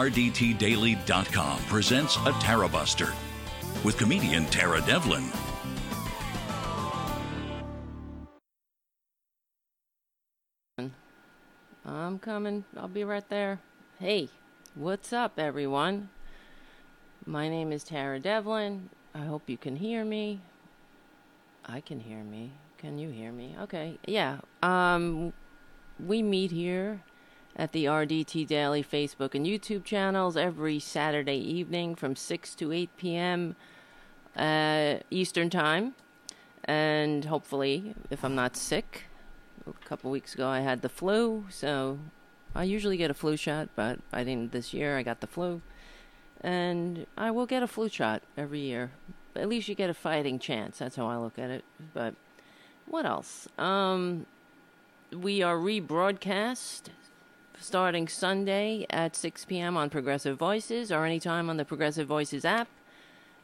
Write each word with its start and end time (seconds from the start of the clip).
RDTDaily.com 0.00 1.58
presents 1.64 2.16
a 2.24 2.32
Tara 2.40 2.66
Buster 2.66 3.12
with 3.84 3.98
comedian 3.98 4.46
Tara 4.46 4.80
Devlin. 4.80 5.24
I'm 11.84 12.18
coming. 12.18 12.64
I'll 12.78 12.88
be 12.88 13.04
right 13.04 13.28
there. 13.28 13.58
Hey, 13.98 14.30
what's 14.74 15.12
up, 15.12 15.38
everyone? 15.38 16.08
My 17.26 17.50
name 17.50 17.70
is 17.70 17.84
Tara 17.84 18.18
Devlin. 18.20 18.88
I 19.14 19.26
hope 19.26 19.50
you 19.50 19.58
can 19.58 19.76
hear 19.76 20.02
me. 20.02 20.40
I 21.66 21.82
can 21.82 22.00
hear 22.00 22.24
me. 22.24 22.52
Can 22.78 22.96
you 22.96 23.10
hear 23.10 23.32
me? 23.32 23.54
Okay. 23.64 23.98
Yeah. 24.06 24.38
Um 24.62 25.34
we 25.98 26.22
meet 26.22 26.52
here 26.52 27.02
at 27.56 27.72
the 27.72 27.84
RDT 27.84 28.46
Daily 28.46 28.82
Facebook 28.82 29.34
and 29.34 29.46
YouTube 29.46 29.84
channels 29.84 30.36
every 30.36 30.78
Saturday 30.78 31.36
evening 31.36 31.94
from 31.94 32.16
6 32.16 32.54
to 32.56 32.72
8 32.72 32.90
p.m. 32.96 33.56
Uh, 34.36 34.96
Eastern 35.10 35.50
Time. 35.50 35.94
And 36.64 37.24
hopefully, 37.24 37.94
if 38.10 38.24
I'm 38.24 38.34
not 38.34 38.56
sick, 38.56 39.04
a 39.66 39.86
couple 39.86 40.10
weeks 40.10 40.34
ago 40.34 40.48
I 40.48 40.60
had 40.60 40.82
the 40.82 40.88
flu, 40.88 41.46
so 41.50 41.98
I 42.54 42.64
usually 42.64 42.96
get 42.96 43.10
a 43.10 43.14
flu 43.14 43.36
shot, 43.36 43.68
but 43.74 43.98
I 44.12 44.24
didn't 44.24 44.52
this 44.52 44.72
year. 44.72 44.96
I 44.96 45.02
got 45.02 45.20
the 45.20 45.26
flu. 45.26 45.62
And 46.40 47.06
I 47.18 47.30
will 47.30 47.46
get 47.46 47.62
a 47.62 47.66
flu 47.66 47.88
shot 47.88 48.22
every 48.36 48.60
year. 48.60 48.92
At 49.36 49.48
least 49.48 49.68
you 49.68 49.74
get 49.74 49.90
a 49.90 49.94
fighting 49.94 50.38
chance. 50.38 50.78
That's 50.78 50.96
how 50.96 51.06
I 51.06 51.16
look 51.16 51.38
at 51.38 51.50
it. 51.50 51.64
But 51.92 52.14
what 52.86 53.04
else? 53.04 53.48
Um, 53.58 54.26
we 55.12 55.42
are 55.42 55.56
rebroadcast 55.56 56.88
starting 57.60 58.08
Sunday 58.08 58.86
at 58.88 59.14
6 59.14 59.44
p.m. 59.44 59.76
on 59.76 59.90
Progressive 59.90 60.38
Voices 60.38 60.90
or 60.90 61.04
anytime 61.04 61.50
on 61.50 61.58
the 61.58 61.64
Progressive 61.64 62.08
Voices 62.08 62.44
app 62.44 62.68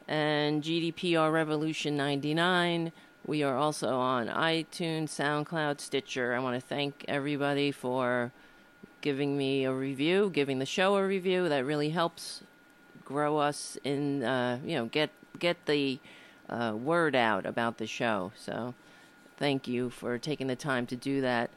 and 0.07 0.63
GDPR 0.63 1.31
Revolution 1.31 1.95
99. 1.95 2.91
We 3.25 3.43
are 3.43 3.55
also 3.55 3.99
on 3.99 4.27
iTunes, 4.27 5.09
SoundCloud, 5.09 5.79
Stitcher. 5.79 6.33
I 6.33 6.39
want 6.39 6.59
to 6.59 6.67
thank 6.67 7.05
everybody 7.07 7.71
for 7.71 8.31
giving 9.01 9.37
me 9.37 9.65
a 9.65 9.73
review, 9.73 10.31
giving 10.33 10.57
the 10.59 10.65
show 10.65 10.95
a 10.95 11.05
review. 11.05 11.47
That 11.47 11.63
really 11.63 11.91
helps 11.91 12.41
grow 13.05 13.37
us 13.37 13.77
in, 13.83 14.23
uh, 14.23 14.59
you 14.65 14.75
know, 14.75 14.85
get 14.85 15.11
get 15.37 15.65
the 15.67 15.99
uh, 16.49 16.73
word 16.75 17.15
out 17.15 17.45
about 17.45 17.77
the 17.77 17.85
show. 17.85 18.31
So, 18.35 18.73
thank 19.37 19.67
you 19.67 19.89
for 19.91 20.17
taking 20.17 20.47
the 20.47 20.55
time 20.55 20.87
to 20.87 20.95
do 20.95 21.21
that. 21.21 21.51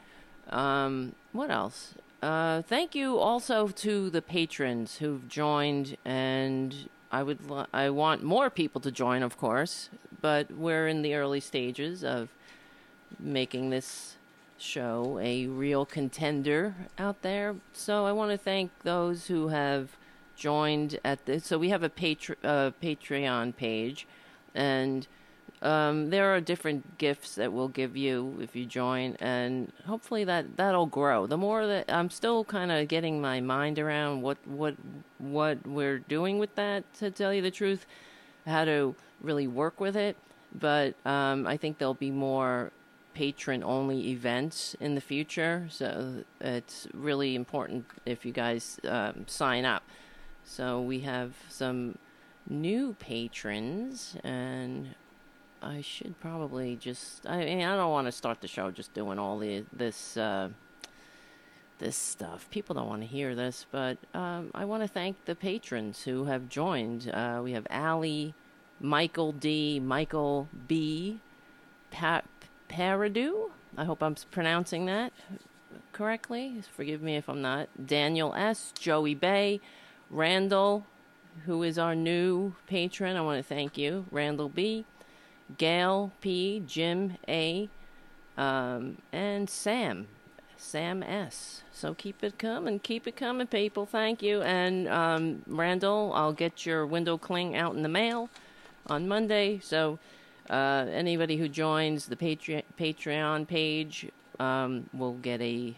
Um, 0.49 1.15
what 1.31 1.49
else? 1.49 1.95
Uh, 2.21 2.61
thank 2.61 2.93
you 2.93 3.17
also 3.17 3.67
to 3.69 4.09
the 4.11 4.21
patrons 4.21 4.97
who've 4.97 5.27
joined, 5.27 5.97
and 6.05 6.87
I 7.11 7.23
would 7.23 7.39
I 7.73 7.89
want 7.89 8.23
more 8.23 8.51
people 8.51 8.79
to 8.81 8.91
join, 8.91 9.23
of 9.23 9.37
course, 9.37 9.89
but 10.21 10.51
we're 10.51 10.87
in 10.87 11.01
the 11.01 11.15
early 11.15 11.39
stages 11.39 12.03
of 12.03 12.29
making 13.19 13.71
this 13.71 14.17
show 14.59 15.19
a 15.19 15.47
real 15.47 15.83
contender 15.83 16.75
out 16.99 17.23
there. 17.23 17.55
So 17.73 18.05
I 18.05 18.11
want 18.11 18.29
to 18.29 18.37
thank 18.37 18.69
those 18.83 19.25
who 19.25 19.47
have 19.47 19.97
joined 20.35 20.99
at 21.03 21.25
this. 21.25 21.45
So 21.47 21.57
we 21.57 21.69
have 21.69 21.81
a 21.81 21.89
Patre- 21.89 22.37
uh, 22.43 22.69
Patreon 22.83 23.55
page, 23.55 24.05
and 24.53 25.07
um, 25.61 26.09
there 26.09 26.33
are 26.33 26.41
different 26.41 26.97
gifts 26.97 27.35
that 27.35 27.53
we'll 27.53 27.67
give 27.67 27.95
you 27.95 28.37
if 28.41 28.55
you 28.55 28.65
join, 28.65 29.15
and 29.19 29.71
hopefully 29.85 30.23
that 30.23 30.57
that'll 30.57 30.87
grow. 30.87 31.27
The 31.27 31.37
more 31.37 31.67
that 31.67 31.91
I'm 31.91 32.09
still 32.09 32.43
kind 32.43 32.71
of 32.71 32.87
getting 32.87 33.21
my 33.21 33.41
mind 33.41 33.77
around 33.77 34.23
what 34.23 34.37
what 34.47 34.75
what 35.19 35.65
we're 35.67 35.99
doing 35.99 36.39
with 36.39 36.55
that, 36.55 36.91
to 36.95 37.11
tell 37.11 37.33
you 37.33 37.41
the 37.41 37.51
truth, 37.51 37.85
how 38.45 38.65
to 38.65 38.95
really 39.21 39.47
work 39.47 39.79
with 39.79 39.95
it. 39.95 40.17
But 40.53 40.95
um, 41.05 41.45
I 41.45 41.57
think 41.57 41.77
there'll 41.77 41.93
be 41.93 42.11
more 42.11 42.71
patron 43.13 43.63
only 43.63 44.09
events 44.09 44.75
in 44.79 44.95
the 44.95 45.01
future, 45.01 45.67
so 45.69 46.23
it's 46.39 46.87
really 46.93 47.35
important 47.35 47.85
if 48.05 48.25
you 48.25 48.31
guys 48.31 48.79
um, 48.87 49.25
sign 49.27 49.63
up. 49.65 49.83
So 50.43 50.81
we 50.81 51.01
have 51.01 51.35
some 51.49 51.97
new 52.49 52.95
patrons 52.99 54.17
and 54.23 54.95
I 55.61 55.81
should 55.81 56.19
probably 56.19 56.75
just. 56.75 57.27
I 57.27 57.37
mean, 57.37 57.63
I 57.63 57.75
don't 57.75 57.91
want 57.91 58.07
to 58.07 58.11
start 58.11 58.41
the 58.41 58.47
show 58.47 58.71
just 58.71 58.93
doing 58.93 59.19
all 59.19 59.37
the 59.37 59.63
this 59.71 60.17
uh, 60.17 60.49
this 61.79 61.95
stuff. 61.95 62.49
People 62.49 62.75
don't 62.75 62.87
want 62.87 63.01
to 63.01 63.07
hear 63.07 63.35
this, 63.35 63.65
but 63.71 63.97
um, 64.13 64.51
I 64.55 64.65
want 64.65 64.83
to 64.83 64.87
thank 64.87 65.25
the 65.25 65.35
patrons 65.35 66.03
who 66.03 66.25
have 66.25 66.49
joined. 66.49 67.11
Uh, 67.13 67.41
we 67.43 67.51
have 67.51 67.67
Allie, 67.69 68.33
Michael 68.79 69.31
D, 69.33 69.79
Michael 69.79 70.47
B, 70.67 71.19
pa- 71.91 72.23
Paradu. 72.69 73.51
I 73.77 73.85
hope 73.85 74.01
I'm 74.01 74.15
pronouncing 74.31 74.85
that 74.87 75.13
correctly. 75.93 76.61
Forgive 76.75 77.01
me 77.01 77.15
if 77.15 77.29
I'm 77.29 77.41
not. 77.41 77.69
Daniel 77.85 78.33
S, 78.33 78.73
Joey 78.79 79.15
Bay, 79.15 79.59
Randall, 80.09 80.85
who 81.45 81.63
is 81.63 81.77
our 81.77 81.95
new 81.95 82.53
patron. 82.67 83.15
I 83.15 83.21
want 83.21 83.37
to 83.39 83.43
thank 83.47 83.77
you, 83.77 84.05
Randall 84.11 84.49
B. 84.49 84.85
Gail 85.57 86.11
P, 86.21 86.61
Jim 86.65 87.17
A, 87.27 87.69
um, 88.37 88.97
and 89.11 89.49
Sam, 89.49 90.07
Sam 90.57 91.03
S. 91.03 91.63
So 91.71 91.93
keep 91.93 92.23
it 92.23 92.37
coming, 92.37 92.79
keep 92.79 93.07
it 93.07 93.15
coming, 93.15 93.47
people. 93.47 93.85
Thank 93.85 94.21
you. 94.21 94.41
And 94.41 94.87
um, 94.87 95.41
Randall, 95.47 96.13
I'll 96.13 96.33
get 96.33 96.65
your 96.65 96.85
window 96.85 97.17
cling 97.17 97.55
out 97.55 97.75
in 97.75 97.83
the 97.83 97.89
mail 97.89 98.29
on 98.87 99.07
Monday. 99.07 99.59
So 99.63 99.99
uh, 100.49 100.85
anybody 100.91 101.37
who 101.37 101.47
joins 101.47 102.07
the 102.07 102.15
Patre- 102.15 102.63
Patreon 102.79 103.47
page 103.47 104.07
um, 104.39 104.89
will 104.93 105.13
get 105.13 105.41
a 105.41 105.73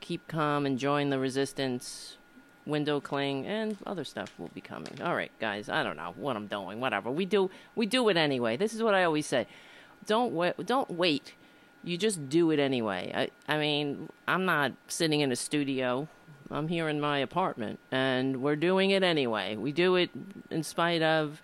keep 0.00 0.28
calm 0.28 0.66
and 0.66 0.78
join 0.78 1.10
the 1.10 1.18
resistance 1.18 2.16
window 2.66 3.00
cling 3.00 3.46
and 3.46 3.76
other 3.86 4.04
stuff 4.04 4.32
will 4.38 4.50
be 4.54 4.60
coming. 4.60 5.00
All 5.02 5.14
right, 5.14 5.32
guys, 5.40 5.68
I 5.68 5.82
don't 5.82 5.96
know 5.96 6.14
what 6.16 6.36
I'm 6.36 6.46
doing. 6.46 6.80
Whatever. 6.80 7.10
We 7.10 7.24
do 7.24 7.50
we 7.74 7.86
do 7.86 8.08
it 8.08 8.16
anyway. 8.16 8.56
This 8.56 8.74
is 8.74 8.82
what 8.82 8.94
I 8.94 9.04
always 9.04 9.26
say. 9.26 9.46
Don't 10.06 10.32
wait 10.32 10.66
don't 10.66 10.90
wait. 10.90 11.34
You 11.84 11.96
just 11.96 12.28
do 12.28 12.50
it 12.50 12.58
anyway. 12.58 13.12
I 13.14 13.52
I 13.52 13.58
mean, 13.58 14.08
I'm 14.26 14.44
not 14.44 14.72
sitting 14.88 15.20
in 15.20 15.32
a 15.32 15.36
studio. 15.36 16.08
I'm 16.50 16.68
here 16.68 16.88
in 16.88 17.00
my 17.00 17.18
apartment 17.18 17.78
and 17.90 18.42
we're 18.42 18.56
doing 18.56 18.90
it 18.90 19.02
anyway. 19.02 19.56
We 19.56 19.72
do 19.72 19.96
it 19.96 20.10
in 20.50 20.62
spite 20.62 21.02
of 21.02 21.40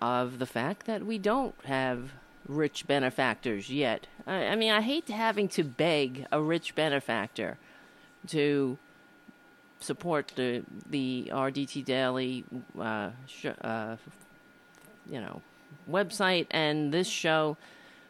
of 0.00 0.38
the 0.38 0.46
fact 0.46 0.86
that 0.86 1.04
we 1.04 1.18
don't 1.18 1.54
have 1.64 2.12
rich 2.48 2.86
benefactors 2.86 3.70
yet. 3.70 4.06
I, 4.26 4.46
I 4.46 4.56
mean, 4.56 4.72
I 4.72 4.80
hate 4.80 5.08
having 5.08 5.48
to 5.50 5.64
beg 5.64 6.26
a 6.32 6.40
rich 6.40 6.74
benefactor 6.74 7.58
to 8.28 8.78
support 9.80 10.32
the 10.36 10.62
the 10.88 11.30
RDT 11.32 11.84
Daily, 11.84 12.44
uh, 12.78 13.10
sh- 13.26 13.46
uh, 13.60 13.96
you 15.08 15.20
know, 15.20 15.42
website 15.90 16.46
and 16.50 16.92
this 16.92 17.08
show. 17.08 17.56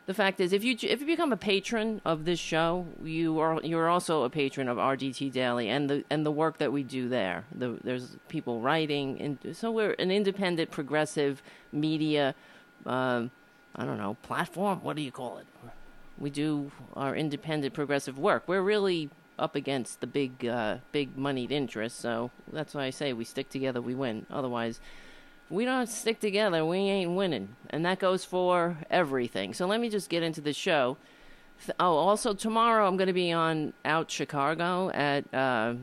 The 0.07 0.15
fact 0.15 0.39
is, 0.39 0.53
if 0.53 0.63
you 0.63 0.77
if 0.83 1.01
you 1.01 1.07
become 1.07 1.33
a 1.33 1.37
patron 1.37 2.01
of 2.05 2.25
this 2.25 2.39
show, 2.39 2.87
you 3.03 3.41
are 3.41 3.61
you're 3.63 3.89
also 3.89 4.23
a 4.23 4.31
patron 4.31 4.69
of 4.69 4.79
RDT 4.79 5.33
Daily 5.33 5.69
and 5.69 5.91
the 5.91 6.05
and 6.11 6.25
the 6.25 6.31
work 6.31 6.59
that 6.59 6.73
we 6.73 6.85
do 6.85 7.09
there. 7.09 7.45
The, 7.53 7.77
there's 7.83 8.17
people 8.29 8.61
writing, 8.61 9.21
and 9.21 9.57
so 9.57 9.73
we're 9.73 9.93
an 9.99 10.13
independent, 10.13 10.71
progressive 10.71 11.43
media. 11.73 12.37
Um, 12.85 13.33
I 13.75 13.85
don't 13.85 13.99
know 13.99 14.17
platform. 14.23 14.79
What 14.83 14.95
do 14.95 15.03
you 15.03 15.11
call 15.11 15.39
it? 15.39 15.47
We 16.19 16.31
do 16.31 16.71
our 16.95 17.15
independent, 17.17 17.75
progressive 17.75 18.17
work. 18.17 18.45
We're 18.47 18.63
really 18.63 19.11
up 19.39 19.55
against 19.55 20.01
the 20.01 20.07
big, 20.07 20.47
uh, 20.47 20.79
big 20.93 21.17
moneyed 21.17 21.53
interests. 21.53 22.01
So 22.01 22.31
that's 22.53 22.75
why 22.75 22.85
I 22.85 22.91
say 22.91 23.13
we 23.13 23.25
stick 23.25 23.51
together, 23.51 23.81
we 23.81 23.95
win. 23.95 24.27
Otherwise, 24.31 24.81
we 25.51 25.65
don't 25.65 25.89
stick 25.89 26.21
together, 26.21 26.65
we 26.65 26.79
ain't 26.79 27.13
winning. 27.13 27.57
And 27.71 27.85
that 27.85 27.99
goes 27.99 28.25
for 28.25 28.79
everything. 28.91 29.55
So 29.55 29.67
let 29.67 29.81
me 29.81 29.89
just 29.89 30.09
get 30.09 30.23
into 30.23 30.41
the 30.41 30.53
show. 30.53 30.97
Oh, 31.81 31.97
also 31.97 32.35
tomorrow 32.35 32.87
I'm 32.87 32.97
going 32.97 33.07
to 33.07 33.13
be 33.13 33.33
on 33.33 33.73
Out 33.85 34.11
Chicago 34.11 34.91
at 34.91 35.33
uh, 35.33 35.75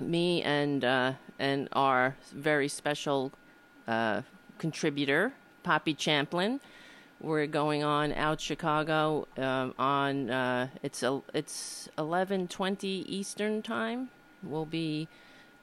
me 0.00 0.42
and 0.42 0.84
uh, 0.84 1.12
and 1.38 1.68
our 1.72 2.16
very 2.32 2.68
special 2.68 3.32
uh, 3.88 4.22
contributor 4.58 5.32
Poppy 5.64 5.94
Champlin. 5.94 6.60
We're 7.24 7.46
going 7.46 7.82
on 7.82 8.12
out 8.12 8.38
Chicago 8.38 9.26
um, 9.38 9.74
on 9.78 10.28
uh, 10.30 10.68
it's 10.82 11.02
a, 11.02 11.22
it's 11.32 11.88
eleven 11.96 12.48
twenty 12.48 13.06
Eastern 13.08 13.62
time. 13.62 14.10
We'll 14.42 14.66
be 14.66 15.08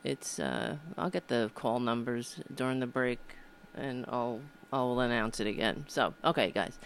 it's 0.04 0.40
uh, 0.40 0.78
I'll 0.98 1.12
get 1.12 1.28
the 1.28 1.52
call 1.54 1.80
numbers 1.80 2.40
during 2.56 2.80
the 2.80 2.88
break, 2.88 3.20
and 3.76 4.06
I'll 4.10 4.40
I'll 4.74 5.00
announce 5.02 5.40
it 5.40 5.46
again. 5.46 5.86
So 5.88 6.16
okay, 6.26 6.50
guys. 6.50 6.80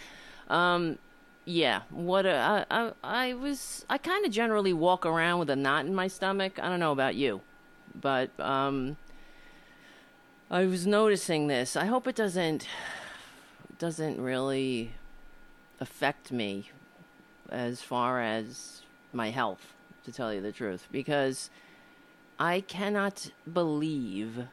Um, 0.48 0.98
yeah, 1.46 1.80
what 1.88 2.26
a, 2.26 2.66
I 2.70 2.82
I 2.82 2.92
I 3.02 3.34
was 3.34 3.86
I 3.88 3.96
kind 3.96 4.26
of 4.26 4.30
generally 4.30 4.74
walk 4.74 5.06
around 5.06 5.38
with 5.38 5.48
a 5.48 5.56
knot 5.56 5.86
in 5.86 5.94
my 5.94 6.08
stomach. 6.08 6.58
I 6.62 6.68
don't 6.68 6.80
know 6.80 6.92
about 6.92 7.14
you. 7.14 7.40
but 8.00 8.30
um, 8.40 8.96
I 10.50 10.64
was 10.66 10.86
noticing 10.86 11.46
this. 11.48 11.76
I 11.76 11.86
hope 11.86 12.06
it 12.06 12.14
doesn't 12.14 12.66
doesn't 13.78 14.20
really 14.20 14.92
affect 15.80 16.32
me 16.32 16.70
as 17.50 17.82
far 17.82 18.20
as 18.20 18.82
my 19.12 19.30
health, 19.30 19.74
to 20.04 20.12
tell 20.12 20.32
you 20.32 20.40
the 20.40 20.52
truth, 20.52 20.88
because 20.90 21.50
I 22.38 22.60
cannot 22.60 23.30
believe 23.52 24.46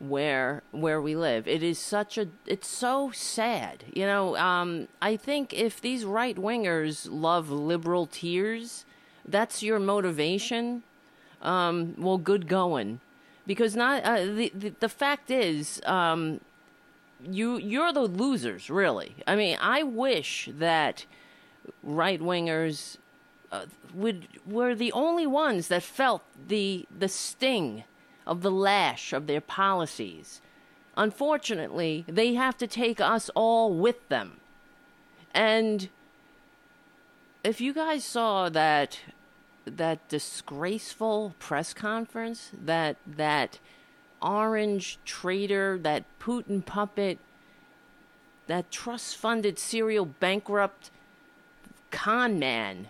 where 0.00 0.62
where 0.70 1.02
we 1.02 1.16
live. 1.16 1.48
It 1.48 1.62
is 1.62 1.78
such 1.78 2.18
a 2.18 2.28
it's 2.46 2.68
so 2.68 3.10
sad. 3.12 3.84
You 3.92 4.06
know, 4.06 4.36
um, 4.36 4.88
I 5.02 5.16
think 5.16 5.52
if 5.52 5.80
these 5.80 6.04
right 6.04 6.36
wingers 6.36 7.08
love 7.10 7.50
liberal 7.50 8.06
tears, 8.06 8.84
that's 9.26 9.62
your 9.62 9.80
motivation. 9.80 10.84
Um, 11.42 11.94
well, 11.98 12.18
good 12.18 12.48
going, 12.48 13.00
because 13.46 13.74
not 13.76 14.02
uh, 14.04 14.24
the, 14.24 14.52
the 14.54 14.74
the 14.80 14.88
fact 14.88 15.30
is, 15.30 15.80
um, 15.84 16.40
you 17.22 17.58
you're 17.58 17.92
the 17.92 18.02
losers. 18.02 18.70
Really, 18.70 19.14
I 19.26 19.36
mean, 19.36 19.58
I 19.60 19.82
wish 19.82 20.48
that 20.52 21.04
right 21.82 22.20
wingers 22.20 22.96
uh, 23.50 23.66
would 23.94 24.28
were 24.46 24.74
the 24.74 24.92
only 24.92 25.26
ones 25.26 25.68
that 25.68 25.82
felt 25.82 26.22
the 26.48 26.86
the 26.96 27.08
sting 27.08 27.84
of 28.26 28.42
the 28.42 28.50
lash 28.50 29.12
of 29.12 29.26
their 29.26 29.40
policies. 29.40 30.40
Unfortunately, 30.96 32.04
they 32.08 32.34
have 32.34 32.56
to 32.58 32.66
take 32.66 33.00
us 33.00 33.30
all 33.34 33.72
with 33.72 34.08
them. 34.08 34.40
And 35.32 35.88
if 37.44 37.60
you 37.60 37.72
guys 37.72 38.04
saw 38.04 38.48
that 38.48 39.00
that 39.64 40.08
disgraceful 40.08 41.34
press 41.38 41.72
conference, 41.72 42.50
that 42.52 42.96
that 43.06 43.58
orange 44.22 44.98
traitor, 45.04 45.78
that 45.78 46.04
Putin 46.20 46.64
puppet, 46.64 47.18
that 48.46 48.70
trust 48.70 49.16
funded 49.16 49.58
serial 49.58 50.06
bankrupt 50.06 50.90
con 51.90 52.38
man 52.38 52.88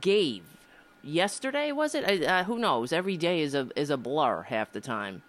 gave. 0.00 0.42
Yesterday 1.02 1.72
was 1.72 1.94
it? 1.94 2.24
Uh, 2.24 2.44
who 2.44 2.58
knows? 2.58 2.92
Every 2.92 3.16
day 3.16 3.40
is 3.40 3.54
a 3.54 3.68
is 3.74 3.90
a 3.90 3.96
blur 3.96 4.42
half 4.42 4.72
the 4.72 4.80
time 4.80 5.22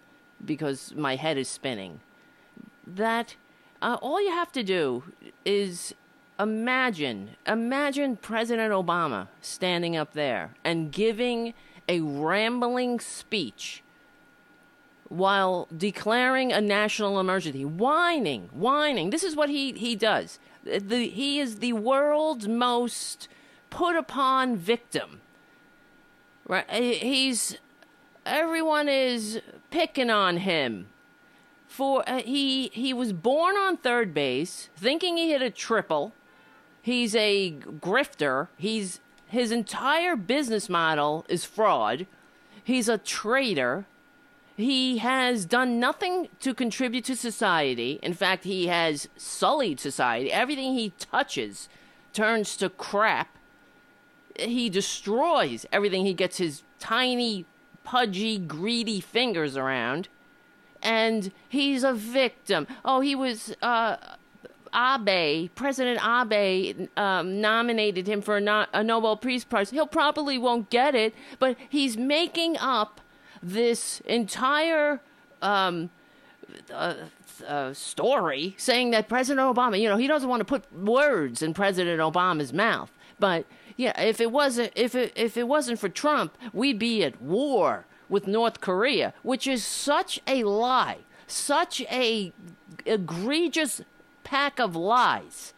because 0.44 0.94
my 0.94 1.16
head 1.16 1.36
is 1.36 1.48
spinning. 1.48 2.00
That 2.86 3.34
uh, 3.82 3.96
all 4.00 4.22
you 4.22 4.30
have 4.30 4.52
to 4.52 4.62
do 4.62 5.04
is 5.44 5.94
imagine 6.38 7.30
imagine 7.46 8.16
president 8.16 8.72
obama 8.72 9.28
standing 9.40 9.96
up 9.96 10.14
there 10.14 10.52
and 10.64 10.90
giving 10.90 11.54
a 11.88 12.00
rambling 12.00 12.98
speech 12.98 13.83
while 15.14 15.68
declaring 15.76 16.52
a 16.52 16.60
national 16.60 17.20
emergency 17.20 17.64
whining 17.64 18.48
whining 18.52 19.10
this 19.10 19.22
is 19.22 19.36
what 19.36 19.48
he 19.48 19.72
he 19.72 19.94
does 19.94 20.38
the, 20.64 21.08
he 21.08 21.38
is 21.38 21.58
the 21.58 21.72
world's 21.72 22.48
most 22.48 23.28
put 23.70 23.96
upon 23.96 24.56
victim 24.56 25.20
Right? 26.46 26.68
He's 26.70 27.58
everyone 28.26 28.88
is 28.88 29.40
picking 29.70 30.10
on 30.10 30.38
him 30.38 30.88
for 31.66 32.08
uh, 32.08 32.20
he 32.20 32.70
he 32.72 32.92
was 32.92 33.12
born 33.12 33.56
on 33.56 33.78
third 33.78 34.12
base 34.12 34.68
thinking 34.76 35.16
he 35.16 35.30
hit 35.30 35.42
a 35.42 35.50
triple. 35.50 36.12
He's 36.82 37.14
a 37.16 37.52
grifter. 37.52 38.48
He's 38.58 39.00
his 39.26 39.50
entire 39.50 40.16
business 40.16 40.68
model 40.68 41.24
is 41.28 41.44
fraud. 41.44 42.06
He's 42.62 42.88
a 42.88 42.98
traitor. 42.98 43.86
He 44.56 44.98
has 44.98 45.44
done 45.44 45.80
nothing 45.80 46.28
to 46.40 46.54
contribute 46.54 47.04
to 47.06 47.16
society. 47.16 47.98
In 48.02 48.14
fact, 48.14 48.44
he 48.44 48.68
has 48.68 49.08
sullied 49.16 49.80
society. 49.80 50.32
Everything 50.32 50.74
he 50.74 50.90
touches 50.98 51.68
turns 52.12 52.56
to 52.58 52.68
crap 52.68 53.34
he 54.38 54.68
destroys 54.68 55.66
everything 55.72 56.04
he 56.04 56.14
gets 56.14 56.38
his 56.38 56.62
tiny, 56.78 57.44
pudgy, 57.84 58.38
greedy 58.38 59.00
fingers 59.00 59.56
around. 59.56 60.08
And 60.82 61.32
he's 61.48 61.82
a 61.82 61.92
victim. 61.92 62.66
Oh, 62.84 63.00
he 63.00 63.14
was 63.14 63.54
uh, 63.62 63.96
Abe, 64.74 65.50
President 65.54 66.00
Abe 66.04 66.88
um, 66.96 67.40
nominated 67.40 68.06
him 68.06 68.20
for 68.20 68.36
a, 68.36 68.40
no- 68.40 68.66
a 68.72 68.82
Nobel 68.82 69.16
Peace 69.16 69.44
Prize. 69.44 69.70
He'll 69.70 69.86
probably 69.86 70.36
won't 70.36 70.68
get 70.68 70.94
it, 70.94 71.14
but 71.38 71.56
he's 71.68 71.96
making 71.96 72.58
up 72.58 73.00
this 73.44 74.00
entire 74.06 75.00
um, 75.42 75.90
uh, 76.72 76.94
uh, 77.46 77.72
story 77.72 78.54
saying 78.56 78.90
that 78.90 79.08
President 79.08 79.44
Obama, 79.44 79.80
you 79.80 79.88
know, 79.88 79.96
he 79.96 80.06
doesn't 80.06 80.28
want 80.28 80.40
to 80.40 80.44
put 80.44 80.72
words 80.72 81.42
in 81.42 81.54
President 81.54 82.00
Obama's 82.00 82.52
mouth, 82.52 82.90
but 83.18 83.44
yeah, 83.76 84.00
if 84.00 84.20
it 84.20 84.30
wasn't 84.30 84.72
if 84.76 84.94
it 84.94 85.12
if 85.16 85.36
it 85.36 85.48
wasn't 85.48 85.78
for 85.78 85.88
Trump, 85.88 86.36
we'd 86.52 86.78
be 86.78 87.02
at 87.02 87.20
war 87.20 87.86
with 88.08 88.26
North 88.26 88.60
Korea, 88.60 89.14
which 89.22 89.46
is 89.46 89.64
such 89.64 90.20
a 90.26 90.44
lie, 90.44 90.98
such 91.26 91.80
a 91.82 92.32
egregious 92.86 93.80
pack 94.22 94.58
of 94.58 94.76
lies. 94.76 95.53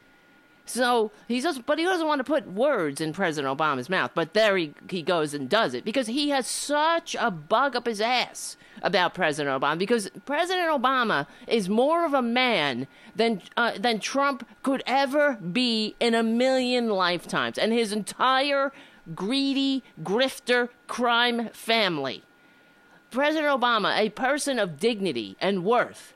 So 0.66 1.12
he 1.28 1.40
does, 1.40 1.60
but 1.60 1.78
he 1.78 1.84
doesn't 1.84 2.08
want 2.08 2.18
to 2.18 2.24
put 2.24 2.50
words 2.50 3.00
in 3.00 3.12
President 3.12 3.56
Obama's 3.56 3.88
mouth. 3.88 4.10
But 4.14 4.34
there 4.34 4.56
he, 4.56 4.74
he 4.90 5.00
goes 5.00 5.32
and 5.32 5.48
does 5.48 5.74
it 5.74 5.84
because 5.84 6.08
he 6.08 6.30
has 6.30 6.46
such 6.48 7.14
a 7.18 7.30
bug 7.30 7.76
up 7.76 7.86
his 7.86 8.00
ass 8.00 8.56
about 8.82 9.14
President 9.14 9.62
Obama. 9.62 9.78
Because 9.78 10.10
President 10.26 10.68
Obama 10.68 11.28
is 11.46 11.68
more 11.68 12.04
of 12.04 12.14
a 12.14 12.20
man 12.20 12.88
than 13.14 13.42
uh, 13.56 13.78
than 13.78 14.00
Trump 14.00 14.46
could 14.64 14.82
ever 14.86 15.34
be 15.34 15.94
in 16.00 16.14
a 16.14 16.22
million 16.24 16.88
lifetimes, 16.90 17.58
and 17.58 17.72
his 17.72 17.92
entire 17.92 18.72
greedy 19.14 19.84
grifter 20.02 20.68
crime 20.88 21.48
family. 21.50 22.24
President 23.12 23.48
Obama, 23.48 23.96
a 23.96 24.10
person 24.10 24.58
of 24.58 24.80
dignity 24.80 25.36
and 25.40 25.64
worth, 25.64 26.12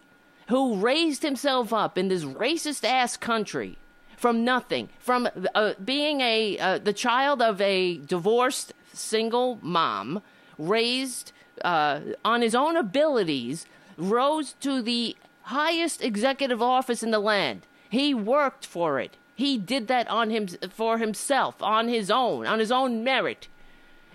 who 0.48 0.74
raised 0.74 1.22
himself 1.22 1.72
up 1.72 1.96
in 1.96 2.08
this 2.08 2.24
racist 2.24 2.84
ass 2.84 3.16
country 3.16 3.78
from 4.20 4.44
nothing, 4.44 4.90
from 4.98 5.26
uh, 5.54 5.72
being 5.82 6.20
a 6.20 6.58
uh, 6.58 6.76
the 6.76 6.92
child 6.92 7.40
of 7.40 7.58
a 7.58 7.96
divorced 7.96 8.74
single 8.92 9.58
mom, 9.62 10.20
raised 10.58 11.32
uh, 11.64 12.00
on 12.22 12.42
his 12.42 12.54
own 12.54 12.76
abilities, 12.76 13.64
rose 13.96 14.52
to 14.60 14.82
the 14.82 15.16
highest 15.44 16.04
executive 16.04 16.60
office 16.60 17.02
in 17.02 17.12
the 17.12 17.18
land. 17.18 17.62
He 17.88 18.12
worked 18.12 18.66
for 18.66 19.00
it. 19.00 19.16
He 19.36 19.56
did 19.56 19.88
that 19.88 20.06
on 20.08 20.28
him 20.28 20.48
for 20.68 20.98
himself, 20.98 21.62
on 21.62 21.88
his 21.88 22.10
own, 22.10 22.46
on 22.46 22.58
his 22.58 22.70
own 22.70 23.02
merit, 23.02 23.48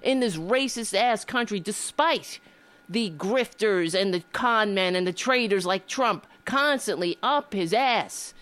in 0.04 0.20
this 0.20 0.38
racist 0.38 0.94
ass 0.94 1.26
country, 1.26 1.60
despite 1.60 2.40
the 2.88 3.10
grifters 3.18 4.00
and 4.00 4.14
the 4.14 4.24
con 4.34 4.76
men 4.76 4.96
and 4.96 5.08
the 5.08 5.14
traitors 5.14 5.66
like 5.66 5.88
Trump 5.88 6.28
constantly 6.46 7.18
up 7.24 7.56
his 7.56 7.74
ass 7.74 8.36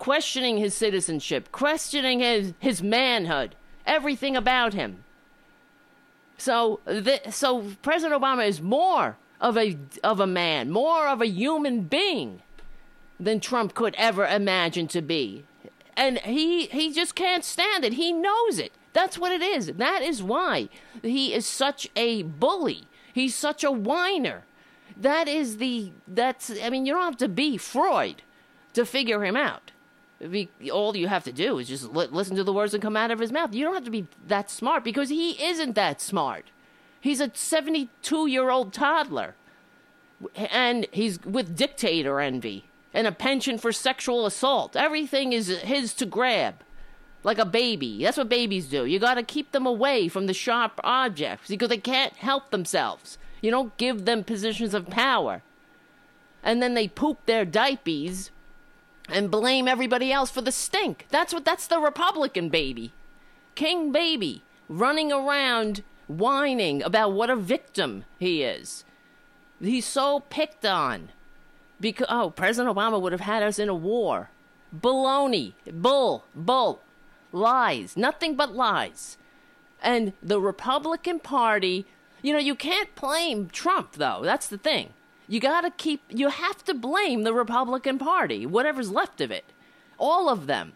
questioning 0.00 0.56
his 0.56 0.74
citizenship, 0.74 1.52
questioning 1.52 2.20
his, 2.20 2.54
his 2.58 2.82
manhood, 2.82 3.54
everything 3.86 4.34
about 4.34 4.72
him. 4.72 5.04
So, 6.38 6.80
so 7.30 7.66
President 7.82 8.20
Obama 8.20 8.48
is 8.48 8.62
more 8.62 9.18
of 9.40 9.58
a 9.58 9.76
of 10.02 10.18
a 10.18 10.26
man, 10.26 10.70
more 10.70 11.06
of 11.06 11.20
a 11.20 11.26
human 11.26 11.82
being 11.82 12.40
than 13.20 13.40
Trump 13.40 13.74
could 13.74 13.94
ever 13.96 14.26
imagine 14.26 14.88
to 14.88 15.02
be, 15.02 15.44
and 15.96 16.18
he 16.20 16.66
he 16.66 16.92
just 16.92 17.14
can't 17.14 17.44
stand 17.44 17.84
it. 17.84 17.92
He 17.94 18.10
knows 18.10 18.58
it. 18.58 18.72
That's 18.94 19.18
what 19.18 19.32
it 19.32 19.42
is. 19.42 19.66
That 19.66 20.00
is 20.02 20.22
why 20.22 20.70
he 21.02 21.34
is 21.34 21.44
such 21.46 21.90
a 21.94 22.22
bully. 22.22 22.84
He's 23.12 23.34
such 23.34 23.62
a 23.62 23.70
whiner. 23.70 24.44
That 24.96 25.28
is 25.28 25.58
the 25.58 25.92
that's. 26.08 26.50
I 26.62 26.70
mean, 26.70 26.86
you 26.86 26.94
don't 26.94 27.04
have 27.04 27.16
to 27.18 27.28
be 27.28 27.58
Freud 27.58 28.22
to 28.72 28.86
figure 28.86 29.24
him 29.24 29.36
out 29.36 29.72
be, 30.28 30.50
all 30.70 30.96
you 30.96 31.08
have 31.08 31.24
to 31.24 31.32
do 31.32 31.58
is 31.58 31.68
just 31.68 31.92
li- 31.92 32.08
listen 32.10 32.36
to 32.36 32.44
the 32.44 32.52
words 32.52 32.72
that 32.72 32.82
come 32.82 32.96
out 32.96 33.10
of 33.10 33.18
his 33.18 33.32
mouth. 33.32 33.54
You 33.54 33.64
don't 33.64 33.74
have 33.74 33.84
to 33.84 33.90
be 33.90 34.06
that 34.26 34.50
smart 34.50 34.84
because 34.84 35.08
he 35.08 35.42
isn't 35.42 35.74
that 35.74 36.00
smart. 36.00 36.46
He's 37.00 37.20
a 37.20 37.30
72 37.32 38.26
year 38.26 38.50
old 38.50 38.72
toddler. 38.72 39.34
And 40.36 40.86
he's 40.92 41.22
with 41.24 41.56
dictator 41.56 42.20
envy 42.20 42.66
and 42.92 43.06
a 43.06 43.12
penchant 43.12 43.62
for 43.62 43.72
sexual 43.72 44.26
assault. 44.26 44.76
Everything 44.76 45.32
is 45.32 45.48
his 45.48 45.94
to 45.94 46.06
grab. 46.06 46.56
Like 47.22 47.38
a 47.38 47.46
baby. 47.46 48.02
That's 48.02 48.16
what 48.16 48.28
babies 48.28 48.66
do. 48.66 48.84
You 48.84 48.98
gotta 48.98 49.22
keep 49.22 49.52
them 49.52 49.66
away 49.66 50.08
from 50.08 50.26
the 50.26 50.34
sharp 50.34 50.80
objects 50.84 51.48
because 51.48 51.68
they 51.68 51.78
can't 51.78 52.14
help 52.14 52.50
themselves. 52.50 53.18
You 53.40 53.50
don't 53.50 53.76
give 53.76 54.04
them 54.04 54.24
positions 54.24 54.74
of 54.74 54.90
power. 54.90 55.42
And 56.42 56.62
then 56.62 56.74
they 56.74 56.88
poop 56.88 57.24
their 57.26 57.44
diapers 57.44 58.30
and 59.12 59.30
blame 59.30 59.68
everybody 59.68 60.12
else 60.12 60.30
for 60.30 60.40
the 60.40 60.52
stink. 60.52 61.06
That's 61.10 61.32
what 61.32 61.44
that's 61.44 61.66
the 61.66 61.80
Republican 61.80 62.48
baby. 62.48 62.92
King 63.54 63.92
baby 63.92 64.42
running 64.68 65.12
around 65.12 65.82
whining 66.06 66.82
about 66.82 67.12
what 67.12 67.30
a 67.30 67.36
victim 67.36 68.04
he 68.18 68.42
is. 68.42 68.84
He's 69.60 69.86
so 69.86 70.20
picked 70.30 70.64
on. 70.64 71.10
Because 71.80 72.06
oh, 72.10 72.30
President 72.30 72.74
Obama 72.74 73.00
would 73.00 73.12
have 73.12 73.22
had 73.22 73.42
us 73.42 73.58
in 73.58 73.68
a 73.68 73.74
war. 73.74 74.30
Baloney, 74.74 75.54
bull, 75.72 76.24
bull, 76.34 76.80
lies, 77.32 77.96
nothing 77.96 78.36
but 78.36 78.54
lies. 78.54 79.16
And 79.82 80.12
the 80.22 80.40
Republican 80.40 81.20
Party, 81.20 81.86
you 82.22 82.32
know, 82.32 82.38
you 82.38 82.54
can't 82.54 82.94
blame 82.94 83.48
Trump 83.48 83.92
though. 83.92 84.20
That's 84.22 84.46
the 84.46 84.58
thing. 84.58 84.92
You 85.30 85.38
got 85.38 85.60
to 85.60 85.70
keep 85.70 86.02
you 86.08 86.28
have 86.28 86.64
to 86.64 86.74
blame 86.74 87.22
the 87.22 87.32
Republican 87.32 87.98
Party, 87.98 88.44
whatever's 88.46 88.90
left 88.90 89.20
of 89.20 89.30
it. 89.30 89.44
All 89.96 90.28
of 90.28 90.48
them. 90.48 90.72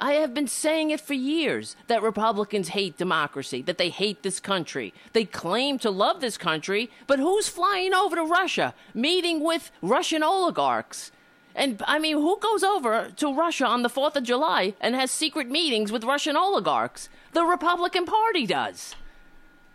I 0.00 0.12
have 0.12 0.32
been 0.32 0.48
saying 0.48 0.90
it 0.90 1.00
for 1.02 1.12
years 1.12 1.76
that 1.88 2.02
Republicans 2.02 2.68
hate 2.68 2.96
democracy, 2.96 3.60
that 3.62 3.76
they 3.76 3.90
hate 3.90 4.22
this 4.22 4.40
country. 4.40 4.94
They 5.12 5.26
claim 5.26 5.78
to 5.80 5.90
love 5.90 6.22
this 6.22 6.38
country, 6.38 6.88
but 7.06 7.18
who's 7.18 7.48
flying 7.50 7.92
over 7.92 8.16
to 8.16 8.22
Russia, 8.22 8.74
meeting 8.94 9.40
with 9.44 9.70
Russian 9.82 10.22
oligarchs? 10.22 11.12
And 11.54 11.82
I 11.86 11.98
mean, 11.98 12.16
who 12.16 12.38
goes 12.38 12.62
over 12.62 13.10
to 13.14 13.34
Russia 13.34 13.66
on 13.66 13.82
the 13.82 13.90
4th 13.90 14.16
of 14.16 14.24
July 14.24 14.72
and 14.80 14.94
has 14.94 15.10
secret 15.10 15.50
meetings 15.50 15.92
with 15.92 16.04
Russian 16.04 16.34
oligarchs? 16.34 17.10
The 17.32 17.44
Republican 17.44 18.06
Party 18.06 18.46
does. 18.46 18.94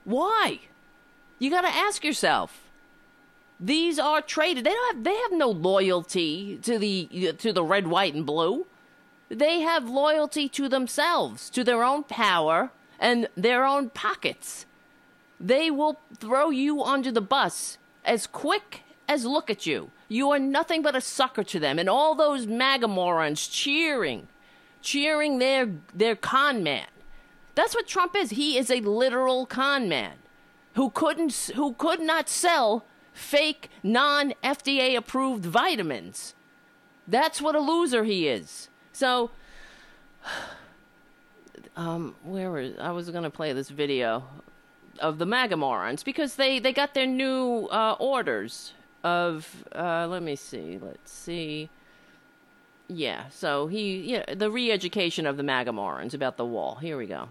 Why? 0.06 0.62
You 1.38 1.52
got 1.52 1.62
to 1.62 1.68
ask 1.68 2.04
yourself. 2.04 2.64
These 3.64 3.98
are 3.98 4.22
traded. 4.22 4.66
They 4.66 4.72
don't 4.72 4.96
have 4.96 5.04
they 5.06 5.16
have 5.16 5.32
no 5.32 5.50
loyalty 5.50 6.60
to 6.64 6.78
the 6.78 7.34
to 7.38 7.54
the 7.54 7.64
red, 7.64 7.88
white 7.88 8.14
and 8.14 8.26
blue. 8.26 8.66
They 9.30 9.62
have 9.62 9.90
loyalty 9.90 10.50
to 10.50 10.68
themselves, 10.68 11.50
to 11.52 11.64
their 11.64 11.82
own 11.82 12.04
power 12.04 12.72
and 13.00 13.30
their 13.38 13.66
own 13.66 13.90
pockets. 13.90 14.66
They 15.40 15.72
will 15.72 15.98
throw 16.18 16.50
you 16.50 16.84
under 16.84 17.10
the 17.10 17.22
bus 17.22 17.78
as 18.04 18.28
quick 18.28 18.82
as 19.08 19.24
look 19.24 19.50
at 19.50 19.66
you. 19.66 19.92
You 20.10 20.30
are 20.32 20.40
nothing 20.40 20.82
but 20.82 20.96
a 20.96 21.02
sucker 21.02 21.44
to 21.46 21.60
them. 21.60 21.80
And 21.80 21.90
all 21.90 22.16
those 22.16 22.46
MAGA 22.46 22.90
morons 22.90 23.48
cheering, 23.48 24.28
cheering 24.82 25.40
their, 25.40 25.70
their 25.94 26.16
con 26.18 26.64
man. 26.64 26.88
That's 27.56 27.74
what 27.74 27.88
Trump 27.88 28.16
is. 28.16 28.32
He 28.32 28.58
is 28.58 28.70
a 28.70 28.82
literal 28.82 29.46
con 29.46 29.88
man 29.88 30.16
who 30.76 30.90
couldn't, 30.90 31.52
who 31.56 31.74
could 31.74 32.02
not 32.02 32.28
sell 32.30 32.86
fake, 33.14 33.70
non 33.82 34.34
FDA 34.44 34.96
approved 34.96 35.46
vitamins. 35.46 36.36
That's 37.08 37.42
what 37.42 37.56
a 37.56 37.60
loser 37.60 38.04
he 38.04 38.28
is. 38.28 38.70
So, 38.92 39.32
um, 41.76 42.16
where 42.24 42.52
was 42.52 42.74
I 42.80 42.92
was 42.92 43.10
gonna 43.10 43.30
play 43.30 43.54
this 43.54 43.70
video 43.70 44.24
of 45.00 45.18
the 45.18 45.26
MAGA 45.26 45.58
morons 45.58 46.04
because 46.04 46.36
they 46.36 46.60
they 46.60 46.74
got 46.74 46.94
their 46.94 47.08
new 47.08 47.68
uh, 47.68 47.96
orders 48.00 48.74
of 49.04 49.66
uh, 49.76 50.08
let 50.10 50.24
me 50.24 50.36
see, 50.36 50.80
let's 50.82 51.12
see. 51.12 51.70
Yeah, 52.88 53.30
so 53.30 53.68
he 53.68 54.02
yeah 54.02 54.36
the 54.36 54.52
re-education 54.52 55.26
of 55.26 55.38
the 55.38 55.44
MAGA 55.44 55.72
morons 55.72 56.14
about 56.14 56.38
the 56.38 56.46
wall. 56.46 56.76
Here 56.76 56.98
we 56.98 57.08
go. 57.08 57.30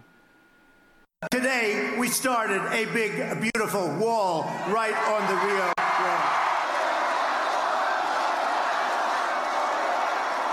Today 1.31 1.95
we 1.97 2.09
started 2.09 2.61
a 2.73 2.85
big, 2.91 3.13
beautiful 3.39 3.87
wall 3.97 4.43
right 4.67 4.93
on 5.07 5.21
the 5.27 5.35
Rio 5.45 5.71
Grande. 5.77 6.43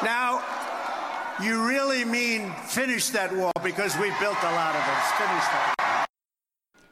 Now, 0.02 0.42
you 1.42 1.66
really 1.66 2.04
mean 2.04 2.52
finish 2.66 3.09
that 3.11 3.35
wall 3.35 3.52
because 3.62 3.97
we 3.99 4.11
built 4.20 4.38
a 4.42 4.52
lot 4.52 4.75
of 4.75 4.82
it. 4.82 5.00
Finish 5.16 5.44
that. 5.44 6.06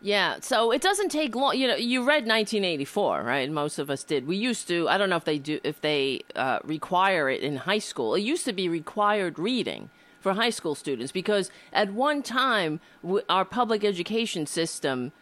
Yeah, 0.01 0.37
so 0.41 0.71
it 0.71 0.81
doesn't 0.81 1.11
take 1.11 1.35
long. 1.35 1.57
You 1.57 1.69
know, 1.69 1.77
you 1.77 2.01
read 2.01 2.25
1984, 2.25 3.23
right? 3.23 3.51
Most 3.51 3.79
of 3.79 3.91
us 3.91 4.05
did. 4.05 4.27
We 4.27 4.37
used 4.37 4.69
to. 4.69 4.89
I 4.89 4.97
don't 4.97 5.11
know 5.11 5.17
if 5.17 5.25
they 5.25 5.39
do, 5.39 5.59
if 5.65 5.81
they 5.81 6.21
uh, 6.37 6.61
require 6.65 7.29
it 7.29 7.43
in 7.43 7.57
high 7.57 7.81
school. 7.81 8.15
It 8.15 8.21
used 8.21 8.45
to 8.45 8.53
be 8.53 8.69
required 8.69 9.39
reading 9.39 9.91
for 10.21 10.35
high 10.35 10.51
school 10.51 10.75
students 10.75 11.11
because 11.13 11.51
at 11.73 11.93
one 11.93 12.23
time 12.23 12.81
w- 13.03 13.25
our 13.29 13.45
public 13.45 13.85
education 13.85 14.47
system, 14.47 15.13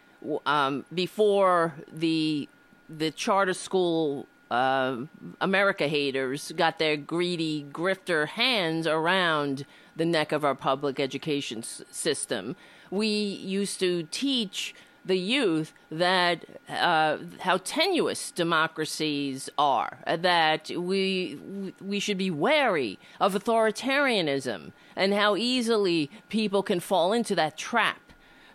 um, 0.45 0.85
before 0.93 1.73
the 1.91 2.47
the 2.87 3.11
charter 3.11 3.53
school 3.53 4.27
uh, 4.51 4.97
America 5.41 5.87
haters 5.87 6.51
got 6.55 6.79
their 6.79 6.97
greedy 6.97 7.65
grifter 7.71 8.27
hands 8.27 8.87
around 8.87 9.65
the 9.95 10.05
neck 10.05 10.31
of 10.31 10.45
our 10.45 10.55
public 10.55 10.99
education 10.99 11.59
s- 11.59 11.81
system. 11.91 12.55
We 12.89 13.07
used 13.07 13.79
to 13.79 14.07
teach 14.11 14.73
the 15.03 15.17
youth 15.17 15.73
that 15.89 16.45
uh, 16.69 17.17
how 17.39 17.57
tenuous 17.57 18.31
democracies 18.31 19.49
are, 19.57 19.99
that 20.05 20.69
we 20.69 21.73
we 21.81 21.99
should 21.99 22.17
be 22.17 22.29
wary 22.29 22.99
of 23.19 23.33
authoritarianism, 23.33 24.71
and 24.95 25.13
how 25.13 25.35
easily 25.35 26.09
people 26.29 26.61
can 26.61 26.79
fall 26.79 27.13
into 27.13 27.35
that 27.35 27.57
trap. 27.57 28.06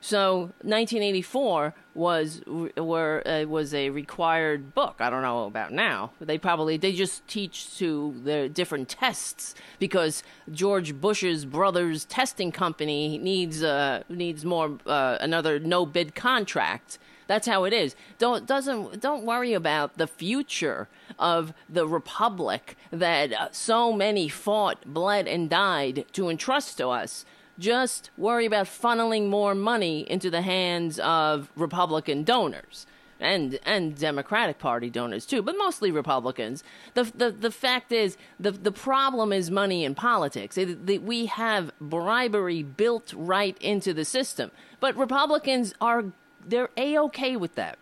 So 0.04 0.50
1984 0.62 1.74
was 1.94 2.42
uh, 2.48 3.44
was 3.46 3.72
a 3.72 3.90
required 3.90 4.74
book. 4.74 4.96
I 4.98 5.08
don't 5.08 5.22
know 5.22 5.44
about 5.44 5.72
now. 5.72 6.10
They 6.20 6.38
probably 6.38 6.76
they 6.76 6.92
just 6.92 7.26
teach 7.28 7.78
to 7.78 8.12
the 8.24 8.48
different 8.48 8.88
tests 8.88 9.54
because 9.78 10.24
George 10.50 11.00
Bush's 11.00 11.44
brother's 11.44 12.04
testing 12.04 12.50
company 12.50 13.16
needs 13.16 13.62
uh, 13.62 14.02
needs 14.08 14.44
more 14.44 14.76
uh, 14.86 15.18
another 15.20 15.60
no 15.60 15.86
bid 15.86 16.16
contract. 16.16 16.98
That's 17.28 17.46
how 17.46 17.62
it 17.62 17.72
is. 17.72 17.94
Don't 18.18 18.44
doesn't 18.44 19.00
don't 19.00 19.24
worry 19.24 19.52
about 19.52 19.98
the 19.98 20.08
future 20.08 20.88
of 21.16 21.54
the 21.68 21.86
republic 21.86 22.76
that 22.90 23.32
uh, 23.32 23.48
so 23.52 23.92
many 23.92 24.28
fought, 24.28 24.84
bled, 24.84 25.28
and 25.28 25.48
died 25.48 26.06
to 26.14 26.28
entrust 26.28 26.78
to 26.78 26.88
us 26.88 27.24
just 27.58 28.10
worry 28.16 28.46
about 28.46 28.66
funneling 28.66 29.28
more 29.28 29.54
money 29.54 30.10
into 30.10 30.30
the 30.30 30.42
hands 30.42 30.98
of 31.00 31.50
Republican 31.56 32.24
donors 32.24 32.86
and 33.22 33.58
and 33.64 33.96
Democratic 33.96 34.58
Party 34.58 34.90
donors 34.90 35.24
too, 35.24 35.40
but 35.40 35.56
mostly 35.56 35.90
Republicans. 35.90 36.62
The 36.94 37.04
the 37.04 37.30
the 37.30 37.50
fact 37.50 37.92
is 37.92 38.16
the 38.38 38.50
the 38.50 38.72
problem 38.72 39.32
is 39.32 39.50
money 39.50 39.84
in 39.84 39.94
politics. 39.94 40.58
It, 40.58 40.86
the, 40.86 40.98
we 40.98 41.26
have 41.26 41.70
bribery 41.80 42.62
built 42.62 43.14
right 43.16 43.56
into 43.60 43.94
the 43.94 44.04
system, 44.04 44.50
but 44.80 44.96
Republicans 44.96 45.72
are 45.80 46.04
they're 46.44 46.70
a 46.76 46.98
okay 46.98 47.36
with 47.36 47.54
that. 47.54 47.78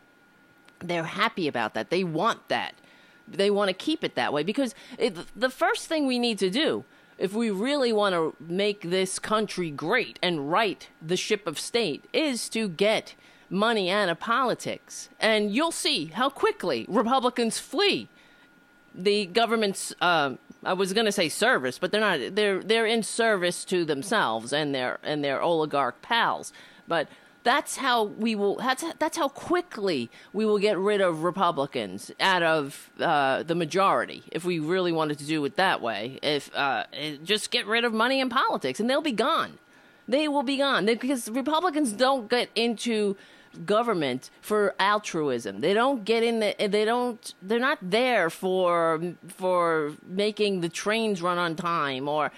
They're 0.80 1.04
happy 1.04 1.48
about 1.48 1.74
that. 1.74 1.90
They 1.90 2.04
want 2.04 2.48
that. 2.48 2.74
They 3.26 3.50
want 3.50 3.68
to 3.68 3.74
keep 3.74 4.04
it 4.04 4.14
that 4.16 4.32
way 4.32 4.42
because 4.42 4.74
it, 4.98 5.16
the 5.38 5.50
first 5.50 5.86
thing 5.86 6.06
we 6.06 6.18
need 6.18 6.38
to 6.38 6.50
do 6.50 6.84
if 7.20 7.34
we 7.34 7.50
really 7.50 7.92
want 7.92 8.14
to 8.14 8.34
make 8.40 8.80
this 8.80 9.18
country 9.18 9.70
great 9.70 10.18
and 10.22 10.50
right 10.50 10.88
the 11.00 11.16
ship 11.16 11.46
of 11.46 11.58
state, 11.58 12.04
is 12.12 12.48
to 12.48 12.68
get 12.68 13.14
money 13.50 13.90
out 13.90 14.08
of 14.08 14.18
politics. 14.18 15.10
And 15.20 15.54
you'll 15.54 15.70
see 15.70 16.06
how 16.06 16.30
quickly 16.30 16.86
Republicans 16.88 17.58
flee 17.58 18.08
the 18.94 19.26
government's. 19.26 19.94
Uh, 20.00 20.34
I 20.64 20.72
was 20.72 20.92
going 20.92 21.06
to 21.06 21.12
say 21.12 21.28
service, 21.28 21.78
but 21.78 21.92
they're 21.92 22.00
not. 22.00 22.34
They're 22.34 22.62
they're 22.62 22.86
in 22.86 23.02
service 23.02 23.64
to 23.66 23.84
themselves 23.84 24.52
and 24.52 24.74
their 24.74 24.98
and 25.02 25.22
their 25.22 25.40
oligarch 25.42 26.00
pals. 26.02 26.52
But 26.88 27.06
that's 27.42 27.76
how 27.76 28.04
we 28.04 28.34
will. 28.34 28.56
That's 28.56 28.84
that's 28.98 29.16
how 29.16 29.28
quickly 29.28 30.10
we 30.32 30.44
will 30.44 30.58
get 30.58 30.78
rid 30.78 31.00
of 31.00 31.22
Republicans 31.22 32.10
out 32.20 32.42
of 32.42 32.90
uh, 33.00 33.42
the 33.42 33.54
majority. 33.54 34.22
If 34.30 34.44
we 34.44 34.58
really 34.58 34.92
wanted 34.92 35.18
to 35.18 35.24
do 35.24 35.44
it 35.44 35.56
that 35.56 35.80
way, 35.80 36.18
if 36.22 36.54
uh, 36.54 36.84
just 37.24 37.50
get 37.50 37.66
rid 37.66 37.84
of 37.84 37.92
money 37.92 38.20
in 38.20 38.28
politics, 38.28 38.80
and 38.80 38.88
they'll 38.88 39.00
be 39.00 39.12
gone. 39.12 39.58
They 40.06 40.26
will 40.26 40.42
be 40.42 40.56
gone 40.56 40.86
they, 40.86 40.96
because 40.96 41.30
Republicans 41.30 41.92
don't 41.92 42.28
get 42.28 42.50
into 42.54 43.16
government 43.66 44.30
for 44.40 44.74
altruism. 44.78 45.60
They 45.60 45.74
don't 45.74 46.04
get 46.04 46.22
in 46.22 46.40
the, 46.40 46.54
they 46.58 46.84
don't 46.84 47.34
they're 47.42 47.58
not 47.58 47.78
there 47.82 48.30
for 48.30 49.14
for 49.28 49.94
making 50.06 50.60
the 50.60 50.68
trains 50.68 51.20
run 51.20 51.38
on 51.38 51.56
time 51.56 52.08
or 52.08 52.30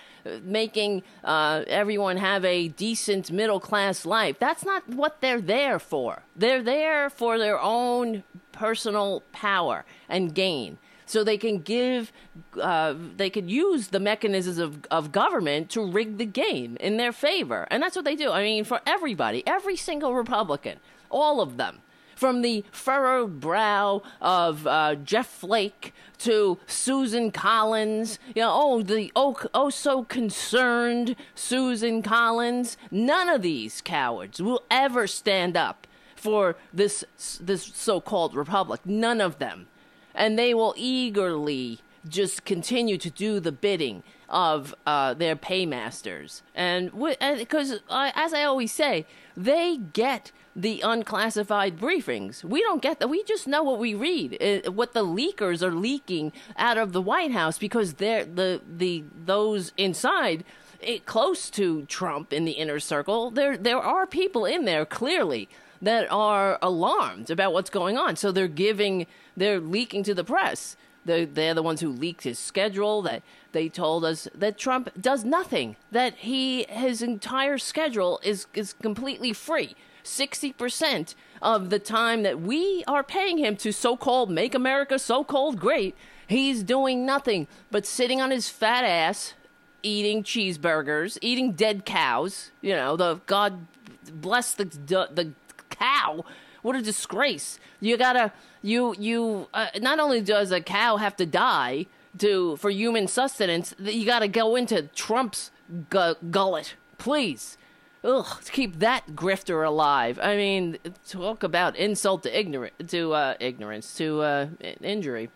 making 0.43 1.03
uh, 1.25 1.65
everyone 1.67 2.17
have 2.17 2.45
a 2.45 2.69
decent 2.69 3.31
middle 3.31 3.61
class 3.61 4.07
life. 4.07 4.37
That's 4.39 4.65
not 4.65 4.89
what 4.89 5.21
they're 5.21 5.41
there 5.41 5.79
for. 5.79 6.23
They're 6.37 6.63
there 6.63 7.11
for 7.11 7.39
their 7.39 7.61
own 7.61 8.23
personal 8.53 9.23
power 9.33 9.85
and 10.09 10.35
gain. 10.35 10.79
So 11.05 11.25
they 11.25 11.37
can 11.37 11.59
give, 11.59 12.11
uh, 12.59 12.95
they 13.17 13.29
could 13.29 13.51
use 13.51 13.89
the 13.89 14.01
mechanisms 14.01 14.57
of, 14.57 14.87
of 14.91 15.13
government 15.13 15.69
to 15.71 15.85
rig 15.85 16.17
the 16.17 16.25
game 16.25 16.79
in 16.81 16.97
their 16.97 17.13
favor. 17.13 17.67
And 17.71 17.83
that's 17.83 17.97
what 17.97 18.07
they 18.07 18.17
do. 18.17 18.31
I 18.31 18.43
mean, 18.43 18.65
for 18.65 18.81
everybody, 18.87 19.43
every 19.47 19.77
single 19.77 20.15
Republican 20.15 20.79
all 21.13 21.41
of 21.41 21.57
them. 21.57 21.79
From 22.17 22.43
the 22.43 22.65
furrowed 22.71 23.41
brow 23.41 24.03
of 24.21 24.67
uh, 24.67 24.95
Jeff 24.95 25.27
Flake 25.27 25.93
to 26.19 26.59
Susan 26.69 27.33
Collins, 27.33 28.21
you 28.35 28.43
know, 28.43 28.53
oh, 28.53 28.83
the 28.83 29.11
oh, 29.17 29.37
oh 29.53 29.71
so 29.71 30.05
concerned 30.05 31.17
Susan 31.35 32.01
Collins. 32.01 32.77
None 32.93 33.29
of 33.29 33.43
these 33.43 33.81
cowards 33.81 34.41
will 34.41 34.63
ever 34.71 35.09
stand 35.09 35.57
up 35.57 35.89
for 36.15 36.55
this 36.73 37.05
this 37.41 37.65
so-called 37.65 38.37
republic. 38.37 38.83
None 38.85 39.21
of 39.21 39.41
them, 39.41 39.67
and 40.15 40.39
they 40.39 40.55
will 40.55 40.75
eagerly 40.77 41.81
just 42.09 42.45
continue 42.45 42.99
to 42.99 43.11
do 43.11 43.41
the 43.41 43.53
bidding 43.53 44.05
of 44.29 44.75
uh, 44.87 45.15
their 45.15 45.35
paymasters, 45.35 46.43
and 46.55 46.93
because 47.19 47.81
uh, 47.91 48.13
as 48.15 48.33
I 48.33 48.45
always 48.45 48.71
say, 48.71 49.05
they 49.37 49.79
get 49.93 50.31
the 50.55 50.81
unclassified 50.83 51.79
briefings. 51.79 52.45
We 52.45 52.61
don't 52.61 52.83
get 52.83 53.01
that. 53.01 53.09
We 53.09 53.25
just 53.25 53.47
know 53.47 53.63
what 53.63 53.79
we 53.79 53.95
read, 53.95 54.37
uh, 54.41 54.71
what 54.71 54.93
the 54.93 55.05
leakers 55.05 55.63
are 55.63 55.73
leaking 55.73 56.33
out 56.57 56.79
of 56.79 56.93
the 56.93 57.01
White 57.01 57.33
House 57.33 57.59
because 57.59 57.95
they're 57.95 58.25
the 58.25 58.61
the 58.69 59.05
those 59.25 59.73
inside. 59.77 60.45
It, 60.81 60.87
eh, 60.87 60.99
close 61.07 61.49
to 61.51 61.85
Trump 61.87 62.33
in 62.33 62.45
the 62.45 62.53
inner 62.53 62.81
circle, 62.81 63.31
there 63.31 63.57
there 63.57 63.79
are 63.79 64.07
people 64.07 64.45
in 64.45 64.65
there 64.65 64.85
clearly 64.85 65.49
that 65.83 66.07
are 66.11 66.59
alarmed 66.63 67.29
about 67.29 67.53
what's 67.53 67.69
going 67.69 67.99
on. 67.99 68.15
So 68.17 68.31
they're 68.31 68.47
giving, 68.49 69.07
they're 69.37 69.61
leaking 69.61 70.05
to 70.05 70.15
the 70.15 70.23
press. 70.23 70.77
They're, 71.05 71.27
they're 71.27 71.55
the 71.55 71.63
ones 71.63 71.81
who 71.81 71.89
leaked 71.89 72.23
his 72.23 72.39
schedule. 72.39 73.03
That 73.03 73.23
they 73.51 73.69
told 73.69 74.05
us 74.05 74.29
that 74.33 74.57
Trump 74.57 74.91
does 75.01 75.25
nothing. 75.25 75.75
That 75.91 76.15
he 76.19 76.65
his 76.69 77.03
entire 77.03 77.59
schedule 77.59 78.21
is 78.23 78.47
is 78.55 78.73
completely 78.73 79.33
free. 79.33 79.75
Sixty 80.05 80.53
percent 80.53 81.15
of 81.41 81.71
the 81.71 81.79
time 81.79 82.23
that 82.23 82.41
we 82.41 82.85
are 82.87 83.03
paying 83.03 83.39
him 83.39 83.57
to 83.57 83.73
so-called 83.73 84.31
make 84.31 84.55
America 84.55 84.99
so-called 84.99 85.59
great, 85.59 85.97
he's 86.27 86.63
doing 86.63 87.07
nothing 87.07 87.47
but 87.71 87.87
sitting 87.87 88.21
on 88.21 88.31
his 88.31 88.49
fat 88.49 88.85
ass, 88.85 89.35
eating 89.83 90.23
cheeseburgers, 90.23 91.19
eating 91.21 91.53
dead 91.53 91.85
cows. 91.85 92.51
You 92.61 92.75
know, 92.75 92.97
the 92.97 93.21
God 93.27 93.67
bless 94.13 94.55
the 94.55 94.65
the 94.65 95.33
cow. 95.71 96.25
What 96.63 96.77
a 96.77 96.83
disgrace! 96.83 97.59
You 97.81 97.97
gotta 97.97 98.33
you 98.63 98.95
you. 98.99 99.49
Uh, 99.55 99.67
not 99.81 99.99
only 99.99 100.21
does 100.21 100.51
a 100.53 100.61
cow 100.61 100.97
have 100.97 101.17
to 101.17 101.27
die 101.27 101.87
to 102.19 102.57
for 102.57 102.71
human 102.71 103.09
sustenance, 103.09 103.75
you 103.79 104.07
gotta 104.07 104.29
go 104.29 104.55
into 104.57 104.83
Trump's 104.95 105.51
gu- 105.91 106.17
gullet, 106.31 106.75
please. 106.99 107.57
Ugh, 108.05 108.43
to 108.45 108.51
keep 108.51 108.81
that 108.81 109.15
grifter 109.15 109.67
alive. 109.67 110.19
I 110.21 110.37
mean, 110.37 110.79
talk 111.09 111.43
about 111.43 111.77
insult 111.77 112.25
to 112.25 112.39
ignorance, 112.39 112.75
to 112.89 113.13
uh, 113.13 113.35
ignorance, 113.39 113.97
to 113.97 114.23
uh, 114.23 114.47
injury, 114.81 115.31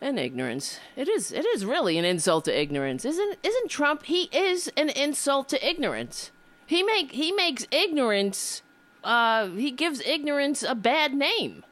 and 0.00 0.18
ignorance. 0.18 0.78
It 0.94 1.08
is, 1.08 1.32
it 1.32 1.44
is 1.44 1.64
really 1.64 1.98
an 1.98 2.04
insult 2.04 2.44
to 2.44 2.56
ignorance, 2.56 3.04
isn't? 3.04 3.38
Isn't 3.42 3.68
Trump? 3.68 4.04
He 4.04 4.24
is 4.32 4.70
an 4.76 4.90
insult 4.90 5.48
to 5.48 5.68
ignorance. 5.68 6.30
He 6.66 6.82
make 6.82 7.12
he 7.12 7.32
makes 7.32 7.66
ignorance 7.70 8.62
uh, 9.02 9.48
he 9.48 9.70
gives 9.70 10.00
ignorance 10.02 10.62
a 10.62 10.74
bad 10.74 11.14
name. 11.14 11.64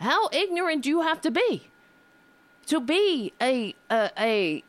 How 0.00 0.28
ignorant 0.32 0.82
do 0.82 0.90
you 0.90 1.02
have 1.02 1.20
to 1.22 1.30
be 1.30 1.68
to 2.66 2.80
be 2.80 3.32
a 3.40 3.74
a, 3.90 4.10
a 4.18 4.64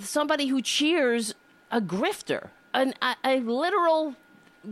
somebody 0.00 0.46
who 0.46 0.62
cheers 0.62 1.34
a 1.70 1.80
grifter, 1.80 2.48
an, 2.72 2.94
a, 3.02 3.14
a 3.24 3.40
literal 3.40 4.16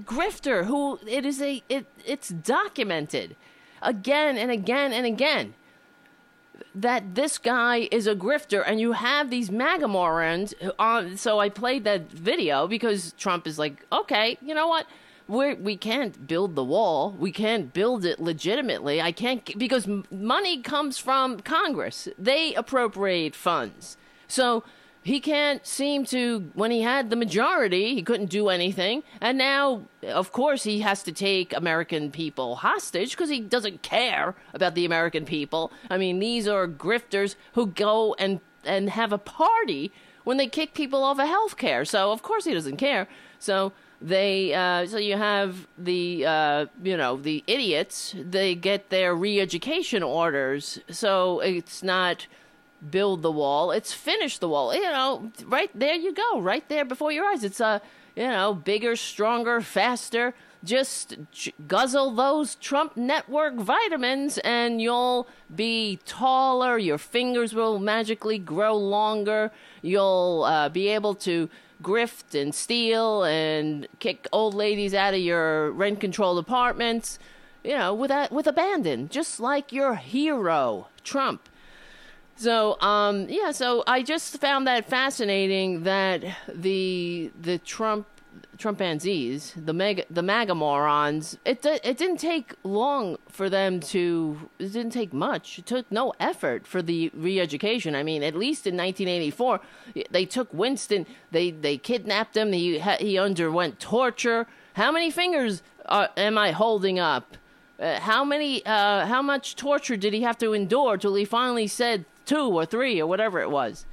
grifter 0.04 0.66
who 0.66 0.98
it 1.06 1.24
is 1.24 1.40
a 1.40 1.62
it 1.68 1.86
it's 2.06 2.28
documented 2.28 3.36
again 3.82 4.36
and 4.36 4.50
again 4.50 4.92
and 4.92 5.06
again 5.06 5.54
that 6.74 7.14
this 7.14 7.38
guy 7.38 7.88
is 7.90 8.06
a 8.06 8.14
grifter 8.14 8.62
and 8.66 8.80
you 8.80 8.92
have 8.92 9.28
these 9.30 9.50
MAGA 9.50 9.88
morons 9.88 10.54
on 10.78 11.12
uh, 11.12 11.16
so 11.16 11.38
I 11.38 11.48
played 11.48 11.84
that 11.84 12.10
video 12.10 12.66
because 12.66 13.12
Trump 13.18 13.46
is 13.46 13.58
like, 13.58 13.84
okay, 13.92 14.38
you 14.40 14.54
know 14.54 14.68
what? 14.68 14.86
we're, 15.28 15.54
we 15.54 15.76
can't 15.76 16.26
build 16.26 16.54
the 16.54 16.64
wall. 16.64 17.14
We 17.18 17.32
can't 17.32 17.72
build 17.72 18.04
it 18.04 18.20
legitimately. 18.20 19.00
I 19.00 19.12
can't 19.12 19.58
because 19.58 19.88
money 20.10 20.60
comes 20.60 20.98
from 20.98 21.40
Congress. 21.40 22.08
They 22.18 22.54
appropriate 22.54 23.34
funds. 23.34 23.96
So 24.28 24.64
he 25.02 25.20
can't 25.20 25.66
seem 25.66 26.04
to 26.06 26.50
when 26.54 26.70
he 26.70 26.82
had 26.82 27.10
the 27.10 27.16
majority, 27.16 27.94
he 27.94 28.02
couldn't 28.02 28.30
do 28.30 28.48
anything. 28.48 29.02
And 29.20 29.36
now, 29.36 29.82
of 30.06 30.32
course, 30.32 30.62
he 30.64 30.80
has 30.80 31.02
to 31.04 31.12
take 31.12 31.54
American 31.56 32.10
people 32.10 32.56
hostage 32.56 33.10
because 33.10 33.28
he 33.28 33.40
doesn't 33.40 33.82
care 33.82 34.34
about 34.54 34.74
the 34.74 34.84
American 34.84 35.24
people. 35.24 35.72
I 35.90 35.98
mean, 35.98 36.18
these 36.18 36.46
are 36.46 36.68
grifters 36.68 37.34
who 37.54 37.66
go 37.66 38.14
and 38.18 38.40
and 38.64 38.90
have 38.90 39.12
a 39.12 39.18
party 39.18 39.90
when 40.22 40.36
they 40.36 40.46
kick 40.46 40.72
people 40.72 41.02
off 41.02 41.18
of 41.18 41.26
health 41.26 41.56
care. 41.56 41.84
So, 41.84 42.12
of 42.12 42.22
course, 42.22 42.44
he 42.44 42.54
doesn't 42.54 42.76
care. 42.76 43.08
So, 43.40 43.72
they 44.00 44.52
uh, 44.52 44.86
so 44.86 44.98
you 44.98 45.16
have 45.16 45.66
the 45.78 46.26
uh, 46.26 46.66
you 46.82 46.96
know 46.96 47.16
the 47.16 47.42
idiots 47.46 48.14
they 48.18 48.54
get 48.54 48.90
their 48.90 49.14
re-education 49.14 50.02
orders 50.02 50.80
so 50.90 51.40
it's 51.40 51.82
not 51.82 52.26
build 52.90 53.22
the 53.22 53.30
wall 53.30 53.70
it's 53.70 53.92
finish 53.92 54.38
the 54.38 54.48
wall 54.48 54.74
you 54.74 54.82
know 54.82 55.30
right 55.46 55.70
there 55.74 55.94
you 55.94 56.12
go 56.12 56.40
right 56.40 56.68
there 56.68 56.84
before 56.84 57.12
your 57.12 57.24
eyes 57.24 57.44
it's 57.44 57.60
a 57.60 57.80
you 58.16 58.26
know 58.26 58.54
bigger 58.54 58.96
stronger 58.96 59.60
faster 59.60 60.34
just 60.64 61.16
guzzle 61.66 62.12
those 62.12 62.54
Trump 62.56 62.96
network 62.96 63.54
vitamins 63.54 64.38
and 64.38 64.80
you'll 64.80 65.26
be 65.54 65.98
taller. 66.06 66.78
Your 66.78 66.98
fingers 66.98 67.54
will 67.54 67.78
magically 67.78 68.38
grow 68.38 68.76
longer. 68.76 69.50
You'll 69.82 70.44
uh, 70.46 70.68
be 70.68 70.88
able 70.88 71.14
to 71.16 71.48
grift 71.82 72.40
and 72.40 72.54
steal 72.54 73.24
and 73.24 73.88
kick 73.98 74.28
old 74.32 74.54
ladies 74.54 74.94
out 74.94 75.14
of 75.14 75.20
your 75.20 75.72
rent 75.72 76.00
controlled 76.00 76.38
apartments, 76.38 77.18
you 77.64 77.76
know, 77.76 77.92
with 77.92 78.12
a, 78.12 78.28
with 78.30 78.46
abandon, 78.46 79.08
just 79.08 79.40
like 79.40 79.72
your 79.72 79.96
hero, 79.96 80.86
Trump. 81.02 81.48
So, 82.42 82.76
um, 82.80 83.28
yeah, 83.28 83.52
so 83.52 83.84
I 83.86 84.02
just 84.02 84.40
found 84.40 84.66
that 84.66 84.88
fascinating 84.88 85.84
that 85.84 86.24
the 86.52 87.30
the 87.40 87.58
Trump 87.58 88.08
Trumpanzees, 88.58 89.52
the 89.54 89.72
mega, 89.72 90.02
the 90.10 90.24
MAGA 90.24 90.56
morons, 90.56 91.38
it 91.44 91.64
it 91.64 91.96
didn't 91.96 92.16
take 92.16 92.54
long 92.64 93.16
for 93.28 93.48
them 93.48 93.78
to. 93.94 94.50
It 94.58 94.72
didn't 94.72 94.90
take 94.90 95.12
much. 95.12 95.60
It 95.60 95.66
took 95.66 95.86
no 95.92 96.14
effort 96.18 96.66
for 96.66 96.82
the 96.82 97.12
re-education. 97.14 97.94
I 97.94 98.02
mean, 98.02 98.24
at 98.24 98.34
least 98.34 98.66
in 98.66 98.76
1984, 98.76 99.60
they 100.10 100.24
took 100.24 100.52
Winston. 100.52 101.06
They 101.30 101.52
they 101.52 101.78
kidnapped 101.78 102.36
him. 102.36 102.52
He 102.52 102.80
he 102.80 103.18
underwent 103.18 103.78
torture. 103.78 104.48
How 104.72 104.90
many 104.90 105.12
fingers 105.12 105.62
are, 105.86 106.10
am 106.16 106.36
I 106.36 106.50
holding 106.50 106.98
up? 106.98 107.36
Uh, 107.78 108.00
how 108.00 108.24
many? 108.24 108.66
Uh, 108.66 109.06
how 109.06 109.22
much 109.22 109.54
torture 109.54 109.96
did 109.96 110.12
he 110.12 110.22
have 110.22 110.38
to 110.38 110.52
endure 110.52 110.96
till 110.96 111.14
he 111.14 111.24
finally 111.24 111.68
said 111.68 112.04
two 112.24 112.48
or 112.48 112.66
three 112.66 113.00
or 113.00 113.06
whatever 113.06 113.40
it 113.40 113.50
was? 113.50 113.86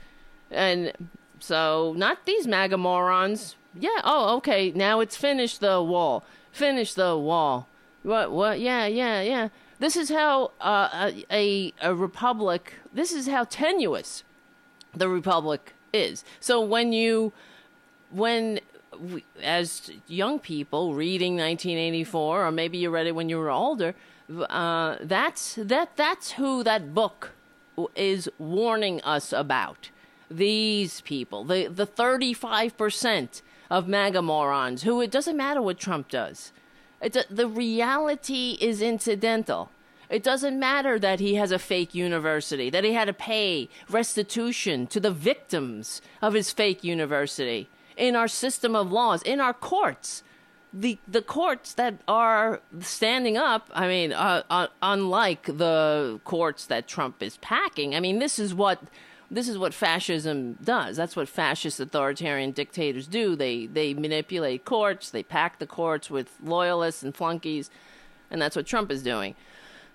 And 0.51 0.93
so, 1.39 1.93
not 1.95 2.25
these 2.25 2.47
MAGA 2.47 2.77
morons. 2.77 3.55
Yeah. 3.77 4.01
Oh, 4.03 4.35
okay. 4.37 4.71
Now 4.71 4.99
it's 4.99 5.15
finished 5.15 5.59
the 5.61 5.81
wall. 5.81 6.23
Finish 6.51 6.93
the 6.93 7.17
wall. 7.17 7.67
What? 8.03 8.31
What? 8.31 8.59
Yeah. 8.59 8.87
Yeah. 8.87 9.21
Yeah. 9.21 9.49
This 9.79 9.95
is 9.95 10.09
how 10.09 10.51
uh, 10.59 11.11
a 11.31 11.73
a 11.81 11.95
republic. 11.95 12.73
This 12.93 13.13
is 13.13 13.27
how 13.27 13.45
tenuous 13.45 14.23
the 14.93 15.07
republic 15.07 15.73
is. 15.93 16.23
So 16.39 16.59
when 16.61 16.91
you 16.91 17.31
when 18.11 18.59
as 19.41 19.91
young 20.07 20.39
people 20.39 20.93
reading 20.93 21.33
1984 21.33 22.45
or 22.45 22.51
maybe 22.51 22.77
you 22.77 22.89
read 22.89 23.07
it 23.07 23.15
when 23.15 23.29
you 23.29 23.37
were 23.37 23.51
older 23.51 23.93
uh, 24.49 24.97
that's 25.01 25.55
that 25.55 25.95
that's 25.95 26.31
who 26.31 26.63
that 26.63 26.93
book 26.93 27.31
is 27.95 28.29
warning 28.37 29.01
us 29.01 29.31
about 29.31 29.89
these 30.31 31.01
people 31.01 31.43
the 31.43 31.67
the 31.67 31.87
35% 31.87 33.41
of 33.69 33.87
MAGA 33.87 34.21
morons 34.21 34.83
who 34.83 35.01
it 35.01 35.11
doesn't 35.11 35.37
matter 35.37 35.61
what 35.61 35.79
Trump 35.79 36.09
does. 36.09 36.51
The 37.01 37.47
reality 37.47 38.57
is 38.59 38.81
incidental. 38.81 39.71
It 40.09 40.23
doesn't 40.23 40.59
matter 40.59 40.97
that 40.99 41.19
he 41.19 41.35
has 41.35 41.51
a 41.51 41.59
fake 41.59 41.93
university, 41.93 42.69
that 42.71 42.83
he 42.83 42.93
had 42.93 43.05
to 43.05 43.13
pay 43.13 43.69
restitution 43.89 44.87
to 44.87 44.99
the 44.99 45.11
victims 45.11 46.01
of 46.21 46.33
his 46.33 46.51
fake 46.51 46.83
university 46.83 47.69
in 47.95 48.15
our 48.15 48.27
system 48.27 48.75
of 48.75 48.91
laws, 48.91 49.21
in 49.21 49.39
our 49.39 49.53
courts. 49.53 50.23
The, 50.71 50.99
the 51.08 51.23
courts 51.23 51.73
that 51.73 51.95
are 52.08 52.62
standing 52.82 53.38
up, 53.38 53.71
I 53.73 53.88
mean, 53.88 54.13
uh, 54.13 54.43
uh, 54.51 54.67
unlike 54.84 55.45
the 55.45 56.19
courts 56.25 56.67
that 56.67 56.88
Trump 56.88 57.23
is 57.23 57.38
packing, 57.38 57.95
I 57.95 57.99
mean, 57.99 58.19
this 58.19 58.38
is 58.38 58.53
what 58.53 58.79
this 59.32 59.47
is 59.47 59.58
what 59.58 59.73
fascism 59.73 60.58
does. 60.63 60.97
That's 60.97 61.15
what 61.15 61.29
fascist 61.29 61.79
authoritarian 61.79 62.51
dictators 62.51 63.08
do. 63.08 63.36
They 63.36 63.67
they 63.67 63.93
manipulate 63.93 64.65
courts, 64.65 65.12
they 65.12 65.23
pack 65.23 65.60
the 65.60 65.67
courts 65.67 66.10
with 66.10 66.36
loyalists 66.43 67.03
and 67.03 67.15
flunkies, 67.15 67.69
and 68.32 68.41
that's 68.41 68.55
what 68.55 68.65
Trump 68.65 68.89
is 68.91 69.03
doing. 69.03 69.36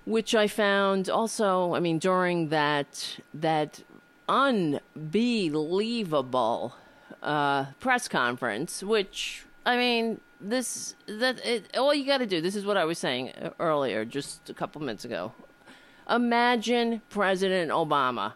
Which 0.05 0.35
I 0.35 0.49
found 0.49 1.09
also, 1.09 1.75
I 1.75 1.81
mean, 1.81 1.99
during 1.99 2.51
that 2.51 3.19
that 3.33 3.83
unbelievable 4.29 6.75
uh, 7.23 7.67
press 7.81 8.07
conference, 8.09 8.83
which 8.83 9.45
I 9.67 9.77
mean, 9.77 10.21
this 10.51 10.95
that 11.07 11.45
it, 11.45 11.77
all 11.77 11.95
you 11.95 12.07
got 12.07 12.19
to 12.19 12.27
do. 12.27 12.41
This 12.41 12.57
is 12.57 12.65
what 12.65 12.77
I 12.77 12.85
was 12.85 12.99
saying 12.99 13.31
uh, 13.31 13.51
earlier, 13.59 14.05
just 14.05 14.51
a 14.51 14.55
couple 14.55 14.81
minutes 14.81 15.05
ago. 15.05 15.33
Imagine 16.09 17.01
President 17.09 17.71
Obama 17.71 18.35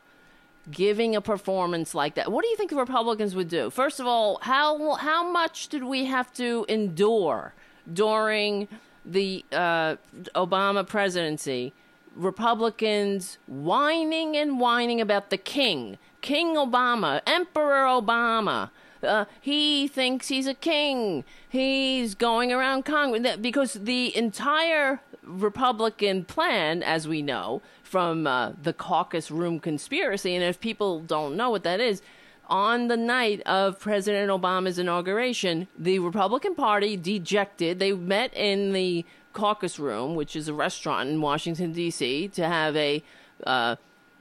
giving 0.70 1.16
a 1.16 1.20
performance 1.20 1.94
like 1.94 2.14
that. 2.14 2.30
What 2.32 2.42
do 2.42 2.48
you 2.48 2.56
think 2.56 2.70
the 2.70 2.76
Republicans 2.76 3.34
would 3.34 3.48
do? 3.48 3.70
First 3.70 4.00
of 4.00 4.06
all, 4.06 4.38
how 4.42 4.94
how 4.94 5.30
much 5.30 5.68
did 5.68 5.84
we 5.84 6.06
have 6.06 6.32
to 6.34 6.64
endure 6.68 7.54
during 7.92 8.68
the 9.04 9.44
uh, 9.52 9.96
Obama 10.34 10.86
presidency? 10.86 11.72
Republicans 12.16 13.38
whining 13.46 14.36
and 14.36 14.58
whining 14.58 15.00
about 15.00 15.30
the 15.30 15.36
king, 15.36 15.98
King 16.20 16.56
Obama, 16.56 17.20
Emperor 17.26 17.84
Obama. 17.84 18.70
Uh, 19.02 19.24
he 19.40 19.88
thinks 19.88 20.28
he's 20.28 20.46
a 20.46 20.54
king. 20.54 21.24
He's 21.48 22.14
going 22.14 22.52
around 22.52 22.84
Congress 22.84 23.36
because 23.36 23.74
the 23.74 24.16
entire 24.16 25.00
Republican 25.22 26.24
plan, 26.24 26.82
as 26.82 27.06
we 27.06 27.22
know 27.22 27.62
from 27.82 28.26
uh, 28.26 28.52
the 28.62 28.72
caucus 28.72 29.30
room 29.30 29.60
conspiracy, 29.60 30.34
and 30.34 30.44
if 30.44 30.60
people 30.60 31.00
don't 31.00 31.36
know 31.36 31.50
what 31.50 31.62
that 31.64 31.80
is, 31.80 32.02
on 32.48 32.88
the 32.88 32.96
night 32.96 33.42
of 33.42 33.78
President 33.78 34.30
Obama's 34.30 34.78
inauguration, 34.78 35.68
the 35.78 35.98
Republican 35.98 36.54
Party 36.54 36.96
dejected. 36.96 37.78
They 37.78 37.92
met 37.92 38.32
in 38.34 38.72
the 38.72 39.04
caucus 39.32 39.78
room, 39.78 40.14
which 40.14 40.34
is 40.34 40.48
a 40.48 40.54
restaurant 40.54 41.10
in 41.10 41.20
Washington 41.20 41.72
D.C., 41.72 42.28
to 42.28 42.46
have 42.46 42.74
a 42.74 43.02
uh, 43.44 43.76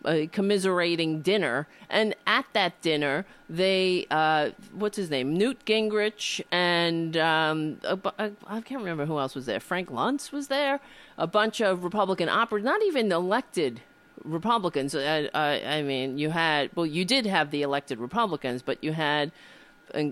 a 0.05 0.27
commiserating 0.27 1.21
dinner. 1.21 1.67
And 1.89 2.15
at 2.25 2.45
that 2.53 2.81
dinner, 2.81 3.25
they, 3.49 4.07
uh, 4.09 4.51
what's 4.73 4.97
his 4.97 5.09
name? 5.09 5.35
Newt 5.35 5.65
Gingrich 5.65 6.41
and 6.51 7.17
um, 7.17 7.79
I 8.15 8.61
can't 8.61 8.81
remember 8.81 9.05
who 9.05 9.19
else 9.19 9.35
was 9.35 9.45
there. 9.45 9.59
Frank 9.59 9.89
Luntz 9.89 10.31
was 10.31 10.47
there. 10.47 10.79
A 11.17 11.27
bunch 11.27 11.61
of 11.61 11.83
Republican 11.83 12.29
operators, 12.29 12.65
not 12.65 12.81
even 12.83 13.11
elected 13.11 13.81
Republicans. 14.23 14.95
I, 14.95 15.29
I, 15.33 15.77
I, 15.77 15.81
mean, 15.81 16.17
you 16.17 16.29
had, 16.29 16.69
well, 16.75 16.85
you 16.85 17.05
did 17.05 17.25
have 17.25 17.51
the 17.51 17.61
elected 17.61 17.99
Republicans, 17.99 18.61
but 18.61 18.83
you 18.83 18.93
had 18.93 19.31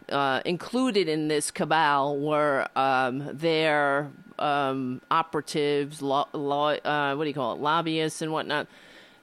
uh, 0.09 0.41
included 0.45 1.07
in 1.07 1.27
this 1.27 1.51
cabal 1.51 2.17
were 2.17 2.67
um, 2.75 3.29
their 3.33 4.09
um, 4.39 5.01
operatives, 5.11 6.01
law, 6.01 6.27
law 6.33 6.69
uh, 6.69 7.15
what 7.15 7.25
do 7.25 7.27
you 7.27 7.33
call 7.33 7.53
it, 7.53 7.59
lobbyists 7.59 8.21
and 8.21 8.31
whatnot 8.31 8.67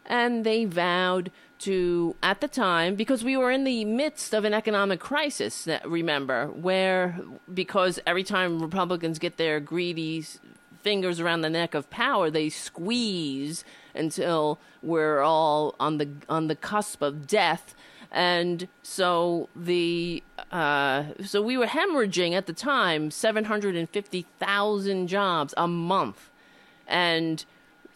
and 0.06 0.44
they 0.44 0.64
vowed 0.64 1.30
to, 1.60 2.16
at 2.22 2.40
the 2.40 2.48
time, 2.48 2.96
because 2.96 3.22
we 3.22 3.36
were 3.36 3.50
in 3.50 3.64
the 3.64 3.84
midst 3.84 4.34
of 4.34 4.44
an 4.44 4.52
economic 4.52 4.98
crisis, 4.98 5.68
remember, 5.84 6.48
where 6.48 7.20
because 7.52 8.00
every 8.04 8.24
time 8.24 8.60
Republicans 8.60 9.18
get 9.18 9.36
their 9.36 9.60
greedy 9.60 10.24
fingers 10.82 11.20
around 11.20 11.42
the 11.42 11.50
neck 11.50 11.74
of 11.74 11.88
power, 11.88 12.30
they 12.30 12.48
squeeze 12.48 13.64
until 13.94 14.58
we're 14.82 15.20
all 15.20 15.76
on 15.78 15.98
the 15.98 16.08
on 16.28 16.48
the 16.48 16.56
cusp 16.56 17.00
of 17.02 17.28
death. 17.28 17.74
And 18.10 18.66
so 18.82 19.48
the 19.54 20.22
uh, 20.50 21.04
so 21.24 21.40
we 21.40 21.56
were 21.56 21.66
hemorrhaging 21.66 22.32
at 22.32 22.46
the 22.46 22.52
time 22.52 23.10
seven 23.12 23.44
hundred 23.44 23.76
and 23.76 23.88
fifty 23.88 24.26
thousand 24.40 25.06
jobs 25.06 25.54
a 25.56 25.68
month, 25.68 26.28
and 26.88 27.44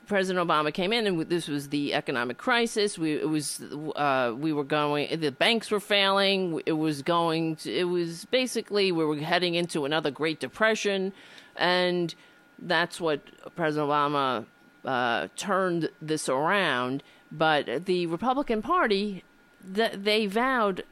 President 0.06 0.48
Obama 0.48 0.72
came 0.72 0.92
in, 0.92 1.06
and 1.06 1.20
this 1.28 1.48
was 1.48 1.68
the 1.68 1.92
economic 1.94 2.38
crisis. 2.38 2.98
We 2.98 3.14
it 3.14 3.28
was 3.28 3.60
uh, 3.96 4.34
we 4.36 4.52
were 4.52 4.64
going. 4.64 5.20
The 5.20 5.32
banks 5.32 5.70
were 5.70 5.80
failing. 5.80 6.62
It 6.66 6.72
was 6.72 7.02
going. 7.02 7.56
To, 7.56 7.72
it 7.72 7.84
was 7.84 8.24
basically 8.26 8.92
we 8.92 9.04
were 9.04 9.16
heading 9.16 9.54
into 9.54 9.84
another 9.84 10.10
Great 10.10 10.40
Depression, 10.40 11.12
and 11.56 12.14
that's 12.58 13.00
what 13.00 13.20
President 13.56 13.90
Obama 13.90 14.46
uh, 14.84 15.28
turned 15.36 15.90
this 16.00 16.28
around. 16.28 17.02
But 17.32 17.86
the 17.86 18.06
Republican 18.06 18.62
Party, 18.62 19.24
they 19.64 20.26
vowed 20.26 20.84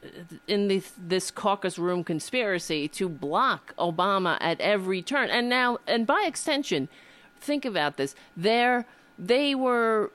in 0.47 0.67
this, 0.67 0.91
this 0.97 1.31
caucus 1.31 1.79
room 1.79 2.03
conspiracy 2.03 2.89
to 2.89 3.07
block 3.07 3.73
Obama 3.77 4.37
at 4.41 4.59
every 4.59 5.01
turn, 5.01 5.29
and 5.29 5.47
now, 5.47 5.77
and 5.87 6.05
by 6.05 6.25
extension, 6.27 6.89
think 7.39 7.63
about 7.63 7.95
this. 7.95 8.15
They're 8.35 8.85
they 9.17 9.55
were 9.55 10.11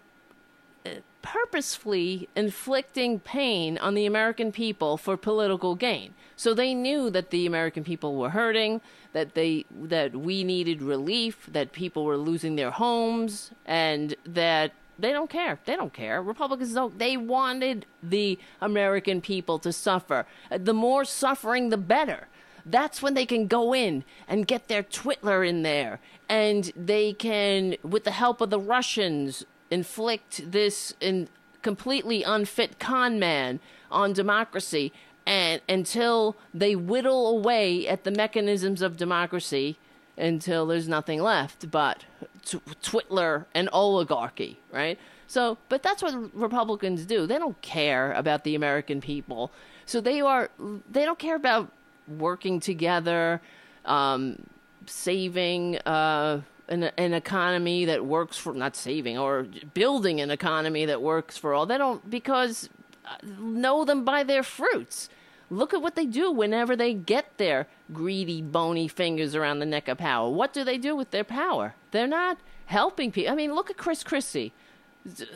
uh, 0.85 0.91
purposefully 1.23 2.29
inflicting 2.37 3.21
pain 3.21 3.79
on 3.79 3.95
the 3.95 4.07
American 4.07 4.53
people 4.53 4.97
for 4.97 5.17
political 5.17 5.75
gain. 5.75 6.15
So 6.37 6.55
they 6.55 6.75
knew 6.75 7.11
that 7.11 7.31
the 7.31 7.47
American 7.47 7.85
people 7.85 8.17
were 8.17 8.31
hurting, 8.31 8.81
that 9.13 9.35
they 9.35 9.67
that 9.71 10.17
we 10.17 10.45
needed 10.45 10.83
relief, 10.83 11.49
that 11.53 11.73
people 11.73 12.05
were 12.05 12.17
losing 12.17 12.57
their 12.57 12.71
homes, 12.71 13.51
and 13.67 14.15
that 14.25 14.73
they 14.99 15.13
don't 15.13 15.31
care. 15.31 15.59
They 15.65 15.77
don't 15.77 15.93
care. 15.93 16.23
Republicans 16.23 16.75
don't. 16.75 16.99
They 16.99 17.17
wanted 17.17 17.87
the 18.03 18.39
American 18.61 19.21
people 19.21 19.59
to 19.61 19.73
suffer. 19.73 20.27
The 20.51 20.75
more 20.75 21.05
suffering, 21.05 21.71
the 21.71 21.77
better. 21.77 22.29
That's 22.67 23.03
when 23.03 23.15
they 23.15 23.27
can 23.27 23.47
go 23.47 23.75
in 23.75 24.05
and 24.29 24.47
get 24.47 24.69
their 24.69 24.83
Twitler 24.83 25.47
in 25.49 25.63
there 25.63 25.99
and 26.31 26.73
they 26.77 27.13
can, 27.13 27.75
with 27.83 28.05
the 28.05 28.13
help 28.13 28.41
of 28.41 28.51
the 28.51 28.61
Russians, 28.61 29.45
inflict 29.69 30.53
this 30.53 30.95
in 31.01 31.29
completely 31.61 32.23
unfit 32.23 32.79
con 32.79 33.19
man 33.19 33.61
on 33.91 34.13
democracy 34.13 34.93
and 35.27 35.61
until 35.69 36.37
they 36.55 36.75
whittle 36.75 37.29
away 37.29 37.87
at 37.87 38.05
the 38.05 38.11
mechanisms 38.11 38.81
of 38.81 38.97
democracy 38.97 39.77
until 40.17 40.67
there's 40.67 40.89
nothing 40.89 41.21
left 41.21 41.71
but 41.71 42.05
t- 42.45 42.61
Twitler 42.83 43.45
and 43.53 43.69
oligarchy, 43.73 44.59
right? 44.73 44.99
So, 45.27 45.59
but 45.69 45.83
that's 45.83 46.03
what 46.03 46.35
Republicans 46.35 47.05
do. 47.07 47.27
They 47.27 47.39
don't 47.39 47.61
care 47.61 48.13
about 48.13 48.45
the 48.45 48.55
American 48.55 49.01
people. 49.01 49.51
So 49.85 50.01
they 50.01 50.21
are 50.21 50.51
they 50.91 51.05
don't 51.05 51.19
care 51.19 51.37
about 51.37 51.71
working 52.09 52.61
together, 52.61 53.41
um, 53.85 54.47
saving 54.87 55.79
uh, 55.79 56.43
an, 56.69 56.85
an 56.97 57.15
economy 57.15 57.85
that 57.85 58.05
works 58.05 58.37
for 58.37 58.55
not 58.55 58.77
saving 58.77 59.19
or 59.19 59.47
building 59.75 60.21
an 60.21 60.31
economy 60.31 60.87
that 60.87 61.03
works 61.03 61.37
for 61.37 61.55
all. 61.55 61.67
They 61.67 61.79
don't 61.79 62.09
because 62.09 62.69
uh, 63.05 63.17
know 63.39 63.85
them 63.85 64.05
by 64.05 64.23
their 64.23 64.43
fruits. 64.43 65.09
Look 65.51 65.75
at 65.75 65.83
what 65.83 65.97
they 65.97 66.07
do 66.07 66.31
whenever 66.31 66.77
they 66.77 66.95
get 66.95 67.37
their 67.37 67.67
greedy, 67.93 68.41
bony 68.41 68.87
fingers 68.87 69.35
around 69.35 69.59
the 69.59 69.67
neck 69.67 69.89
of 69.89 69.99
power. 69.99 70.31
What 70.31 70.53
do 70.53 70.63
they 70.63 70.79
do 70.79 70.95
with 70.95 71.11
their 71.11 71.25
power? 71.25 71.75
They're 71.91 72.07
not 72.07 72.39
helping 72.67 73.11
people. 73.11 73.33
I 73.33 73.35
mean, 73.35 73.55
look 73.55 73.69
at 73.69 73.77
Chris 73.77 74.05
Christie. 74.05 74.53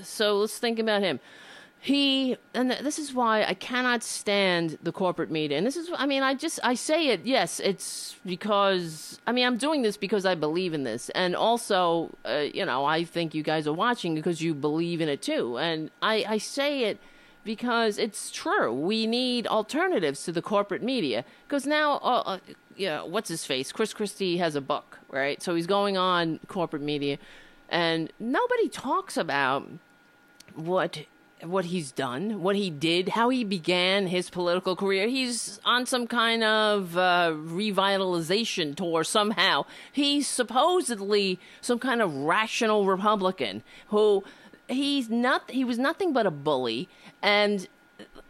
So 0.03 0.39
let's 0.39 0.59
think 0.59 0.79
about 0.79 1.03
him 1.03 1.19
he 1.85 2.39
and 2.55 2.71
this 2.71 2.99
is 2.99 3.13
why 3.13 3.45
I 3.45 3.53
cannot 3.53 4.03
stand 4.03 4.79
the 4.83 4.91
corporate 4.91 5.31
media. 5.31 5.59
And 5.59 5.67
this 5.67 5.77
is 5.77 5.91
I 5.95 6.07
mean 6.07 6.23
I 6.23 6.33
just 6.33 6.59
I 6.65 6.73
say 6.73 7.09
it 7.09 7.27
yes, 7.27 7.61
it's 7.61 8.17
because 8.25 9.21
I 9.27 9.33
mean 9.33 9.47
I'm 9.47 9.59
doing 9.59 9.83
this 9.83 9.99
because 9.99 10.25
I 10.25 10.35
believe 10.35 10.73
in 10.73 10.85
this. 10.85 11.11
And 11.11 11.37
also 11.37 12.17
uh, 12.25 12.47
you 12.55 12.65
know, 12.65 12.87
I 12.87 13.05
think 13.05 13.35
you 13.35 13.43
guys 13.43 13.67
are 13.67 13.75
watching 13.75 14.15
because 14.15 14.41
you 14.41 14.55
believe 14.55 15.03
in 15.03 15.11
it 15.11 15.21
too. 15.21 15.59
And 15.59 15.91
I 16.01 16.25
I 16.27 16.39
say 16.39 16.85
it 16.85 17.01
because 17.45 17.99
it's 17.99 18.31
true. 18.31 18.73
We 18.73 19.07
need 19.07 19.47
alternatives 19.47 20.25
to 20.25 20.33
the 20.33 20.41
corporate 20.41 20.83
media 20.83 21.23
because 21.47 21.67
now 21.67 21.97
uh, 21.97 22.23
uh, 22.25 22.39
yeah, 22.77 23.03
what's 23.03 23.29
his 23.29 23.45
face? 23.45 23.73
Chris 23.73 23.93
Christie 23.93 24.39
has 24.39 24.57
a 24.57 24.63
book, 24.63 25.01
right? 25.11 25.43
So 25.43 25.55
he's 25.55 25.67
going 25.67 25.99
on 25.99 26.41
corporate 26.49 26.81
media 26.81 27.19
and 27.69 28.11
nobody 28.19 28.71
talks 28.71 29.19
about 29.19 29.69
what 30.55 31.05
what 31.45 31.67
he's 31.67 31.93
done, 31.93 32.43
what 32.43 32.57
he 32.57 32.71
did, 32.71 33.11
how 33.11 33.29
he 33.29 33.45
began 33.45 34.07
his 34.07 34.31
political 34.31 34.77
career. 34.77 35.09
He's 35.09 35.61
on 35.65 35.87
some 35.87 36.07
kind 36.07 36.43
of 36.43 36.97
uh, 36.97 37.33
revitalization 37.35 38.75
tour 38.75 39.05
somehow. 39.05 39.67
He's 39.93 40.27
supposedly 40.27 41.39
some 41.61 41.79
kind 41.79 42.03
of 42.03 42.15
rational 42.15 42.87
Republican 42.87 43.63
who 43.89 44.25
he's 44.69 45.09
not. 45.09 45.51
He 45.51 45.65
was 45.65 45.79
nothing 45.79 46.13
but 46.13 46.27
a 46.27 46.31
bully, 46.31 46.89
and 47.23 47.69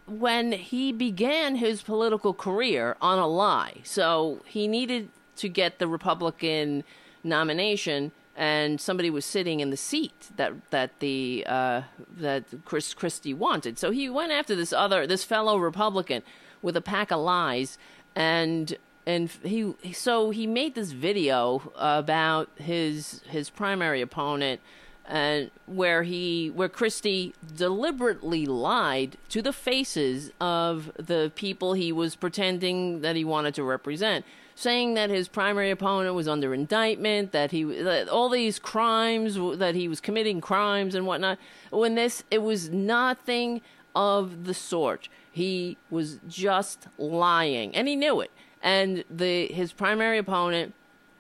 when 0.07 0.53
he 0.53 0.93
began 0.93 1.57
his 1.57 1.83
political 1.83 2.35
career 2.35 2.97
on 3.01 3.19
a 3.19 3.27
lie, 3.27 3.81
so 3.83 4.43
he 4.45 4.69
needed 4.69 5.09
to 5.37 5.49
get 5.49 5.79
the 5.79 5.89
Republican 5.89 6.85
nomination 7.23 8.13
and 8.37 8.81
somebody 8.81 9.11
was 9.11 9.25
sitting 9.25 9.61
in 9.61 9.71
the 9.71 9.77
seat 9.77 10.31
that 10.37 10.53
that 10.71 10.99
the 11.01 11.45
uh, 11.47 11.83
that 12.17 12.45
Chris 12.65 12.95
Christie 12.95 13.35
wanted. 13.35 13.79
So 13.79 13.91
he 13.91 14.09
went 14.09 14.33
after 14.33 14.55
this 14.55 14.73
other 14.73 15.07
this 15.07 15.25
fellow 15.25 15.57
Republican 15.57 16.23
with 16.63 16.77
a 16.77 16.81
pack 16.81 17.11
of 17.11 17.21
lies, 17.21 17.79
and 18.17 18.77
and 19.07 19.31
he 19.43 19.75
so 19.93 20.31
he 20.31 20.47
made 20.47 20.75
this 20.75 20.93
video 20.93 21.73
about 21.77 22.49
his 22.57 23.21
his 23.29 23.51
primary 23.51 24.01
opponent 24.01 24.61
and 25.07 25.51
where 25.67 26.03
he 26.03 26.51
where 26.51 26.69
Christie 26.69 27.35
deliberately 27.57 28.47
lied 28.47 29.17
to 29.29 29.43
the 29.43 29.53
faces 29.53 30.33
of 30.41 30.91
the 30.97 31.31
people 31.35 31.75
he 31.75 31.93
was 31.93 32.17
pretending 32.17 33.03
that 33.03 33.15
he 33.15 33.25
wanted 33.25 33.55
to 33.55 33.63
represent 33.63 34.25
saying 34.55 34.95
that 34.95 35.11
his 35.11 35.29
primary 35.29 35.71
opponent 35.71 36.15
was 36.15 36.29
under 36.29 36.55
indictment 36.55 37.33
that 37.33 37.51
he 37.51 37.65
that 37.65 38.09
all 38.09 38.29
these 38.29 38.59
crimes 38.59 39.37
that 39.59 39.75
he 39.75 39.89
was 39.89 40.01
committing 40.01 40.41
crimes 40.41 40.95
and 40.95 41.07
whatnot 41.07 41.39
when 41.71 41.95
this 41.95 42.23
it 42.31 42.43
was 42.43 42.71
nothing 42.71 43.61
of 43.95 44.45
the 44.45 44.55
sort 44.55 45.09
he 45.31 45.77
was 45.91 46.21
just 46.29 46.87
lying 46.99 47.75
and 47.75 47.89
he 47.89 47.97
knew 47.97 48.21
it 48.21 48.31
and 48.63 49.05
the 49.11 49.47
his 49.49 49.73
primary 49.73 50.19
opponent 50.19 50.73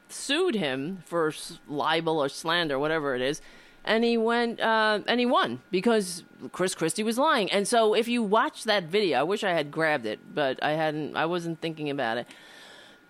sued 0.09 0.55
him 0.55 1.03
for 1.05 1.33
libel 1.66 2.23
or 2.23 2.29
slander 2.29 2.79
whatever 2.79 3.14
it 3.14 3.20
is 3.20 3.40
and 3.85 4.03
he 4.05 4.16
went 4.16 4.61
uh, 4.61 5.01
and 5.07 5.20
he 5.20 5.27
won 5.27 5.61
because 5.70 6.25
Chris 6.53 6.75
Christie 6.75 7.03
was 7.03 7.18
lying. 7.18 7.51
And 7.51 7.68
so 7.68 7.94
if 7.94 8.09
you 8.09 8.23
watch 8.23 8.64
that 8.64 8.85
video, 8.85 9.20
I 9.20 9.23
wish 9.23 9.44
I 9.44 9.51
had 9.51 9.70
grabbed 9.70 10.07
it, 10.07 10.20
but 10.35 10.62
I 10.62 10.73
hadn't. 10.73 11.16
I 11.16 11.27
wasn't 11.27 11.61
thinking 11.61 11.90
about 11.90 12.16
it. 12.18 12.27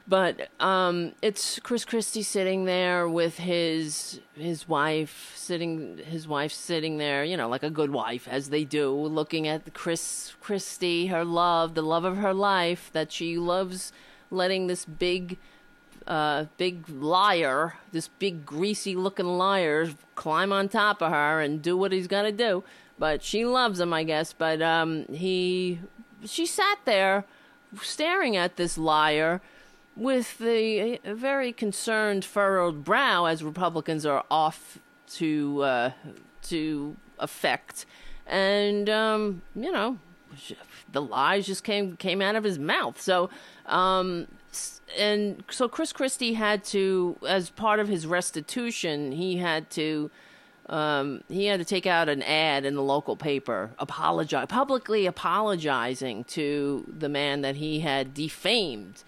But 0.06 0.48
um, 0.60 1.12
it's 1.22 1.58
Chris 1.60 1.86
Christie 1.86 2.22
sitting 2.22 2.66
there 2.66 3.08
with 3.08 3.38
his 3.38 4.20
his 4.34 4.68
wife 4.68 5.32
sitting 5.34 5.98
his 6.04 6.28
wife 6.28 6.52
sitting 6.52 6.98
there, 6.98 7.24
you 7.24 7.38
know, 7.38 7.48
like 7.48 7.62
a 7.62 7.70
good 7.70 7.90
wife 7.90 8.28
as 8.28 8.50
they 8.50 8.64
do, 8.64 8.92
looking 8.92 9.48
at 9.48 9.72
Chris 9.72 10.34
Christie, 10.40 11.06
her 11.06 11.24
love, 11.24 11.74
the 11.74 11.82
love 11.82 12.04
of 12.04 12.18
her 12.18 12.34
life 12.34 12.90
that 12.92 13.12
she 13.12 13.38
loves 13.38 13.92
letting 14.30 14.66
this 14.66 14.84
big 14.84 15.38
uh, 16.06 16.46
big 16.58 16.86
liar, 16.88 17.74
this 17.92 18.08
big 18.08 18.44
greasy 18.44 18.94
looking 18.94 19.26
liar, 19.26 19.90
climb 20.14 20.52
on 20.52 20.68
top 20.68 21.00
of 21.00 21.10
her 21.10 21.40
and 21.40 21.62
do 21.62 21.76
what 21.76 21.92
he's 21.92 22.08
to 22.08 22.32
do. 22.32 22.62
But 22.98 23.22
she 23.22 23.44
loves 23.44 23.80
him, 23.80 23.92
I 23.92 24.04
guess. 24.04 24.32
But 24.32 24.60
um, 24.60 25.06
he, 25.06 25.80
she 26.24 26.46
sat 26.46 26.78
there 26.84 27.24
staring 27.82 28.36
at 28.36 28.56
this 28.56 28.78
liar 28.78 29.40
with 29.96 30.38
the 30.38 30.98
very 31.04 31.52
concerned, 31.52 32.24
furrowed 32.24 32.84
brow, 32.84 33.26
as 33.26 33.42
Republicans 33.42 34.04
are 34.04 34.24
off 34.30 34.78
to 35.14 35.62
uh, 35.62 35.90
to 36.42 36.96
affect, 37.18 37.86
and 38.26 38.88
um, 38.90 39.42
you 39.54 39.70
know, 39.70 39.98
the 40.90 41.02
lies 41.02 41.46
just 41.46 41.64
came 41.64 41.96
came 41.96 42.20
out 42.20 42.36
of 42.36 42.44
his 42.44 42.58
mouth. 42.58 43.00
So 43.00 43.30
um, 43.66 44.26
and 44.98 45.42
so 45.50 45.68
Chris 45.68 45.92
Christie 45.92 46.34
had 46.34 46.64
to, 46.64 47.16
as 47.26 47.50
part 47.50 47.80
of 47.80 47.88
his 47.88 48.06
restitution, 48.06 49.12
he 49.12 49.36
had 49.36 49.70
to. 49.70 50.10
Um, 50.66 51.22
he 51.28 51.44
had 51.44 51.60
to 51.60 51.64
take 51.66 51.86
out 51.86 52.08
an 52.08 52.22
ad 52.22 52.64
in 52.64 52.74
the 52.74 52.82
local 52.82 53.16
paper, 53.16 53.72
apologize 53.78 54.46
publicly 54.48 55.04
apologizing 55.04 56.24
to 56.24 56.86
the 56.88 57.10
man 57.10 57.42
that 57.42 57.56
he 57.56 57.80
had 57.80 58.14
defamed. 58.14 59.04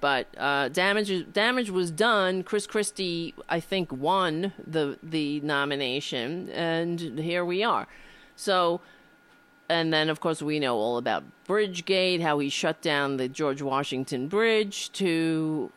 But 0.00 0.28
uh, 0.36 0.68
damage 0.68 1.32
damage 1.32 1.70
was 1.70 1.90
done. 1.90 2.42
Chris 2.44 2.66
Christie, 2.66 3.34
I 3.48 3.60
think, 3.60 3.90
won 3.92 4.52
the 4.64 4.98
the 5.02 5.40
nomination, 5.40 6.48
and 6.50 7.18
here 7.18 7.44
we 7.44 7.64
are. 7.64 7.88
So 8.36 8.80
and 9.68 9.92
then, 9.92 10.08
of 10.08 10.20
course, 10.20 10.40
we 10.40 10.58
know 10.58 10.76
all 10.76 10.96
about 10.96 11.24
Bridgegate, 11.46 12.22
how 12.22 12.38
he 12.38 12.48
shut 12.48 12.80
down 12.80 13.18
the 13.18 13.28
George 13.28 13.60
Washington 13.60 14.28
Bridge 14.28 14.90
to 14.92 15.70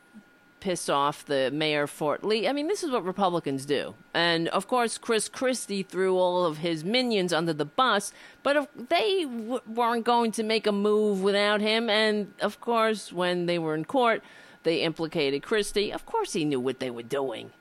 piss 0.62 0.88
off 0.88 1.26
the 1.26 1.52
mayor 1.52 1.88
Fort 1.88 2.24
Lee. 2.24 2.48
I 2.48 2.54
mean, 2.54 2.68
this 2.68 2.84
is 2.84 2.92
what 2.92 3.04
Republicans 3.04 3.66
do. 3.66 3.96
And 4.14 4.48
of 4.50 4.68
course, 4.68 4.98
Chris 4.98 5.28
Christie 5.28 5.84
threw 5.84 6.18
all 6.18 6.46
of 6.46 6.60
his 6.60 6.86
minions 6.86 7.34
under 7.34 7.52
the 7.52 7.66
bus, 7.66 8.14
but 8.44 8.70
they 8.90 9.24
w- 9.26 9.60
weren't 9.68 10.06
going 10.06 10.32
to 10.34 10.44
make 10.44 10.66
a 10.66 10.72
move 10.72 11.22
without 11.22 11.60
him. 11.60 11.90
And 11.90 12.34
of 12.40 12.62
course, 12.62 13.12
when 13.12 13.48
they 13.48 13.60
were 13.60 13.76
in 13.76 13.84
court, 13.84 14.24
they 14.64 14.82
implicated 14.82 15.44
Christie. 15.44 15.92
Of 15.92 16.06
course, 16.06 16.34
he 16.34 16.46
knew 16.46 16.60
what 16.60 16.80
they 16.80 16.92
were 16.92 17.04
doing. 17.04 17.52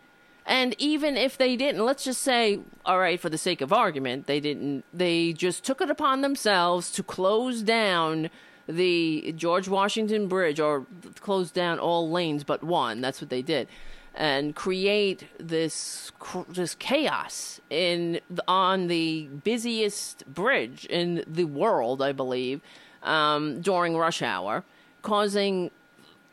And 0.47 0.75
even 0.79 1.17
if 1.17 1.39
they 1.39 1.57
didn't, 1.57 1.85
let's 1.85 2.05
just 2.05 2.23
say, 2.23 2.61
all 2.85 2.99
right, 2.99 3.21
for 3.21 3.29
the 3.29 3.39
sake 3.39 3.61
of 3.61 3.73
argument, 3.73 4.27
they 4.27 4.41
didn't, 4.41 4.85
they 4.93 5.33
just 5.33 5.65
took 5.65 5.81
it 5.81 5.91
upon 5.91 6.21
themselves 6.23 6.91
to 6.93 7.03
close 7.03 7.63
down 7.63 8.31
the 8.71 9.35
George 9.37 9.69
Washington 9.69 10.29
Bridge 10.29 10.61
or 10.61 10.87
close 11.21 11.51
down 11.51 11.79
all 11.79 12.11
lanes 12.11 12.45
but 12.45 12.63
one. 12.63 13.01
That's 13.01 13.21
what 13.21 13.31
they 13.31 13.43
did. 13.43 13.69
And 14.15 14.57
create 14.57 15.29
this 15.39 16.11
this 16.49 16.75
chaos 16.75 17.61
in 17.71 18.21
on 18.49 18.89
the 18.89 19.29
busiest 19.45 20.27
bridge 20.27 20.85
in 20.87 21.25
the 21.27 21.45
world, 21.45 22.03
I 22.03 22.13
believe, 22.13 22.61
um, 23.03 23.61
during 23.61 23.97
rush 23.97 24.21
hour, 24.21 24.65
causing 25.03 25.71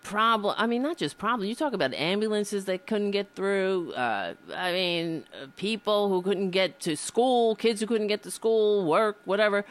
problem. 0.08 0.56
I 0.58 0.68
mean, 0.68 0.82
not 0.82 0.98
just 0.98 1.18
problem. 1.18 1.48
You 1.50 1.56
talk 1.56 1.74
about 1.74 1.94
ambulances 1.94 2.66
that 2.66 2.88
couldn't 2.88 3.12
get 3.12 3.36
through. 3.36 3.92
Uh, 3.92 4.36
I 4.56 4.72
mean, 4.72 5.26
uh, 5.34 5.48
people 5.58 6.08
who 6.10 6.22
couldn't 6.22 6.52
get 6.52 6.80
to 6.82 6.96
school, 6.96 7.56
kids 7.56 7.82
who 7.82 7.88
couldn't 7.88 8.08
get 8.08 8.24
to 8.24 8.32
school, 8.32 8.86
work, 8.86 9.18
whatever. 9.26 9.66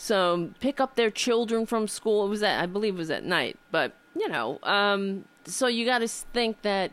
So 0.00 0.50
pick 0.60 0.80
up 0.80 0.96
their 0.96 1.10
children 1.10 1.66
from 1.66 1.86
school. 1.86 2.24
It 2.24 2.30
was 2.30 2.42
at, 2.42 2.58
I 2.62 2.64
believe, 2.64 2.94
it 2.94 2.98
was 2.98 3.10
at 3.10 3.22
night. 3.22 3.58
But 3.70 3.92
you 4.16 4.28
know, 4.28 4.58
um, 4.62 5.26
so 5.44 5.66
you 5.66 5.84
got 5.84 5.98
to 5.98 6.08
think 6.08 6.62
that. 6.62 6.90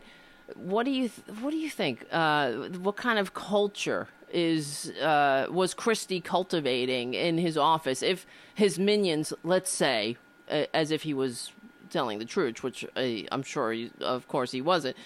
What 0.54 0.84
do 0.84 0.90
you 0.90 1.08
th- 1.08 1.38
What 1.40 1.50
do 1.50 1.56
you 1.56 1.70
think? 1.70 2.06
Uh, 2.12 2.52
what 2.80 2.96
kind 2.96 3.18
of 3.18 3.32
culture 3.34 4.08
is 4.30 4.90
uh, 5.00 5.46
was 5.50 5.74
Christie 5.74 6.20
cultivating 6.20 7.14
in 7.14 7.38
his 7.38 7.56
office? 7.56 8.02
If 8.02 8.26
his 8.54 8.78
minions, 8.78 9.32
let's 9.42 9.70
say, 9.70 10.16
uh, 10.50 10.64
as 10.72 10.90
if 10.90 11.02
he 11.02 11.14
was 11.14 11.52
telling 11.90 12.18
the 12.18 12.24
truth, 12.24 12.62
which 12.62 12.84
I, 12.96 13.26
am 13.30 13.42
sure, 13.42 13.72
he, 13.72 13.90
of 14.00 14.28
course, 14.28 14.52
he 14.52 14.60
wasn't. 14.60 14.96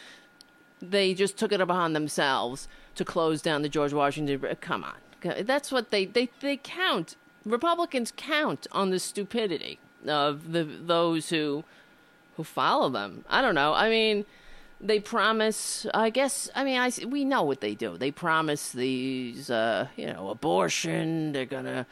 They 0.81 1.15
just 1.15 1.37
took 1.37 1.53
it 1.53 1.61
upon 1.61 1.93
themselves 1.93 2.69
to 2.97 3.05
close 3.05 3.43
down 3.43 3.63
the 3.63 3.69
George 3.69 3.93
Washington. 3.93 4.41
Come 4.61 4.85
on, 4.85 5.45
that's 5.45 5.71
what 5.73 5.91
they 5.91 6.05
they 6.05 6.29
they 6.41 6.57
count. 6.57 7.17
Republicans 7.45 8.13
count 8.17 8.67
on 8.73 8.91
the 8.91 8.99
stupidity 8.99 9.79
of 10.07 10.53
the 10.53 10.65
those 10.65 11.31
who 11.31 11.65
who 12.37 12.45
follow 12.45 12.89
them. 12.89 13.25
I 13.29 13.43
don't 13.43 13.55
know. 13.55 13.75
I 13.75 13.89
mean, 13.89 14.25
they 14.81 15.01
promise. 15.01 15.87
I 15.93 16.11
guess. 16.11 16.51
I 16.55 16.65
mean, 16.65 16.79
I 16.79 16.91
we 17.07 17.25
know 17.25 17.43
what 17.43 17.61
they 17.61 17.75
do. 17.75 17.97
They 17.97 18.11
promise 18.11 18.73
these, 18.73 19.51
uh, 19.51 19.89
you 19.97 20.07
know, 20.07 20.29
abortion. 20.29 21.33
They're 21.33 21.47
gonna 21.47 21.87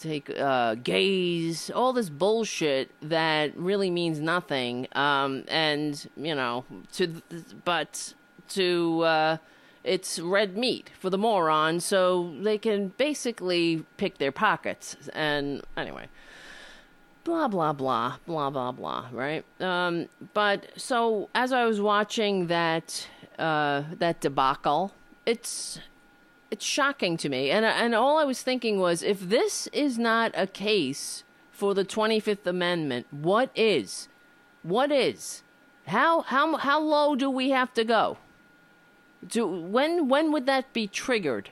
take 0.00 0.30
uh, 0.30 0.74
gays, 0.76 1.70
all 1.70 1.92
this 1.92 2.08
bullshit 2.08 2.90
that 3.02 3.56
really 3.56 3.90
means 3.90 4.18
nothing. 4.18 4.88
Um, 4.92 5.44
and 5.48 6.08
you 6.16 6.34
know, 6.34 6.64
to 6.94 7.22
but 7.64 8.14
to 8.50 9.02
uh, 9.02 9.36
it's 9.84 10.18
red 10.18 10.56
meat 10.56 10.90
for 10.98 11.10
the 11.10 11.18
moron, 11.18 11.80
so 11.80 12.34
they 12.40 12.58
can 12.58 12.88
basically 12.96 13.84
pick 13.96 14.18
their 14.18 14.32
pockets. 14.32 14.96
And 15.14 15.62
anyway, 15.76 16.08
blah 17.24 17.48
blah 17.48 17.72
blah 17.72 18.16
blah 18.26 18.50
blah 18.50 18.72
blah. 18.72 19.08
Right? 19.12 19.44
Um, 19.60 20.08
but 20.34 20.66
so 20.76 21.28
as 21.34 21.52
I 21.52 21.64
was 21.64 21.80
watching 21.80 22.48
that 22.48 23.08
uh, 23.38 23.84
that 23.98 24.20
debacle, 24.20 24.92
it's 25.26 25.80
it's 26.50 26.64
shocking 26.64 27.16
to 27.18 27.28
me. 27.28 27.50
And 27.50 27.64
and 27.64 27.94
all 27.94 28.18
I 28.18 28.24
was 28.24 28.42
thinking 28.42 28.78
was 28.78 29.02
if 29.02 29.20
this 29.20 29.66
is 29.68 29.98
not 29.98 30.32
a 30.34 30.46
case 30.46 31.24
for 31.50 31.74
the 31.74 31.84
25th 31.84 32.46
amendment, 32.46 33.06
what 33.10 33.50
is? 33.54 34.08
What 34.62 34.90
is? 34.90 35.42
How 35.86 36.22
how 36.22 36.56
how 36.56 36.80
low 36.80 37.16
do 37.16 37.30
we 37.30 37.50
have 37.50 37.72
to 37.74 37.84
go? 37.84 38.18
Do 39.26 39.46
when 39.46 40.08
when 40.08 40.32
would 40.32 40.46
that 40.46 40.72
be 40.72 40.86
triggered? 40.86 41.50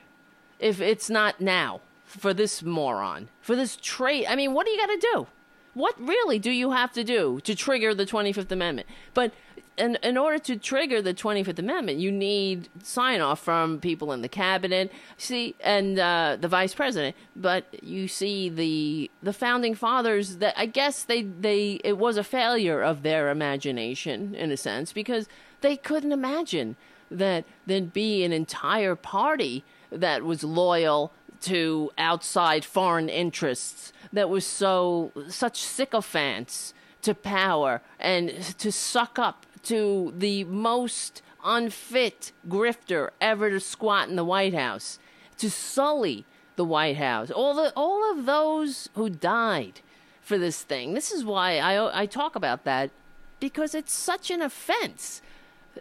If 0.59 0.81
it's 0.81 1.09
not 1.09 1.39
now 1.39 1.81
for 2.03 2.33
this 2.33 2.63
moron, 2.63 3.29
for 3.41 3.55
this 3.55 3.77
trait. 3.81 4.25
I 4.29 4.35
mean, 4.35 4.53
what 4.53 4.65
do 4.65 4.71
you 4.71 4.77
got 4.77 4.87
to 4.87 5.07
do? 5.13 5.27
What 5.73 5.95
really 5.99 6.39
do 6.39 6.51
you 6.51 6.71
have 6.71 6.91
to 6.93 7.03
do 7.03 7.39
to 7.43 7.55
trigger 7.55 7.93
the 7.93 8.05
25th 8.05 8.51
amendment? 8.51 8.87
But 9.13 9.31
in, 9.79 9.97
in 10.03 10.17
order 10.17 10.37
to 10.39 10.57
trigger 10.57 11.01
the 11.01 11.13
25th 11.13 11.57
Amendment, 11.57 11.99
you 11.99 12.11
need 12.11 12.67
sign 12.83 13.21
off 13.21 13.39
from 13.39 13.79
people 13.79 14.11
in 14.11 14.21
the 14.21 14.27
cabinet, 14.27 14.91
see, 15.17 15.55
and 15.61 15.97
uh, 15.97 16.37
the 16.39 16.47
vice 16.47 16.75
president. 16.75 17.15
But 17.35 17.65
you 17.81 18.07
see 18.07 18.49
the 18.49 19.09
the 19.23 19.33
founding 19.33 19.75
fathers 19.75 20.37
that 20.37 20.53
I 20.57 20.65
guess 20.65 21.03
they 21.03 21.23
they 21.23 21.79
it 21.83 21.97
was 21.97 22.17
a 22.17 22.23
failure 22.23 22.81
of 22.81 23.03
their 23.03 23.29
imagination 23.29 24.35
in 24.35 24.51
a 24.51 24.57
sense 24.57 24.91
because 24.91 25.27
they 25.61 25.77
couldn't 25.77 26.11
imagine 26.11 26.75
that 27.11 27.45
there'd 27.65 27.93
be 27.93 28.23
an 28.23 28.33
entire 28.33 28.95
party 28.95 29.63
that 29.91 30.23
was 30.23 30.43
loyal 30.43 31.11
to 31.41 31.91
outside 31.97 32.65
foreign 32.65 33.09
interests 33.09 33.93
that 34.11 34.29
was 34.29 34.45
so 34.45 35.11
such 35.29 35.61
sycophants 35.61 36.73
to 37.01 37.13
power 37.13 37.81
and 37.99 38.29
to 38.57 38.71
suck 38.71 39.17
up 39.17 39.45
to 39.63 40.13
the 40.17 40.43
most 40.45 41.21
unfit 41.43 42.31
grifter 42.47 43.09
ever 43.21 43.49
to 43.49 43.59
squat 43.59 44.09
in 44.09 44.15
the 44.15 44.25
White 44.25 44.53
House 44.53 44.99
to 45.37 45.49
sully 45.49 46.25
the 46.55 46.65
White 46.65 46.97
House. 46.97 47.31
All 47.31 47.53
the 47.53 47.71
all 47.75 48.11
of 48.11 48.25
those 48.25 48.89
who 48.95 49.09
died 49.09 49.81
for 50.21 50.37
this 50.37 50.61
thing. 50.63 50.93
This 50.93 51.11
is 51.11 51.23
why 51.23 51.57
I 51.57 52.01
I 52.01 52.05
talk 52.05 52.35
about 52.35 52.65
that 52.65 52.91
because 53.39 53.73
it's 53.73 53.93
such 53.93 54.29
an 54.29 54.41
offense. 54.41 55.21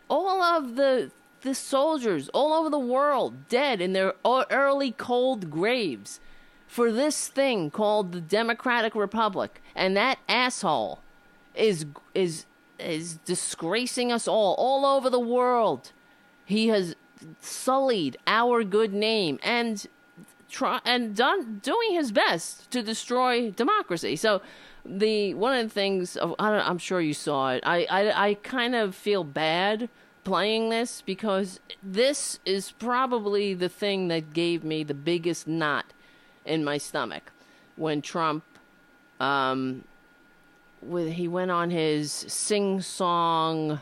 All 0.08 0.40
of 0.42 0.76
the 0.76 1.10
the 1.42 1.54
soldiers 1.54 2.28
all 2.30 2.52
over 2.52 2.70
the 2.70 2.78
world 2.78 3.48
dead 3.48 3.80
in 3.80 3.92
their 3.92 4.14
early 4.24 4.92
cold 4.92 5.50
graves 5.50 6.20
for 6.66 6.92
this 6.92 7.28
thing 7.28 7.70
called 7.70 8.12
the 8.12 8.20
Democratic 8.20 8.94
Republic, 8.94 9.62
and 9.74 9.96
that 9.96 10.18
asshole 10.28 11.00
is 11.54 11.86
is 12.14 12.44
is 12.78 13.18
disgracing 13.24 14.12
us 14.12 14.28
all 14.28 14.54
all 14.54 14.84
over 14.84 15.08
the 15.10 15.18
world. 15.18 15.92
He 16.44 16.68
has 16.68 16.94
sullied 17.40 18.16
our 18.26 18.62
good 18.64 18.92
name 18.92 19.38
and 19.42 19.86
try 20.48 20.80
and 20.84 21.16
done 21.16 21.60
doing 21.62 21.92
his 21.92 22.12
best 22.12 22.70
to 22.70 22.82
destroy 22.82 23.50
democracy. 23.50 24.16
So 24.16 24.40
the 24.84 25.34
one 25.34 25.58
of 25.58 25.64
the 25.64 25.74
things 25.74 26.16
I 26.38 26.60
am 26.68 26.78
sure 26.78 27.00
you 27.00 27.14
saw 27.14 27.52
it. 27.52 27.62
I, 27.66 27.84
I 27.90 28.28
I 28.28 28.34
kind 28.34 28.74
of 28.74 28.94
feel 28.94 29.24
bad 29.24 29.88
playing 30.28 30.68
this 30.68 31.02
because 31.04 31.58
this 31.82 32.38
is 32.44 32.72
probably 32.72 33.54
the 33.54 33.68
thing 33.68 34.08
that 34.08 34.34
gave 34.34 34.62
me 34.62 34.84
the 34.84 34.94
biggest 34.94 35.48
knot 35.48 35.86
in 36.44 36.62
my 36.62 36.76
stomach 36.76 37.32
when 37.76 38.02
Trump 38.02 38.44
um 39.20 39.84
with 40.82 41.12
he 41.12 41.26
went 41.26 41.50
on 41.50 41.70
his 41.70 42.12
sing 42.12 42.80
song 42.80 43.80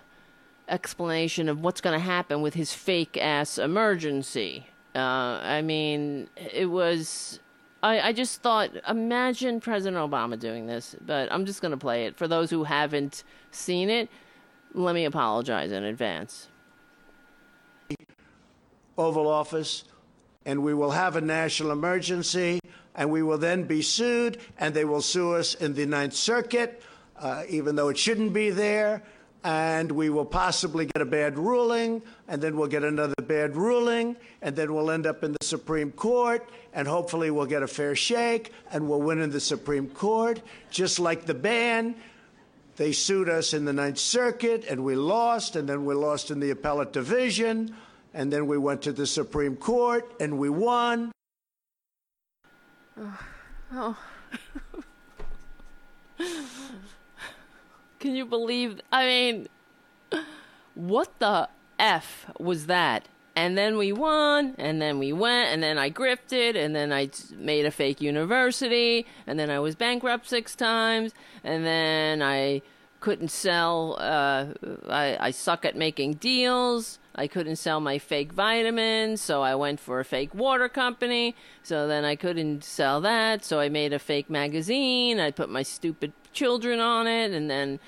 explanation 0.69 1.49
of 1.49 1.61
what's 1.61 1.81
going 1.81 1.99
to 1.99 2.05
happen 2.05 2.43
with 2.43 2.55
his 2.55 2.73
fake 2.73 3.17
ass 3.21 3.59
emergency. 3.59 4.67
Uh, 4.95 5.41
I 5.43 5.63
mean, 5.63 6.29
it 6.37 6.67
was. 6.67 7.41
I, 7.83 8.01
I 8.01 8.13
just 8.13 8.41
thought, 8.41 8.71
imagine 8.89 9.61
President 9.61 10.11
Obama 10.11 10.39
doing 10.39 10.67
this, 10.67 10.97
but 11.05 11.31
I'm 11.31 11.45
just 11.45 11.61
going 11.61 11.73
to 11.73 11.77
play 11.77 12.07
it. 12.07 12.17
For 12.17 12.27
those 12.27 12.51
who 12.51 12.65
haven't 12.65 13.23
seen 13.51 13.91
it, 13.91 14.09
let 14.77 14.95
me 14.95 15.05
apologize 15.05 15.73
in 15.73 15.85
advance. 15.85 16.49
Oval 18.99 19.27
Office, 19.27 19.85
and 20.45 20.63
we 20.63 20.75
will 20.75 20.91
have 20.91 21.17
a 21.17 21.21
national 21.21 21.73
emergency, 21.73 22.61
and 22.95 23.11
we 23.11 23.23
will 23.23 23.39
then 23.39 23.65
be 23.65 23.83
sued, 23.83 24.39
and 24.59 24.75
they 24.75 24.85
will 24.85 25.03
sue 25.03 25.35
us 25.35 25.55
in 25.55 25.75
the 25.75 25.87
Ninth 25.87 26.15
Circuit, 26.15 26.83
uh, 27.19 27.43
even 27.49 27.77
though 27.77 27.89
it 27.89 27.99
shouldn't 27.99 28.33
be 28.33 28.51
there 28.51 29.03
and 29.47 29.93
we 29.93 30.11
will 30.11 30.25
possibly 30.25 30.87
get 30.87 31.01
a 31.01 31.05
bad 31.05 31.39
ruling, 31.39 32.03
and 32.27 32.43
then 32.43 32.57
we'll 32.57 32.67
get 32.67 32.83
another 32.83 33.15
bad 33.23 33.55
ruling, 33.55 34.17
and 34.43 34.57
then 34.57 34.75
we'll 34.75 34.91
end 34.91 35.07
up 35.07 35.23
in 35.23 35.31
the 35.31 35.45
Supreme 35.45 35.93
Court, 35.93 36.49
and 36.73 36.89
hopefully 36.89 37.31
we'll 37.31 37.47
get 37.47 37.63
a 37.63 37.69
fair 37.69 37.95
shake, 37.95 38.53
and 38.73 38.89
we'll 38.89 39.01
win 39.01 39.21
in 39.21 39.31
the 39.31 39.39
Supreme 39.39 39.89
Court, 39.89 40.43
just 40.69 40.99
like 40.99 41.27
the 41.27 41.35
ban. 41.35 41.95
They 42.77 42.93
sued 42.93 43.29
us 43.31 43.55
in 43.55 43.65
the 43.65 43.73
Ninth 43.73 43.99
Circuit, 43.99 44.65
and 44.69 44.85
we 44.85 44.95
lost, 44.95 45.57
and 45.57 45.67
then 45.67 45.87
we 45.87 45.95
lost 45.95 46.31
in 46.31 46.41
the 46.41 46.51
appellate 46.51 46.93
division, 46.93 47.75
and 48.13 48.31
then 48.31 48.47
we 48.47 48.59
went 48.59 48.83
to 48.83 48.93
the 48.93 49.07
Supreme 49.07 49.57
Court, 49.57 50.13
and 50.21 50.39
we 50.39 50.51
won. 50.51 51.11
Oh. 52.99 53.19
oh. 53.73 53.99
Can 57.99 58.15
you 58.15 58.27
believe? 58.27 58.81
I 58.93 59.07
mean, 59.07 59.49
what 60.75 61.19
the 61.19 61.49
F 61.79 62.27
was 62.39 62.67
that? 62.67 63.09
And 63.37 63.57
then 63.57 63.77
we 63.77 63.93
won, 63.93 64.55
and 64.57 64.81
then 64.81 64.99
we 64.99 65.13
went, 65.13 65.51
and 65.53 65.63
then 65.63 65.77
I 65.77 65.91
grifted, 65.91 66.57
and 66.57 66.75
then 66.75 66.91
I 66.91 67.11
made 67.37 67.67
a 67.67 67.71
fake 67.71 68.01
university, 68.01 69.05
and 69.27 69.39
then 69.39 69.51
I 69.51 69.59
was 69.59 69.75
bankrupt 69.75 70.27
six 70.27 70.57
times, 70.57 71.13
and 71.45 71.67
then 71.67 72.23
I 72.23 72.63
couldn't 73.01 73.31
sell. 73.31 73.99
Uh, 74.01 74.47
I, 74.89 75.19
I 75.21 75.31
suck 75.33 75.67
at 75.67 75.77
making 75.77 76.15
deals. 76.15 76.99
I 77.15 77.27
couldn't 77.27 77.57
sell 77.57 77.79
my 77.79 77.99
fake 77.99 78.33
vitamins, 78.33 79.21
so 79.21 79.43
I 79.43 79.55
went 79.55 79.81
for 79.81 80.01
a 80.01 80.05
fake 80.05 80.35
water 80.35 80.71
company. 80.71 81.35
So 81.63 81.87
then 81.87 82.07
I 82.07 82.17
couldn't 82.17 82.65
sell 82.65 83.03
that, 83.03 83.45
so 83.45 83.61
I 83.61 83.69
made 83.69 83.93
a 83.93 83.99
fake 83.99 84.31
magazine. 84.31 85.21
I 85.21 85.31
put 85.31 85.51
my 85.51 85.63
stupid 85.63 86.15
children 86.33 86.81
on 86.81 87.07
it, 87.07 87.33
and 87.33 87.51
then 87.51 87.81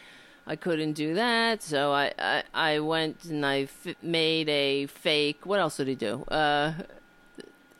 I 0.48 0.56
couldn't 0.56 0.94
do 0.94 1.14
that. 1.14 1.62
So 1.62 1.92
I, 1.92 2.12
I, 2.18 2.42
I 2.54 2.78
went 2.80 3.26
and 3.26 3.44
I 3.44 3.62
f- 3.62 3.94
made 4.02 4.48
a 4.48 4.86
fake. 4.86 5.44
What 5.44 5.60
else 5.60 5.76
did 5.76 5.88
he 5.88 5.94
do? 5.94 6.24
Uh, 6.24 6.72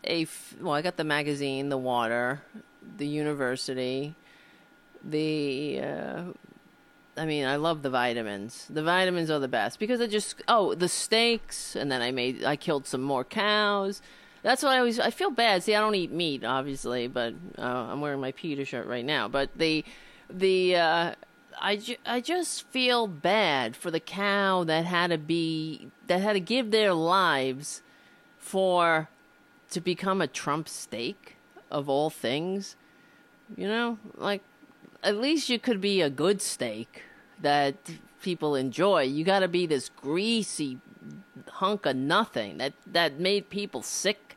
a 0.04 0.22
f- 0.22 0.54
well, 0.61 0.74
I 0.74 0.83
got 0.83 0.98
the 0.98 1.04
magazine, 1.04 1.70
the 1.70 1.78
water, 1.78 2.42
the 2.98 3.07
university, 3.07 4.14
the. 5.02 5.81
Uh, 5.83 6.22
I 7.16 7.24
mean, 7.24 7.46
I 7.46 7.57
love 7.57 7.83
the 7.83 7.90
vitamins. 7.90 8.66
The 8.70 8.83
vitamins 8.83 9.31
are 9.31 9.40
the 9.40 9.48
best 9.48 9.78
because 9.81 10.00
it 10.00 10.11
just 10.11 10.37
oh 10.46 10.74
the 10.74 10.88
steaks, 10.88 11.74
and 11.74 11.90
then 11.90 12.02
I 12.02 12.11
made 12.11 12.44
I 12.44 12.57
killed 12.57 12.87
some 12.87 13.02
more 13.02 13.24
cows. 13.24 14.02
That's 14.42 14.62
what 14.62 14.72
I 14.72 14.78
always 14.78 15.00
I 15.00 15.11
feel 15.11 15.31
bad. 15.31 15.62
See, 15.62 15.74
I 15.74 15.81
don't 15.81 15.94
eat 15.94 16.12
meat, 16.12 16.44
obviously, 16.44 17.09
but 17.09 17.33
uh, 17.59 17.62
I'm 17.62 18.02
wearing 18.02 18.20
my 18.20 18.33
Peter 18.33 18.64
shirt 18.64 18.87
right 18.87 19.04
now. 19.04 19.26
But 19.26 19.50
the 19.57 19.85
the 20.31 20.76
uh, 20.76 21.14
I, 21.60 21.76
ju- 21.76 21.96
I 22.06 22.20
just 22.20 22.66
feel 22.68 23.06
bad 23.06 23.76
for 23.76 23.90
the 23.90 24.00
cow 24.00 24.64
that 24.64 24.84
had 24.84 25.10
to 25.10 25.18
be 25.18 25.88
that 26.06 26.20
had 26.20 26.34
to 26.34 26.40
give 26.40 26.70
their 26.70 26.92
lives 26.92 27.82
for 28.38 29.08
to 29.70 29.80
become 29.80 30.20
a 30.20 30.26
Trump 30.26 30.68
steak 30.68 31.36
of 31.70 31.88
all 31.88 32.10
things. 32.10 32.76
You 33.56 33.66
know, 33.66 33.98
like 34.16 34.42
at 35.02 35.16
least 35.16 35.48
you 35.48 35.58
could 35.58 35.80
be 35.80 36.00
a 36.00 36.10
good 36.10 36.40
steak 36.42 37.02
that 37.40 37.76
people 38.22 38.54
enjoy. 38.54 39.02
You 39.02 39.24
got 39.24 39.40
to 39.40 39.48
be 39.48 39.66
this 39.66 39.88
greasy 39.88 40.78
hunk 41.48 41.86
of 41.86 41.96
nothing 41.96 42.58
that 42.58 42.74
that 42.86 43.18
made 43.18 43.50
people 43.50 43.82
sick 43.82 44.27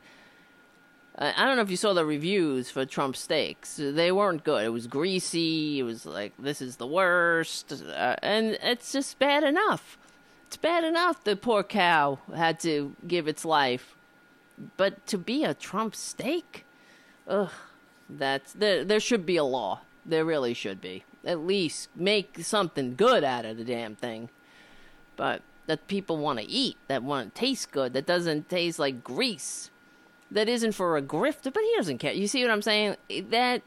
I 1.22 1.44
don't 1.46 1.54
know 1.54 1.62
if 1.62 1.70
you 1.70 1.76
saw 1.76 1.92
the 1.92 2.04
reviews 2.04 2.68
for 2.68 2.84
Trump 2.84 3.14
steaks. 3.14 3.76
They 3.78 4.10
weren't 4.10 4.42
good. 4.42 4.64
It 4.64 4.70
was 4.70 4.88
greasy. 4.88 5.78
It 5.78 5.84
was 5.84 6.04
like 6.04 6.32
this 6.36 6.60
is 6.60 6.76
the 6.76 6.86
worst, 6.86 7.72
uh, 7.72 8.16
and 8.22 8.58
it's 8.60 8.90
just 8.90 9.20
bad 9.20 9.44
enough. 9.44 9.98
It's 10.48 10.56
bad 10.56 10.82
enough 10.82 11.22
the 11.22 11.36
poor 11.36 11.62
cow 11.62 12.18
had 12.34 12.58
to 12.60 12.96
give 13.06 13.28
its 13.28 13.44
life, 13.44 13.94
but 14.76 15.06
to 15.06 15.16
be 15.16 15.44
a 15.44 15.54
Trump 15.54 15.94
steak, 15.94 16.64
ugh, 17.28 17.52
that's 18.10 18.52
there. 18.54 18.84
There 18.84 19.00
should 19.00 19.24
be 19.24 19.36
a 19.36 19.44
law. 19.44 19.82
There 20.04 20.24
really 20.24 20.54
should 20.54 20.80
be. 20.80 21.04
At 21.24 21.38
least 21.38 21.88
make 21.94 22.40
something 22.42 22.96
good 22.96 23.22
out 23.22 23.44
of 23.44 23.58
the 23.58 23.64
damn 23.64 23.94
thing. 23.94 24.28
But 25.14 25.42
that 25.66 25.86
people 25.86 26.16
want 26.16 26.40
to 26.40 26.44
eat, 26.50 26.78
that 26.88 27.04
want 27.04 27.32
to 27.32 27.40
taste 27.40 27.70
good, 27.70 27.92
that 27.92 28.06
doesn't 28.06 28.48
taste 28.48 28.80
like 28.80 29.04
grease 29.04 29.70
that 30.32 30.48
isn't 30.48 30.72
for 30.72 30.96
a 30.96 31.02
grift, 31.02 31.44
but 31.44 31.62
he 31.62 31.72
doesn't 31.76 31.98
care. 31.98 32.12
You 32.12 32.26
see 32.26 32.42
what 32.42 32.50
I'm 32.50 32.62
saying? 32.62 32.96
That 33.30 33.62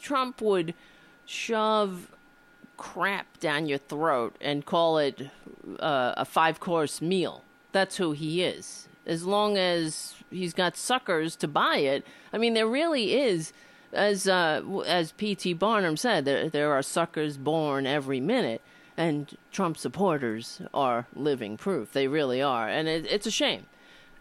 Trump 0.00 0.40
would 0.40 0.74
shove 1.24 2.10
crap 2.76 3.38
down 3.40 3.66
your 3.66 3.78
throat 3.78 4.34
and 4.40 4.64
call 4.64 4.98
it 4.98 5.28
uh, 5.78 6.14
a 6.16 6.24
five 6.24 6.60
course 6.60 7.00
meal. 7.02 7.42
That's 7.72 7.96
who 7.96 8.12
he 8.12 8.42
is. 8.42 8.88
As 9.06 9.24
long 9.24 9.56
as 9.56 10.14
he's 10.30 10.54
got 10.54 10.76
suckers 10.76 11.36
to 11.36 11.48
buy 11.48 11.76
it, 11.76 12.06
I 12.32 12.38
mean, 12.38 12.54
there 12.54 12.66
really 12.66 13.14
is, 13.20 13.52
as 13.92 14.28
uh, 14.28 14.62
as 14.86 15.12
P.T. 15.12 15.54
Barnum 15.54 15.96
said, 15.96 16.24
there 16.24 16.48
there 16.48 16.72
are 16.72 16.82
suckers 16.82 17.36
born 17.36 17.86
every 17.86 18.20
minute, 18.20 18.60
and 18.96 19.36
Trump 19.52 19.76
supporters 19.76 20.60
are 20.72 21.06
living 21.14 21.56
proof. 21.56 21.92
They 21.92 22.08
really 22.08 22.42
are, 22.42 22.68
and 22.68 22.88
it, 22.88 23.06
it's 23.10 23.26
a 23.26 23.30
shame. 23.30 23.66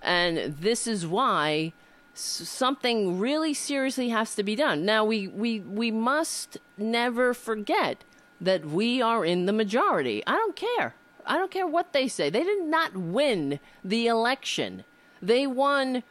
And 0.01 0.55
this 0.57 0.87
is 0.87 1.05
why 1.05 1.73
something 2.13 3.19
really 3.19 3.53
seriously 3.53 4.09
has 4.09 4.35
to 4.35 4.43
be 4.43 4.55
done. 4.55 4.85
Now 4.85 5.05
we 5.05 5.27
we 5.27 5.59
we 5.61 5.91
must 5.91 6.57
never 6.77 7.33
forget 7.33 8.03
that 8.41 8.65
we 8.65 9.01
are 9.01 9.25
in 9.25 9.45
the 9.45 9.53
majority. 9.53 10.23
I 10.27 10.33
don't 10.33 10.55
care. 10.55 10.95
I 11.25 11.37
don't 11.37 11.51
care 11.51 11.67
what 11.67 11.93
they 11.93 12.07
say. 12.07 12.29
They 12.29 12.43
did 12.43 12.63
not 12.63 12.95
win 12.95 13.59
the 13.83 14.07
election. 14.07 14.83
They 15.21 15.45
won 15.45 16.03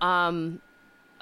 um, 0.00 0.60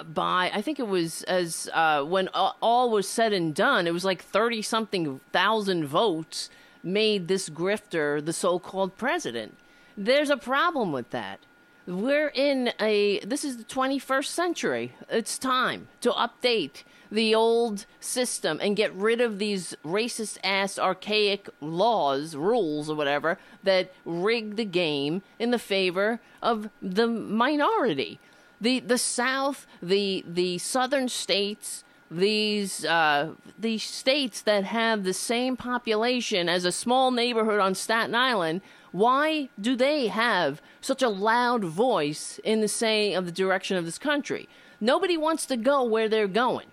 by 0.05 0.51
I 0.53 0.61
think 0.63 0.79
it 0.79 0.87
was 0.87 1.23
as 1.25 1.71
uh, 1.73 2.03
when 2.03 2.29
all 2.29 2.91
was 2.91 3.09
said 3.09 3.33
and 3.33 3.55
done, 3.55 3.87
it 3.87 3.93
was 3.93 4.05
like 4.05 4.23
thirty 4.23 4.63
something 4.63 5.21
thousand 5.33 5.87
votes 5.87 6.51
made 6.83 7.29
this 7.29 7.49
grifter 7.49 8.25
the 8.25 8.33
so-called 8.33 8.97
president. 8.97 9.57
There's 9.97 10.31
a 10.31 10.37
problem 10.37 10.93
with 10.93 11.11
that. 11.11 11.41
We're 11.89 12.29
in 12.29 12.71
a 12.79 13.19
this 13.21 13.45
is 13.45 13.57
the 13.57 13.65
21st 13.65 14.27
century. 14.27 14.93
It's 15.09 15.39
time 15.39 15.89
to 16.03 16.11
update 16.11 16.83
the 17.11 17.35
old 17.35 17.87
system 17.99 18.59
and 18.61 18.77
get 18.77 18.95
rid 18.95 19.23
of 19.23 19.39
these 19.39 19.75
racist 19.83 20.37
ass 20.45 20.79
archaic 20.79 21.49
laws, 21.63 22.37
rules 22.37 22.91
or 22.91 22.95
whatever 22.95 23.39
that 23.63 23.91
rig 24.05 24.57
the 24.57 24.67
game 24.67 25.23
in 25.39 25.51
the 25.51 25.59
favor 25.59 26.21
of 26.43 26.69
the 26.83 27.07
minority. 27.07 28.21
the 28.61 28.81
the 28.81 28.99
South, 28.99 29.67
the 29.83 30.23
the 30.29 30.59
southern 30.59 31.09
states, 31.09 31.85
these 32.11 32.85
uh, 32.85 33.31
these 33.59 33.83
states 33.83 34.43
that 34.43 34.65
have 34.65 35.05
the 35.05 35.15
same 35.15 35.57
population 35.57 36.51
as 36.51 36.67
a 36.67 36.73
small 36.73 37.11
neighborhood 37.11 37.61
on 37.61 37.75
Staten 37.75 38.15
Island, 38.15 38.61
why 38.93 39.49
do 39.61 39.77
they 39.77 40.09
have 40.09 40.63
such 40.81 41.03
a 41.03 41.09
loud 41.09 41.65
voice 41.65 42.41
in 42.45 42.61
the 42.61 42.69
saying 42.69 43.15
of 43.15 43.27
the 43.27 43.33
direction 43.33 43.77
of 43.77 43.85
this 43.85 43.99
country? 43.99 44.49
Nobody 44.81 45.17
wants 45.17 45.47
to 45.47 45.57
go 45.57 45.85
where 45.85 46.09
they're 46.09 46.29
going. 46.29 46.69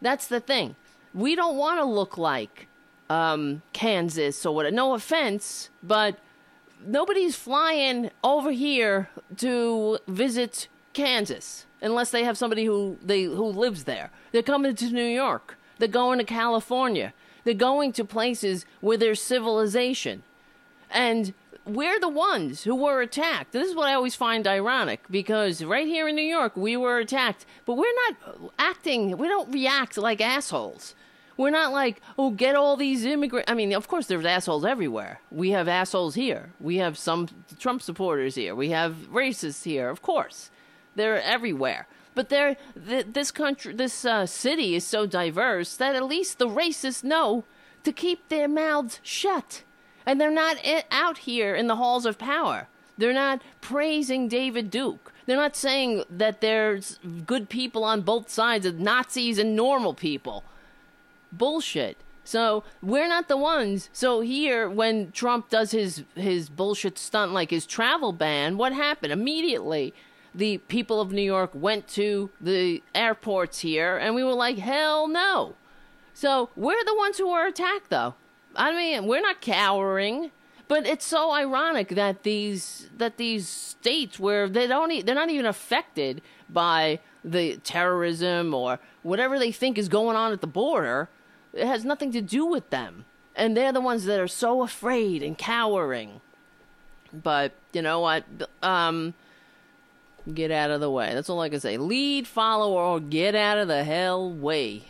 That's 0.00 0.26
the 0.26 0.40
thing. 0.40 0.74
We 1.14 1.36
don't 1.36 1.56
want 1.56 1.78
to 1.78 1.84
look 1.84 2.16
like 2.16 2.66
um, 3.10 3.62
Kansas 3.72 4.44
or 4.46 4.54
what. 4.54 4.72
No 4.72 4.94
offense, 4.94 5.70
but 5.82 6.18
nobody's 6.84 7.36
flying 7.36 8.10
over 8.24 8.50
here 8.50 9.08
to 9.38 9.98
visit 10.08 10.68
Kansas 10.92 11.66
unless 11.80 12.10
they 12.10 12.24
have 12.24 12.38
somebody 12.38 12.64
who 12.64 12.98
they 13.02 13.24
who 13.24 13.46
lives 13.46 13.84
there. 13.84 14.10
They're 14.32 14.42
coming 14.42 14.74
to 14.74 14.90
New 14.90 15.04
York. 15.04 15.58
They're 15.78 15.88
going 15.88 16.18
to 16.18 16.24
California. 16.24 17.12
They're 17.44 17.54
going 17.54 17.92
to 17.92 18.04
places 18.04 18.64
where 18.80 18.96
there's 18.96 19.20
civilization. 19.20 20.22
And 20.90 21.34
we're 21.64 22.00
the 22.00 22.08
ones 22.08 22.64
who 22.64 22.74
were 22.74 23.00
attacked. 23.00 23.52
This 23.52 23.68
is 23.68 23.74
what 23.74 23.88
I 23.88 23.94
always 23.94 24.14
find 24.14 24.46
ironic 24.46 25.00
because 25.10 25.64
right 25.64 25.86
here 25.86 26.08
in 26.08 26.16
New 26.16 26.22
York, 26.22 26.56
we 26.56 26.76
were 26.76 26.98
attacked, 26.98 27.46
but 27.66 27.76
we're 27.76 27.94
not 28.08 28.52
acting, 28.58 29.16
we 29.16 29.28
don't 29.28 29.52
react 29.52 29.96
like 29.96 30.20
assholes. 30.20 30.94
We're 31.36 31.50
not 31.50 31.72
like, 31.72 32.00
oh, 32.18 32.30
get 32.30 32.56
all 32.56 32.76
these 32.76 33.04
immigrants. 33.04 33.50
I 33.50 33.54
mean, 33.54 33.72
of 33.72 33.88
course, 33.88 34.06
there's 34.06 34.24
assholes 34.24 34.64
everywhere. 34.64 35.20
We 35.30 35.50
have 35.50 35.66
assholes 35.66 36.14
here. 36.14 36.50
We 36.60 36.76
have 36.76 36.98
some 36.98 37.28
Trump 37.58 37.80
supporters 37.82 38.34
here. 38.34 38.54
We 38.54 38.70
have 38.70 38.94
racists 39.10 39.64
here, 39.64 39.88
of 39.88 40.02
course. 40.02 40.50
They're 40.94 41.22
everywhere. 41.22 41.86
But 42.14 42.28
they're, 42.28 42.56
th- 42.86 43.06
this 43.12 43.30
country, 43.30 43.72
this 43.72 44.04
uh, 44.04 44.26
city 44.26 44.74
is 44.74 44.86
so 44.86 45.06
diverse 45.06 45.74
that 45.76 45.96
at 45.96 46.04
least 46.04 46.38
the 46.38 46.48
racists 46.48 47.02
know 47.02 47.44
to 47.84 47.92
keep 47.92 48.28
their 48.28 48.46
mouths 48.46 49.00
shut. 49.02 49.62
And 50.04 50.20
they're 50.20 50.30
not 50.30 50.56
out 50.90 51.18
here 51.18 51.54
in 51.54 51.66
the 51.66 51.76
halls 51.76 52.06
of 52.06 52.18
power. 52.18 52.68
They're 52.98 53.12
not 53.12 53.42
praising 53.60 54.28
David 54.28 54.70
Duke. 54.70 55.12
They're 55.26 55.36
not 55.36 55.56
saying 55.56 56.04
that 56.10 56.40
there's 56.40 56.98
good 57.26 57.48
people 57.48 57.84
on 57.84 58.02
both 58.02 58.28
sides 58.28 58.66
of 58.66 58.78
Nazis 58.78 59.38
and 59.38 59.56
normal 59.56 59.94
people. 59.94 60.44
Bullshit. 61.30 61.96
So 62.24 62.64
we're 62.82 63.08
not 63.08 63.28
the 63.28 63.36
ones. 63.36 63.88
So 63.92 64.20
here, 64.20 64.68
when 64.68 65.10
Trump 65.12 65.48
does 65.48 65.72
his 65.72 66.04
his 66.14 66.48
bullshit 66.48 66.98
stunt 66.98 67.32
like 67.32 67.50
his 67.50 67.66
travel 67.66 68.12
ban, 68.12 68.56
what 68.56 68.72
happened 68.72 69.12
immediately? 69.12 69.94
The 70.34 70.58
people 70.58 71.00
of 71.00 71.12
New 71.12 71.22
York 71.22 71.50
went 71.52 71.88
to 71.88 72.30
the 72.40 72.82
airports 72.94 73.60
here, 73.60 73.96
and 73.96 74.14
we 74.14 74.24
were 74.24 74.34
like, 74.34 74.58
hell 74.58 75.08
no. 75.08 75.54
So 76.14 76.50
we're 76.56 76.84
the 76.84 76.94
ones 76.96 77.18
who 77.18 77.30
were 77.30 77.46
attacked, 77.46 77.90
though. 77.90 78.14
I 78.56 78.74
mean, 78.74 79.06
we're 79.06 79.20
not 79.20 79.40
cowering, 79.40 80.30
but 80.68 80.86
it's 80.86 81.04
so 81.04 81.32
ironic 81.32 81.88
that 81.90 82.22
these 82.22 82.88
that 82.96 83.16
these 83.16 83.48
states 83.48 84.18
where 84.18 84.48
they 84.48 84.66
don't 84.66 85.04
they're 85.04 85.14
not 85.14 85.30
even 85.30 85.46
affected 85.46 86.22
by 86.48 86.98
the 87.24 87.56
terrorism 87.58 88.54
or 88.54 88.78
whatever 89.02 89.38
they 89.38 89.52
think 89.52 89.78
is 89.78 89.88
going 89.88 90.16
on 90.16 90.32
at 90.32 90.40
the 90.40 90.46
border, 90.46 91.08
it 91.52 91.66
has 91.66 91.84
nothing 91.84 92.12
to 92.12 92.20
do 92.20 92.44
with 92.44 92.70
them. 92.70 93.04
And 93.34 93.56
they're 93.56 93.72
the 93.72 93.80
ones 93.80 94.04
that 94.04 94.20
are 94.20 94.28
so 94.28 94.62
afraid 94.62 95.22
and 95.22 95.38
cowering. 95.38 96.20
But 97.12 97.52
you 97.72 97.82
know 97.82 98.00
what? 98.00 98.24
Um, 98.62 99.14
get 100.32 100.50
out 100.50 100.70
of 100.70 100.80
the 100.80 100.90
way. 100.90 101.14
That's 101.14 101.30
all 101.30 101.40
I 101.40 101.48
can 101.48 101.60
say. 101.60 101.76
Lead, 101.76 102.26
follow, 102.26 102.72
or 102.72 103.00
get 103.00 103.34
out 103.34 103.58
of 103.58 103.68
the 103.68 103.84
hell 103.84 104.30
way, 104.30 104.84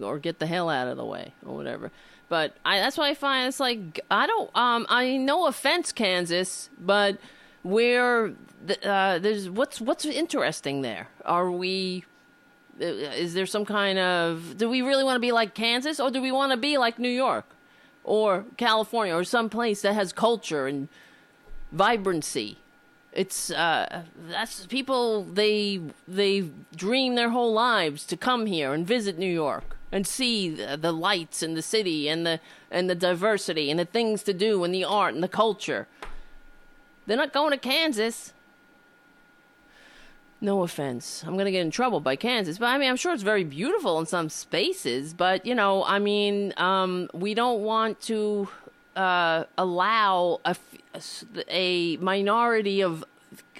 or 0.00 0.18
get 0.18 0.38
the 0.38 0.46
hell 0.46 0.68
out 0.68 0.88
of 0.88 0.96
the 0.96 1.04
way, 1.04 1.34
or 1.44 1.54
whatever. 1.54 1.90
But 2.28 2.56
I, 2.64 2.78
that's 2.78 2.96
why 2.96 3.10
I 3.10 3.14
find 3.14 3.48
it's 3.48 3.60
like 3.60 4.00
I 4.10 4.26
don't. 4.26 4.50
Um, 4.56 4.86
I 4.88 5.16
no 5.16 5.46
offense, 5.46 5.92
Kansas, 5.92 6.70
but 6.78 7.18
where 7.62 8.32
uh, 8.82 9.18
there's 9.18 9.50
what's 9.50 9.80
what's 9.80 10.04
interesting 10.04 10.82
there? 10.82 11.08
Are 11.24 11.50
we? 11.50 12.04
Uh, 12.80 12.84
is 12.84 13.34
there 13.34 13.46
some 13.46 13.64
kind 13.64 13.98
of? 13.98 14.56
Do 14.56 14.68
we 14.68 14.82
really 14.82 15.04
want 15.04 15.16
to 15.16 15.20
be 15.20 15.32
like 15.32 15.54
Kansas, 15.54 16.00
or 16.00 16.10
do 16.10 16.22
we 16.22 16.32
want 16.32 16.52
to 16.52 16.56
be 16.56 16.78
like 16.78 16.98
New 16.98 17.08
York, 17.08 17.46
or 18.02 18.44
California, 18.56 19.14
or 19.14 19.24
some 19.24 19.50
place 19.50 19.82
that 19.82 19.94
has 19.94 20.12
culture 20.12 20.66
and 20.66 20.88
vibrancy? 21.72 22.58
It's 23.12 23.50
uh, 23.50 24.02
that's 24.28 24.66
people 24.66 25.24
they 25.24 25.80
they 26.08 26.48
dream 26.74 27.14
their 27.14 27.30
whole 27.30 27.52
lives 27.52 28.04
to 28.06 28.16
come 28.16 28.46
here 28.46 28.72
and 28.72 28.86
visit 28.86 29.18
New 29.18 29.32
York 29.32 29.76
and 29.94 30.08
see 30.08 30.50
the, 30.50 30.76
the 30.76 30.90
lights 30.90 31.40
in 31.40 31.54
the 31.54 31.62
city 31.62 32.08
and 32.08 32.26
the 32.26 32.40
and 32.68 32.90
the 32.90 32.96
diversity 32.96 33.70
and 33.70 33.78
the 33.78 33.84
things 33.84 34.24
to 34.24 34.34
do 34.34 34.64
and 34.64 34.74
the 34.74 34.82
art 34.82 35.14
and 35.14 35.22
the 35.22 35.28
culture. 35.28 35.86
They're 37.06 37.16
not 37.16 37.32
going 37.32 37.52
to 37.52 37.56
Kansas. 37.56 38.32
No 40.40 40.64
offense. 40.64 41.22
I'm 41.24 41.34
going 41.34 41.44
to 41.44 41.52
get 41.52 41.60
in 41.60 41.70
trouble 41.70 42.00
by 42.00 42.16
Kansas. 42.16 42.58
But 42.58 42.66
I 42.66 42.76
mean, 42.76 42.90
I'm 42.90 42.96
sure 42.96 43.14
it's 43.14 43.22
very 43.22 43.44
beautiful 43.44 44.00
in 44.00 44.06
some 44.06 44.28
spaces. 44.28 45.14
But, 45.14 45.46
you 45.46 45.54
know, 45.54 45.84
I 45.84 46.00
mean, 46.00 46.52
um, 46.56 47.08
we 47.14 47.34
don't 47.34 47.62
want 47.62 48.00
to 48.02 48.48
uh, 48.96 49.44
allow 49.56 50.40
a, 50.44 50.56
a 51.48 51.96
minority 51.98 52.82
of, 52.82 53.04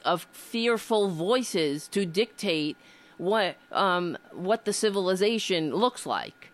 of 0.05 0.27
fearful 0.33 1.09
voices 1.09 1.87
to 1.89 2.05
dictate 2.05 2.77
what 3.19 3.57
um, 3.73 4.17
what 4.33 4.65
the 4.65 4.73
civilization 4.73 5.75
looks 5.75 6.07
like. 6.07 6.51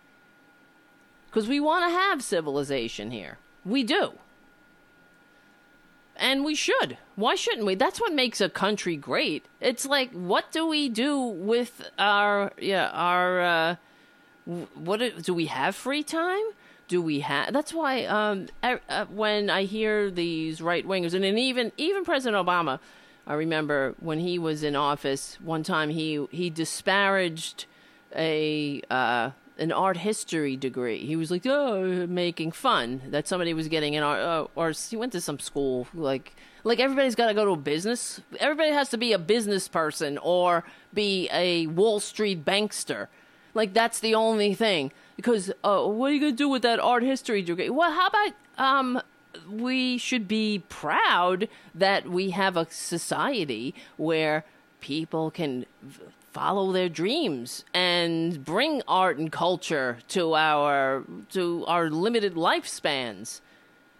Because 1.29 1.47
we 1.47 1.59
want 1.59 1.89
to 1.89 1.97
have 1.97 2.21
civilization 2.21 3.11
here. 3.11 3.37
We 3.63 3.83
do. 3.83 4.13
And 6.17 6.43
we 6.43 6.55
should. 6.55 6.97
Why 7.15 7.35
shouldn't 7.35 7.65
we? 7.65 7.75
That's 7.75 8.01
what 8.01 8.13
makes 8.13 8.41
a 8.41 8.49
country 8.49 8.95
great. 8.95 9.45
It's 9.61 9.85
like, 9.85 10.11
what 10.11 10.51
do 10.51 10.67
we 10.67 10.89
do 10.89 11.19
with 11.19 11.89
our, 11.97 12.51
yeah, 12.59 12.89
our, 12.89 13.41
uh, 13.41 13.75
what 14.75 15.23
do 15.23 15.33
we 15.33 15.45
have 15.45 15.75
free 15.75 16.03
time? 16.03 16.43
Do 16.89 17.01
we 17.01 17.21
have? 17.21 17.53
That's 17.53 17.73
why 17.73 18.03
um, 18.03 18.47
uh, 18.61 19.05
when 19.05 19.49
I 19.49 19.63
hear 19.63 20.11
these 20.11 20.61
right 20.61 20.85
wingers, 20.85 21.13
and 21.13 21.23
then 21.23 21.37
even 21.37 21.71
even 21.77 22.03
President 22.03 22.45
Obama, 22.45 22.79
I 23.31 23.35
remember 23.35 23.95
when 24.01 24.19
he 24.19 24.37
was 24.37 24.61
in 24.61 24.75
office, 24.75 25.37
one 25.41 25.63
time 25.63 25.89
he 25.89 26.27
he 26.31 26.49
disparaged 26.49 27.65
a 28.13 28.81
uh, 28.91 29.31
an 29.57 29.71
art 29.71 29.95
history 29.95 30.57
degree. 30.57 31.05
He 31.05 31.15
was 31.15 31.31
like, 31.31 31.45
"Oh, 31.45 32.05
making 32.07 32.51
fun 32.51 33.01
that 33.07 33.29
somebody 33.29 33.53
was 33.53 33.69
getting 33.69 33.95
an 33.95 34.03
art," 34.03 34.19
uh, 34.19 34.47
or 34.53 34.71
he 34.71 34.97
went 34.97 35.13
to 35.13 35.21
some 35.21 35.39
school 35.39 35.87
like 35.93 36.35
like 36.65 36.81
everybody's 36.81 37.15
got 37.15 37.27
to 37.27 37.33
go 37.33 37.45
to 37.45 37.51
a 37.51 37.55
business. 37.55 38.19
Everybody 38.37 38.71
has 38.71 38.89
to 38.89 38.97
be 38.97 39.13
a 39.13 39.17
business 39.17 39.69
person 39.69 40.17
or 40.17 40.65
be 40.93 41.29
a 41.31 41.67
Wall 41.67 42.01
Street 42.01 42.43
bankster. 42.43 43.07
Like 43.53 43.73
that's 43.73 44.01
the 44.01 44.13
only 44.13 44.53
thing. 44.53 44.91
Because 45.15 45.53
uh, 45.63 45.85
what 45.85 46.11
are 46.11 46.13
you 46.13 46.19
gonna 46.19 46.33
do 46.33 46.49
with 46.49 46.63
that 46.63 46.81
art 46.81 47.03
history 47.03 47.41
degree? 47.43 47.69
Well, 47.69 47.93
how 47.93 48.07
about 48.07 48.33
um, 48.57 49.01
we 49.49 49.97
should 49.97 50.27
be 50.27 50.63
proud 50.69 51.47
that 51.73 52.07
we 52.07 52.31
have 52.31 52.57
a 52.57 52.67
society 52.69 53.73
where 53.97 54.45
people 54.79 55.31
can 55.31 55.65
follow 56.31 56.71
their 56.71 56.89
dreams 56.89 57.65
and 57.73 58.43
bring 58.43 58.81
art 58.87 59.17
and 59.17 59.31
culture 59.31 59.97
to 60.07 60.33
our 60.33 61.03
to 61.29 61.65
our 61.67 61.89
limited 61.89 62.35
lifespans. 62.35 63.41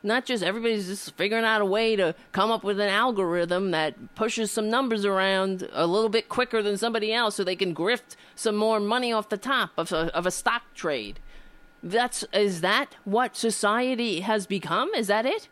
Not 0.03 0.25
just 0.25 0.41
everybody's 0.41 0.87
just 0.87 1.15
figuring 1.15 1.45
out 1.45 1.61
a 1.61 1.65
way 1.65 1.95
to 1.95 2.15
come 2.31 2.49
up 2.49 2.63
with 2.63 2.79
an 2.79 2.89
algorithm 2.89 3.69
that 3.71 4.15
pushes 4.15 4.51
some 4.51 4.67
numbers 4.67 5.05
around 5.05 5.67
a 5.73 5.85
little 5.85 6.09
bit 6.09 6.27
quicker 6.27 6.63
than 6.63 6.75
somebody 6.77 7.13
else 7.13 7.35
so 7.35 7.43
they 7.43 7.55
can 7.55 7.75
grift 7.75 8.15
some 8.33 8.55
more 8.55 8.79
money 8.79 9.13
off 9.13 9.29
the 9.29 9.37
top 9.37 9.71
of 9.77 9.91
a, 9.91 10.15
of 10.15 10.25
a 10.25 10.31
stock 10.31 10.63
trade 10.73 11.19
that's 11.83 12.23
is 12.33 12.61
that 12.61 12.95
what 13.03 13.35
society 13.35 14.21
has 14.21 14.45
become? 14.45 14.89
Is 14.95 15.07
that 15.07 15.25
it? 15.25 15.47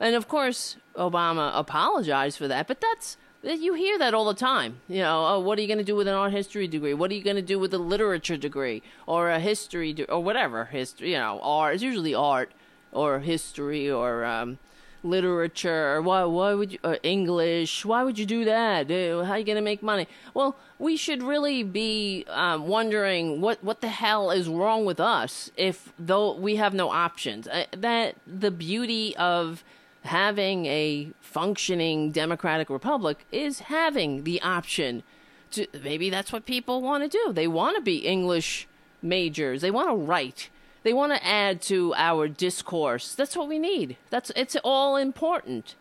And 0.00 0.14
of 0.14 0.28
course, 0.28 0.76
Obama 0.96 1.50
apologized 1.54 2.38
for 2.38 2.48
that, 2.48 2.66
but 2.66 2.80
that's 2.80 3.16
you 3.42 3.74
hear 3.74 3.98
that 3.98 4.14
all 4.14 4.24
the 4.24 4.34
time. 4.34 4.80
You 4.88 5.02
know, 5.02 5.26
oh, 5.26 5.40
what 5.40 5.58
are 5.58 5.62
you 5.62 5.68
going 5.68 5.78
to 5.78 5.84
do 5.84 5.94
with 5.94 6.08
an 6.08 6.14
art 6.14 6.32
history 6.32 6.66
degree? 6.66 6.94
What 6.94 7.10
are 7.10 7.14
you 7.14 7.22
going 7.22 7.36
to 7.36 7.42
do 7.42 7.58
with 7.58 7.72
a 7.74 7.78
literature 7.78 8.36
degree 8.36 8.82
or 9.06 9.30
a 9.30 9.38
history 9.38 9.92
de- 9.92 10.10
or 10.10 10.22
whatever 10.22 10.66
history? 10.66 11.12
You 11.12 11.18
know, 11.18 11.40
art. 11.42 11.74
It's 11.74 11.82
usually 11.82 12.14
art 12.14 12.50
or 12.92 13.20
history 13.20 13.90
or 13.90 14.24
um, 14.24 14.58
literature. 15.06 16.02
Why? 16.02 16.24
Why 16.24 16.54
would 16.54 16.72
you? 16.72 16.78
Uh, 16.84 16.96
English? 17.02 17.84
Why 17.84 18.04
would 18.04 18.18
you 18.18 18.26
do 18.26 18.44
that? 18.44 18.90
How 18.90 19.32
are 19.32 19.38
you 19.38 19.44
going 19.44 19.56
to 19.56 19.62
make 19.62 19.82
money? 19.82 20.06
Well, 20.34 20.56
we 20.78 20.96
should 20.96 21.22
really 21.22 21.62
be 21.62 22.24
um, 22.28 22.66
wondering 22.66 23.40
what 23.40 23.62
what 23.64 23.80
the 23.80 23.88
hell 23.88 24.30
is 24.30 24.48
wrong 24.48 24.84
with 24.84 25.00
us 25.00 25.50
if 25.56 25.92
though 25.98 26.34
we 26.34 26.56
have 26.56 26.74
no 26.74 26.90
options. 26.90 27.48
Uh, 27.48 27.64
that 27.76 28.16
the 28.26 28.50
beauty 28.50 29.16
of 29.16 29.64
having 30.02 30.66
a 30.66 31.08
functioning 31.20 32.12
democratic 32.12 32.70
republic 32.70 33.26
is 33.32 33.60
having 33.60 34.24
the 34.24 34.40
option 34.40 35.02
to, 35.50 35.66
maybe 35.82 36.10
that's 36.10 36.32
what 36.32 36.46
people 36.46 36.80
want 36.80 37.02
to 37.02 37.08
do. 37.08 37.32
They 37.32 37.48
want 37.48 37.76
to 37.76 37.82
be 37.82 37.98
English 37.98 38.68
majors. 39.02 39.60
They 39.60 39.70
want 39.70 39.88
to 39.88 39.94
write. 39.94 40.50
They 40.86 40.92
want 40.92 41.12
to 41.12 41.26
add 41.26 41.62
to 41.62 41.92
our 41.96 42.28
discourse. 42.28 43.16
That's 43.16 43.36
what 43.36 43.48
we 43.48 43.58
need. 43.58 43.96
That's 44.10 44.30
it's 44.36 44.54
all 44.62 44.94
important. 44.94 45.74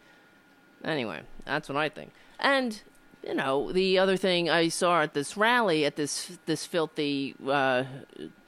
Anyway, 0.83 1.21
that's 1.45 1.69
what 1.69 1.77
I 1.77 1.89
think. 1.89 2.11
And 2.39 2.81
you 3.23 3.35
know, 3.35 3.71
the 3.71 3.99
other 3.99 4.17
thing 4.17 4.49
I 4.49 4.69
saw 4.69 5.03
at 5.03 5.13
this 5.13 5.37
rally, 5.37 5.85
at 5.85 5.95
this 5.95 6.39
this 6.47 6.65
filthy 6.65 7.35
uh, 7.47 7.83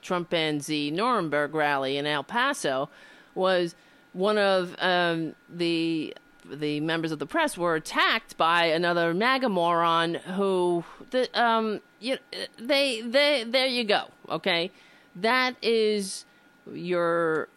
Trumpanzee 0.01 0.91
Nuremberg 0.91 1.53
rally 1.53 1.95
in 1.95 2.07
El 2.07 2.23
Paso, 2.23 2.89
was 3.35 3.75
one 4.13 4.39
of 4.39 4.75
um, 4.79 5.35
the 5.47 6.15
the 6.43 6.79
members 6.79 7.11
of 7.11 7.19
the 7.19 7.27
press 7.27 7.55
were 7.55 7.75
attacked 7.75 8.35
by 8.35 8.65
another 8.65 9.13
MAGA 9.13 9.49
moron 9.49 10.15
who 10.15 10.83
the 11.11 11.29
um 11.39 11.81
you, 11.99 12.17
they 12.57 13.01
they 13.01 13.43
there 13.43 13.67
you 13.67 13.83
go 13.83 14.05
okay 14.27 14.71
that 15.15 15.55
is 15.61 16.25
your 16.73 17.49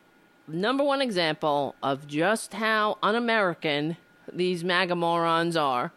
number 0.49 0.83
one 0.85 1.01
example 1.01 1.75
of 1.83 2.07
just 2.07 2.55
how 2.55 2.99
un-American 3.03 3.97
these 4.33 4.65
MAGA 4.65 4.97
morons 4.97 5.57
are 5.57 5.93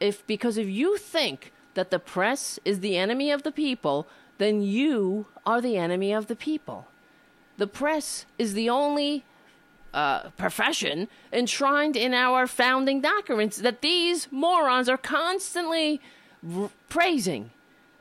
if 0.00 0.26
because 0.26 0.56
if 0.56 0.68
you 0.68 0.96
think 0.98 1.52
that 1.74 1.90
the 1.90 1.98
press 1.98 2.58
is 2.64 2.80
the 2.80 2.96
enemy 2.96 3.30
of 3.30 3.42
the 3.42 3.52
people 3.52 4.06
then 4.38 4.62
you 4.62 5.26
are 5.46 5.60
the 5.60 5.76
enemy 5.76 6.12
of 6.12 6.26
the 6.26 6.36
people 6.36 6.86
the 7.56 7.66
press 7.66 8.26
is 8.38 8.54
the 8.54 8.68
only 8.68 9.24
uh, 9.94 10.30
profession 10.30 11.08
enshrined 11.32 11.96
in 11.96 12.14
our 12.14 12.46
founding 12.46 13.00
documents 13.00 13.58
that 13.58 13.82
these 13.82 14.28
morons 14.30 14.88
are 14.88 14.96
constantly 14.96 16.00
r- 16.56 16.70
praising. 16.88 17.50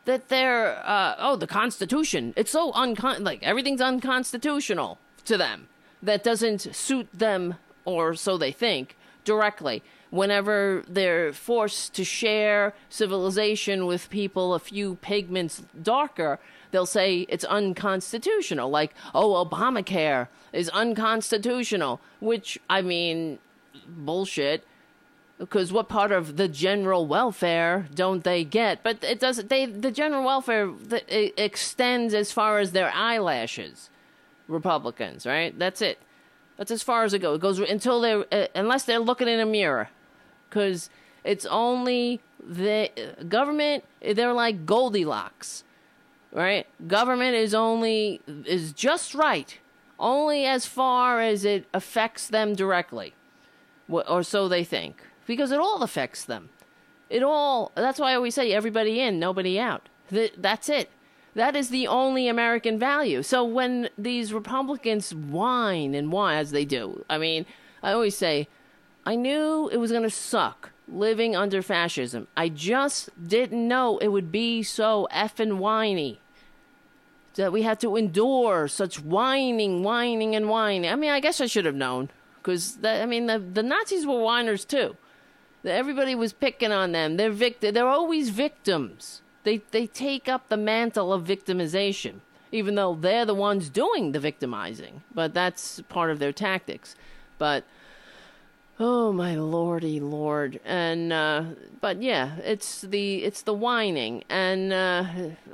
That 0.05 0.29
they're, 0.29 0.81
uh, 0.85 1.15
oh, 1.19 1.35
the 1.35 1.47
Constitution. 1.47 2.33
It's 2.35 2.51
so 2.51 2.71
uncon, 2.71 3.23
like, 3.23 3.43
everything's 3.43 3.81
unconstitutional 3.81 4.97
to 5.25 5.37
them. 5.37 5.67
That 6.01 6.23
doesn't 6.23 6.75
suit 6.75 7.07
them, 7.13 7.55
or 7.85 8.15
so 8.15 8.37
they 8.37 8.51
think, 8.51 8.97
directly. 9.23 9.83
Whenever 10.09 10.83
they're 10.87 11.31
forced 11.31 11.93
to 11.93 12.03
share 12.03 12.73
civilization 12.89 13.85
with 13.85 14.09
people 14.09 14.53
a 14.53 14.59
few 14.59 14.95
pigments 14.95 15.63
darker, 15.81 16.39
they'll 16.71 16.85
say 16.87 17.27
it's 17.29 17.45
unconstitutional. 17.45 18.69
Like, 18.69 18.93
oh, 19.13 19.45
Obamacare 19.45 20.27
is 20.51 20.67
unconstitutional, 20.69 22.01
which, 22.19 22.59
I 22.69 22.81
mean, 22.81 23.37
bullshit. 23.87 24.65
Because 25.41 25.73
what 25.73 25.89
part 25.89 26.11
of 26.11 26.37
the 26.37 26.47
general 26.47 27.07
welfare 27.07 27.87
don't 27.95 28.23
they 28.23 28.43
get? 28.43 28.83
But 28.83 29.03
it 29.03 29.19
doesn't. 29.19 29.49
They 29.49 29.65
the 29.65 29.91
general 29.91 30.23
welfare 30.23 30.71
it 31.07 31.33
extends 31.35 32.13
as 32.13 32.31
far 32.31 32.59
as 32.59 32.71
their 32.71 32.91
eyelashes. 32.93 33.89
Republicans, 34.47 35.25
right? 35.25 35.57
That's 35.57 35.81
it. 35.81 35.97
That's 36.57 36.71
as 36.71 36.83
far 36.83 37.03
as 37.05 37.13
it 37.13 37.19
goes. 37.19 37.37
It 37.37 37.41
goes 37.41 37.59
until 37.59 38.01
they're 38.01 38.25
uh, 38.31 38.47
unless 38.53 38.83
they're 38.83 38.99
looking 38.99 39.27
in 39.27 39.39
a 39.39 39.45
mirror, 39.45 39.89
because 40.47 40.89
it's 41.23 41.45
only 41.47 42.21
the 42.39 42.91
government. 43.27 43.83
They're 44.01 44.33
like 44.33 44.67
Goldilocks 44.67 45.63
right? 46.31 46.65
Government 46.87 47.35
is 47.35 47.53
only 47.53 48.21
is 48.45 48.73
just 48.73 49.13
right, 49.13 49.57
only 49.99 50.45
as 50.45 50.65
far 50.65 51.21
as 51.21 51.45
it 51.45 51.65
affects 51.73 52.27
them 52.27 52.55
directly, 52.55 53.13
or 53.89 54.23
so 54.23 54.47
they 54.47 54.63
think, 54.63 55.03
because 55.31 55.53
it 55.53 55.61
all 55.61 55.81
affects 55.81 56.25
them. 56.25 56.49
It 57.09 57.23
all. 57.23 57.71
That's 57.75 58.01
why 58.01 58.11
I 58.11 58.15
always 58.15 58.35
say 58.35 58.51
everybody 58.51 58.99
in, 58.99 59.17
nobody 59.17 59.57
out. 59.57 59.87
That's 60.09 60.67
it. 60.67 60.89
That 61.35 61.55
is 61.55 61.69
the 61.69 61.87
only 61.87 62.27
American 62.27 62.77
value. 62.77 63.23
So 63.23 63.45
when 63.45 63.87
these 63.97 64.33
Republicans 64.33 65.15
whine 65.15 65.95
and 65.95 66.11
whine 66.11 66.37
as 66.37 66.51
they 66.51 66.65
do, 66.65 67.05
I 67.09 67.17
mean, 67.17 67.45
I 67.81 67.93
always 67.93 68.17
say, 68.17 68.49
I 69.05 69.15
knew 69.15 69.69
it 69.71 69.77
was 69.77 69.91
going 69.91 70.03
to 70.03 70.09
suck 70.09 70.71
living 70.89 71.33
under 71.33 71.61
fascism. 71.61 72.27
I 72.35 72.49
just 72.49 73.09
didn't 73.25 73.65
know 73.65 73.99
it 73.99 74.09
would 74.09 74.33
be 74.33 74.63
so 74.63 75.07
effing 75.13 75.59
whiny 75.59 76.19
that 77.35 77.53
we 77.53 77.61
had 77.61 77.79
to 77.79 77.95
endure 77.95 78.67
such 78.67 78.99
whining, 78.99 79.81
whining, 79.81 80.35
and 80.35 80.49
whining. 80.49 80.91
I 80.91 80.97
mean, 80.97 81.11
I 81.11 81.21
guess 81.21 81.39
I 81.39 81.45
should 81.45 81.63
have 81.63 81.75
known 81.75 82.09
because 82.35 82.77
I 82.83 83.05
mean 83.05 83.27
the 83.27 83.39
the 83.39 83.63
Nazis 83.63 84.05
were 84.05 84.21
whiners 84.21 84.65
too. 84.65 84.97
Everybody 85.63 86.15
was 86.15 86.33
picking 86.33 86.71
on 86.71 86.91
them. 86.91 87.17
They're 87.17 87.31
vict- 87.31 87.61
They're 87.61 87.87
always 87.87 88.29
victims. 88.29 89.21
They 89.43 89.61
they 89.71 89.87
take 89.87 90.27
up 90.29 90.49
the 90.49 90.57
mantle 90.57 91.11
of 91.13 91.23
victimization, 91.23 92.15
even 92.51 92.75
though 92.75 92.95
they're 92.95 93.25
the 93.25 93.35
ones 93.35 93.69
doing 93.69 94.11
the 94.11 94.19
victimizing. 94.19 95.01
But 95.13 95.33
that's 95.33 95.81
part 95.89 96.11
of 96.11 96.19
their 96.19 96.31
tactics. 96.33 96.95
But 97.37 97.63
Oh 98.83 99.11
my 99.11 99.35
lordy 99.35 99.99
lord, 99.99 100.59
and 100.65 101.13
uh, 101.13 101.43
but 101.81 102.01
yeah, 102.01 102.37
it's 102.37 102.81
the 102.81 103.23
it's 103.23 103.43
the 103.43 103.53
whining, 103.53 104.23
and 104.27 104.73
uh, 104.73 105.05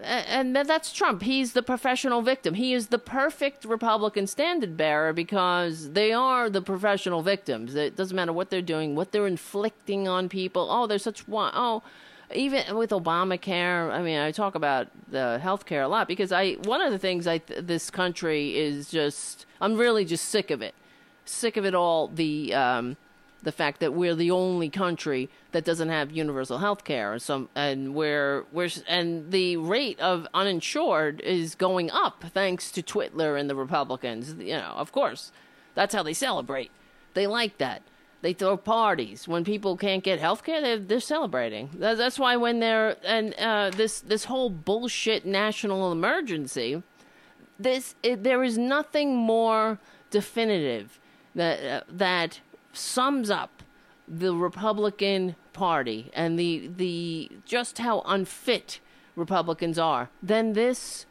and 0.02 0.56
that's 0.56 0.94
Trump. 0.94 1.24
He's 1.24 1.52
the 1.52 1.62
professional 1.62 2.22
victim. 2.22 2.54
He 2.54 2.74
is 2.74 2.88
the 2.88 2.98
perfect 2.98 3.66
Republican 3.66 4.28
standard 4.28 4.78
bearer 4.78 5.12
because 5.12 5.92
they 5.92 6.14
are 6.14 6.50
the 6.50 6.62
professional 6.62 7.22
victims. 7.22 7.76
It 7.76 7.98
doesn't 7.98 8.16
matter 8.16 8.32
what 8.32 8.50
they're 8.50 8.62
doing, 8.62 8.96
what 8.96 9.12
they're 9.12 9.28
inflicting 9.28 10.08
on 10.08 10.30
people. 10.30 10.70
Oh, 10.72 10.88
they're 10.88 10.98
such 10.98 11.26
oh. 11.30 11.84
Even 12.34 12.78
with 12.78 12.92
Obamacare, 12.92 13.92
I 13.92 14.02
mean, 14.02 14.20
I 14.20 14.32
talk 14.32 14.56
about 14.56 14.88
the 15.12 15.42
healthcare 15.44 15.84
a 15.84 15.90
lot 15.90 16.08
because 16.08 16.32
I 16.32 16.54
one 16.64 16.80
of 16.80 16.94
the 16.94 16.98
things 16.98 17.28
I 17.28 17.40
this 17.40 17.90
country 17.90 18.58
is 18.58 18.90
just 18.90 19.46
I'm 19.60 19.76
really 19.76 20.06
just 20.06 20.30
sick 20.30 20.50
of 20.50 20.62
it, 20.62 20.76
sick 21.26 21.58
of 21.58 21.66
it 21.66 21.76
all. 21.76 22.08
The 22.08 22.54
um, 22.54 22.96
the 23.44 23.52
fact 23.52 23.80
that 23.80 23.94
we're 23.94 24.16
the 24.16 24.32
only 24.32 24.70
country 24.70 25.30
that 25.52 25.64
doesn't 25.64 25.90
have 25.90 26.12
universal 26.12 26.58
health 26.58 26.84
care 26.84 27.14
and 27.14 27.22
some 27.22 27.50
and 27.56 27.94
we're 27.94 28.46
we're 28.52 28.70
and 28.88 29.32
the 29.32 29.58
rate 29.58 30.00
of 30.00 30.28
uninsured 30.34 31.22
is 31.22 31.56
going 31.56 31.92
up 31.92 32.24
thanks 32.34 32.72
to 32.72 32.82
Twitler 32.82 33.40
and 33.40 33.50
the 33.50 33.56
Republicans 33.56 34.36
you 34.40 34.56
know 34.56 34.74
of 34.76 34.92
course. 34.92 35.32
That's 35.76 35.94
how 35.94 36.02
they 36.02 36.14
celebrate. 36.14 36.72
They 37.14 37.28
like 37.28 37.60
that. 37.60 37.84
They 38.24 38.34
throw 38.34 38.58
parties. 38.58 39.28
When 39.28 39.44
people 39.44 39.78
can't 39.78 40.04
get 40.04 40.20
health 40.20 40.44
care 40.44 40.62
they're, 40.62 40.80
they're 40.80 41.00
celebrating. 41.00 41.70
That's 41.74 42.18
why 42.18 42.36
when 42.36 42.60
they're 42.60 42.98
and 43.04 43.34
uh, 43.36 43.70
this 43.70 44.02
this 44.02 44.26
whole 44.26 44.50
bullshit 44.50 45.26
national 45.26 45.92
emergency 45.92 46.82
this 47.60 47.96
it, 48.04 48.24
there 48.24 48.44
is 48.44 48.58
nothing 48.58 49.16
more 49.16 49.80
definitive 50.10 51.00
that 51.36 51.64
uh, 51.64 51.84
that 51.90 52.40
sums 52.78 53.30
up 53.30 53.64
the 54.08 54.34
Republican 54.34 55.36
Party 55.54 56.10
and 56.14 56.40
the 56.40 56.70
the 56.76 57.30
just 57.46 57.80
how 57.80 58.02
unfit 58.06 58.80
Republicans 59.16 59.80
are, 59.80 60.10
then 60.22 60.54
this 60.54 61.06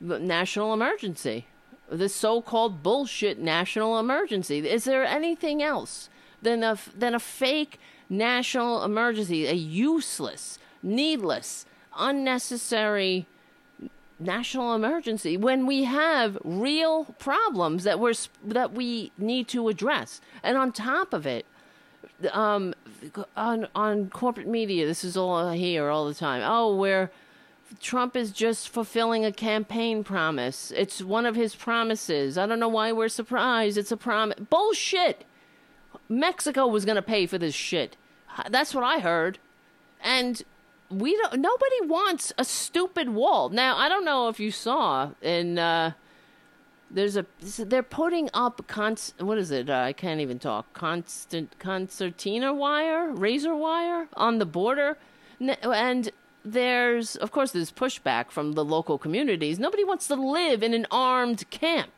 national 0.00 0.72
emergency, 0.74 1.46
this 1.90 2.14
so-called 2.14 2.82
bullshit 2.82 3.38
national 3.38 3.98
emergency. 3.98 4.58
Is 4.58 4.84
there 4.84 5.04
anything 5.04 5.62
else 5.62 6.08
than 6.42 6.62
a 6.62 6.78
than 6.96 7.14
a 7.14 7.20
fake 7.20 7.80
national 8.08 8.84
emergency, 8.84 9.46
a 9.46 9.54
useless, 9.54 10.58
needless, 10.82 11.66
unnecessary 11.96 13.26
national 14.18 14.74
emergency 14.74 15.36
when 15.36 15.66
we 15.66 15.84
have 15.84 16.38
real 16.42 17.04
problems 17.18 17.84
that 17.84 18.00
we're 18.00 18.14
that 18.44 18.72
we 18.72 19.12
need 19.18 19.48
to 19.48 19.68
address. 19.68 20.20
And 20.42 20.56
on 20.56 20.72
top 20.72 21.12
of 21.12 21.26
it 21.26 21.44
um, 22.32 22.74
on 23.36 23.68
on 23.74 24.08
corporate 24.08 24.48
media 24.48 24.86
this 24.86 25.04
is 25.04 25.16
all 25.16 25.34
I 25.34 25.56
hear 25.56 25.88
all 25.88 26.06
the 26.06 26.14
time. 26.14 26.42
Oh 26.44 26.74
where 26.74 27.10
Trump 27.80 28.16
is 28.16 28.30
just 28.30 28.68
fulfilling 28.68 29.24
a 29.24 29.32
campaign 29.32 30.04
promise. 30.04 30.72
It's 30.74 31.02
one 31.02 31.26
of 31.26 31.34
his 31.34 31.54
promises. 31.54 32.38
I 32.38 32.46
don't 32.46 32.60
know 32.60 32.68
why 32.68 32.92
we're 32.92 33.08
surprised. 33.08 33.76
It's 33.76 33.92
a 33.92 33.96
promise 33.96 34.38
bullshit. 34.48 35.24
Mexico 36.08 36.66
was 36.66 36.84
going 36.84 36.96
to 36.96 37.02
pay 37.02 37.26
for 37.26 37.38
this 37.38 37.54
shit. 37.54 37.96
That's 38.50 38.74
what 38.74 38.84
i 38.84 39.00
heard. 39.00 39.38
And 40.02 40.42
we 40.90 41.16
don't 41.16 41.40
nobody 41.40 41.80
wants 41.82 42.32
a 42.38 42.44
stupid 42.44 43.08
wall. 43.10 43.48
Now, 43.48 43.76
I 43.76 43.88
don't 43.88 44.04
know 44.04 44.28
if 44.28 44.38
you 44.38 44.50
saw 44.50 45.10
in 45.22 45.58
uh 45.58 45.92
there's 46.90 47.16
a 47.16 47.26
they're 47.40 47.82
putting 47.82 48.30
up 48.32 48.66
const, 48.68 49.20
what 49.20 49.38
is 49.38 49.50
it? 49.50 49.68
Uh, 49.68 49.74
I 49.74 49.92
can't 49.92 50.20
even 50.20 50.38
talk. 50.38 50.72
Constant 50.72 51.58
concertina 51.58 52.54
wire, 52.54 53.12
razor 53.12 53.54
wire 53.54 54.08
on 54.14 54.38
the 54.38 54.46
border 54.46 54.96
and 55.40 56.10
there's 56.44 57.16
of 57.16 57.32
course 57.32 57.50
there's 57.50 57.72
pushback 57.72 58.30
from 58.30 58.52
the 58.52 58.64
local 58.64 58.98
communities. 58.98 59.58
Nobody 59.58 59.84
wants 59.84 60.06
to 60.08 60.14
live 60.14 60.62
in 60.62 60.74
an 60.74 60.86
armed 60.90 61.48
camp. 61.50 61.90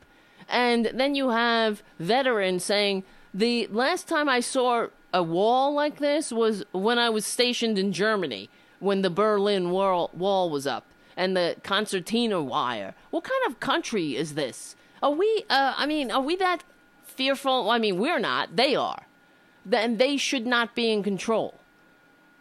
And 0.48 0.90
then 0.94 1.14
you 1.14 1.28
have 1.28 1.82
veterans 1.98 2.64
saying 2.64 3.04
the 3.34 3.66
last 3.66 4.08
time 4.08 4.28
I 4.28 4.40
saw 4.40 4.86
a 5.12 5.22
wall 5.22 5.74
like 5.74 5.98
this 5.98 6.32
was 6.32 6.64
when 6.72 6.98
I 6.98 7.10
was 7.10 7.26
stationed 7.26 7.78
in 7.78 7.92
Germany 7.92 8.48
when 8.80 9.02
the 9.02 9.10
Berlin 9.10 9.70
Wall, 9.70 10.10
was 10.50 10.66
up 10.66 10.84
and 11.16 11.36
the 11.36 11.56
concertina 11.62 12.42
wire. 12.42 12.94
What 13.10 13.24
kind 13.24 13.42
of 13.48 13.60
country 13.60 14.16
is 14.16 14.34
this? 14.34 14.76
Are 15.02 15.10
we, 15.10 15.44
uh, 15.50 15.74
I 15.76 15.86
mean, 15.86 16.10
are 16.10 16.20
we 16.20 16.36
that 16.36 16.62
fearful? 17.02 17.70
I 17.70 17.78
mean, 17.78 17.98
we're 17.98 18.20
not. 18.20 18.56
They 18.56 18.76
are. 18.76 19.06
Then 19.64 19.96
they 19.96 20.16
should 20.16 20.46
not 20.46 20.74
be 20.74 20.90
in 20.90 21.02
control. 21.02 21.54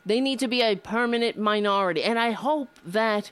They 0.06 0.22
need 0.22 0.40
to 0.40 0.48
be 0.48 0.62
a 0.62 0.76
permanent 0.76 1.38
minority. 1.38 2.04
And 2.04 2.18
I 2.18 2.32
hope 2.32 2.70
that 2.86 3.32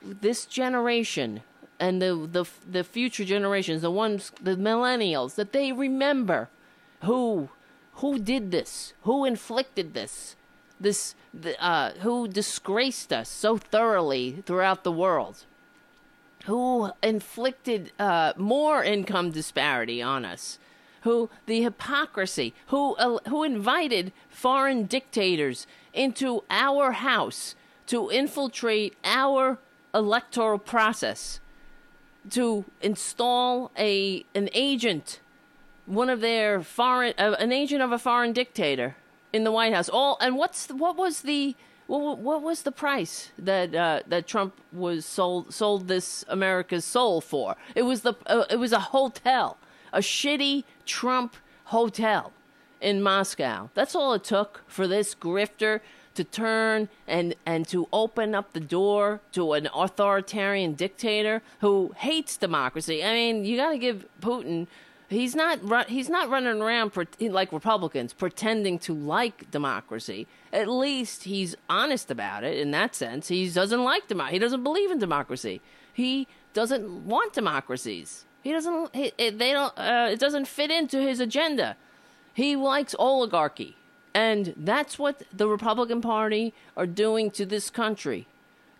this 0.00 0.46
generation 0.46 1.42
and 1.78 2.00
the, 2.00 2.28
the, 2.30 2.44
the 2.70 2.84
future 2.84 3.24
generations, 3.24 3.82
the 3.82 3.90
ones, 3.90 4.32
the 4.40 4.56
millennials, 4.56 5.34
that 5.34 5.52
they 5.52 5.72
remember 5.72 6.48
who, 7.02 7.50
who 7.94 8.18
did 8.18 8.50
this, 8.50 8.94
who 9.02 9.24
inflicted 9.24 9.92
this, 9.92 10.36
this, 10.80 11.14
uh, 11.58 11.90
who 12.00 12.28
disgraced 12.28 13.12
us 13.12 13.28
so 13.28 13.56
thoroughly 13.56 14.42
throughout 14.46 14.84
the 14.84 14.92
world, 14.92 15.44
who 16.46 16.90
inflicted 17.02 17.92
uh, 17.98 18.32
more 18.36 18.84
income 18.84 19.30
disparity 19.30 20.02
on 20.02 20.24
us, 20.24 20.58
who 21.02 21.30
the 21.46 21.62
hypocrisy, 21.62 22.54
who 22.66 22.94
uh, 22.96 23.18
who 23.28 23.44
invited 23.44 24.12
foreign 24.28 24.84
dictators 24.84 25.66
into 25.92 26.42
our 26.50 26.92
house 26.92 27.54
to 27.86 28.10
infiltrate 28.10 28.94
our 29.04 29.58
electoral 29.94 30.58
process, 30.58 31.40
to 32.30 32.64
install 32.82 33.70
a 33.78 34.24
an 34.34 34.48
agent, 34.52 35.20
one 35.86 36.10
of 36.10 36.20
their 36.20 36.62
foreign, 36.62 37.14
uh, 37.18 37.36
an 37.38 37.52
agent 37.52 37.82
of 37.82 37.92
a 37.92 37.98
foreign 37.98 38.32
dictator 38.32 38.96
in 39.34 39.42
the 39.42 39.50
White 39.50 39.74
House. 39.74 39.88
All 39.88 40.16
and 40.20 40.36
what's 40.36 40.68
what 40.68 40.96
was 40.96 41.22
the 41.22 41.56
what, 41.88 42.18
what 42.18 42.40
was 42.40 42.62
the 42.62 42.72
price 42.72 43.30
that 43.36 43.74
uh, 43.74 44.00
that 44.06 44.28
Trump 44.28 44.54
was 44.72 45.04
sold 45.04 45.52
sold 45.52 45.88
this 45.88 46.24
America's 46.28 46.84
soul 46.84 47.20
for? 47.20 47.56
It 47.74 47.82
was 47.82 48.02
the 48.02 48.14
uh, 48.26 48.44
it 48.48 48.60
was 48.60 48.72
a 48.72 48.78
hotel, 48.78 49.58
a 49.92 49.98
shitty 49.98 50.62
Trump 50.86 51.36
hotel 51.64 52.32
in 52.80 53.02
Moscow. 53.02 53.70
That's 53.74 53.96
all 53.96 54.14
it 54.14 54.22
took 54.22 54.62
for 54.68 54.86
this 54.86 55.16
grifter 55.16 55.80
to 56.14 56.22
turn 56.22 56.88
and 57.08 57.34
and 57.44 57.66
to 57.68 57.88
open 57.92 58.36
up 58.36 58.52
the 58.52 58.60
door 58.60 59.20
to 59.32 59.54
an 59.54 59.68
authoritarian 59.74 60.74
dictator 60.74 61.42
who 61.60 61.92
hates 61.96 62.36
democracy. 62.36 63.02
I 63.02 63.12
mean, 63.12 63.44
you 63.44 63.56
got 63.56 63.70
to 63.70 63.78
give 63.78 64.06
Putin 64.20 64.68
He's 65.08 65.36
not 65.36 65.88
he's 65.88 66.08
not 66.08 66.30
running 66.30 66.60
around 66.62 66.92
like 67.20 67.52
Republicans 67.52 68.12
pretending 68.12 68.78
to 68.80 68.94
like 68.94 69.50
democracy. 69.50 70.26
At 70.52 70.68
least 70.68 71.24
he's 71.24 71.54
honest 71.68 72.10
about 72.10 72.42
it 72.42 72.58
in 72.58 72.70
that 72.70 72.94
sense. 72.94 73.28
He 73.28 73.48
doesn't 73.48 73.84
like 73.84 74.08
democracy. 74.08 74.36
He 74.36 74.38
doesn't 74.38 74.62
believe 74.62 74.90
in 74.90 74.98
democracy. 74.98 75.60
He 75.92 76.26
doesn't 76.54 77.06
want 77.06 77.32
democracies. 77.34 78.24
He 78.42 78.52
doesn't. 78.52 78.94
He, 78.94 79.12
they 79.18 79.52
don't. 79.52 79.76
Uh, 79.78 80.08
it 80.12 80.20
doesn't 80.20 80.48
fit 80.48 80.70
into 80.70 81.00
his 81.00 81.20
agenda. 81.20 81.76
He 82.32 82.56
likes 82.56 82.94
oligarchy, 82.98 83.76
and 84.12 84.54
that's 84.56 84.98
what 84.98 85.22
the 85.32 85.48
Republican 85.48 86.00
Party 86.00 86.52
are 86.76 86.86
doing 86.86 87.30
to 87.32 87.46
this 87.46 87.70
country. 87.70 88.26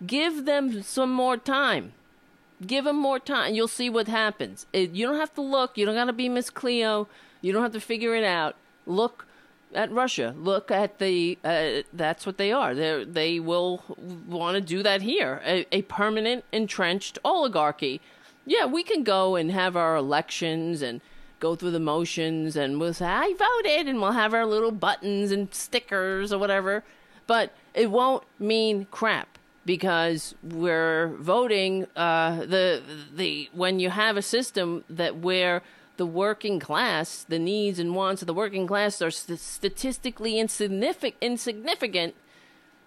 Give 0.05 0.45
them 0.45 0.83
some 0.83 1.13
more 1.13 1.37
time. 1.37 1.93
Give 2.67 2.85
them 2.85 2.97
more 2.97 3.19
time. 3.19 3.55
You'll 3.55 3.69
see 3.69 3.91
what 3.91 4.09
happens. 4.09 4.67
It, 4.73 4.91
you 4.93 5.07
don't 5.07 5.19
have 5.19 5.35
to 5.35 5.41
look. 5.41 5.77
You 5.77 5.87
don't 5.87 5.95
got 5.95 6.07
to 6.07 6.13
be 6.13 6.29
Miss 6.29 6.51
Cleo. 6.51 7.09
You 7.41 7.53
don't 7.53 7.63
have 7.63 7.73
to 7.73 7.81
figure 7.81 8.15
it 8.15 8.25
out. 8.25 8.57
Look 8.87 9.27
at 9.75 9.91
Russia. 9.91 10.35
Look 10.37 10.71
at 10.71 10.99
the. 10.99 11.39
Uh, 11.45 11.83
that's 11.93 12.27
what 12.27 12.39
they 12.39 12.53
are. 12.53 12.75
They 12.75 13.05
they 13.05 13.41
will 13.41 13.83
want 14.29 14.57
to 14.57 14.61
do 14.61 14.83
that 14.83 15.03
here. 15.03 15.43
A, 15.45 15.67
a 15.73 15.83
permanent 15.83 16.45
entrenched 16.53 17.19
oligarchy. 17.25 18.01
Yeah, 18.47 18.67
we 18.67 18.83
can 18.83 19.05
go 19.05 19.37
and 19.37 19.51
have 19.51 19.77
our 19.77 19.97
elections 19.97 20.83
and 20.83 21.01
go 21.41 21.55
through 21.55 21.73
the 21.73 21.81
motions 21.81 22.57
and 22.57 22.81
we'll 22.81 22.95
say 22.95 23.07
I 23.07 23.35
voted 23.39 23.89
and 23.89 24.01
we'll 24.01 24.13
have 24.13 24.33
our 24.33 24.47
little 24.47 24.71
buttons 24.71 25.31
and 25.31 25.53
stickers 25.53 26.33
or 26.33 26.39
whatever. 26.39 26.85
But 27.27 27.53
it 27.75 27.91
won't 27.91 28.25
mean 28.39 28.87
crap 28.91 29.39
because 29.65 30.35
we're 30.43 31.09
voting 31.19 31.87
uh, 31.97 32.45
the 32.45 32.83
the 33.15 33.49
when 33.53 33.81
you 33.81 33.91
have 33.91 34.17
a 34.17 34.23
system 34.23 34.85
that 34.89 35.17
where 35.17 35.63
the 35.97 36.07
working 36.07 36.59
class, 36.59 37.25
the 37.29 37.39
needs 37.39 37.79
and 37.79 37.95
wants 37.95 38.23
of 38.23 38.27
the 38.27 38.35
working 38.35 38.67
class 38.67 39.01
are 39.01 39.11
st- 39.11 39.39
statistically 39.39 40.39
insignificant, 40.39 41.15
insignificant 41.21 42.15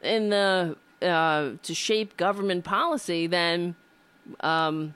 in 0.01 0.29
the 0.29 0.75
uh, 1.01 1.51
to 1.63 1.73
shape 1.73 2.17
government 2.17 2.63
policy, 2.63 3.27
then 3.27 3.75
um, 4.41 4.93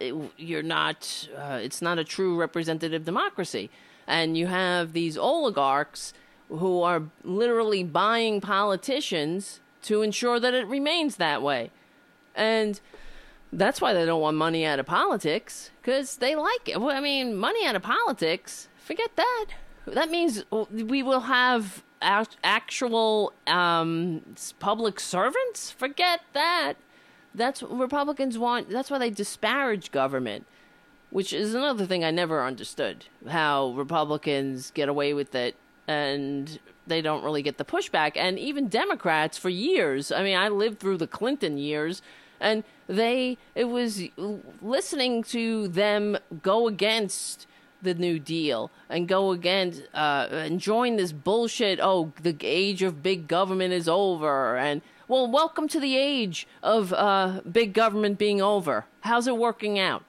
it, 0.00 0.14
you're 0.36 0.62
not. 0.62 1.28
Uh, 1.36 1.60
it's 1.62 1.80
not 1.80 1.98
a 1.98 2.04
true 2.04 2.36
representative 2.36 3.04
democracy, 3.04 3.70
and 4.06 4.36
you 4.36 4.46
have 4.46 4.92
these 4.92 5.16
oligarchs 5.16 6.12
who 6.48 6.82
are 6.82 7.02
literally 7.22 7.84
buying 7.84 8.40
politicians 8.40 9.60
to 9.84 10.02
ensure 10.02 10.40
that 10.40 10.54
it 10.54 10.66
remains 10.66 11.16
that 11.16 11.42
way. 11.42 11.70
And 12.34 12.80
that's 13.52 13.80
why 13.80 13.92
they 13.92 14.04
don't 14.04 14.20
want 14.20 14.36
money 14.36 14.64
out 14.64 14.78
of 14.78 14.86
politics 14.86 15.70
because 15.80 16.16
they 16.16 16.34
like 16.34 16.68
it. 16.68 16.80
Well, 16.80 16.96
I 16.96 17.00
mean, 17.00 17.36
money 17.36 17.64
out 17.66 17.76
of 17.76 17.82
politics, 17.82 18.68
forget 18.76 19.10
that. 19.16 19.46
That 19.86 20.10
means 20.10 20.44
we 20.50 21.02
will 21.02 21.20
have 21.20 21.82
actual 22.02 23.32
um, 23.46 24.22
public 24.58 24.98
servants. 25.00 25.70
Forget 25.70 26.20
that. 26.32 26.74
That's 27.34 27.62
what 27.62 27.76
Republicans 27.78 28.38
want. 28.38 28.70
That's 28.70 28.90
why 28.90 28.98
they 28.98 29.10
disparage 29.10 29.90
government, 29.90 30.46
which 31.10 31.32
is 31.32 31.54
another 31.54 31.86
thing 31.86 32.04
I 32.04 32.10
never 32.10 32.44
understood. 32.44 33.06
How 33.28 33.68
Republicans 33.70 34.70
get 34.70 34.88
away 34.88 35.14
with 35.14 35.34
it 35.34 35.56
and 35.86 36.58
they 36.86 37.00
don't 37.02 37.24
really 37.24 37.42
get 37.42 37.58
the 37.58 37.64
pushback. 37.64 38.12
And 38.16 38.38
even 38.38 38.68
Democrats 38.68 39.38
for 39.38 39.48
years, 39.48 40.12
I 40.12 40.22
mean, 40.22 40.36
I 40.36 40.48
lived 40.48 40.78
through 40.78 40.98
the 40.98 41.06
Clinton 41.06 41.58
years, 41.58 42.02
and 42.40 42.64
they, 42.86 43.38
it 43.54 43.64
was 43.64 44.02
listening 44.60 45.22
to 45.24 45.68
them 45.68 46.18
go 46.42 46.68
against 46.68 47.46
the 47.82 47.94
New 47.94 48.18
Deal 48.18 48.70
and 48.88 49.06
go 49.06 49.30
against 49.30 49.82
uh, 49.94 50.28
and 50.30 50.58
join 50.58 50.96
this 50.96 51.12
bullshit. 51.12 51.78
Oh, 51.80 52.12
the 52.22 52.36
age 52.40 52.82
of 52.82 53.02
big 53.02 53.28
government 53.28 53.72
is 53.72 53.88
over, 53.88 54.56
and 54.56 54.82
well, 55.06 55.30
welcome 55.30 55.68
to 55.68 55.78
the 55.80 55.96
age 55.96 56.46
of 56.62 56.92
uh, 56.94 57.40
big 57.50 57.74
government 57.74 58.18
being 58.18 58.40
over. 58.40 58.86
How's 59.00 59.26
it 59.26 59.36
working 59.36 59.78
out? 59.78 60.04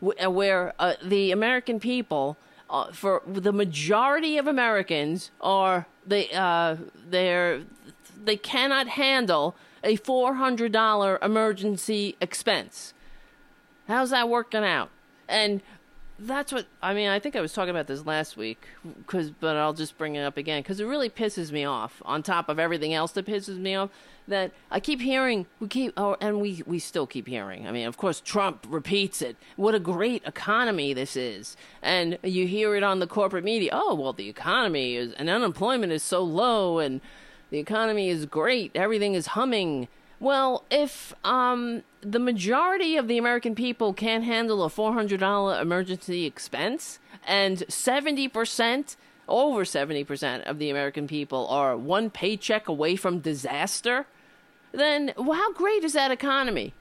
Where 0.00 0.72
uh, 0.78 0.94
the 1.02 1.30
American 1.30 1.78
people, 1.78 2.36
uh, 2.70 2.92
for 2.92 3.22
the 3.26 3.52
majority 3.52 4.38
of 4.38 4.46
Americans, 4.46 5.30
are 5.40 5.86
they 6.06 6.30
uh, 6.30 6.76
they're 7.08 7.62
they 8.22 8.36
cannot 8.36 8.88
handle 8.88 9.56
a 9.82 9.96
four 9.96 10.34
hundred 10.34 10.72
dollar 10.72 11.18
emergency 11.20 12.16
expense. 12.20 12.94
How's 13.88 14.10
that 14.10 14.28
working 14.28 14.64
out? 14.64 14.90
And 15.28 15.62
that's 16.20 16.52
what 16.52 16.66
I 16.82 16.94
mean. 16.94 17.08
I 17.08 17.18
think 17.18 17.34
I 17.36 17.40
was 17.40 17.52
talking 17.52 17.70
about 17.70 17.86
this 17.86 18.04
last 18.04 18.36
week, 18.36 18.66
cause, 19.06 19.30
but 19.30 19.56
I'll 19.56 19.72
just 19.72 19.96
bring 19.96 20.16
it 20.16 20.22
up 20.22 20.36
again 20.36 20.62
because 20.62 20.80
it 20.80 20.84
really 20.84 21.08
pisses 21.08 21.50
me 21.50 21.64
off. 21.64 22.02
On 22.04 22.22
top 22.22 22.48
of 22.48 22.58
everything 22.58 22.92
else 22.92 23.12
that 23.12 23.26
pisses 23.26 23.58
me 23.58 23.74
off, 23.74 23.90
that 24.28 24.52
I 24.70 24.80
keep 24.80 25.00
hearing, 25.00 25.46
we 25.58 25.68
keep, 25.68 25.92
oh, 25.96 26.16
and 26.20 26.40
we 26.40 26.62
we 26.66 26.78
still 26.78 27.06
keep 27.06 27.26
hearing. 27.26 27.66
I 27.66 27.72
mean, 27.72 27.86
of 27.86 27.96
course, 27.96 28.20
Trump 28.20 28.66
repeats 28.68 29.22
it. 29.22 29.36
What 29.56 29.74
a 29.74 29.80
great 29.80 30.22
economy 30.26 30.92
this 30.92 31.16
is, 31.16 31.56
and 31.82 32.18
you 32.22 32.46
hear 32.46 32.74
it 32.76 32.82
on 32.82 33.00
the 33.00 33.06
corporate 33.06 33.44
media. 33.44 33.70
Oh, 33.72 33.94
well, 33.94 34.12
the 34.12 34.28
economy 34.28 34.96
is, 34.96 35.12
and 35.14 35.30
unemployment 35.30 35.92
is 35.92 36.02
so 36.02 36.22
low, 36.22 36.78
and 36.78 37.00
the 37.50 37.58
economy 37.58 38.08
is 38.08 38.26
great. 38.26 38.72
Everything 38.74 39.14
is 39.14 39.28
humming. 39.28 39.88
Well, 40.20 40.64
if 40.70 41.14
um, 41.24 41.82
the 42.02 42.18
majority 42.18 42.98
of 42.98 43.08
the 43.08 43.16
American 43.16 43.54
people 43.54 43.94
can't 43.94 44.22
handle 44.22 44.62
a 44.62 44.68
$400 44.68 45.60
emergency 45.60 46.26
expense, 46.26 46.98
and 47.26 47.58
70%, 47.60 48.96
over 49.26 49.64
70% 49.64 50.42
of 50.42 50.58
the 50.58 50.68
American 50.68 51.06
people 51.06 51.48
are 51.48 51.74
one 51.74 52.10
paycheck 52.10 52.68
away 52.68 52.96
from 52.96 53.20
disaster, 53.20 54.06
then 54.72 55.14
well, 55.16 55.32
how 55.32 55.54
great 55.54 55.84
is 55.84 55.94
that 55.94 56.10
economy? 56.10 56.74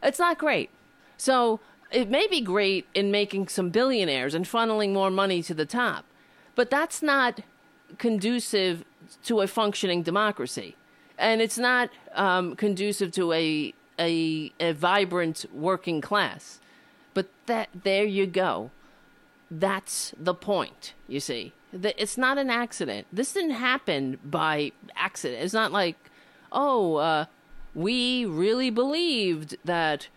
It's 0.00 0.20
not 0.20 0.38
great. 0.38 0.70
So 1.16 1.58
it 1.90 2.08
may 2.08 2.28
be 2.28 2.40
great 2.40 2.86
in 2.94 3.10
making 3.10 3.48
some 3.48 3.70
billionaires 3.70 4.34
and 4.34 4.44
funneling 4.44 4.92
more 4.92 5.10
money 5.10 5.42
to 5.42 5.54
the 5.54 5.66
top, 5.66 6.04
but 6.54 6.70
that's 6.70 7.02
not 7.02 7.40
conducive 7.98 8.84
to 9.24 9.40
a 9.40 9.48
functioning 9.48 10.02
democracy 10.02 10.76
and 11.18 11.40
it's 11.40 11.58
not 11.58 11.90
um, 12.14 12.56
conducive 12.56 13.12
to 13.12 13.32
a, 13.32 13.74
a 13.98 14.52
a 14.60 14.72
vibrant 14.72 15.46
working 15.52 16.00
class. 16.00 16.60
But 17.12 17.28
that 17.46 17.68
there 17.84 18.04
you 18.04 18.26
go. 18.26 18.70
That's 19.50 20.14
the 20.18 20.34
point. 20.34 20.94
You 21.06 21.20
see, 21.20 21.52
it's 21.72 22.18
not 22.18 22.38
an 22.38 22.50
accident. 22.50 23.06
This 23.12 23.32
didn't 23.32 23.52
happen 23.52 24.18
by 24.24 24.72
accident. 24.96 25.42
It's 25.42 25.54
not 25.54 25.70
like, 25.72 25.96
oh, 26.50 26.96
uh, 26.96 27.26
we 27.74 28.24
really 28.24 28.70
believed 28.70 29.56
that 29.64 30.08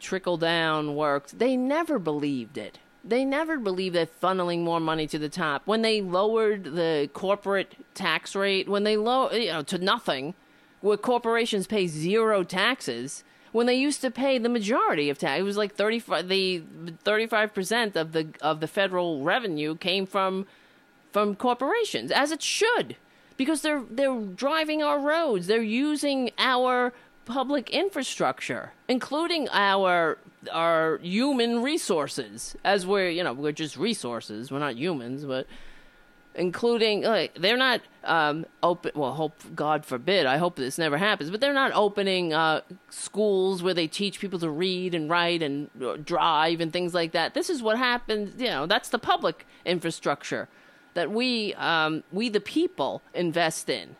trickle 0.00 0.36
down 0.36 0.94
worked. 0.94 1.38
They 1.38 1.56
never 1.56 1.98
believed 1.98 2.58
it. 2.58 2.78
They 3.08 3.24
never 3.24 3.58
believed 3.58 3.94
that 3.96 4.20
funneling 4.20 4.60
more 4.60 4.80
money 4.80 5.06
to 5.06 5.18
the 5.18 5.30
top. 5.30 5.62
When 5.64 5.80
they 5.80 6.02
lowered 6.02 6.64
the 6.64 7.08
corporate 7.14 7.74
tax 7.94 8.36
rate, 8.36 8.68
when 8.68 8.84
they 8.84 8.98
low, 8.98 9.30
you 9.30 9.50
know, 9.50 9.62
to 9.62 9.78
nothing, 9.78 10.34
where 10.82 10.98
corporations 10.98 11.66
pay 11.66 11.86
zero 11.86 12.44
taxes, 12.44 13.24
when 13.52 13.66
they 13.66 13.74
used 13.74 14.02
to 14.02 14.10
pay 14.10 14.36
the 14.36 14.50
majority 14.50 15.08
of 15.08 15.18
tax, 15.18 15.40
it 15.40 15.42
was 15.42 15.56
like 15.56 15.74
thirty 15.74 15.98
five. 15.98 16.28
The 16.28 16.62
thirty 17.02 17.26
five 17.26 17.54
percent 17.54 17.96
of 17.96 18.12
the 18.12 18.28
of 18.42 18.60
the 18.60 18.68
federal 18.68 19.22
revenue 19.22 19.74
came 19.74 20.04
from 20.04 20.46
from 21.10 21.34
corporations, 21.34 22.12
as 22.12 22.30
it 22.30 22.42
should, 22.42 22.96
because 23.38 23.62
they're 23.62 23.84
they're 23.90 24.20
driving 24.20 24.82
our 24.82 25.00
roads, 25.00 25.46
they're 25.46 25.62
using 25.62 26.30
our 26.36 26.92
public 27.24 27.70
infrastructure, 27.70 28.72
including 28.86 29.48
our 29.50 30.18
our 30.52 30.98
human 30.98 31.62
resources, 31.62 32.56
as 32.64 32.86
we're 32.86 33.10
you 33.10 33.24
know 33.24 33.32
we're 33.32 33.52
just 33.52 33.76
resources, 33.76 34.50
we're 34.50 34.58
not 34.58 34.76
humans, 34.76 35.24
but 35.24 35.46
including 36.34 37.02
like 37.02 37.34
they're 37.34 37.56
not 37.56 37.80
um, 38.04 38.46
open. 38.62 38.92
Well, 38.94 39.12
hope 39.12 39.34
God 39.54 39.84
forbid. 39.84 40.24
I 40.24 40.38
hope 40.38 40.56
this 40.56 40.78
never 40.78 40.96
happens. 40.96 41.30
But 41.30 41.40
they're 41.40 41.52
not 41.52 41.72
opening 41.74 42.32
uh, 42.32 42.62
schools 42.90 43.62
where 43.62 43.74
they 43.74 43.88
teach 43.88 44.20
people 44.20 44.38
to 44.38 44.50
read 44.50 44.94
and 44.94 45.10
write 45.10 45.42
and 45.42 45.68
uh, 45.82 45.96
drive 45.96 46.60
and 46.60 46.72
things 46.72 46.94
like 46.94 47.12
that. 47.12 47.34
This 47.34 47.50
is 47.50 47.62
what 47.62 47.76
happens. 47.76 48.40
You 48.40 48.48
know, 48.48 48.66
that's 48.66 48.88
the 48.88 48.98
public 48.98 49.46
infrastructure 49.64 50.48
that 50.94 51.10
we 51.10 51.54
um, 51.54 52.04
we 52.12 52.28
the 52.28 52.40
people 52.40 53.02
invest 53.12 53.68
in, 53.68 53.96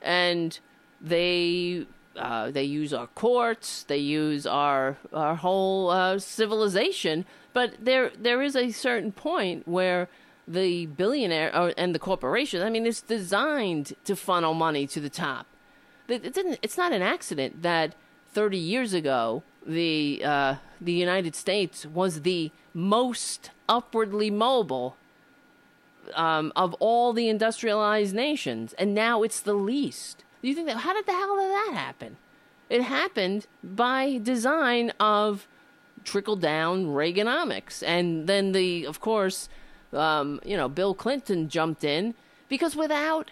and 0.00 0.58
they. 1.00 1.86
Uh, 2.16 2.50
they 2.50 2.64
use 2.64 2.92
our 2.92 3.06
courts. 3.08 3.84
They 3.84 3.98
use 3.98 4.46
our 4.46 4.98
our 5.12 5.36
whole 5.36 5.90
uh, 5.90 6.18
civilization. 6.18 7.24
But 7.52 7.74
there 7.80 8.10
there 8.18 8.42
is 8.42 8.56
a 8.56 8.70
certain 8.70 9.12
point 9.12 9.66
where 9.66 10.08
the 10.46 10.86
billionaire 10.86 11.54
or, 11.56 11.72
and 11.76 11.94
the 11.94 11.98
corporation. 11.98 12.62
I 12.62 12.70
mean, 12.70 12.86
it's 12.86 13.00
designed 13.00 13.94
to 14.04 14.16
funnel 14.16 14.54
money 14.54 14.86
to 14.88 15.00
the 15.00 15.10
top. 15.10 15.46
It 16.08 16.34
didn't. 16.34 16.58
It's 16.62 16.76
not 16.76 16.92
an 16.92 17.02
accident 17.02 17.62
that 17.62 17.94
30 18.32 18.58
years 18.58 18.92
ago 18.92 19.42
the 19.66 20.22
uh, 20.24 20.56
the 20.80 20.92
United 20.92 21.34
States 21.34 21.86
was 21.86 22.22
the 22.22 22.50
most 22.74 23.50
upwardly 23.68 24.30
mobile 24.30 24.96
um, 26.14 26.52
of 26.56 26.74
all 26.74 27.12
the 27.12 27.28
industrialized 27.28 28.14
nations, 28.14 28.74
and 28.74 28.94
now 28.94 29.22
it's 29.22 29.40
the 29.40 29.54
least. 29.54 30.24
You 30.42 30.54
think 30.54 30.66
that? 30.66 30.78
How 30.78 30.92
did 30.92 31.06
the 31.06 31.12
hell 31.12 31.36
did 31.36 31.50
that 31.50 31.70
happen? 31.72 32.16
It 32.68 32.82
happened 32.82 33.46
by 33.62 34.18
design 34.22 34.90
of 34.98 35.46
trickle 36.04 36.36
down 36.36 36.86
Reaganomics, 36.86 37.82
and 37.86 38.26
then 38.26 38.52
the, 38.52 38.86
of 38.86 39.00
course, 39.00 39.48
um, 39.92 40.40
you 40.44 40.56
know, 40.56 40.68
Bill 40.68 40.94
Clinton 40.94 41.48
jumped 41.48 41.84
in 41.84 42.14
because 42.48 42.74
without 42.74 43.30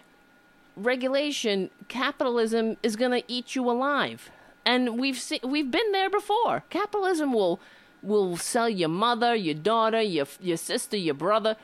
regulation, 0.77 1.71
capitalism 1.89 2.77
is 2.83 2.97
going 2.97 3.11
to 3.11 3.25
eat 3.27 3.57
you 3.57 3.69
alive. 3.69 4.31
And 4.65 4.99
we've 4.99 5.19
seen, 5.19 5.41
we've 5.43 5.71
been 5.71 5.91
there 5.93 6.11
before. 6.11 6.63
Capitalism 6.71 7.33
will 7.33 7.61
will 8.03 8.37
sell 8.37 8.69
your 8.69 8.89
mother, 8.89 9.35
your 9.35 9.55
daughter, 9.55 10.01
your 10.01 10.27
your 10.41 10.57
sister, 10.57 10.97
your 10.97 11.15
brother. 11.15 11.57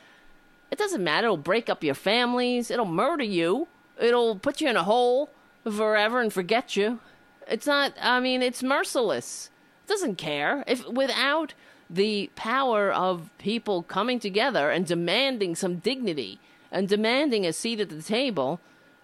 It 0.71 0.79
doesn't 0.79 1.05
matter. 1.05 1.27
It'll 1.27 1.37
break 1.37 1.69
up 1.69 1.85
your 1.85 1.95
families. 1.95 2.71
It'll 2.71 2.85
murder 2.85 3.23
you. 3.23 3.69
It'll 4.01 4.37
put 4.37 4.61
you 4.61 4.69
in 4.69 4.77
a 4.77 4.83
hole 4.83 5.31
forever 5.73 6.21
and 6.21 6.33
forget 6.33 6.77
you. 6.77 7.01
It's 7.49 7.67
not. 7.67 7.95
I 8.01 8.21
mean, 8.21 8.43
it's 8.43 8.63
merciless. 8.63 9.51
It 9.85 9.89
doesn't 9.89 10.17
care 10.17 10.65
if 10.67 10.87
without 10.89 11.55
the 11.89 12.31
power 12.35 12.91
of 12.91 13.31
people 13.39 13.83
coming 13.83 14.19
together 14.19 14.71
and 14.71 14.87
demanding 14.87 15.55
some 15.55 15.77
dignity 15.77 16.41
and 16.73 16.89
demanding 16.89 17.47
a 17.47 17.53
seat 17.53 17.81
at 17.81 17.89
the 17.89 18.03
table, 18.03 18.61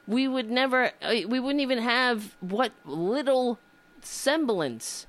we 0.07 0.27
would 0.27 0.51
never, 0.51 0.91
uh, 1.01 1.15
we 1.29 1.39
wouldn't 1.39 1.61
even 1.61 1.79
have 1.79 2.35
what 2.41 2.73
little 2.85 3.59
semblance 4.01 5.07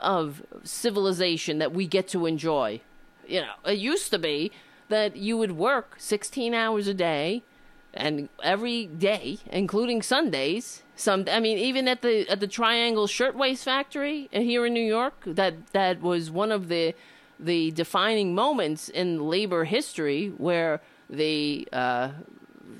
of 0.00 0.42
civilization 0.64 1.58
that 1.58 1.72
we 1.72 1.86
get 1.86 2.08
to 2.08 2.26
enjoy. 2.26 2.80
You 3.26 3.42
know, 3.42 3.52
it 3.64 3.78
used 3.78 4.10
to 4.10 4.18
be 4.18 4.50
that 4.88 5.16
you 5.16 5.38
would 5.38 5.52
work 5.52 5.94
16 5.98 6.52
hours 6.54 6.88
a 6.88 6.94
day 6.94 7.44
and 7.94 8.28
every 8.42 8.86
day, 8.86 9.38
including 9.50 10.02
Sundays. 10.02 10.82
Some, 10.96 11.24
I 11.30 11.40
mean, 11.40 11.58
even 11.58 11.88
at 11.88 12.02
the 12.02 12.28
at 12.28 12.40
the 12.40 12.46
Triangle 12.46 13.06
Shirtwaist 13.06 13.64
Factory 13.64 14.28
here 14.32 14.66
in 14.66 14.72
New 14.72 14.84
York, 14.84 15.14
that 15.26 15.68
that 15.72 16.00
was 16.00 16.30
one 16.30 16.52
of 16.52 16.68
the 16.68 16.94
the 17.38 17.70
defining 17.72 18.34
moments 18.34 18.88
in 18.88 19.28
labor 19.28 19.64
history 19.64 20.28
where 20.36 20.80
the 21.10 21.68
uh, 21.72 22.10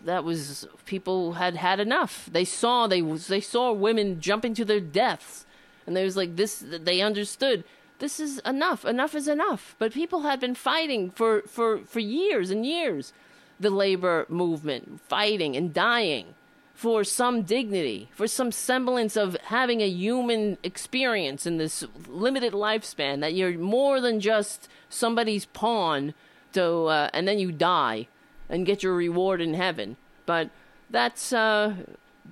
that 0.04 0.24
was 0.24 0.66
people 0.86 1.34
had 1.34 1.56
had 1.56 1.80
enough. 1.80 2.28
They 2.30 2.44
saw 2.44 2.86
they 2.86 3.00
they 3.00 3.40
saw 3.40 3.72
women 3.72 4.20
jumping 4.20 4.54
to 4.54 4.64
their 4.64 4.80
deaths, 4.80 5.44
and 5.86 5.96
there 5.96 6.04
was 6.04 6.16
like 6.16 6.36
this. 6.36 6.64
They 6.66 7.00
understood 7.00 7.64
this 7.98 8.18
is 8.18 8.40
enough. 8.40 8.84
Enough 8.84 9.14
is 9.14 9.28
enough. 9.28 9.76
But 9.78 9.92
people 9.92 10.22
had 10.22 10.40
been 10.40 10.54
fighting 10.54 11.10
for 11.10 11.42
for 11.42 11.78
for 11.78 12.00
years 12.00 12.50
and 12.50 12.66
years. 12.66 13.12
The 13.60 13.70
labor 13.70 14.26
movement, 14.28 15.00
fighting 15.08 15.56
and 15.56 15.72
dying 15.72 16.34
for 16.74 17.04
some 17.04 17.42
dignity, 17.42 18.08
for 18.12 18.26
some 18.26 18.50
semblance 18.50 19.16
of 19.16 19.36
having 19.44 19.80
a 19.80 19.88
human 19.88 20.58
experience 20.64 21.46
in 21.46 21.58
this 21.58 21.84
limited 22.08 22.52
lifespan, 22.52 23.20
that 23.20 23.34
you're 23.34 23.56
more 23.56 24.00
than 24.00 24.18
just 24.18 24.68
somebody's 24.88 25.44
pawn 25.44 26.12
to, 26.54 26.86
uh, 26.86 27.08
and 27.12 27.28
then 27.28 27.38
you 27.38 27.52
die 27.52 28.08
and 28.48 28.66
get 28.66 28.82
your 28.82 28.94
reward 28.94 29.40
in 29.40 29.54
heaven. 29.54 29.96
But 30.26 30.50
that's, 30.90 31.32
uh, 31.32 31.74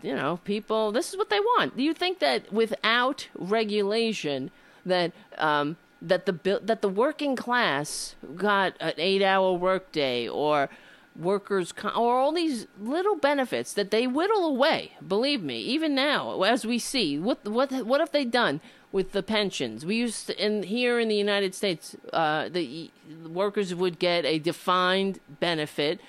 you 0.02 0.16
know, 0.16 0.40
people, 0.44 0.90
this 0.90 1.10
is 1.10 1.16
what 1.16 1.30
they 1.30 1.40
want. 1.40 1.76
Do 1.76 1.82
you 1.82 1.94
think 1.94 2.18
that 2.18 2.52
without 2.52 3.28
regulation, 3.34 4.50
that, 4.84 5.12
um, 5.38 5.76
that 6.02 6.24
the 6.24 6.60
that 6.62 6.80
the 6.80 6.88
working 6.88 7.36
class 7.36 8.14
got 8.34 8.74
an 8.80 8.94
eight-hour 8.96 9.52
workday 9.52 10.26
or 10.26 10.70
workers 11.16 11.72
or 11.84 12.18
all 12.18 12.32
these 12.32 12.66
little 12.80 13.16
benefits 13.16 13.72
that 13.72 13.90
they 13.90 14.06
whittle 14.06 14.46
away 14.46 14.92
believe 15.06 15.42
me 15.42 15.58
even 15.58 15.94
now 15.94 16.42
as 16.42 16.64
we 16.64 16.78
see. 16.78 17.18
What 17.18 17.46
what 17.46 17.72
what 17.84 18.00
have 18.00 18.12
they 18.12 18.24
done 18.24 18.61
with 18.92 19.12
the 19.12 19.22
pensions? 19.22 19.84
We 19.84 19.96
used 19.96 20.28
to, 20.28 20.44
in 20.44 20.62
here 20.64 20.98
in 20.98 21.08
the 21.08 21.16
United 21.16 21.54
States 21.54 21.96
uh, 22.12 22.48
the, 22.48 22.90
workers 23.26 23.74
would 23.74 23.98
get 23.98 24.24
a 24.24 24.38
defined 24.38 25.20
benefit 25.40 26.00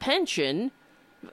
pension 0.00 0.70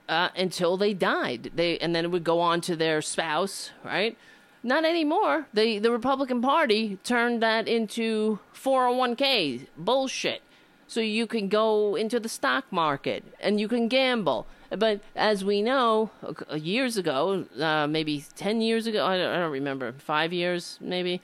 uh, 0.09 0.30
until 0.36 0.78
they 0.78 0.93
died. 0.93 1.51
They 1.55 1.78
and 1.80 1.95
then 1.95 2.05
it 2.05 2.11
would 2.11 2.23
go 2.23 2.39
on 2.39 2.61
to 2.61 2.76
their 2.76 3.01
spouse 3.01 3.71
right? 3.84 4.17
Not 4.63 4.86
anymore. 4.86 5.47
The 5.53 5.80
the 5.80 5.91
Republican 5.91 6.41
Party 6.41 6.99
turned 7.03 7.41
that 7.41 7.67
into 7.67 8.39
401k 8.53 9.67
bullshit 9.78 10.41
so 10.88 10.99
you 10.99 11.27
can 11.27 11.47
go 11.47 11.95
into 11.95 12.19
the 12.19 12.29
stock 12.29 12.65
market 12.71 13.23
and 13.39 13.59
you 13.59 13.67
can 13.67 13.88
gamble. 13.88 14.47
But 14.69 15.01
as 15.15 15.43
we 15.43 15.61
know, 15.61 16.11
years 16.53 16.97
ago, 16.97 17.45
uh, 17.59 17.88
maybe 17.88 18.25
ten 18.36 18.61
years 18.61 18.88
ago, 18.88 19.05
I 19.05 19.17
don't, 19.17 19.33
I 19.33 19.39
don't 19.39 19.51
remember, 19.51 19.93
five 19.93 20.33
years 20.33 20.77
maybe, 20.81 21.21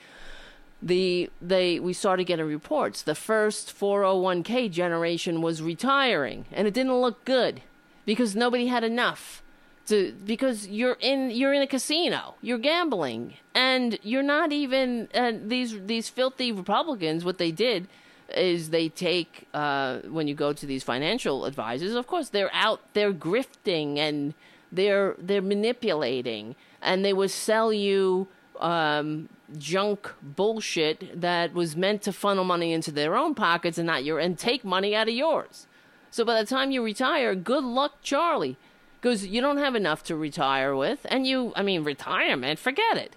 the 0.82 1.30
they 1.42 1.80
we 1.80 1.94
started 1.94 2.26
getting 2.26 2.46
reports. 2.46 3.02
The 3.02 3.16
first 3.16 3.78
401k 3.78 4.72
generation 4.72 5.42
was 5.42 5.62
retiring, 5.62 6.46
and 6.52 6.68
it 6.68 6.74
didn't 6.74 7.00
look 7.00 7.26
good 7.26 7.62
because 8.06 8.36
nobody 8.36 8.68
had 8.68 8.84
enough. 8.84 9.44
To, 9.88 10.14
because 10.26 10.68
you're 10.68 10.98
in 11.02 11.32
you're 11.32 11.54
in 11.54 11.62
a 11.62 11.68
casino, 11.68 12.36
you're 12.42 12.60
gambling, 12.60 13.34
and 13.54 14.00
you're 14.04 14.24
not 14.24 14.52
even 14.52 15.10
uh, 15.14 15.34
these 15.44 15.78
these 15.86 16.08
filthy 16.08 16.52
Republicans. 16.52 17.26
What 17.26 17.40
they 17.40 17.52
did 17.52 17.88
is 18.36 18.70
they 18.70 18.90
take 18.90 19.48
uh, 19.54 20.00
when 20.10 20.28
you 20.28 20.36
go 20.36 20.54
to 20.54 20.66
these 20.66 20.84
financial 20.84 21.46
advisors. 21.46 21.94
Of 21.94 22.08
course, 22.08 22.30
they're 22.30 22.54
out, 22.54 22.82
they're 22.94 23.14
grifting 23.14 23.98
and 23.98 24.34
they're 24.72 25.16
they're 25.18 25.42
manipulating, 25.42 26.56
and 26.82 27.04
they 27.04 27.14
would 27.14 27.32
sell 27.32 27.74
you 27.74 28.28
um, 28.60 29.30
junk 29.58 30.14
bullshit 30.22 31.20
that 31.20 31.54
was 31.54 31.76
meant 31.76 32.02
to 32.04 32.14
funnel 32.14 32.44
money 32.44 32.72
into 32.72 32.92
their 32.92 33.16
own 33.16 33.36
pockets 33.36 33.78
and 33.78 33.88
not 33.88 34.04
your 34.04 34.20
and 34.20 34.38
take 34.38 34.64
money 34.64 34.96
out 34.96 35.10
of 35.10 35.14
yours. 35.14 35.68
So 36.10 36.26
by 36.26 36.40
the 36.42 36.48
time 36.48 36.72
you 36.72 36.84
retire, 36.84 37.36
good 37.36 37.64
luck, 37.64 38.02
Charlie, 38.02 38.58
because 39.00 39.26
you 39.26 39.40
don't 39.42 39.58
have 39.58 39.76
enough 39.76 40.04
to 40.04 40.16
retire 40.16 40.76
with, 40.76 41.06
and 41.10 41.26
you, 41.26 41.54
I 41.56 41.64
mean, 41.64 41.84
retirement, 41.86 42.60
forget 42.60 42.98
it. 42.98 43.16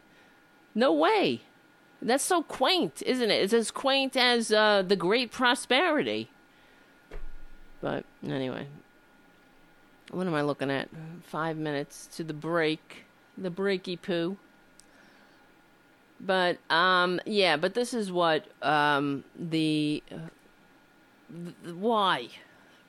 No 0.77 0.93
way. 0.93 1.43
That's 2.05 2.23
so 2.23 2.43
quaint, 2.43 3.03
isn't 3.07 3.31
it? 3.31 3.43
It's 3.43 3.55
as 3.55 3.71
quaint 3.71 4.15
as 4.15 4.53
uh, 4.53 4.83
the 4.87 4.95
Great 4.95 5.33
Prosperity. 5.33 6.29
But 7.81 8.05
anyway, 8.23 8.67
what 10.11 10.27
am 10.27 10.35
I 10.35 10.43
looking 10.43 10.71
at? 10.71 10.91
Five 11.23 11.57
minutes 11.57 12.07
to 12.17 12.23
the 12.23 12.35
break. 12.35 13.07
The 13.39 13.51
breaky 13.51 14.01
poo. 14.01 14.37
But 16.21 16.59
um, 16.71 17.21
yeah, 17.25 17.57
but 17.57 17.73
this 17.73 17.95
is 17.95 18.13
what 18.13 18.45
um, 18.63 19.25
the, 19.39 20.03
uh, 20.13 20.17
th- 21.33 21.75
why, 21.75 22.29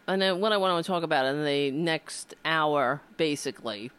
and 0.08 0.22
then 0.22 0.40
what 0.40 0.52
I 0.52 0.58
want 0.58 0.86
to 0.86 0.88
talk 0.88 1.04
about 1.04 1.26
in 1.26 1.44
the 1.44 1.72
next 1.72 2.36
hour, 2.46 3.02
basically, 3.18 3.92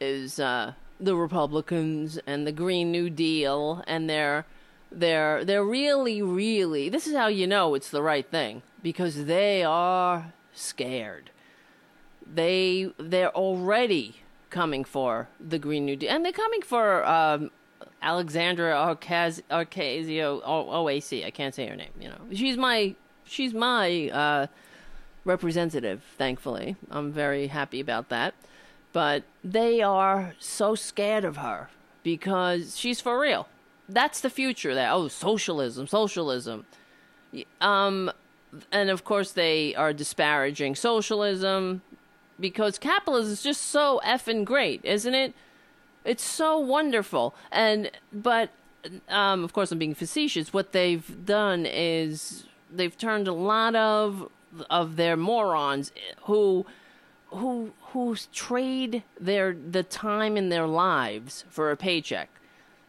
is 0.00 0.40
uh, 0.40 0.72
the 1.04 1.16
Republicans 1.16 2.18
and 2.26 2.46
the 2.46 2.52
Green 2.52 2.90
New 2.90 3.10
Deal 3.10 3.82
and 3.86 4.08
their 4.08 4.46
they're 4.90 5.44
they're 5.44 5.64
really 5.64 6.22
really 6.22 6.88
this 6.88 7.06
is 7.06 7.16
how 7.16 7.26
you 7.26 7.46
know 7.46 7.74
it's 7.74 7.90
the 7.90 8.02
right 8.02 8.28
thing 8.30 8.62
because 8.82 9.26
they 9.26 9.62
are 9.62 10.32
scared. 10.52 11.30
They 12.26 12.92
they're 12.98 13.34
already 13.34 14.16
coming 14.50 14.84
for 14.84 15.28
the 15.40 15.58
Green 15.58 15.84
New 15.84 15.96
Deal 15.96 16.10
and 16.10 16.24
they're 16.24 16.32
coming 16.32 16.62
for 16.62 17.04
um, 17.06 17.50
Alexandra 18.02 18.74
Arcasio 18.74 20.42
OAC. 20.44 21.24
I 21.24 21.30
can't 21.30 21.54
say 21.54 21.66
her 21.66 21.76
name. 21.76 21.92
You 21.98 22.10
know, 22.10 22.20
she's 22.32 22.56
my 22.56 22.94
she's 23.24 23.54
my 23.54 24.08
uh, 24.10 24.46
representative. 25.24 26.02
Thankfully, 26.16 26.76
I'm 26.90 27.12
very 27.12 27.48
happy 27.48 27.80
about 27.80 28.10
that. 28.10 28.34
But 28.94 29.24
they 29.42 29.82
are 29.82 30.34
so 30.38 30.76
scared 30.76 31.24
of 31.24 31.36
her 31.38 31.68
because 32.04 32.78
she's 32.78 33.00
for 33.00 33.18
real. 33.18 33.48
That's 33.88 34.20
the 34.20 34.30
future. 34.30 34.72
There. 34.72 34.88
Oh, 34.90 35.08
socialism, 35.08 35.88
socialism. 35.88 36.64
Um, 37.60 38.12
and 38.70 38.90
of 38.90 39.04
course 39.04 39.32
they 39.32 39.74
are 39.74 39.92
disparaging 39.92 40.76
socialism 40.76 41.82
because 42.38 42.78
capitalism 42.78 43.32
is 43.32 43.42
just 43.42 43.62
so 43.62 44.00
effing 44.06 44.44
great, 44.44 44.80
isn't 44.84 45.14
it? 45.14 45.34
It's 46.04 46.22
so 46.22 46.56
wonderful. 46.58 47.34
And 47.50 47.90
but 48.12 48.50
um, 49.08 49.42
of 49.42 49.52
course 49.52 49.72
I'm 49.72 49.78
being 49.78 49.96
facetious. 49.96 50.52
What 50.52 50.70
they've 50.70 51.26
done 51.26 51.66
is 51.66 52.44
they've 52.72 52.96
turned 52.96 53.26
a 53.26 53.32
lot 53.32 53.74
of 53.74 54.30
of 54.70 54.94
their 54.94 55.16
morons 55.16 55.90
who 56.22 56.64
who 57.30 57.72
who 57.94 58.16
trade 58.32 59.04
their 59.18 59.54
the 59.54 59.84
time 59.84 60.36
in 60.36 60.48
their 60.48 60.66
lives 60.66 61.44
for 61.48 61.70
a 61.70 61.76
paycheck 61.76 62.28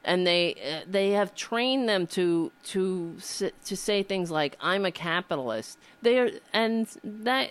and 0.03 0.25
they 0.25 0.55
uh, 0.55 0.85
they 0.89 1.11
have 1.11 1.35
trained 1.35 1.87
them 1.87 2.07
to 2.07 2.51
to 2.63 3.15
to 3.63 3.75
say 3.75 4.03
things 4.03 4.31
like 4.31 4.57
I'm 4.59 4.83
a 4.83 4.91
capitalist. 4.91 5.77
They're 6.01 6.31
and 6.51 6.87
that 7.03 7.49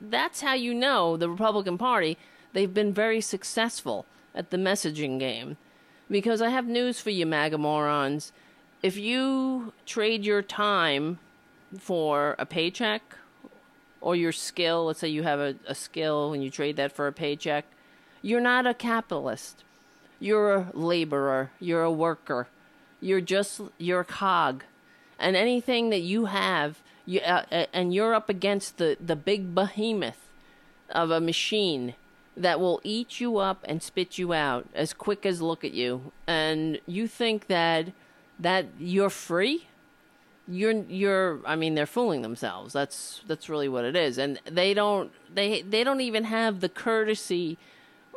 that's 0.00 0.42
how 0.42 0.54
you 0.54 0.74
know 0.74 1.16
the 1.16 1.28
Republican 1.28 1.78
Party 1.78 2.16
they've 2.52 2.72
been 2.72 2.92
very 2.92 3.20
successful 3.20 4.06
at 4.34 4.50
the 4.50 4.56
messaging 4.56 5.18
game. 5.18 5.56
Because 6.10 6.42
I 6.42 6.48
have 6.48 6.66
news 6.66 7.00
for 7.00 7.10
you 7.10 7.24
MAGA 7.24 7.58
morons. 7.58 8.32
If 8.82 8.96
you 8.96 9.72
trade 9.86 10.24
your 10.24 10.42
time 10.42 11.18
for 11.78 12.34
a 12.38 12.46
paycheck 12.46 13.16
or 14.00 14.16
your 14.16 14.32
skill, 14.32 14.86
let's 14.86 15.00
say 15.00 15.08
you 15.08 15.22
have 15.22 15.40
a, 15.40 15.54
a 15.66 15.74
skill 15.74 16.32
and 16.32 16.42
you 16.42 16.50
trade 16.50 16.76
that 16.76 16.92
for 16.92 17.06
a 17.06 17.12
paycheck, 17.12 17.64
you're 18.22 18.40
not 18.40 18.66
a 18.66 18.74
capitalist. 18.74 19.62
You're 20.18 20.52
a 20.52 20.70
laborer, 20.74 21.50
you're 21.58 21.82
a 21.82 21.90
worker, 21.90 22.46
you're 23.00 23.22
just 23.22 23.62
you're 23.78 24.00
a 24.00 24.04
cog, 24.04 24.64
and 25.18 25.34
anything 25.34 25.88
that 25.88 26.00
you 26.00 26.26
have, 26.26 26.82
you 27.06 27.20
uh, 27.20 27.44
uh, 27.50 27.66
and 27.72 27.94
you're 27.94 28.14
up 28.14 28.28
against 28.28 28.76
the 28.76 28.98
the 29.00 29.16
big 29.16 29.54
behemoth 29.54 30.28
of 30.90 31.10
a 31.10 31.22
machine 31.22 31.94
that 32.36 32.60
will 32.60 32.82
eat 32.84 33.18
you 33.18 33.38
up 33.38 33.64
and 33.66 33.82
spit 33.82 34.18
you 34.18 34.34
out 34.34 34.66
as 34.74 34.92
quick 34.92 35.24
as 35.24 35.40
look 35.40 35.64
at 35.64 35.72
you, 35.72 36.12
and 36.26 36.80
you 36.86 37.08
think 37.08 37.46
that 37.46 37.92
that 38.38 38.66
you're 38.78 39.08
free 39.08 39.68
you're 40.50 40.72
you're 40.88 41.40
i 41.46 41.54
mean 41.54 41.74
they're 41.74 41.86
fooling 41.86 42.22
themselves 42.22 42.72
that's 42.72 43.22
that's 43.26 43.48
really 43.48 43.68
what 43.68 43.84
it 43.84 43.94
is 43.94 44.18
and 44.18 44.40
they 44.44 44.74
don't 44.74 45.12
they 45.34 45.62
they 45.62 45.84
don't 45.84 46.00
even 46.00 46.24
have 46.24 46.60
the 46.60 46.68
courtesy 46.68 47.56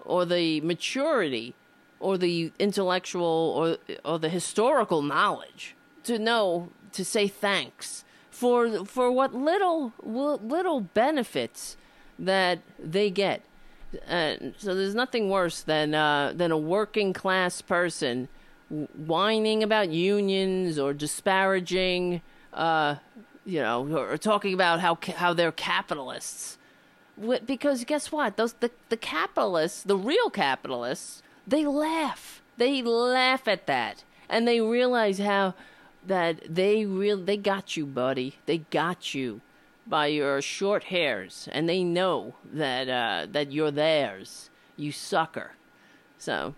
or 0.06 0.26
the 0.26 0.60
maturity 0.62 1.54
or 2.00 2.18
the 2.18 2.52
intellectual 2.60 3.78
or 3.86 3.98
or 4.04 4.20
the 4.20 4.30
historical 4.30 5.02
knowledge 5.02 5.76
to 6.04 6.20
know 6.20 6.70
to 6.92 7.06
say 7.06 7.28
thanks 7.28 8.04
for 8.30 8.86
for 8.86 9.12
what 9.12 9.34
little 9.34 9.94
little 10.04 10.82
benefits 10.82 11.78
that 12.20 12.60
they 12.80 13.10
get. 13.10 13.42
And 14.08 14.56
so 14.58 14.74
there's 14.74 14.96
nothing 14.96 15.30
worse 15.30 15.62
than 15.62 15.94
uh, 15.94 16.34
than 16.36 16.52
a 16.52 16.58
working 16.58 17.14
class 17.14 17.62
person 17.62 18.28
whining 18.96 19.64
about 19.64 19.90
unions 19.90 20.80
or 20.80 20.94
disparaging, 20.94 22.22
uh, 22.54 22.96
you 23.46 23.62
know, 23.62 23.88
or 23.96 24.18
talking 24.18 24.54
about 24.54 24.80
how 24.80 24.98
how 25.16 25.34
they're 25.34 25.52
capitalists. 25.52 26.58
Because 27.46 27.84
guess 27.84 28.12
what? 28.12 28.38
Those 28.38 28.54
the 28.54 28.72
the 28.90 28.98
capitalists, 28.98 29.84
the 29.84 29.98
real 29.98 30.30
capitalists, 30.30 31.22
they 31.48 31.66
laugh. 31.66 32.42
They 32.58 32.82
laugh 32.82 33.48
at 33.48 33.68
that, 33.68 34.04
and 34.30 34.48
they 34.48 34.62
realize 34.62 35.20
how 35.20 35.54
that 36.06 36.42
they 36.48 36.86
real 36.86 37.18
they 37.18 37.38
got 37.38 37.78
you, 37.78 37.86
buddy. 37.86 38.36
They 38.46 38.60
got 38.60 39.14
you 39.14 39.42
by 39.86 40.08
your 40.08 40.42
short 40.42 40.86
hairs, 40.86 41.48
and 41.52 41.68
they 41.68 41.84
know 41.84 42.36
that 42.52 42.90
uh, 42.90 43.28
that 43.32 43.52
you're 43.52 43.72
theirs. 43.72 44.50
You 44.76 44.92
sucker. 44.92 45.52
So, 46.18 46.56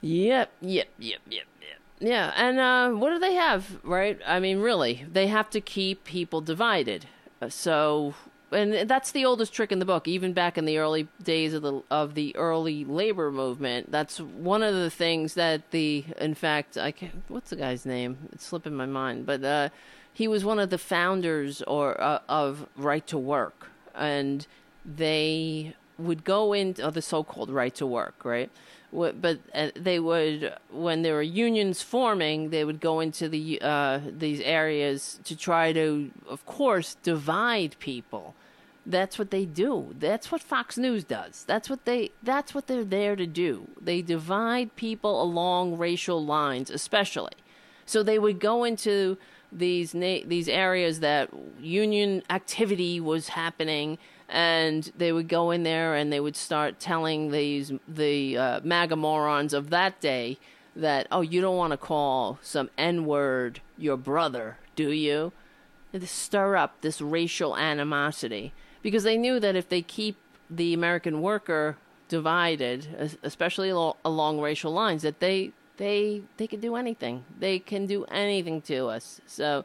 yep, 0.00 0.50
yep, 0.60 0.88
yep, 0.98 1.20
yep, 1.28 1.46
yep. 1.60 1.78
Yeah, 2.00 2.32
and 2.36 2.58
uh, 2.58 2.90
what 2.90 3.10
do 3.10 3.18
they 3.18 3.34
have, 3.34 3.78
right? 3.82 4.20
I 4.26 4.40
mean, 4.40 4.60
really, 4.60 5.04
they 5.10 5.26
have 5.26 5.50
to 5.50 5.60
keep 5.60 6.04
people 6.04 6.40
divided. 6.40 7.06
So 7.48 8.14
and 8.50 8.88
that's 8.88 9.12
the 9.12 9.24
oldest 9.24 9.52
trick 9.52 9.72
in 9.72 9.78
the 9.78 9.84
book 9.84 10.08
even 10.08 10.32
back 10.32 10.56
in 10.56 10.64
the 10.64 10.78
early 10.78 11.08
days 11.22 11.52
of 11.52 11.62
the 11.62 11.82
of 11.90 12.14
the 12.14 12.34
early 12.36 12.84
labor 12.84 13.30
movement 13.30 13.90
that's 13.90 14.20
one 14.20 14.62
of 14.62 14.74
the 14.74 14.90
things 14.90 15.34
that 15.34 15.70
the 15.70 16.04
in 16.18 16.34
fact 16.34 16.76
i 16.78 16.90
can't 16.90 17.22
what's 17.28 17.50
the 17.50 17.56
guy's 17.56 17.84
name 17.84 18.16
it's 18.32 18.46
slipping 18.46 18.74
my 18.74 18.86
mind 18.86 19.26
but 19.26 19.44
uh, 19.44 19.68
he 20.12 20.26
was 20.26 20.44
one 20.44 20.58
of 20.58 20.70
the 20.70 20.78
founders 20.78 21.62
or 21.62 22.00
uh, 22.00 22.20
of 22.28 22.66
right 22.76 23.06
to 23.06 23.18
work 23.18 23.70
and 23.94 24.46
they 24.84 25.74
would 25.98 26.24
go 26.24 26.52
into 26.52 26.82
oh, 26.82 26.90
the 26.90 27.02
so-called 27.02 27.50
right 27.50 27.74
to 27.74 27.86
work 27.86 28.24
right 28.24 28.50
but 28.92 29.38
uh, 29.54 29.68
they 29.74 29.98
would 29.98 30.54
when 30.70 31.02
there 31.02 31.14
were 31.14 31.22
unions 31.22 31.82
forming 31.82 32.50
they 32.50 32.64
would 32.64 32.80
go 32.80 33.00
into 33.00 33.28
the 33.28 33.60
uh, 33.60 34.00
these 34.10 34.40
areas 34.40 35.20
to 35.24 35.36
try 35.36 35.72
to 35.72 36.10
of 36.28 36.44
course 36.46 36.96
divide 37.02 37.76
people. 37.78 38.34
That's 38.86 39.18
what 39.18 39.30
they 39.30 39.44
do. 39.44 39.94
That's 39.98 40.32
what 40.32 40.40
fox 40.40 40.78
news 40.78 41.04
does. 41.04 41.44
That's 41.46 41.68
what 41.68 41.84
they 41.84 42.10
that's 42.22 42.54
what 42.54 42.66
they're 42.66 42.84
there 42.84 43.16
to 43.16 43.26
do. 43.26 43.68
They 43.80 44.00
divide 44.00 44.74
people 44.76 45.22
along 45.22 45.76
racial 45.76 46.24
lines 46.24 46.70
especially. 46.70 47.34
So 47.84 48.02
they 48.02 48.18
would 48.18 48.40
go 48.40 48.64
into 48.64 49.18
these 49.52 49.94
na- 49.94 50.24
these 50.26 50.48
areas 50.48 51.00
that 51.00 51.30
union 51.60 52.22
activity 52.30 53.00
was 53.00 53.28
happening 53.28 53.98
and 54.28 54.92
they 54.96 55.12
would 55.12 55.28
go 55.28 55.50
in 55.50 55.62
there 55.62 55.94
and 55.94 56.12
they 56.12 56.20
would 56.20 56.36
start 56.36 56.78
telling 56.78 57.30
these 57.30 57.72
the 57.86 58.36
uh, 58.36 58.60
MAGA 58.62 58.96
morons 58.96 59.54
of 59.54 59.70
that 59.70 60.00
day 60.00 60.38
that 60.76 61.06
oh 61.10 61.22
you 61.22 61.40
don't 61.40 61.56
want 61.56 61.72
to 61.72 61.76
call 61.76 62.38
some 62.42 62.70
N 62.76 63.06
word 63.06 63.60
your 63.76 63.96
brother, 63.96 64.58
do 64.76 64.90
you? 64.90 65.32
And 65.92 66.06
stir 66.06 66.56
up 66.56 66.80
this 66.82 67.00
racial 67.00 67.56
animosity 67.56 68.52
because 68.82 69.04
they 69.04 69.16
knew 69.16 69.40
that 69.40 69.56
if 69.56 69.68
they 69.68 69.80
keep 69.82 70.16
the 70.50 70.74
American 70.74 71.22
worker 71.22 71.76
divided, 72.08 73.16
especially 73.22 73.70
along 73.70 74.40
racial 74.40 74.72
lines, 74.72 75.02
that 75.02 75.20
they 75.20 75.52
they 75.78 76.22
they 76.36 76.46
can 76.46 76.60
do 76.60 76.76
anything. 76.76 77.24
They 77.38 77.58
can 77.58 77.86
do 77.86 78.04
anything 78.04 78.60
to 78.62 78.88
us. 78.88 79.20
So, 79.26 79.64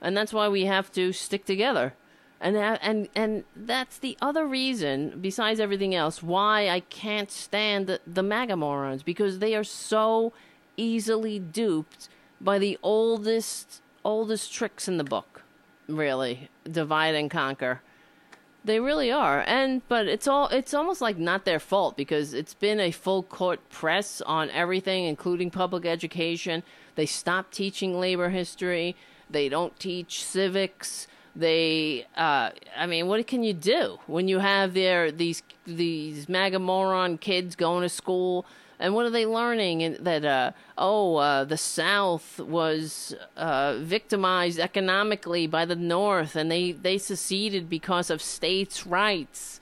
and 0.00 0.16
that's 0.16 0.32
why 0.32 0.48
we 0.48 0.64
have 0.64 0.90
to 0.92 1.12
stick 1.12 1.44
together 1.44 1.94
and 2.40 2.56
and 2.56 3.08
and 3.14 3.44
that's 3.54 3.98
the 3.98 4.16
other 4.22 4.46
reason, 4.46 5.18
besides 5.20 5.60
everything 5.60 5.94
else, 5.94 6.22
why 6.22 6.68
I 6.68 6.80
can't 6.80 7.30
stand 7.30 7.86
the, 7.86 8.00
the 8.06 8.22
MAGA 8.22 8.56
morons 8.56 9.02
because 9.02 9.38
they 9.38 9.54
are 9.54 9.64
so 9.64 10.32
easily 10.76 11.38
duped 11.38 12.08
by 12.40 12.58
the 12.58 12.78
oldest 12.82 13.82
oldest 14.04 14.52
tricks 14.52 14.88
in 14.88 14.96
the 14.96 15.04
book. 15.04 15.42
Really, 15.86 16.48
divide 16.70 17.14
and 17.14 17.30
conquer. 17.30 17.82
They 18.64 18.80
really 18.80 19.10
are, 19.10 19.44
and 19.46 19.86
but 19.88 20.06
it's 20.06 20.26
all 20.26 20.48
it's 20.48 20.72
almost 20.72 21.02
like 21.02 21.18
not 21.18 21.44
their 21.44 21.60
fault 21.60 21.96
because 21.96 22.32
it's 22.32 22.54
been 22.54 22.80
a 22.80 22.90
full 22.90 23.22
court 23.22 23.60
press 23.68 24.22
on 24.22 24.48
everything, 24.50 25.04
including 25.04 25.50
public 25.50 25.84
education. 25.84 26.62
They 26.94 27.06
stopped 27.06 27.52
teaching 27.52 28.00
labor 28.00 28.30
history. 28.30 28.96
They 29.28 29.48
don't 29.48 29.78
teach 29.78 30.24
civics 30.24 31.06
they, 31.36 32.06
uh, 32.16 32.50
I 32.76 32.86
mean, 32.86 33.06
what 33.06 33.26
can 33.26 33.42
you 33.42 33.52
do 33.52 33.98
when 34.06 34.28
you 34.28 34.38
have 34.40 34.74
their 34.74 35.12
these 35.12 35.42
these 35.66 36.28
MAGA 36.28 36.58
moron 36.58 37.18
kids 37.18 37.54
going 37.56 37.82
to 37.82 37.88
school 37.88 38.46
And 38.80 38.94
what 38.94 39.04
are 39.04 39.10
they 39.10 39.26
learning? 39.26 39.98
That 40.00 40.24
uh, 40.24 40.52
oh, 40.78 41.16
uh, 41.16 41.44
the 41.44 41.58
South 41.58 42.40
was 42.40 43.14
uh, 43.36 43.76
victimized 43.78 44.58
economically 44.58 45.46
by 45.46 45.66
the 45.66 45.76
North, 45.76 46.34
and 46.34 46.50
they 46.50 46.72
they 46.72 46.96
seceded 46.96 47.68
because 47.68 48.08
of 48.08 48.22
states' 48.22 48.86
rights. 48.86 49.60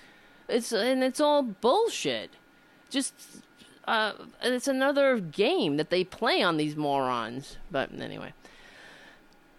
It's 0.49 0.73
and 0.73 1.03
it's 1.03 1.21
all 1.21 1.43
bullshit. 1.43 2.31
Just 2.91 3.13
uh, 3.89 4.13
it's 4.41 4.69
another 4.69 5.19
game 5.19 5.79
that 5.79 5.91
they 5.91 6.05
play 6.05 6.41
on 6.41 6.57
these 6.57 6.77
morons. 6.77 7.57
But 7.73 7.91
anyway, 8.01 8.33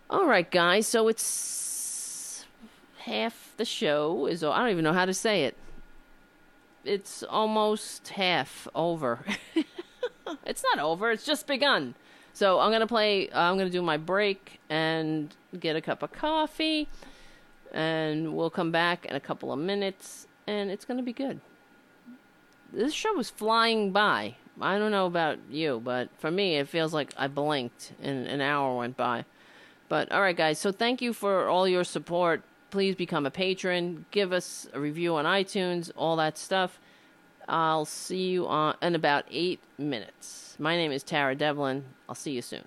all 0.09 0.25
right, 0.25 0.49
guys. 0.49 0.87
So 0.87 1.09
it's 1.09 1.25
half 2.99 3.53
the 3.57 3.65
show 3.65 4.25
is. 4.27 4.43
I 4.43 4.57
don't 4.59 4.69
even 4.69 4.83
know 4.83 4.93
how 4.93 5.05
to 5.05 5.13
say 5.13 5.43
it 5.43 5.55
it's 6.83 7.23
almost 7.23 8.09
half 8.09 8.67
over. 8.73 9.25
it's 10.45 10.63
not 10.63 10.83
over. 10.83 11.11
It's 11.11 11.25
just 11.25 11.47
begun. 11.47 11.95
So 12.33 12.59
I'm 12.59 12.71
gonna 12.71 12.87
play. 12.87 13.29
Uh, 13.29 13.41
I'm 13.41 13.57
gonna 13.57 13.69
do 13.69 13.81
my 13.81 13.97
break 13.97 14.59
and 14.69 15.33
get 15.59 15.75
a 15.75 15.81
cup 15.81 16.03
of 16.03 16.11
coffee, 16.11 16.87
and 17.73 18.35
we'll 18.35 18.49
come 18.49 18.71
back 18.71 19.05
in 19.05 19.15
a 19.15 19.19
couple 19.19 19.51
of 19.51 19.59
minutes, 19.59 20.27
and 20.47 20.69
it's 20.69 20.85
gonna 20.85 21.03
be 21.03 21.13
good. 21.13 21.39
This 22.71 22.93
show 22.93 23.19
is 23.19 23.29
flying 23.29 23.91
by. 23.91 24.35
I 24.61 24.77
don't 24.77 24.91
know 24.91 25.05
about 25.05 25.39
you, 25.49 25.81
but 25.83 26.09
for 26.17 26.29
me, 26.29 26.57
it 26.57 26.67
feels 26.67 26.93
like 26.93 27.13
I 27.17 27.27
blinked 27.27 27.93
and 28.01 28.27
an 28.27 28.41
hour 28.41 28.77
went 28.77 28.97
by. 28.97 29.25
But 29.87 30.11
all 30.11 30.21
right, 30.21 30.35
guys. 30.35 30.59
So 30.59 30.71
thank 30.71 31.01
you 31.01 31.13
for 31.13 31.47
all 31.47 31.67
your 31.67 31.83
support 31.83 32.43
please 32.69 32.95
become 32.95 33.25
a 33.25 33.31
patron. 33.31 34.05
Give 34.11 34.31
us 34.31 34.67
a 34.73 34.79
review 34.79 35.15
on 35.15 35.25
iTunes, 35.25 35.91
all 35.95 36.15
that 36.17 36.37
stuff. 36.37 36.79
I'll 37.47 37.85
see 37.85 38.29
you 38.29 38.47
on 38.47 38.75
in 38.81 38.95
about 38.95 39.25
eight 39.31 39.59
minutes. 39.77 40.55
My 40.59 40.75
name 40.75 40.91
is 40.91 41.03
Tara 41.03 41.35
Devlin. 41.35 41.83
I'll 42.07 42.15
see 42.15 42.31
you 42.31 42.41
soon. 42.41 42.63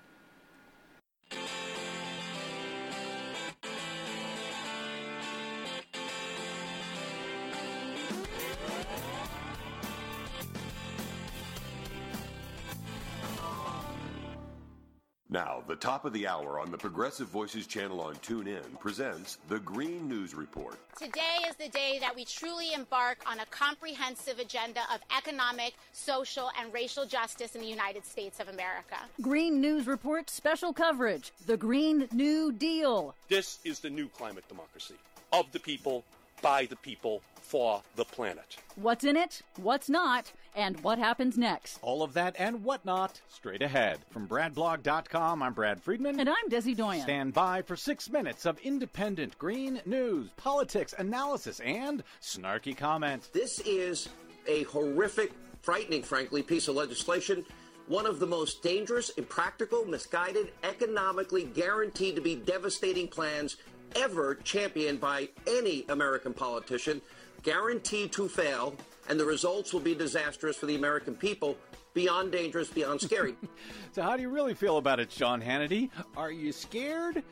Now, 15.33 15.63
the 15.67 15.75
top 15.75 16.05
of 16.05 16.13
the 16.13 16.27
hour 16.27 16.59
on 16.59 16.69
the 16.69 16.77
Progressive 16.77 17.27
Voices 17.27 17.65
channel 17.65 18.01
on 18.01 18.13
TuneIn 18.17 18.79
presents 18.79 19.39
the 19.49 19.57
Green 19.57 20.07
News 20.07 20.35
Report. 20.35 20.77
Today 20.95 21.39
is 21.49 21.55
the 21.55 21.69
day 21.69 21.97
that 22.01 22.15
we 22.15 22.23
truly 22.23 22.71
embark 22.71 23.17
on 23.25 23.39
a 23.39 23.45
comprehensive 23.47 24.37
agenda 24.37 24.81
of 24.93 24.99
economic, 25.17 25.73
social, 25.91 26.51
and 26.61 26.71
racial 26.71 27.07
justice 27.07 27.55
in 27.55 27.61
the 27.61 27.67
United 27.67 28.05
States 28.05 28.39
of 28.39 28.47
America. 28.47 28.97
Green 29.21 29.59
News 29.59 29.87
Report 29.87 30.29
special 30.29 30.71
coverage 30.71 31.31
The 31.47 31.57
Green 31.57 32.07
New 32.11 32.51
Deal. 32.51 33.15
This 33.27 33.57
is 33.63 33.79
the 33.79 33.89
new 33.89 34.09
climate 34.09 34.47
democracy 34.47 34.93
of 35.31 35.51
the 35.51 35.59
people, 35.59 36.03
by 36.43 36.67
the 36.67 36.75
people, 36.75 37.23
for 37.41 37.81
the 37.95 38.05
planet. 38.05 38.57
What's 38.75 39.03
in 39.03 39.17
it? 39.17 39.41
What's 39.55 39.89
not? 39.89 40.31
And 40.55 40.79
what 40.81 40.99
happens 40.99 41.37
next. 41.37 41.79
All 41.81 42.03
of 42.03 42.13
that 42.13 42.35
and 42.37 42.63
whatnot 42.63 43.21
straight 43.29 43.61
ahead. 43.61 43.99
From 44.09 44.27
BradBlog.com, 44.27 45.43
I'm 45.43 45.53
Brad 45.53 45.81
Friedman. 45.81 46.19
And 46.19 46.29
I'm 46.29 46.49
Desi 46.49 46.75
Doyen. 46.75 47.01
Stand 47.01 47.33
by 47.33 47.61
for 47.61 47.75
six 47.75 48.09
minutes 48.09 48.45
of 48.45 48.59
independent 48.59 49.37
green 49.37 49.81
news, 49.85 50.29
politics, 50.37 50.93
analysis, 50.97 51.59
and 51.61 52.03
snarky 52.21 52.75
comment. 52.75 53.29
This 53.33 53.59
is 53.61 54.09
a 54.47 54.63
horrific, 54.63 55.31
frightening, 55.61 56.03
frankly, 56.03 56.43
piece 56.43 56.67
of 56.67 56.75
legislation. 56.75 57.45
One 57.87 58.05
of 58.05 58.19
the 58.19 58.27
most 58.27 58.63
dangerous, 58.63 59.09
impractical, 59.09 59.85
misguided, 59.85 60.51
economically 60.63 61.43
guaranteed 61.43 62.15
to 62.15 62.21
be 62.21 62.35
devastating 62.35 63.07
plans 63.07 63.57
ever 63.95 64.35
championed 64.35 64.99
by 64.99 65.29
any 65.47 65.85
American 65.89 66.33
politician, 66.33 67.01
guaranteed 67.43 68.11
to 68.13 68.29
fail 68.29 68.75
and 69.09 69.19
the 69.19 69.25
results 69.25 69.73
will 69.73 69.79
be 69.79 69.95
disastrous 69.95 70.55
for 70.55 70.65
the 70.65 70.75
American 70.75 71.15
people, 71.15 71.57
beyond 71.93 72.31
dangerous, 72.31 72.69
beyond 72.69 73.01
scary. 73.01 73.35
so, 73.91 74.01
how 74.01 74.15
do 74.15 74.21
you 74.21 74.29
really 74.29 74.53
feel 74.53 74.77
about 74.77 74.99
it, 74.99 75.11
Sean 75.11 75.41
Hannity? 75.41 75.89
Are 76.17 76.31
you 76.31 76.51
scared? 76.51 77.23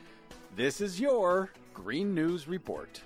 This 0.56 0.80
is 0.80 1.00
your 1.00 1.50
Green 1.74 2.14
News 2.14 2.46
Report. 2.46 3.00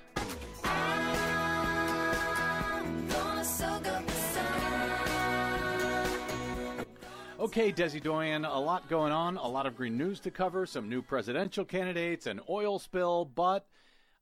Okay, 7.39 7.71
Desi 7.71 8.03
Doyen, 8.03 8.45
a 8.45 8.59
lot 8.59 8.89
going 8.89 9.13
on, 9.13 9.37
a 9.37 9.47
lot 9.47 9.67
of 9.67 9.77
green 9.77 9.97
news 9.97 10.19
to 10.21 10.31
cover, 10.31 10.67
some 10.67 10.89
new 10.89 11.03
presidential 11.03 11.65
candidates, 11.65 12.27
an 12.27 12.41
oil 12.49 12.79
spill, 12.79 13.27
but 13.27 13.67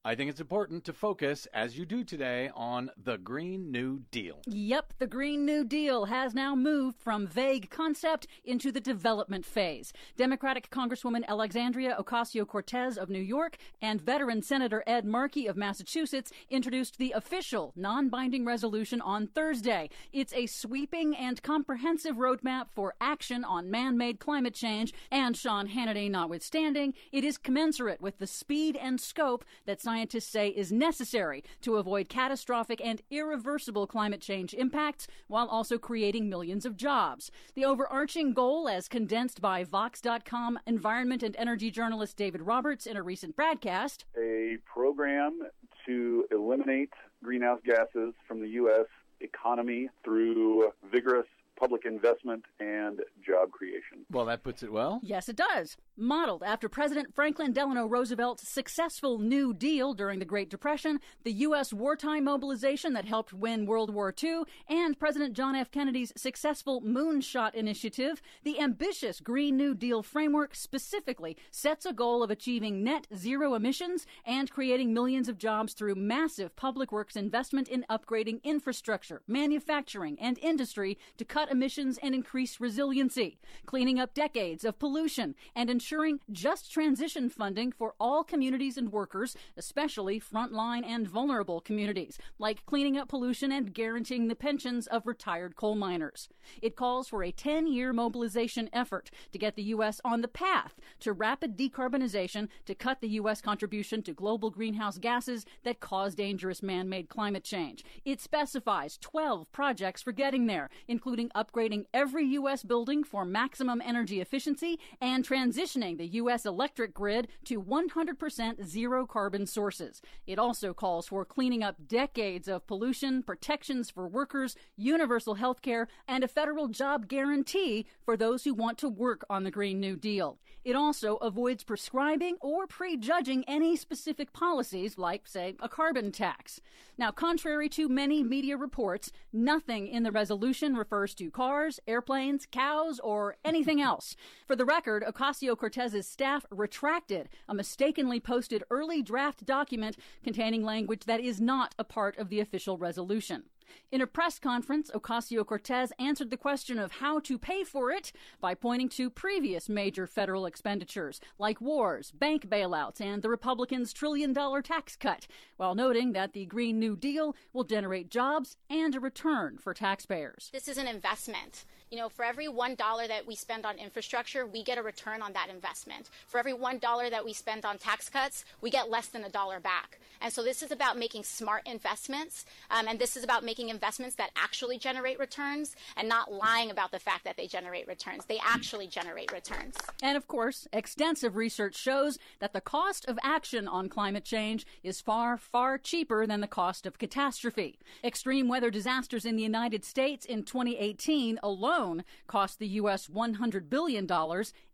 I 0.07 0.15
think 0.15 0.29
it's 0.29 0.41
important 0.41 0.85
to 0.85 0.93
focus, 0.93 1.49
as 1.55 1.79
you 1.79 1.87
do 1.87 2.05
today, 2.05 2.51
on 2.55 2.91
the 3.03 3.17
Green 3.17 3.73
New 3.73 4.03
Deal. 4.11 4.43
Yep, 4.47 4.93
the 4.99 5.07
Green 5.07 5.47
New 5.47 5.65
Deal 5.65 6.05
has 6.05 6.35
now 6.35 6.55
moved 6.55 6.99
from 6.99 7.27
vague 7.27 7.71
concept 7.71 8.27
into 8.45 8.71
the 8.71 8.83
development 8.83 9.47
phase. 9.47 9.95
Democratic 10.15 10.69
Congresswoman 10.69 11.25
Alexandria 11.27 11.97
Ocasio 11.99 12.47
Cortez 12.47 12.99
of 12.99 13.09
New 13.09 13.19
York 13.19 13.57
and 13.81 13.99
veteran 13.99 14.43
Senator 14.43 14.85
Ed 14.87 15.07
Markey 15.07 15.47
of 15.47 15.57
Massachusetts 15.57 16.31
introduced 16.51 16.99
the 16.99 17.13
official 17.13 17.73
non 17.75 18.11
binding 18.11 18.45
resolution 18.45 19.01
on 19.01 19.27
Thursday. 19.29 19.89
It's 20.13 20.35
a 20.35 20.45
sweeping 20.45 21.17
and 21.17 21.43
comprehensive 21.43 22.17
roadmap 22.17 22.67
for 22.75 22.95
action 23.01 23.43
on 23.43 23.71
man 23.71 23.97
made 23.97 24.21
climate 24.21 24.55
change, 24.55 24.93
and 25.11 25.35
Sean 25.35 25.69
Hannity 25.69 26.11
notwithstanding, 26.11 26.93
it 27.11 27.25
is 27.25 27.39
commensurate 27.39 28.03
with 28.03 28.19
the 28.19 28.27
speed 28.27 28.77
and 28.77 29.01
scope 29.01 29.47
that 29.65 29.81
scientists 29.95 30.29
say 30.29 30.49
is 30.49 30.73
necessary 30.73 31.45
to 31.61 31.77
avoid 31.77 32.09
catastrophic 32.09 32.81
and 32.85 33.01
irreversible 33.13 33.87
climate 33.87 34.21
change 34.21 34.53
impacts 34.53 35.07
while 35.29 35.47
also 35.47 35.79
creating 35.79 36.29
millions 36.29 36.67
of 36.67 36.77
jobs. 36.77 37.31
The 37.55 37.65
overarching 37.65 38.35
goal, 38.35 38.69
as 38.69 38.89
condensed 38.89 39.41
by 39.41 39.63
Vox.com 39.63 40.59
environment 40.67 41.23
and 41.23 41.37
energy 41.37 41.71
journalist 41.71 42.17
David 42.17 42.43
Roberts 42.43 42.87
in 42.87 42.97
a 42.97 43.05
recent 43.05 43.37
broadcast, 43.37 44.05
a 44.19 44.57
program 44.67 45.39
to 45.87 46.25
eliminate 46.33 46.91
greenhouse 47.23 47.61
gases 47.65 48.15
from 48.27 48.41
the 48.41 48.49
U.S. 48.49 48.87
economy 49.21 49.91
through 50.03 50.73
vigorous 50.93 51.29
public 51.59 51.85
investment 51.85 52.45
and 52.61 53.01
job 53.25 53.51
creation. 53.51 54.05
Well, 54.11 54.27
that 54.27 54.43
puts 54.43 54.63
it 54.63 54.73
well. 54.73 55.01
Yes, 55.03 55.29
it 55.29 55.37
does. 55.37 55.77
Modeled 55.97 56.43
after 56.43 56.69
President 56.69 57.15
Franklin 57.15 57.53
Delano 57.53 57.87
Roosevelt's 57.87 58.49
successful 58.49 59.19
New 59.19 59.55
Deal 59.55 59.95
during 59.95 60.19
the 60.19 60.25
Great 60.25 60.51
Depression, 60.51 60.99
the 61.23 61.33
U.S. 61.33 61.73
wartime 61.73 62.25
mobilization 62.25 62.95
that 62.95 63.05
helped 63.05 63.33
win 63.33 63.67
World 63.67 63.95
War 63.95 64.13
II, 64.23 64.43
and 64.69 64.99
President 64.99 65.35
John 65.35 65.55
F. 65.55 65.71
Kennedy's 65.71 66.13
successful 66.17 66.83
Moonshot 66.83 67.55
Initiative, 67.55 68.21
the 68.43 68.61
ambitious 68.61 69.21
Green 69.21 69.57
New 69.57 69.75
Deal 69.75 70.03
framework 70.03 70.55
specifically 70.55 71.37
sets 71.51 71.87
a 71.87 71.93
goal 71.93 72.23
of 72.23 72.31
achieving 72.31 72.83
net 72.83 73.07
zero 73.17 73.55
emissions 73.55 74.07
and 74.25 74.51
creating 74.51 74.93
millions 74.93 75.29
of 75.29 75.39
jobs 75.39 75.75
through 75.75 75.95
massive 75.95 76.57
public 76.57 76.91
works 76.91 77.17
investment 77.17 77.69
in 77.69 77.85
upgrading 77.89 78.43
infrastructure, 78.43 79.23
manufacturing, 79.29 80.19
and 80.21 80.39
industry 80.39 80.99
to 81.17 81.25
cut 81.25 81.44
emissions 81.51 81.99
and 82.03 82.15
increase 82.15 82.61
resiliency, 82.61 83.39
cleaning 83.67 83.99
up 83.99 84.15
decades 84.15 84.65
of 84.65 84.79
pollution, 84.79 85.35
and 85.55 85.71
ensuring 85.71 86.21
just 86.31 86.73
transition 86.73 87.29
funding 87.29 87.73
for 87.73 87.95
all 87.99 88.25
communities 88.25 88.77
and 88.77 88.93
workers, 88.93 89.37
especially 89.57 90.21
frontline 90.21 90.85
and 90.85 91.09
vulnerable 91.09 91.61
communities, 91.61 92.19
like 92.39 92.65
cleaning 92.67 92.97
up 92.97 93.09
pollution 93.09 93.53
and 93.53 93.75
guaranteeing 93.75 94.29
the 94.29 94.35
pensions 94.35 94.87
of 94.87 95.07
retired 95.07 95.57
coal 95.57 95.75
miners. 95.75 96.29
It 96.63 96.77
calls 96.77 97.09
for 97.09 97.23
a 97.23 97.33
10 97.33 97.67
year 97.67 97.93
mobilization 97.93 98.69
effort 98.73 99.11
to 99.33 99.39
get 99.39 99.57
the 99.57 99.63
U.S. 99.65 100.01
on 100.05 100.21
the 100.21 100.29
path 100.29 100.75
to 101.01 101.13
rapid 101.13 101.57
decarbonization 101.57 102.49
to 102.67 102.75
cut 102.75 103.01
the 103.01 103.09
U.S. 103.09 103.41
contribution 103.41 104.03
to 104.03 104.13
global 104.13 104.51
greenhouse 104.51 104.99
gases 104.99 105.45
that 105.65 105.81
cause 105.81 106.15
dangerous 106.15 106.63
man 106.63 106.89
made 106.89 107.09
climate 107.09 107.45
change. 107.45 107.85
It 108.05 108.21
specifies 108.21 108.99
12 108.99 109.51
projects 109.53 110.03
for 110.03 110.13
getting 110.13 110.47
there, 110.47 110.71
including 110.89 111.31
upgrading 111.35 111.87
every 111.93 112.25
U.S. 112.27 112.63
building 112.63 113.05
for 113.05 113.25
maximum 113.25 113.81
energy 113.81 114.21
efficiency 114.21 114.79
and 115.01 115.27
transitioning 115.27 115.99
the 115.99 116.07
U.S. 116.07 116.47
electric 116.47 116.95
grid 116.95 117.29
to 117.45 117.63
100% 117.63 118.65
zero 118.65 119.07
carbon 119.07 119.47
sources. 119.47 120.01
It 120.27 120.39
also 120.39 120.75
calls 120.75 121.09
for 121.09 121.25
cleaning 121.25 121.63
up 121.63 121.77
decades 121.87 122.49
of 122.49 122.67
pollution, 122.67 123.23
protections 123.23 123.91
for 123.91 124.07
workers, 124.07 124.57
universal 124.77 125.35
health 125.35 125.63
care, 125.63 125.89
and 126.07 126.25
a 126.25 126.29
federal 126.29 126.69
job 126.69 127.09
guarantee 127.09 127.87
for 128.05 128.17
those 128.17 128.45
who 128.45 128.55
want 128.55 128.79
to 128.79 128.89
work 128.89 129.25
on 129.29 129.45
the 129.45 129.51
Green 129.51 129.81
New 129.81 129.97
Deal. 129.97 130.39
It 130.65 130.75
also 130.75 131.17
avoids 131.17 131.63
prescribing 131.63 132.37
or 132.41 132.67
prejudging 132.67 133.45
any 133.47 133.77
specific 133.77 134.33
policies, 134.33 134.97
like, 134.97 135.29
say, 135.29 135.57
a 135.61 135.69
carbon 135.69 136.11
tax. 136.11 136.61
Now, 136.97 137.11
contrary 137.11 137.69
to 137.71 137.89
many 137.89 138.23
media 138.23 138.57
reports, 138.57 139.13
nothing 139.31 139.87
in 139.87 140.05
the 140.05 140.13
resolution 140.13 140.75
refers 140.75 141.15
to 141.17 141.31
cars, 141.31 141.81
airplanes, 141.87 142.47
cows, 142.51 142.99
or 143.01 143.37
anything 143.45 143.83
else. 143.83 144.17
For 144.47 144.57
the 144.57 144.65
record, 144.65 145.05
Ocasio 145.05 145.55
Cortez's 145.55 146.09
staff 146.09 146.47
retracted 146.51 147.29
a 147.47 147.55
mistakenly 147.55 148.19
posted 148.19 148.65
early 148.71 149.03
draft 149.03 149.45
document 149.45 149.99
containing 150.23 150.65
language 150.65 151.05
that 151.05 151.21
is 151.21 151.41
not 151.41 151.75
a 151.79 151.85
part 151.85 152.17
of 152.17 152.31
the 152.31 152.41
official 152.41 152.79
resolution. 152.79 153.45
In 153.91 154.01
a 154.01 154.07
press 154.07 154.39
conference, 154.39 154.91
Ocasio 154.95 155.47
Cortez 155.47 155.93
answered 155.99 156.31
the 156.31 156.37
question 156.37 156.79
of 156.79 156.93
how 156.93 157.21
to 157.21 157.39
pay 157.39 157.65
for 157.65 157.91
it 157.91 158.13
by 158.41 158.55
pointing 158.55 158.89
to 158.91 159.11
previous 159.11 159.69
major 159.69 160.07
federal 160.07 160.47
expenditures, 160.47 161.21
like 161.39 161.61
wars, 161.61 162.11
bank 162.11 162.49
bailouts, 162.49 163.01
and 163.01 163.23
the 163.23 163.31
Republicans' 163.31 163.93
trillion 163.93 164.33
dollar 164.33 164.63
tax 164.63 164.97
cut, 164.97 165.27
while 165.57 165.75
noting 165.75 166.13
that 166.13 166.33
the 166.33 166.47
Green 166.47 166.79
New 166.79 166.97
Deal 166.97 167.37
will 167.53 167.65
generate 167.65 168.11
jobs 168.11 168.57
and 168.69 168.95
a 168.95 169.01
return 169.01 169.59
for 169.59 169.75
taxpayers. 169.75 170.51
This 170.53 170.69
is 170.69 170.79
an 170.79 170.87
investment. 170.87 171.65
You 171.95 172.01
know, 172.01 172.09
for 172.09 172.25
every 172.25 172.49
$1 172.49 173.07
that 173.07 173.25
we 173.25 173.37
spend 173.37 173.65
on 173.65 173.79
infrastructure, 173.79 174.45
we 174.45 174.65
get 174.65 174.79
a 174.79 174.83
return 174.83 175.23
on 175.23 175.33
that 175.35 175.49
investment. 175.49 176.11
For 176.27 176.39
every 176.39 176.53
$1 176.53 177.11
that 177.11 177.25
we 177.25 177.33
spend 177.33 177.65
on 177.65 177.79
tax 177.79 178.09
cuts, 178.09 178.45
we 178.61 178.69
get 178.69 178.91
less 178.91 179.07
than 179.07 179.23
a 179.23 179.29
dollar 179.29 179.61
back. 179.61 180.01
And 180.21 180.33
so 180.33 180.43
this 180.43 180.61
is 180.61 180.73
about 180.73 180.99
making 180.99 181.23
smart 181.23 181.63
investments, 181.67 182.47
um, 182.71 182.89
and 182.89 182.99
this 182.99 183.17
is 183.17 183.23
about 183.23 183.45
making 183.45 183.69
investments 183.69 184.17
that 184.17 184.31
actually 184.35 184.77
generate 184.77 185.21
returns 185.21 185.77
and 185.97 186.09
not 186.09 186.33
lying 186.33 186.71
about 186.73 186.91
the 186.91 186.99
fact 186.99 187.23
that 187.25 187.37
they 187.37 187.47
generate 187.47 187.87
returns. 187.87 188.25
They 188.25 188.41
actually 188.45 188.89
generate 188.89 189.31
returns. 189.31 189.77
And 190.03 190.17
of 190.17 190.27
course, 190.27 190.67
extensive 190.73 191.37
research 191.37 191.77
shows 191.77 192.19
that 192.41 192.55
the 192.55 192.61
cost 192.61 193.05
of 193.07 193.21
action 193.23 193.69
on 193.69 193.89
climate 193.89 194.25
change 194.25 194.67
is 194.83 195.01
far, 195.01 195.37
far 195.37 195.79
cheaper 195.79 196.27
than 196.27 196.41
the 196.41 196.49
cost 196.49 196.87
of 196.87 196.99
catastrophe. 196.99 197.79
Extreme 198.03 198.49
weather 198.49 198.71
disasters 198.71 199.25
in 199.25 199.37
the 199.37 199.43
United 199.45 199.85
States 199.85 200.27
in 200.27 200.43
2018 200.43 201.39
alone 201.43 201.84
cost 202.27 202.59
the 202.59 202.69
U.S. 202.69 203.09
$100 203.09 203.69
billion. 203.69 204.05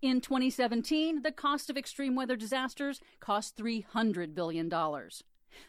In 0.03 0.21
2017, 0.21 1.23
the 1.23 1.33
cost 1.33 1.71
of 1.71 1.77
extreme 1.77 2.15
weather 2.15 2.37
disasters 2.37 3.01
cost 3.21 3.57
$300 3.57 4.35
billion. 4.35 4.69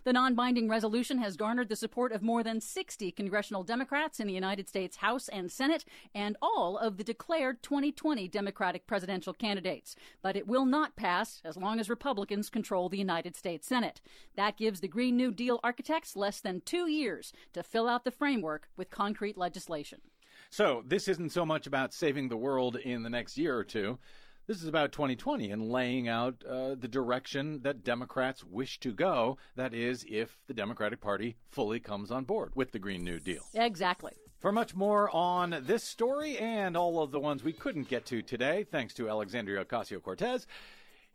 The 0.03 0.13
non 0.13 0.35
binding 0.35 0.69
resolution 0.69 1.17
has 1.19 1.37
garnered 1.37 1.69
the 1.69 1.75
support 1.75 2.11
of 2.11 2.21
more 2.21 2.43
than 2.43 2.61
60 2.61 3.11
congressional 3.11 3.63
Democrats 3.63 4.19
in 4.19 4.27
the 4.27 4.33
United 4.33 4.69
States 4.69 4.97
House 4.97 5.27
and 5.27 5.51
Senate 5.51 5.85
and 6.13 6.37
all 6.41 6.77
of 6.77 6.97
the 6.97 7.03
declared 7.03 7.63
2020 7.63 8.27
Democratic 8.27 8.87
presidential 8.87 9.33
candidates. 9.33 9.95
But 10.21 10.35
it 10.35 10.47
will 10.47 10.65
not 10.65 10.95
pass 10.95 11.41
as 11.43 11.57
long 11.57 11.79
as 11.79 11.89
Republicans 11.89 12.49
control 12.49 12.89
the 12.89 12.97
United 12.97 13.35
States 13.35 13.67
Senate. 13.67 14.01
That 14.35 14.57
gives 14.57 14.81
the 14.81 14.87
Green 14.87 15.17
New 15.17 15.31
Deal 15.31 15.59
architects 15.63 16.15
less 16.15 16.41
than 16.41 16.61
two 16.61 16.87
years 16.87 17.33
to 17.53 17.63
fill 17.63 17.87
out 17.87 18.03
the 18.03 18.11
framework 18.11 18.69
with 18.77 18.89
concrete 18.89 19.37
legislation. 19.37 20.01
So, 20.53 20.83
this 20.85 21.07
isn't 21.07 21.31
so 21.31 21.45
much 21.45 21.65
about 21.65 21.93
saving 21.93 22.27
the 22.27 22.35
world 22.35 22.75
in 22.75 23.03
the 23.03 23.09
next 23.09 23.37
year 23.37 23.57
or 23.57 23.63
two. 23.63 23.99
This 24.47 24.61
is 24.61 24.67
about 24.67 24.91
2020 24.91 25.49
and 25.49 25.71
laying 25.71 26.09
out 26.09 26.43
uh, 26.43 26.75
the 26.75 26.89
direction 26.89 27.61
that 27.61 27.85
Democrats 27.85 28.43
wish 28.43 28.77
to 28.81 28.91
go. 28.91 29.37
That 29.55 29.73
is, 29.73 30.05
if 30.09 30.37
the 30.47 30.53
Democratic 30.53 30.99
Party 30.99 31.37
fully 31.51 31.79
comes 31.79 32.11
on 32.11 32.25
board 32.25 32.51
with 32.53 32.73
the 32.73 32.79
Green 32.79 33.05
New 33.05 33.17
Deal. 33.17 33.43
Exactly. 33.53 34.11
For 34.39 34.51
much 34.51 34.75
more 34.75 35.09
on 35.15 35.55
this 35.65 35.85
story 35.85 36.37
and 36.37 36.75
all 36.75 37.01
of 37.01 37.11
the 37.11 37.19
ones 37.21 37.45
we 37.45 37.53
couldn't 37.53 37.87
get 37.87 38.05
to 38.07 38.21
today, 38.21 38.65
thanks 38.69 38.93
to 38.95 39.07
Alexandria 39.07 39.63
Ocasio 39.63 40.03
Cortez, 40.03 40.47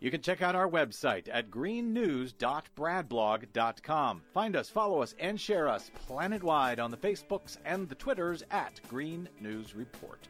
you 0.00 0.10
can 0.10 0.20
check 0.20 0.42
out 0.42 0.54
our 0.54 0.68
website 0.68 1.28
at 1.32 1.50
greennews.bradblog.com. 1.50 4.22
Find 4.32 4.56
us, 4.56 4.68
follow 4.68 5.00
us, 5.02 5.14
and 5.18 5.40
share 5.40 5.68
us 5.68 5.90
planet-wide 6.06 6.78
on 6.80 6.90
the 6.90 6.96
Facebooks 6.96 7.58
and 7.64 7.88
the 7.88 7.94
Twitters 7.94 8.42
at 8.50 8.80
Green 8.88 9.28
News 9.40 9.74
Report. 9.74 10.28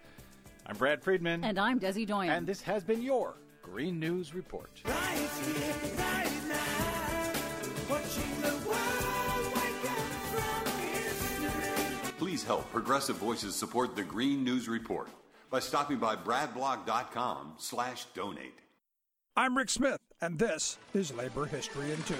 I'm 0.66 0.76
Brad 0.76 1.02
Friedman. 1.02 1.42
And 1.44 1.58
I'm 1.58 1.80
Desi 1.80 2.06
Doyen. 2.06 2.30
And 2.30 2.46
this 2.46 2.60
has 2.62 2.84
been 2.84 3.02
your 3.02 3.34
Green 3.62 3.98
News 4.00 4.34
Report. 4.34 4.70
Right 4.84 5.28
here, 5.44 5.74
right 5.96 6.32
now, 6.48 6.62
Please 12.18 12.42
help 12.42 12.68
Progressive 12.72 13.16
Voices 13.16 13.54
support 13.54 13.94
the 13.94 14.02
Green 14.02 14.42
News 14.42 14.68
Report 14.68 15.08
by 15.50 15.60
stopping 15.60 15.98
by 15.98 16.16
bradblog.com 16.16 17.54
slash 17.58 18.06
donate. 18.14 18.58
I'm 19.38 19.54
Rick 19.54 19.68
Smith, 19.68 20.00
and 20.22 20.38
this 20.38 20.78
is 20.94 21.12
Labor 21.12 21.44
History 21.44 21.92
in 21.92 22.02
Two. 22.04 22.16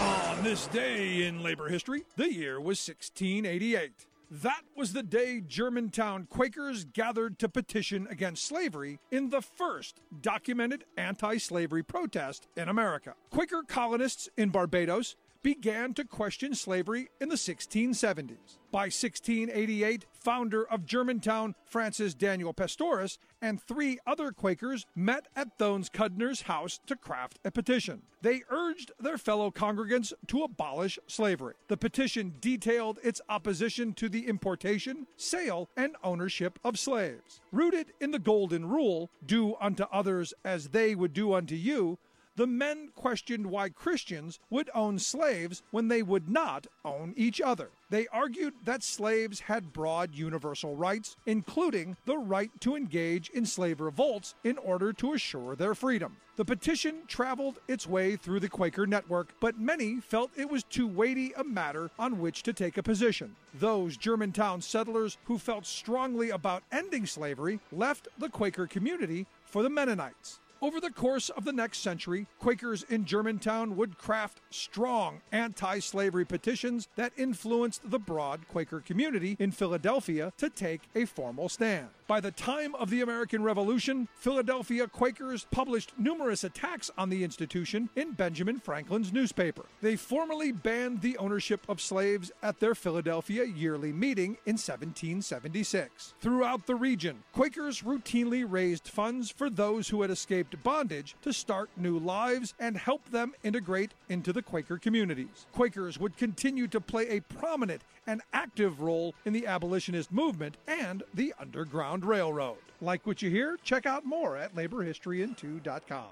On 0.00 0.44
this 0.44 0.68
day 0.68 1.24
in 1.24 1.42
labor 1.42 1.68
history, 1.68 2.04
the 2.14 2.32
year 2.32 2.60
was 2.60 2.78
1688. 2.78 4.06
That 4.30 4.62
was 4.76 4.92
the 4.92 5.02
day 5.02 5.40
Germantown 5.44 6.28
Quakers 6.30 6.84
gathered 6.84 7.40
to 7.40 7.48
petition 7.48 8.06
against 8.08 8.46
slavery 8.46 9.00
in 9.10 9.30
the 9.30 9.42
first 9.42 10.00
documented 10.22 10.84
anti 10.96 11.38
slavery 11.38 11.82
protest 11.82 12.46
in 12.56 12.68
America. 12.68 13.14
Quaker 13.30 13.64
colonists 13.66 14.28
in 14.36 14.50
Barbados 14.50 15.16
began 15.42 15.94
to 15.94 16.04
question 16.04 16.54
slavery 16.54 17.08
in 17.20 17.30
the 17.30 17.34
1670s. 17.34 18.58
By 18.70 18.82
1688, 18.82 20.06
founder 20.12 20.68
of 20.68 20.86
Germantown, 20.86 21.54
Francis 21.64 22.14
Daniel 22.14 22.52
Pastorius, 22.52 23.18
and 23.42 23.60
three 23.60 23.98
other 24.06 24.32
Quakers 24.32 24.86
met 24.94 25.28
at 25.34 25.58
Thones 25.58 25.88
Cudner's 25.90 26.42
house 26.42 26.80
to 26.86 26.96
craft 26.96 27.38
a 27.44 27.50
petition. 27.50 28.02
They 28.22 28.42
urged 28.50 28.92
their 29.00 29.18
fellow 29.18 29.50
congregants 29.50 30.12
to 30.28 30.42
abolish 30.42 30.98
slavery. 31.06 31.54
The 31.68 31.76
petition 31.76 32.34
detailed 32.40 32.98
its 33.02 33.20
opposition 33.28 33.94
to 33.94 34.08
the 34.08 34.26
importation, 34.26 35.06
sale, 35.16 35.68
and 35.76 35.96
ownership 36.02 36.58
of 36.64 36.78
slaves. 36.78 37.40
Rooted 37.52 37.92
in 38.00 38.10
the 38.10 38.18
Golden 38.18 38.68
Rule, 38.68 39.10
do 39.24 39.54
unto 39.60 39.84
others 39.84 40.34
as 40.44 40.68
they 40.68 40.94
would 40.94 41.14
do 41.14 41.32
unto 41.32 41.54
you, 41.54 41.98
the 42.40 42.46
men 42.46 42.88
questioned 42.96 43.44
why 43.44 43.68
Christians 43.68 44.40
would 44.48 44.70
own 44.74 44.98
slaves 44.98 45.62
when 45.72 45.88
they 45.88 46.02
would 46.02 46.30
not 46.30 46.66
own 46.86 47.12
each 47.14 47.38
other. 47.38 47.68
They 47.90 48.06
argued 48.08 48.54
that 48.64 48.82
slaves 48.82 49.40
had 49.40 49.74
broad 49.74 50.14
universal 50.14 50.74
rights, 50.74 51.18
including 51.26 51.98
the 52.06 52.16
right 52.16 52.50
to 52.62 52.76
engage 52.76 53.28
in 53.28 53.44
slave 53.44 53.78
revolts 53.78 54.34
in 54.42 54.56
order 54.56 54.90
to 54.94 55.12
assure 55.12 55.54
their 55.54 55.74
freedom. 55.74 56.16
The 56.36 56.46
petition 56.46 57.02
traveled 57.06 57.58
its 57.68 57.86
way 57.86 58.16
through 58.16 58.40
the 58.40 58.48
Quaker 58.48 58.86
network, 58.86 59.34
but 59.38 59.60
many 59.60 60.00
felt 60.00 60.30
it 60.34 60.48
was 60.48 60.64
too 60.64 60.86
weighty 60.86 61.34
a 61.36 61.44
matter 61.44 61.90
on 61.98 62.20
which 62.20 62.42
to 62.44 62.54
take 62.54 62.78
a 62.78 62.82
position. 62.82 63.36
Those 63.52 63.98
Germantown 63.98 64.62
settlers 64.62 65.18
who 65.24 65.36
felt 65.36 65.66
strongly 65.66 66.30
about 66.30 66.62
ending 66.72 67.04
slavery 67.04 67.60
left 67.70 68.08
the 68.16 68.30
Quaker 68.30 68.66
community 68.66 69.26
for 69.44 69.62
the 69.62 69.68
Mennonites. 69.68 70.39
Over 70.62 70.78
the 70.78 70.90
course 70.90 71.30
of 71.30 71.46
the 71.46 71.54
next 71.54 71.78
century, 71.78 72.26
Quakers 72.38 72.82
in 72.82 73.06
Germantown 73.06 73.76
would 73.76 73.96
craft 73.96 74.42
strong 74.50 75.22
anti 75.32 75.78
slavery 75.78 76.26
petitions 76.26 76.88
that 76.96 77.12
influenced 77.16 77.90
the 77.90 77.98
broad 77.98 78.46
Quaker 78.46 78.80
community 78.80 79.36
in 79.38 79.52
Philadelphia 79.52 80.34
to 80.36 80.50
take 80.50 80.82
a 80.94 81.06
formal 81.06 81.48
stand. 81.48 81.88
By 82.10 82.18
the 82.18 82.32
time 82.32 82.74
of 82.74 82.90
the 82.90 83.02
American 83.02 83.44
Revolution, 83.44 84.08
Philadelphia 84.16 84.88
Quakers 84.88 85.46
published 85.52 85.92
numerous 85.96 86.42
attacks 86.42 86.90
on 86.98 87.08
the 87.08 87.22
institution 87.22 87.88
in 87.94 88.14
Benjamin 88.14 88.58
Franklin's 88.58 89.12
newspaper. 89.12 89.66
They 89.80 89.94
formally 89.94 90.50
banned 90.50 91.02
the 91.02 91.16
ownership 91.18 91.64
of 91.68 91.80
slaves 91.80 92.32
at 92.42 92.58
their 92.58 92.74
Philadelphia 92.74 93.44
yearly 93.44 93.92
meeting 93.92 94.38
in 94.44 94.54
1776. 94.54 96.14
Throughout 96.20 96.66
the 96.66 96.74
region, 96.74 97.22
Quakers 97.32 97.82
routinely 97.82 98.44
raised 98.44 98.88
funds 98.88 99.30
for 99.30 99.48
those 99.48 99.88
who 99.88 100.02
had 100.02 100.10
escaped 100.10 100.60
bondage 100.64 101.14
to 101.22 101.32
start 101.32 101.70
new 101.76 101.96
lives 101.96 102.54
and 102.58 102.76
help 102.76 103.08
them 103.10 103.34
integrate 103.44 103.94
into 104.08 104.32
the 104.32 104.42
Quaker 104.42 104.78
communities. 104.78 105.46
Quakers 105.52 106.00
would 106.00 106.16
continue 106.16 106.66
to 106.66 106.80
play 106.80 107.06
a 107.08 107.20
prominent 107.20 107.82
and 108.10 108.22
active 108.32 108.80
role 108.80 109.14
in 109.24 109.32
the 109.32 109.46
abolitionist 109.46 110.10
movement 110.10 110.56
and 110.66 111.04
the 111.14 111.32
Underground 111.38 112.04
Railroad. 112.04 112.58
Like 112.80 113.06
what 113.06 113.22
you 113.22 113.30
hear? 113.30 113.56
Check 113.62 113.86
out 113.86 114.04
more 114.04 114.36
at 114.36 114.54
laborhistoryin2.com. 114.56 116.04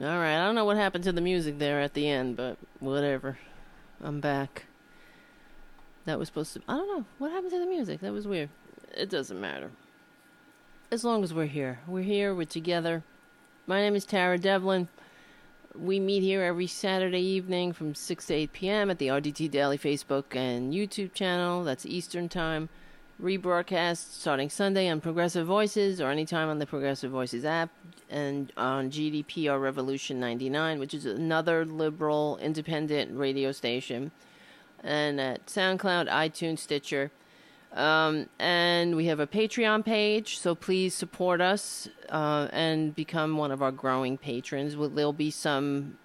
All 0.00 0.06
right, 0.18 0.36
I 0.36 0.44
don't 0.44 0.54
know 0.54 0.64
what 0.64 0.76
happened 0.76 1.04
to 1.04 1.12
the 1.12 1.20
music 1.20 1.58
there 1.58 1.80
at 1.80 1.94
the 1.94 2.08
end, 2.08 2.36
but 2.36 2.58
whatever. 2.80 3.38
I'm 4.02 4.20
back. 4.20 4.64
That 6.04 6.18
was 6.18 6.28
supposed 6.28 6.54
to. 6.54 6.62
I 6.68 6.76
don't 6.76 6.88
know. 6.88 7.04
What 7.18 7.30
happened 7.30 7.52
to 7.52 7.58
the 7.58 7.66
music? 7.66 8.00
That 8.00 8.12
was 8.12 8.26
weird. 8.26 8.48
It 8.96 9.08
doesn't 9.08 9.40
matter. 9.40 9.70
As 10.90 11.04
long 11.04 11.22
as 11.24 11.32
we're 11.32 11.46
here. 11.46 11.80
We're 11.86 12.02
here, 12.02 12.34
we're 12.34 12.44
together. 12.44 13.02
My 13.66 13.80
name 13.80 13.94
is 13.94 14.04
Tara 14.04 14.36
Devlin. 14.38 14.88
we 15.74 16.00
meet 16.00 16.22
here 16.22 16.42
every 16.42 16.66
Saturday 16.66 17.22
evening 17.22 17.72
from 17.72 17.94
6 17.94 18.26
to 18.26 18.34
8 18.34 18.52
p.m. 18.52 18.90
at 18.90 18.98
the 18.98 19.06
RDT 19.06 19.50
Daily 19.50 19.78
Facebook 19.78 20.34
and 20.36 20.74
YouTube 20.74 21.14
channel. 21.14 21.64
That's 21.64 21.86
Eastern 21.86 22.28
Time. 22.28 22.68
Rebroadcast 23.22 24.12
starting 24.14 24.50
Sunday 24.50 24.88
on 24.88 25.00
Progressive 25.00 25.46
Voices 25.46 26.00
or 26.00 26.10
anytime 26.10 26.48
on 26.48 26.58
the 26.58 26.66
Progressive 26.66 27.12
Voices 27.12 27.44
app 27.44 27.70
and 28.10 28.52
on 28.56 28.90
GDPR 28.90 29.62
Revolution 29.62 30.18
99, 30.18 30.80
which 30.80 30.92
is 30.92 31.06
another 31.06 31.64
liberal 31.64 32.36
independent 32.42 33.16
radio 33.16 33.52
station. 33.52 34.10
And 34.82 35.20
at 35.20 35.46
SoundCloud, 35.46 36.08
iTunes, 36.08 36.58
Stitcher. 36.58 37.10
Um, 37.72 38.28
and 38.38 38.96
we 38.96 39.06
have 39.06 39.18
a 39.18 39.26
Patreon 39.26 39.84
page, 39.84 40.38
so 40.38 40.54
please 40.54 40.94
support 40.94 41.40
us 41.40 41.88
uh, 42.10 42.48
and 42.52 42.94
become 42.94 43.38
one 43.38 43.50
of 43.50 43.62
our 43.62 43.72
growing 43.72 44.18
patrons. 44.18 44.76
Well, 44.76 44.90
There'll 44.90 45.14
be 45.14 45.30
some 45.30 45.96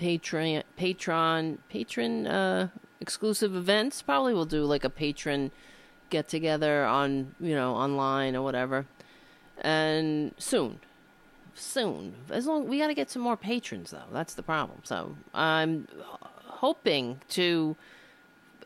Patreon, 0.00 0.62
patron, 0.76 1.58
patron 1.68 2.26
uh, 2.26 2.68
exclusive 3.00 3.54
events. 3.54 4.00
Probably 4.00 4.32
we'll 4.32 4.46
do 4.46 4.64
like 4.64 4.84
a 4.84 4.90
patron 4.90 5.50
get 6.08 6.26
together 6.26 6.84
on 6.84 7.34
you 7.38 7.54
know 7.54 7.74
online 7.74 8.34
or 8.34 8.42
whatever, 8.42 8.86
and 9.60 10.34
soon, 10.38 10.80
soon. 11.54 12.14
As 12.30 12.46
long 12.46 12.66
we 12.66 12.78
got 12.78 12.88
to 12.88 12.94
get 12.94 13.10
some 13.10 13.20
more 13.20 13.36
patrons 13.36 13.90
though. 13.90 14.08
That's 14.10 14.34
the 14.34 14.42
problem. 14.42 14.80
So 14.84 15.16
I'm 15.34 15.86
hoping 16.46 17.20
to 17.30 17.76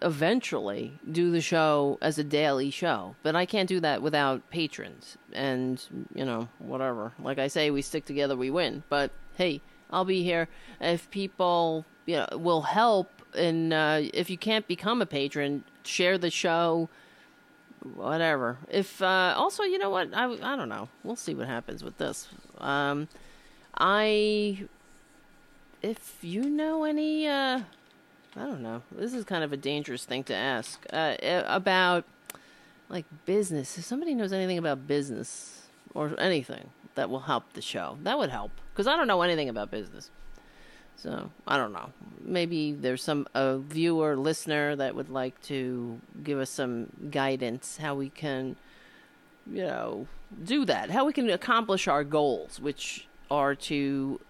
eventually 0.05 0.93
do 1.11 1.31
the 1.31 1.41
show 1.41 1.99
as 2.03 2.19
a 2.19 2.25
daily 2.25 2.71
show, 2.71 3.17
but 3.23 3.35
I 3.35 3.47
can't 3.47 3.69
do 3.69 3.81
that 3.81 4.03
without 4.03 4.49
patrons. 4.51 5.17
And, 5.33 5.83
you 6.15 6.25
know, 6.25 6.49
whatever. 6.59 7.13
Like 7.19 7.39
I 7.39 7.49
say, 7.49 7.71
we 7.71 7.83
stick 7.83 8.05
together, 8.05 8.37
we 8.37 8.51
win. 8.51 8.85
But 8.89 9.11
hey, 9.37 9.63
I'll 9.91 10.05
be 10.05 10.23
here 10.23 10.49
if 10.81 11.11
people, 11.11 11.87
you 12.07 12.17
know, 12.17 12.39
will 12.39 12.63
help. 12.63 13.11
And 13.35 13.73
uh, 13.73 14.03
if 14.13 14.31
you 14.31 14.39
can't 14.39 14.69
become 14.69 15.01
a 15.01 15.07
patron, 15.07 15.65
share 15.85 16.19
the 16.19 16.31
show, 16.31 16.89
whatever. 17.95 18.59
If 18.71 19.01
uh, 19.03 19.35
also, 19.37 19.63
you 19.63 19.79
know 19.79 19.91
what? 19.91 20.15
I 20.15 20.25
I 20.25 20.57
don't 20.57 20.69
know. 20.69 20.89
We'll 21.03 21.17
see 21.17 21.35
what 21.35 21.49
happens 21.49 21.83
with 21.83 21.99
this. 21.99 22.29
Um, 22.59 23.09
I 23.77 24.69
if 25.83 26.19
you 26.23 26.49
know 26.49 26.85
any 26.85 27.27
uh 27.27 27.61
I 28.37 28.41
don't 28.41 28.63
know. 28.63 28.83
This 28.91 29.15
is 29.15 29.25
kind 29.25 29.45
of 29.45 29.53
a 29.53 29.57
dangerous 29.57 30.05
thing 30.05 30.25
to 30.25 30.35
ask 30.35 30.85
uh, 30.93 31.17
eh, 31.21 31.43
about 31.47 32.05
like 32.89 33.05
business. 33.27 33.79
If 33.79 33.85
somebody 33.85 34.15
knows 34.15 34.33
anything 34.33 34.59
about 34.59 34.87
business 34.87 35.69
or 35.95 36.19
anything 36.19 36.71
that 36.97 37.11
will 37.11 37.21
help 37.21 37.53
the 37.53 37.63
show, 37.63 37.99
that 38.03 38.19
would 38.19 38.31
help 38.31 38.51
because 38.73 38.87
I 38.87 38.97
don't 38.97 39.07
know 39.07 39.23
anything 39.23 39.49
about 39.49 39.71
business. 39.71 40.11
So 40.97 41.31
I 41.47 41.57
don't 41.57 41.73
know. 41.73 41.93
Maybe 42.23 42.73
there's 42.73 43.03
some 43.03 43.27
a 43.35 43.59
viewer, 43.59 44.17
listener 44.17 44.75
that 44.77 44.95
would 44.95 45.11
like 45.11 45.41
to 45.43 46.01
give 46.23 46.39
us 46.39 46.51
some 46.51 46.89
guidance 47.11 47.77
how 47.77 47.95
we 47.95 48.11
can, 48.11 48.57
you 49.51 49.63
know, 49.63 50.07
do 50.43 50.65
that. 50.65 50.91
How 50.91 51.05
we 51.05 51.13
can 51.13 51.31
accomplish 51.31 51.87
our 51.87 52.05
goals, 52.05 52.59
which 52.61 53.07
are 53.31 53.55
to 53.55 54.21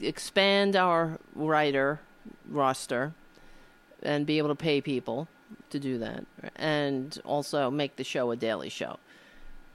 expand 0.00 0.76
our 0.76 1.18
writer 1.34 2.00
roster 2.48 3.14
and 4.02 4.26
be 4.26 4.38
able 4.38 4.48
to 4.48 4.54
pay 4.54 4.80
people 4.80 5.28
to 5.70 5.78
do 5.78 5.98
that, 5.98 6.24
and 6.56 7.20
also 7.24 7.70
make 7.70 7.96
the 7.96 8.04
show 8.04 8.30
a 8.30 8.36
daily 8.36 8.68
show. 8.68 8.98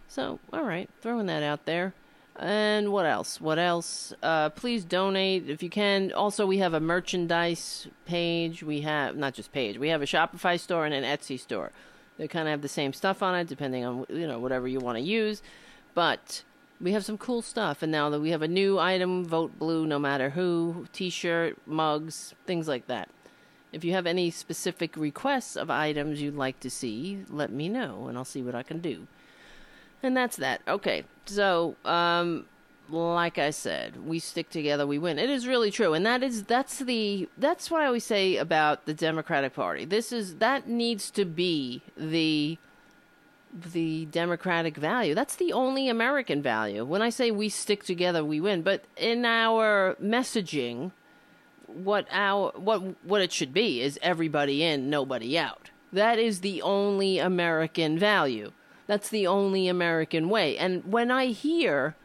So, 0.08 0.40
all 0.54 0.64
right, 0.64 0.90
throwing 1.02 1.26
that 1.28 1.44
out 1.44 1.66
there. 1.66 1.94
And 2.40 2.92
what 2.92 3.08
else? 3.08 3.42
What 3.42 3.58
else? 3.58 4.14
Uh, 4.22 4.50
please 4.50 4.86
donate 4.86 5.50
if 5.50 5.64
you 5.64 5.70
can. 5.70 6.14
Also, 6.14 6.46
we 6.46 6.60
have 6.60 6.76
a 6.76 6.80
merchandise 6.80 7.88
page. 8.06 8.62
We 8.62 8.82
have 8.82 9.18
not 9.18 9.34
just 9.34 9.52
page. 9.52 9.80
We 9.80 9.90
have 9.90 10.04
a 10.04 10.06
Shopify 10.06 10.60
store 10.60 10.86
and 10.86 10.94
an 10.94 11.04
Etsy 11.04 11.40
store. 11.40 11.72
They 12.18 12.28
kind 12.28 12.48
of 12.48 12.52
have 12.52 12.62
the 12.62 12.68
same 12.68 12.94
stuff 12.94 13.24
on 13.24 13.36
it, 13.36 13.48
depending 13.48 13.86
on 13.86 14.06
you 14.10 14.28
know 14.28 14.40
whatever 14.40 14.68
you 14.68 14.80
want 14.80 14.98
to 15.00 15.04
use. 15.04 15.42
But 15.96 16.44
we 16.80 16.92
have 16.92 17.04
some 17.04 17.18
cool 17.18 17.42
stuff, 17.42 17.82
and 17.82 17.92
now 17.92 18.12
that 18.12 18.20
we 18.20 18.30
have 18.30 18.44
a 18.44 18.48
new 18.48 18.78
item, 18.78 19.26
vote 19.26 19.58
blue, 19.58 19.88
no 19.88 19.98
matter 19.98 20.30
who, 20.30 20.88
T-shirt, 20.94 21.58
mugs, 21.66 22.36
things 22.46 22.68
like 22.68 22.86
that. 22.86 23.10
If 23.72 23.84
you 23.84 23.94
have 23.94 24.06
any 24.06 24.32
specific 24.32 24.96
requests 24.96 25.56
of 25.56 25.70
items 25.70 26.22
you'd 26.22 26.36
like 26.36 26.60
to 26.62 26.70
see, 26.70 27.24
let 27.30 27.52
me 27.52 27.68
know, 27.70 28.08
and 28.08 28.18
I'll 28.18 28.26
see 28.26 28.42
what 28.42 28.56
I 28.56 28.64
can 28.64 28.80
do. 28.80 29.08
And 30.02 30.16
that's 30.16 30.38
that. 30.38 30.62
Okay. 30.68 31.04
So, 31.26 31.76
um 31.86 32.46
like 32.90 33.38
I 33.38 33.50
said, 33.50 34.06
we 34.06 34.20
stick 34.20 34.50
together, 34.50 34.88
we 34.88 34.98
win. 34.98 35.20
It 35.20 35.30
is 35.30 35.48
really 35.48 35.72
true. 35.72 35.94
And 35.94 36.06
that 36.06 36.24
is 36.24 36.44
that's 36.44 36.80
the 36.80 37.28
that's 37.38 37.70
what 37.70 37.82
I 37.82 37.86
always 37.88 38.06
say 38.06 38.38
about 38.38 38.86
the 38.86 38.94
Democratic 38.94 39.54
Party. 39.54 39.86
This 39.86 40.12
is 40.12 40.36
that 40.36 40.68
needs 40.68 41.12
to 41.12 41.26
be 41.26 41.82
the 41.96 42.58
the 43.54 44.06
democratic 44.06 44.78
value. 44.78 45.16
That's 45.16 45.36
the 45.36 45.54
only 45.54 45.90
American 45.90 46.42
value. 46.42 46.86
When 46.86 47.02
I 47.02 47.10
say 47.10 47.32
we 47.32 47.50
stick 47.50 47.84
together, 47.84 48.24
we 48.24 48.40
win. 48.40 48.62
But 48.62 48.84
in 48.96 49.26
our 49.26 49.96
messaging, 50.02 50.92
what 51.68 52.08
our 52.12 52.52
what 52.56 52.82
what 53.04 53.22
it 53.22 53.32
should 53.32 53.54
be 53.54 53.82
is 53.82 54.00
everybody 54.02 54.64
in, 54.64 54.90
nobody 54.90 55.38
out. 55.38 55.70
That 55.94 56.20
is 56.20 56.42
the 56.42 56.62
only 56.62 57.20
American 57.20 57.98
value. 57.98 58.52
That's 58.88 59.10
the 59.10 59.28
only 59.28 59.68
American 59.68 60.30
way. 60.30 60.58
And 60.58 60.84
when 60.92 61.12
I 61.12 61.28
hear, 61.28 61.96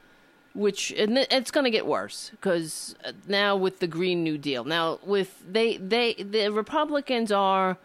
which 0.54 0.90
and 0.92 1.16
it's 1.16 1.50
going 1.50 1.64
to 1.64 1.70
get 1.70 1.86
worse 1.86 2.30
because 2.32 2.94
uh, 3.04 3.12
now 3.26 3.56
with 3.56 3.78
the 3.78 3.86
Green 3.86 4.22
New 4.22 4.36
Deal, 4.36 4.64
now 4.64 4.98
with 5.04 5.42
they 5.50 5.76
they 5.76 6.14
the 6.14 6.48
Republicans 6.50 7.32
are 7.32 7.78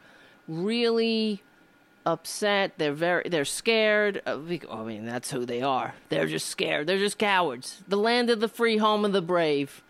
really 0.47 1.41
upset. 2.05 2.73
They're 2.77 2.93
very 2.93 3.29
they're 3.29 3.45
scared. 3.45 4.21
I 4.25 4.35
mean, 4.35 5.05
that's 5.05 5.31
who 5.31 5.45
they 5.45 5.61
are. 5.61 5.93
They're 6.09 6.27
just 6.27 6.47
scared. 6.47 6.87
They're 6.87 6.97
just 6.97 7.17
cowards. 7.17 7.83
The 7.87 7.97
land 7.97 8.29
of 8.29 8.39
the 8.39 8.47
free, 8.47 8.77
home 8.77 9.05
of 9.05 9.13
the 9.13 9.21
brave. 9.21 9.83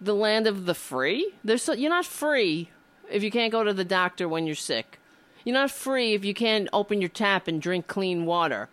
The 0.00 0.14
land 0.14 0.46
of 0.46 0.66
the 0.66 0.74
free. 0.74 1.32
There's 1.42 1.62
so, 1.62 1.72
you're 1.72 1.90
not 1.90 2.04
free 2.04 2.70
if 3.10 3.22
you 3.22 3.30
can't 3.30 3.52
go 3.52 3.64
to 3.64 3.72
the 3.72 3.84
doctor 3.84 4.28
when 4.28 4.46
you're 4.46 4.54
sick. 4.54 4.98
You're 5.44 5.54
not 5.54 5.70
free 5.70 6.14
if 6.14 6.24
you 6.24 6.34
can't 6.34 6.68
open 6.72 7.00
your 7.00 7.08
tap 7.08 7.48
and 7.48 7.62
drink 7.62 7.86
clean 7.86 8.26
water, 8.26 8.68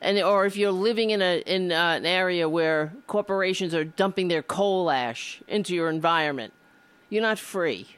and 0.00 0.18
or 0.20 0.44
if 0.44 0.56
you're 0.56 0.70
living 0.70 1.10
in 1.10 1.22
a 1.22 1.38
in 1.46 1.72
uh, 1.72 1.94
an 1.96 2.06
area 2.06 2.48
where 2.48 2.92
corporations 3.06 3.74
are 3.74 3.84
dumping 3.84 4.28
their 4.28 4.42
coal 4.42 4.90
ash 4.90 5.42
into 5.48 5.74
your 5.74 5.88
environment. 5.88 6.52
You're 7.08 7.22
not 7.22 7.38
free. 7.38 7.88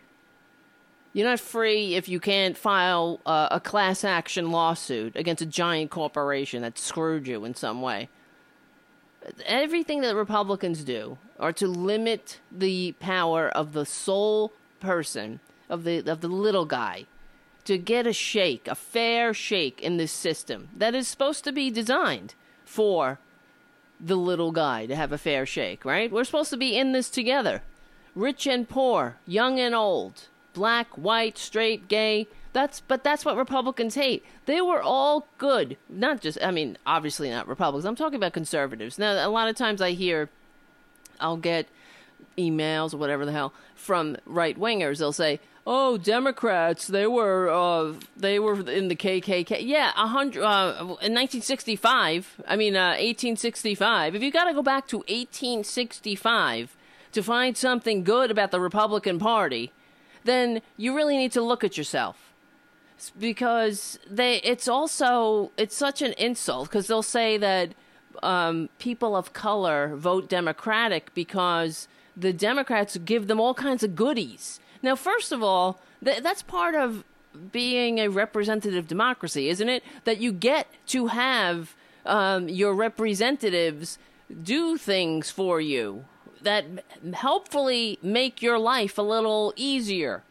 You're 1.13 1.29
not 1.29 1.41
free 1.41 1.97
if 1.97 2.09
you 2.09 2.21
can't 2.21 2.57
file 2.57 3.21
uh, 3.27 3.49
a 3.51 3.61
class 3.61 4.03
action 4.05 4.51
lawsuit 4.51 5.15
against 5.15 5.43
a 5.43 5.47
giant 5.47 5.91
corporation 5.91 6.63
that 6.63 6.79
screwed 6.79 7.27
you 7.27 7.45
in 7.45 7.55
some 7.55 7.83
way. 7.83 8.09
Everything 9.45 10.01
that 10.01 10.17
Republicans 10.17 10.83
do 10.85 11.19
are 11.43 11.53
to 11.53 11.67
limit 11.67 12.41
the 12.51 12.93
power 13.01 13.49
of 13.49 13.73
the 13.73 13.85
sole 13.85 14.53
person 14.81 15.41
of 15.69 15.85
the 15.85 15.99
of 16.11 16.21
the 16.21 16.29
little 16.29 16.65
guy 16.65 17.05
to 17.65 17.79
get 17.79 18.07
a 18.07 18.13
shake, 18.13 18.67
a 18.69 18.75
fair 18.75 19.35
shake 19.35 19.81
in 19.81 19.97
this 19.97 20.13
system 20.13 20.69
that 20.77 20.95
is 20.95 21.07
supposed 21.07 21.45
to 21.45 21.53
be 21.53 21.71
designed 21.71 22.35
for 22.65 23.19
the 24.01 24.17
little 24.17 24.53
guy 24.53 24.87
to 24.87 24.97
have 24.97 25.13
a 25.13 25.19
fair 25.19 25.47
shake, 25.47 25.85
right? 25.85 26.11
We're 26.11 26.25
supposed 26.25 26.51
to 26.51 26.57
be 26.57 26.77
in 26.77 26.93
this 26.93 27.09
together. 27.09 27.63
Rich 28.15 28.47
and 28.47 28.69
poor, 28.69 29.17
young 29.27 29.59
and 29.59 29.75
old, 29.75 30.29
black, 30.55 30.89
white, 30.97 31.39
straight, 31.39 31.89
gay. 31.89 32.29
That's 32.53 32.81
but 32.81 33.03
that's 33.03 33.25
what 33.25 33.37
Republicans 33.37 33.95
hate. 33.95 34.25
They 34.47 34.61
were 34.61 34.83
all 34.83 35.27
good. 35.39 35.77
Not 35.89 36.21
just 36.21 36.39
I 36.43 36.53
mean, 36.53 36.79
obviously 36.87 37.31
not 37.31 37.49
Republicans. 37.49 37.87
I'm 37.87 37.97
talking 37.97 38.17
about 38.17 38.33
conservatives. 38.33 38.99
Now 38.99 39.27
a 39.27 39.31
lot 39.31 39.49
of 39.49 39.57
times 39.57 39.81
I 39.81 39.93
hear 39.93 40.29
I'll 41.23 41.37
get 41.37 41.67
emails 42.37 42.95
or 42.95 42.99
whatever 42.99 43.25
the 43.25 43.33
hell 43.33 43.53
from 43.75 44.17
right 44.27 44.59
wingers. 44.59 44.99
They'll 44.99 45.13
say, 45.13 45.41
"Oh, 45.67 45.97
Democrats, 45.99 46.87
they 46.87 47.07
were 47.07 47.49
uh, 47.49 47.95
they 48.17 48.39
were 48.39 48.61
in 48.69 48.89
the 48.89 48.97
KKK." 48.97 49.59
Yeah, 49.61 49.93
a 49.97 50.09
hundred 50.09 50.43
uh, 50.43 50.77
in 50.81 51.15
1965. 51.15 52.43
I 52.47 52.57
mean, 52.57 52.77
uh, 52.77 52.91
1865. 52.91 54.15
If 54.15 54.23
you 54.23 54.31
got 54.31 54.45
to 54.45 54.55
go 54.55 54.63
back 54.63 54.87
to 54.89 54.99
1865 54.99 56.77
to 57.13 57.23
find 57.23 57.57
something 57.57 58.05
good 58.05 58.31
about 58.31 58.51
the 58.51 58.61
Republican 58.61 59.19
Party, 59.19 59.73
then 60.25 60.63
you 60.77 60.95
really 60.95 61.17
need 61.17 61.33
to 61.33 61.43
look 61.43 61.65
at 61.65 61.77
yourself 61.77 62.33
because 63.19 63.99
they 64.09 64.37
it's 64.37 64.69
also 64.69 65.51
it's 65.57 65.77
such 65.77 66.03
an 66.03 66.13
insult 66.13 66.69
because 66.69 66.87
they'll 66.87 67.03
say 67.03 67.37
that 67.37 67.71
um, 68.23 68.69
people 68.79 69.17
of 69.17 69.33
color 69.33 69.95
vote 69.97 70.29
Democratic 70.29 71.13
because 71.15 71.89
the 72.17 72.33
Democrats 72.33 72.97
give 72.99 73.27
them 73.27 73.41
all 73.41 73.55
kinds 73.55 73.83
of 73.83 73.97
goodies. 73.97 74.61
Now, 74.83 74.97
first 74.97 75.33
of 75.33 75.43
all, 75.43 75.81
th- 76.05 76.23
that's 76.23 76.43
part 76.43 76.75
of 76.75 77.05
being 77.51 77.99
a 77.99 78.09
representative 78.09 78.87
democracy, 78.87 79.49
isn't 79.49 79.69
it? 79.69 79.83
That 80.05 80.19
you 80.19 80.33
get 80.33 80.67
to 80.89 81.07
have 81.09 81.75
um, 82.05 82.49
your 82.49 82.75
representatives 82.75 83.99
do 84.43 84.77
things 84.77 85.31
for 85.31 85.61
you 85.61 86.05
that 86.43 86.65
helpfully 87.15 87.99
make 88.03 88.43
your 88.43 88.59
life 88.59 88.99
a 88.99 89.03
little 89.03 89.53
easier. 89.57 90.23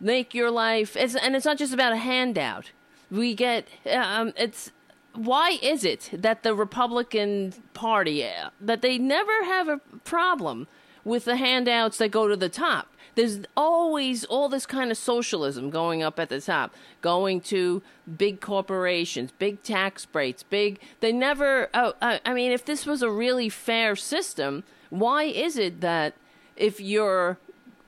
Make 0.00 0.34
your 0.34 0.50
life, 0.50 0.96
it's, 0.96 1.14
and 1.14 1.36
it's 1.36 1.44
not 1.44 1.58
just 1.58 1.72
about 1.72 1.92
a 1.92 1.96
handout. 1.96 2.70
We 3.10 3.34
get, 3.34 3.68
um, 3.90 4.32
it's, 4.36 4.72
why 5.14 5.58
is 5.62 5.84
it 5.84 6.10
that 6.12 6.42
the 6.42 6.54
Republican 6.54 7.54
Party, 7.74 8.24
uh, 8.24 8.50
that 8.60 8.82
they 8.82 8.98
never 8.98 9.44
have 9.44 9.68
a 9.68 9.78
problem 10.04 10.66
with 11.04 11.24
the 11.24 11.36
handouts 11.36 11.98
that 11.98 12.10
go 12.10 12.28
to 12.28 12.36
the 12.36 12.48
top? 12.48 12.88
There's 13.16 13.40
always 13.56 14.24
all 14.24 14.48
this 14.48 14.66
kind 14.66 14.90
of 14.90 14.96
socialism 14.96 15.70
going 15.70 16.02
up 16.02 16.18
at 16.20 16.28
the 16.28 16.40
top, 16.40 16.74
going 17.00 17.40
to 17.42 17.82
big 18.16 18.40
corporations, 18.40 19.32
big 19.38 19.62
tax 19.62 20.06
breaks, 20.06 20.42
big. 20.42 20.78
They 21.00 21.12
never. 21.12 21.68
Oh, 21.74 21.94
I 22.00 22.32
mean, 22.32 22.52
if 22.52 22.64
this 22.64 22.86
was 22.86 23.02
a 23.02 23.10
really 23.10 23.48
fair 23.48 23.96
system, 23.96 24.62
why 24.90 25.24
is 25.24 25.56
it 25.56 25.80
that 25.80 26.14
if 26.56 26.80
you're 26.80 27.38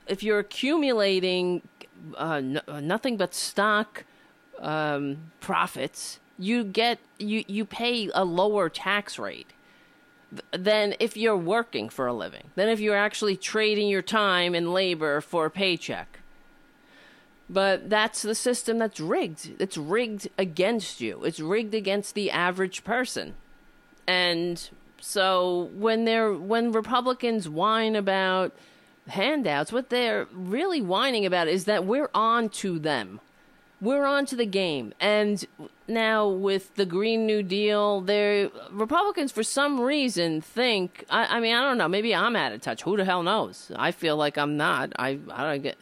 if 0.07 0.23
you're 0.23 0.39
accumulating 0.39 1.61
uh, 2.17 2.41
n- 2.43 2.61
nothing 2.81 3.17
but 3.17 3.33
stock 3.33 4.03
um, 4.59 5.31
profits, 5.39 6.19
you 6.37 6.63
get 6.63 6.99
you 7.19 7.43
you 7.47 7.65
pay 7.65 8.09
a 8.13 8.23
lower 8.23 8.69
tax 8.69 9.19
rate 9.19 9.47
than 10.51 10.95
if 10.99 11.15
you're 11.15 11.37
working 11.37 11.89
for 11.89 12.07
a 12.07 12.13
living, 12.13 12.45
than 12.55 12.69
if 12.69 12.79
you're 12.79 12.97
actually 12.97 13.37
trading 13.37 13.87
your 13.87 14.01
time 14.01 14.55
and 14.55 14.73
labor 14.73 15.21
for 15.21 15.45
a 15.45 15.51
paycheck. 15.51 16.19
But 17.49 17.89
that's 17.89 18.21
the 18.21 18.35
system 18.35 18.79
that's 18.79 18.99
rigged. 18.99 19.51
It's 19.59 19.77
rigged 19.77 20.29
against 20.37 21.01
you. 21.01 21.23
It's 21.23 21.39
rigged 21.39 21.75
against 21.75 22.15
the 22.15 22.31
average 22.31 22.83
person. 22.83 23.35
And 24.07 24.69
so 24.99 25.69
when 25.75 26.05
they're 26.05 26.33
when 26.33 26.71
Republicans 26.71 27.47
whine 27.47 27.95
about 27.95 28.53
handouts, 29.07 29.71
what 29.71 29.89
they're 29.89 30.27
really 30.31 30.81
whining 30.81 31.25
about 31.25 31.47
is 31.47 31.65
that 31.65 31.85
we're 31.85 32.09
on 32.13 32.49
to 32.49 32.79
them 32.79 33.19
we're 33.83 34.05
on 34.05 34.25
to 34.27 34.35
the 34.35 34.45
game. 34.45 34.93
And 34.99 35.45
now 35.87 36.27
with 36.29 36.75
the 36.75 36.85
Green 36.85 37.25
New 37.25 37.43
Deal, 37.43 38.01
Republicans, 38.71 39.31
for 39.31 39.43
some 39.43 39.79
reason, 39.79 40.39
think. 40.39 41.05
I, 41.09 41.37
I, 41.37 41.39
mean, 41.41 41.53
I 41.53 41.61
don't 41.61 41.77
know. 41.77 41.89
Maybe 41.89 42.15
I'm 42.15 42.35
out 42.35 42.53
of 42.53 42.61
touch. 42.61 42.83
Who 42.83 42.95
the 42.95 43.03
hell 43.03 43.23
knows? 43.23 43.71
I 43.75 43.91
feel 43.91 44.15
like 44.15 44.37
I'm 44.37 44.55
not. 44.55 44.93
I 44.97 45.19
I 45.29 45.51
don't 45.51 45.61
get. 45.61 45.77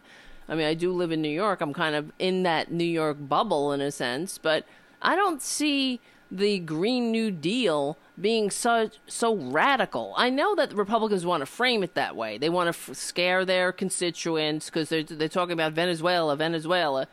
I 0.49 0.56
mean, 0.56 0.65
I 0.65 0.73
do 0.73 0.91
live 0.91 1.11
in 1.11 1.22
New 1.22 1.30
York. 1.30 1.61
I'm 1.61 1.73
kind 1.73 1.95
of 1.95 2.11
in 2.18 2.44
that 2.44 2.72
New 2.72 2.84
York 2.84 3.18
bubble 3.19 3.72
in 3.72 3.80
a 3.80 3.91
sense, 3.91 4.38
but 4.38 4.65
I 5.02 5.15
don't 5.15 5.41
see 5.41 6.02
the 6.32 6.60
Green 6.60 7.11
New 7.11 7.30
Deal 7.30 7.98
being 8.19 8.49
so 8.49 8.90
so 9.06 9.36
radical. 9.36 10.14
I 10.18 10.32
know 10.32 10.56
that 10.56 10.73
Republicans 10.73 11.23
want 11.23 11.41
to 11.41 11.45
frame 11.45 11.84
it 11.84 11.94
that 11.94 12.15
way. 12.15 12.40
They 12.40 12.49
want 12.49 12.73
to 12.73 12.91
f- 12.91 12.98
scare 12.98 13.45
their 13.45 13.72
constituents 13.72 14.65
because 14.65 14.90
they're 14.90 15.03
they're 15.03 15.30
talking 15.30 15.53
about 15.53 15.73
Venezuela, 15.73 16.36
Venezuela 16.36 17.07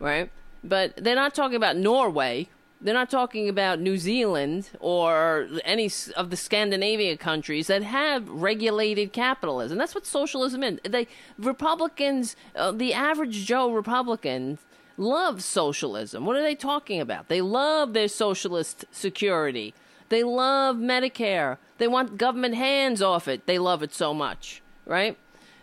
right? 0.00 0.30
But 0.64 0.96
they're 0.96 1.14
not 1.14 1.34
talking 1.34 1.56
about 1.56 1.76
Norway. 1.76 2.48
They're 2.80 2.94
not 2.94 3.10
talking 3.10 3.48
about 3.48 3.78
New 3.78 3.98
Zealand 3.98 4.70
or 4.80 5.46
any 5.64 5.90
of 6.16 6.30
the 6.30 6.36
Scandinavia 6.36 7.16
countries 7.18 7.66
that 7.66 7.82
have 7.82 8.26
regulated 8.28 9.12
capitalism. 9.12 9.76
That's 9.76 9.94
what 9.94 10.06
socialism 10.06 10.62
is. 10.62 10.78
They 10.88 11.06
Republicans, 11.38 12.36
uh, 12.56 12.72
the 12.72 12.94
average 12.94 13.44
Joe 13.44 13.70
Republican, 13.70 14.58
love 14.96 15.42
socialism. 15.42 16.24
What 16.24 16.36
are 16.36 16.42
they 16.42 16.54
talking 16.54 17.00
about? 17.00 17.28
They 17.28 17.42
love 17.42 17.92
their 17.92 18.08
socialist 18.08 18.86
security. 18.90 19.74
They 20.08 20.24
love 20.24 20.76
Medicare. 20.76 21.58
They 21.78 21.86
want 21.88 22.16
government 22.16 22.54
hands 22.54 23.02
off 23.02 23.28
it. 23.28 23.46
They 23.46 23.58
love 23.58 23.82
it 23.82 23.94
so 23.94 24.14
much, 24.14 24.62
right? 24.86 25.18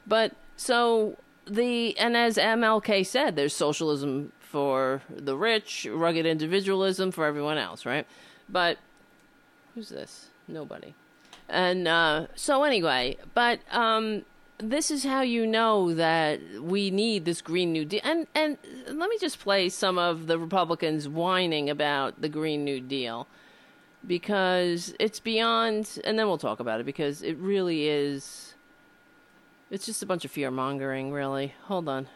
But 0.05 0.33
so 0.55 1.17
the 1.49 1.97
and 1.97 2.15
as 2.15 2.37
MLK 2.37 3.05
said, 3.05 3.35
there's 3.35 3.55
socialism 3.55 4.31
for 4.39 5.01
the 5.09 5.35
rich, 5.35 5.87
rugged 5.89 6.25
individualism 6.25 7.11
for 7.11 7.25
everyone 7.25 7.57
else, 7.57 7.85
right? 7.85 8.07
But 8.49 8.77
who's 9.75 9.89
this? 9.89 10.27
Nobody. 10.47 10.93
And 11.49 11.87
uh, 11.87 12.27
so 12.35 12.63
anyway, 12.63 13.17
but 13.33 13.59
um, 13.71 14.23
this 14.57 14.89
is 14.89 15.03
how 15.03 15.21
you 15.21 15.45
know 15.45 15.93
that 15.93 16.39
we 16.61 16.89
need 16.91 17.25
this 17.25 17.41
Green 17.41 17.71
New 17.71 17.85
Deal. 17.85 18.01
And 18.03 18.27
and 18.33 18.57
let 18.87 19.09
me 19.09 19.17
just 19.19 19.39
play 19.39 19.69
some 19.69 19.97
of 19.97 20.27
the 20.27 20.39
Republicans 20.39 21.07
whining 21.07 21.69
about 21.69 22.21
the 22.21 22.29
Green 22.29 22.63
New 22.63 22.79
Deal 22.79 23.27
because 24.05 24.93
it's 24.99 25.19
beyond. 25.19 25.99
And 26.03 26.17
then 26.17 26.27
we'll 26.27 26.37
talk 26.37 26.59
about 26.59 26.79
it 26.79 26.85
because 26.85 27.21
it 27.21 27.37
really 27.37 27.87
is 27.87 28.46
it's 29.69 29.85
just 29.85 30.03
a 30.03 30.05
bunch 30.05 30.25
of 30.25 30.31
fear 30.31 30.51
mongering, 30.51 31.11
really. 31.11 31.53
Hold 31.63 31.89
on. 31.89 32.07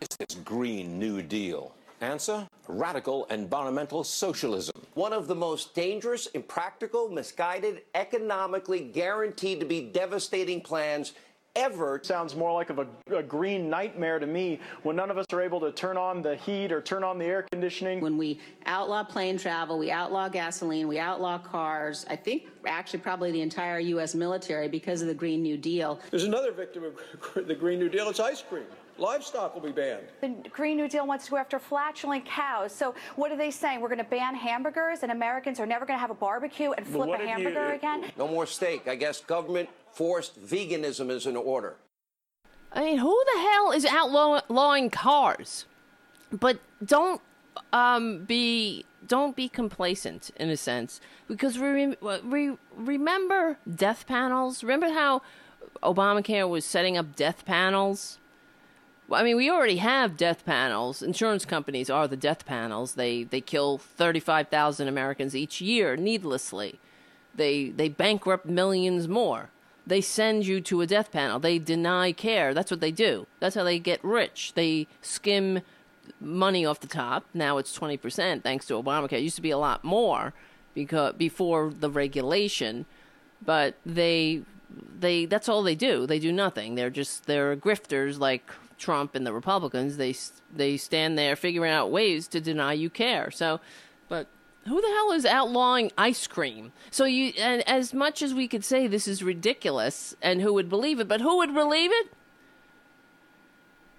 It's 0.00 0.16
this 0.16 0.36
Green 0.44 0.98
New 0.98 1.22
Deal. 1.22 1.74
Answer 2.00 2.48
radical 2.66 3.26
environmental 3.26 4.04
socialism. 4.04 4.74
One 4.94 5.12
of 5.12 5.26
the 5.26 5.34
most 5.34 5.74
dangerous, 5.74 6.26
impractical, 6.28 7.10
misguided, 7.10 7.82
economically 7.94 8.80
guaranteed 8.80 9.60
to 9.60 9.66
be 9.66 9.82
devastating 9.82 10.62
plans 10.62 11.12
ever. 11.56 12.00
Sounds 12.02 12.36
more 12.36 12.52
like 12.52 12.70
of 12.70 12.78
a, 12.78 12.86
a, 13.14 13.22
green 13.22 13.68
nightmare 13.68 14.18
to 14.18 14.26
me 14.26 14.60
when 14.82 14.96
none 14.96 15.10
of 15.10 15.18
us 15.18 15.26
are 15.32 15.40
able 15.40 15.60
to 15.60 15.72
turn 15.72 15.96
on 15.96 16.22
the 16.22 16.36
heat 16.36 16.72
or 16.72 16.80
turn 16.80 17.02
on 17.02 17.18
the 17.18 17.24
air 17.24 17.44
conditioning. 17.50 18.00
When 18.00 18.16
we 18.16 18.38
outlaw 18.66 19.04
plane 19.04 19.38
travel, 19.38 19.78
we 19.78 19.90
outlaw 19.90 20.28
gasoline, 20.28 20.86
we 20.86 20.98
outlaw 20.98 21.38
cars. 21.38 22.06
I 22.08 22.16
think 22.16 22.48
actually 22.66 23.00
probably 23.00 23.32
the 23.32 23.42
entire 23.42 23.80
U.S. 23.80 24.14
military 24.14 24.68
because 24.68 25.02
of 25.02 25.08
the 25.08 25.14
Green 25.14 25.42
New 25.42 25.56
Deal. 25.56 26.00
There's 26.10 26.24
another 26.24 26.52
victim 26.52 26.84
of 26.84 26.98
the 27.46 27.54
Green 27.54 27.78
New 27.78 27.88
Deal. 27.88 28.08
It's 28.08 28.20
ice 28.20 28.42
cream. 28.42 28.64
Livestock 28.98 29.54
will 29.54 29.62
be 29.62 29.72
banned. 29.72 30.04
The 30.20 30.34
Green 30.50 30.76
New 30.76 30.86
Deal 30.86 31.06
wants 31.06 31.24
to 31.24 31.30
go 31.30 31.38
after 31.38 31.58
flatulent 31.58 32.26
cows. 32.26 32.70
So 32.72 32.94
what 33.16 33.32
are 33.32 33.36
they 33.36 33.50
saying? 33.50 33.80
We're 33.80 33.88
going 33.88 33.98
to 33.98 34.04
ban 34.04 34.34
hamburgers 34.34 35.02
and 35.02 35.10
Americans 35.10 35.58
are 35.58 35.64
never 35.64 35.86
going 35.86 35.96
to 35.96 36.00
have 36.00 36.10
a 36.10 36.14
barbecue 36.14 36.72
and 36.72 36.86
flip 36.86 37.08
a 37.08 37.26
hamburger 37.26 37.68
you, 37.68 37.74
again? 37.74 38.04
No 38.18 38.28
more 38.28 38.46
steak. 38.46 38.86
I 38.86 38.96
guess 38.96 39.20
government 39.20 39.70
forced 39.92 40.44
veganism 40.44 41.10
is 41.10 41.26
in 41.26 41.36
order. 41.36 41.76
I 42.72 42.84
mean, 42.84 42.98
who 42.98 43.22
the 43.34 43.40
hell 43.40 43.72
is 43.72 43.84
outlawing 43.84 44.90
cars? 44.90 45.66
But 46.32 46.60
don't 46.84 47.20
um, 47.72 48.24
be 48.24 48.84
don't 49.06 49.34
be 49.34 49.48
complacent 49.48 50.30
in 50.36 50.50
a 50.50 50.56
sense 50.56 51.00
because 51.26 51.58
we, 51.58 51.96
we 52.24 52.56
remember 52.76 53.58
death 53.74 54.06
panels. 54.06 54.62
Remember 54.62 54.90
how 54.90 55.22
Obamacare 55.82 56.48
was 56.48 56.64
setting 56.64 56.96
up 56.96 57.16
death 57.16 57.44
panels. 57.44 58.18
I 59.12 59.24
mean, 59.24 59.36
we 59.36 59.50
already 59.50 59.78
have 59.78 60.16
death 60.16 60.44
panels. 60.44 61.02
Insurance 61.02 61.44
companies 61.44 61.90
are 61.90 62.06
the 62.06 62.16
death 62.16 62.46
panels. 62.46 62.94
They 62.94 63.24
they 63.24 63.40
kill 63.40 63.78
thirty 63.78 64.20
five 64.20 64.48
thousand 64.48 64.86
Americans 64.86 65.34
each 65.34 65.60
year 65.60 65.96
needlessly. 65.96 66.78
They 67.34 67.70
they 67.70 67.88
bankrupt 67.88 68.46
millions 68.46 69.08
more. 69.08 69.50
They 69.86 70.00
send 70.00 70.46
you 70.46 70.60
to 70.62 70.80
a 70.80 70.86
death 70.86 71.10
panel. 71.10 71.38
They 71.38 71.58
deny 71.58 72.12
care. 72.12 72.54
That's 72.54 72.70
what 72.70 72.80
they 72.80 72.92
do. 72.92 73.26
That's 73.40 73.54
how 73.54 73.64
they 73.64 73.78
get 73.78 74.02
rich. 74.04 74.52
They 74.54 74.86
skim 75.02 75.62
money 76.20 76.64
off 76.64 76.80
the 76.80 76.86
top. 76.86 77.24
Now 77.34 77.58
it's 77.58 77.76
20% 77.76 78.42
thanks 78.42 78.66
to 78.66 78.74
Obamacare. 78.74 79.14
It 79.14 79.22
used 79.22 79.36
to 79.36 79.42
be 79.42 79.50
a 79.50 79.58
lot 79.58 79.84
more 79.84 80.32
because 80.74 81.14
before 81.14 81.72
the 81.78 81.90
regulation, 81.90 82.86
but 83.44 83.76
they 83.84 84.42
they 84.98 85.24
that's 85.24 85.48
all 85.48 85.62
they 85.62 85.74
do. 85.74 86.06
They 86.06 86.18
do 86.18 86.32
nothing. 86.32 86.74
They're 86.74 86.90
just 86.90 87.26
they're 87.26 87.56
grifters 87.56 88.18
like 88.18 88.50
Trump 88.78 89.14
and 89.14 89.26
the 89.26 89.32
Republicans. 89.32 89.96
They 89.96 90.14
they 90.54 90.76
stand 90.76 91.18
there 91.18 91.36
figuring 91.36 91.72
out 91.72 91.90
ways 91.90 92.28
to 92.28 92.40
deny 92.40 92.74
you 92.74 92.90
care. 92.90 93.30
So, 93.30 93.60
but 94.08 94.26
who 94.66 94.80
the 94.80 94.88
hell 94.88 95.12
is 95.12 95.24
outlawing 95.24 95.90
ice 95.96 96.26
cream? 96.26 96.72
So 96.90 97.04
you, 97.04 97.32
and 97.38 97.66
as 97.68 97.94
much 97.94 98.22
as 98.22 98.34
we 98.34 98.48
could 98.48 98.64
say 98.64 98.86
this 98.86 99.08
is 99.08 99.22
ridiculous, 99.22 100.14
and 100.20 100.40
who 100.40 100.52
would 100.54 100.68
believe 100.68 101.00
it, 101.00 101.08
but 101.08 101.20
who 101.20 101.38
would 101.38 101.54
believe 101.54 101.90
it? 101.92 102.12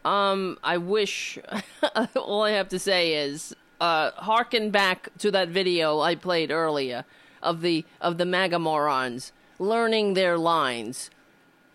Um, 0.04 0.58
I 0.64 0.78
wish. 0.78 1.38
all 2.16 2.44
I 2.44 2.52
have 2.52 2.70
to 2.70 2.80
say 2.80 3.14
is, 3.14 3.56
uh, 3.80 4.12
harken 4.12 4.70
back 4.70 5.10
to 5.20 5.32
that 5.32 5.50
video 5.50 6.00
I 6.00 6.16
played 6.16 6.52
earlier 6.52 7.06
of 7.42 7.62
the 7.62 7.84
of 8.00 8.18
the 8.18 8.26
MAGA 8.26 8.60
morons 8.60 9.32
learning 9.62 10.14
their 10.16 10.38
lines. 10.38 11.10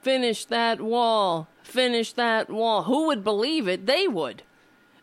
Finish 0.02 0.44
that 0.46 0.80
wall. 0.80 1.48
Finish 1.62 2.12
that 2.12 2.50
wall. 2.50 2.84
Who 2.84 3.06
would 3.06 3.24
believe 3.24 3.66
it? 3.66 3.86
They 3.86 4.06
would. 4.06 4.42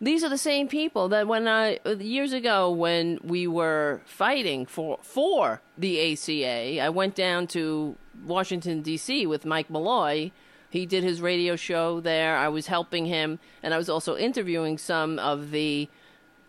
These 0.03 0.21
are 0.25 0.29
the 0.29 0.37
same 0.37 0.67
people 0.67 1.07
that 1.09 1.27
when 1.27 1.47
I 1.47 1.79
years 1.97 2.33
ago 2.33 2.69
when 2.69 3.19
we 3.23 3.47
were 3.47 4.01
fighting 4.03 4.65
for 4.65 4.99
for 5.01 5.61
the 5.77 6.11
ACA, 6.11 6.81
I 6.81 6.89
went 6.89 7.15
down 7.15 7.47
to 7.47 7.95
Washington 8.25 8.81
D.C. 8.81 9.25
with 9.25 9.45
Mike 9.45 9.69
Malloy. 9.69 10.31
He 10.69 10.85
did 10.85 11.05
his 11.05 11.21
radio 11.21 11.55
show 11.55 12.01
there. 12.01 12.35
I 12.35 12.49
was 12.49 12.67
helping 12.67 13.05
him, 13.05 13.39
and 13.61 13.73
I 13.73 13.77
was 13.77 13.87
also 13.87 14.17
interviewing 14.17 14.77
some 14.77 15.19
of 15.19 15.51
the 15.51 15.87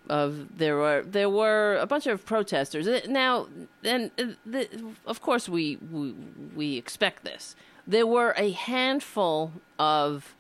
of 0.09 0.59
there 0.59 0.77
were 0.77 1.05
there 1.07 1.31
were 1.31 1.77
a 1.81 1.87
bunch 1.87 2.09
of 2.09 2.27
protesters. 2.27 2.89
Uh, 2.89 3.03
Now, 3.07 3.47
and 3.85 4.11
uh, 4.19 4.65
of 5.07 5.21
course 5.21 5.49
we, 5.49 5.77
we 5.93 6.13
we 6.57 6.77
expect 6.77 7.23
this. 7.23 7.55
There 7.87 8.07
were 8.07 8.35
a 8.37 8.51
handful 8.51 9.53
of 9.79 10.35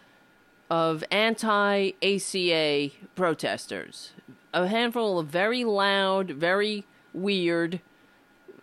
of 0.70 1.04
anti 1.10 1.92
ACA 2.02 2.90
protesters, 3.14 4.12
a 4.52 4.66
handful 4.66 5.18
of 5.18 5.28
very 5.28 5.64
loud, 5.64 6.30
very 6.30 6.84
weird, 7.12 7.80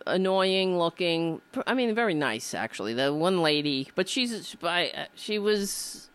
annoying 0.06 0.78
looking. 0.78 1.40
I 1.66 1.74
mean, 1.74 1.94
very 1.94 2.14
nice 2.14 2.54
actually. 2.54 2.94
The 2.94 3.12
one 3.12 3.42
lady, 3.42 3.88
but 3.94 4.08
she's 4.08 4.56
I, 4.62 5.08
she 5.14 5.38
was 5.38 6.08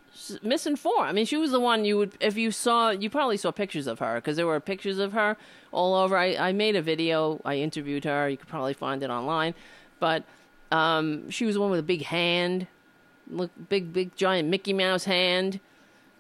misinformed. 0.44 1.10
I 1.10 1.12
mean, 1.14 1.26
she 1.26 1.38
was 1.38 1.52
the 1.52 1.60
one 1.60 1.86
you 1.86 1.98
would 1.98 2.18
if 2.20 2.38
you 2.38 2.52
saw 2.52 2.90
you 2.90 3.10
probably 3.10 3.38
saw 3.38 3.52
pictures 3.52 3.88
of 3.88 4.00
her 4.00 4.16
because 4.16 4.36
there 4.36 4.48
were 4.48 4.60
pictures 4.60 5.00
of 5.00 5.14
her 5.14 5.38
all 5.72 5.96
over. 5.96 6.18
I, 6.18 6.36
I 6.36 6.52
made 6.52 6.76
a 6.76 6.82
video. 6.82 7.42
I 7.46 7.56
interviewed 7.56 8.04
her. 8.04 8.30
You 8.30 8.38
could 8.38 8.50
probably 8.50 8.74
find 8.74 9.04
it 9.04 9.10
online, 9.10 9.54
but 10.00 10.24
um, 10.72 11.30
she 11.30 11.46
was 11.46 11.56
the 11.56 11.62
one 11.62 11.72
with 11.72 11.80
a 11.80 11.84
big 11.84 12.04
hand, 12.04 12.68
look 13.30 13.52
big 13.70 13.94
big 13.94 14.16
giant 14.16 14.50
Mickey 14.50 14.74
Mouse 14.74 15.06
hand 15.06 15.62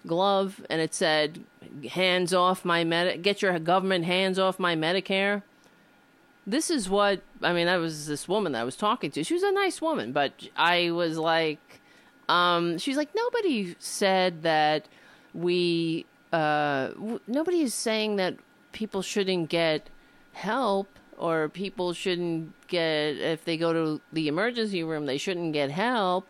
glove, 0.05 0.65
and 0.69 0.81
it 0.81 0.93
said 0.93 1.43
"Hands 1.91 2.33
off 2.33 2.63
my 2.63 2.83
med. 2.83 3.23
Get 3.23 3.41
your 3.41 3.57
government 3.59 4.05
hands 4.05 4.37
off 4.37 4.59
my 4.59 4.75
Medicare." 4.75 5.43
this 6.47 6.69
is 6.71 6.89
what 6.89 7.21
I 7.43 7.51
mean. 7.51 7.67
That 7.67 7.75
was 7.75 8.07
this 8.07 8.27
woman 8.27 8.53
that 8.53 8.61
I 8.61 8.63
was 8.63 8.77
talking 8.77 9.11
to. 9.11 9.23
She 9.23 9.33
was 9.33 9.43
a 9.43 9.51
nice 9.51 9.81
woman, 9.81 10.13
but 10.13 10.47
I 10.55 10.91
was 10.91 11.17
like, 11.17 11.59
um, 12.29 12.77
she's 12.77 12.95
like, 12.95 13.09
nobody 13.13 13.75
said 13.79 14.43
that 14.43 14.87
we, 15.33 16.05
uh, 16.31 16.87
w- 16.89 17.19
nobody 17.27 17.61
is 17.61 17.73
saying 17.73 18.15
that 18.15 18.37
people 18.71 19.01
shouldn't 19.01 19.49
get 19.49 19.89
help 20.31 20.87
or 21.17 21.49
people 21.49 21.93
shouldn't 21.93 22.53
get 22.67 23.17
if 23.17 23.43
they 23.43 23.57
go 23.57 23.73
to 23.73 24.01
the 24.13 24.29
emergency 24.29 24.83
room, 24.83 25.05
they 25.05 25.17
shouldn't 25.17 25.51
get 25.51 25.69
help. 25.69 26.27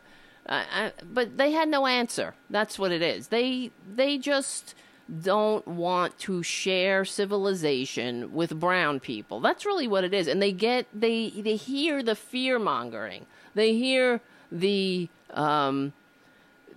But 0.47 1.37
they 1.37 1.51
had 1.51 1.67
no 1.67 1.87
answer. 1.87 2.33
That's 2.49 2.79
what 2.79 2.91
it 2.91 3.01
is. 3.01 3.27
They 3.27 3.71
they 3.95 4.17
just 4.17 4.75
don't 5.21 5.65
want 5.67 6.17
to 6.19 6.43
share 6.43 7.05
civilization 7.05 8.33
with 8.33 8.59
brown 8.59 8.99
people. 8.99 9.39
That's 9.39 9.65
really 9.65 9.87
what 9.87 10.03
it 10.03 10.13
is. 10.13 10.27
And 10.27 10.41
they 10.41 10.51
get 10.51 10.87
they 10.93 11.29
they 11.29 11.55
hear 11.55 12.01
the 12.01 12.15
fear 12.15 12.59
mongering. 12.59 13.25
They 13.55 13.73
hear 13.73 14.21
the 14.51 15.09
um, 15.31 15.93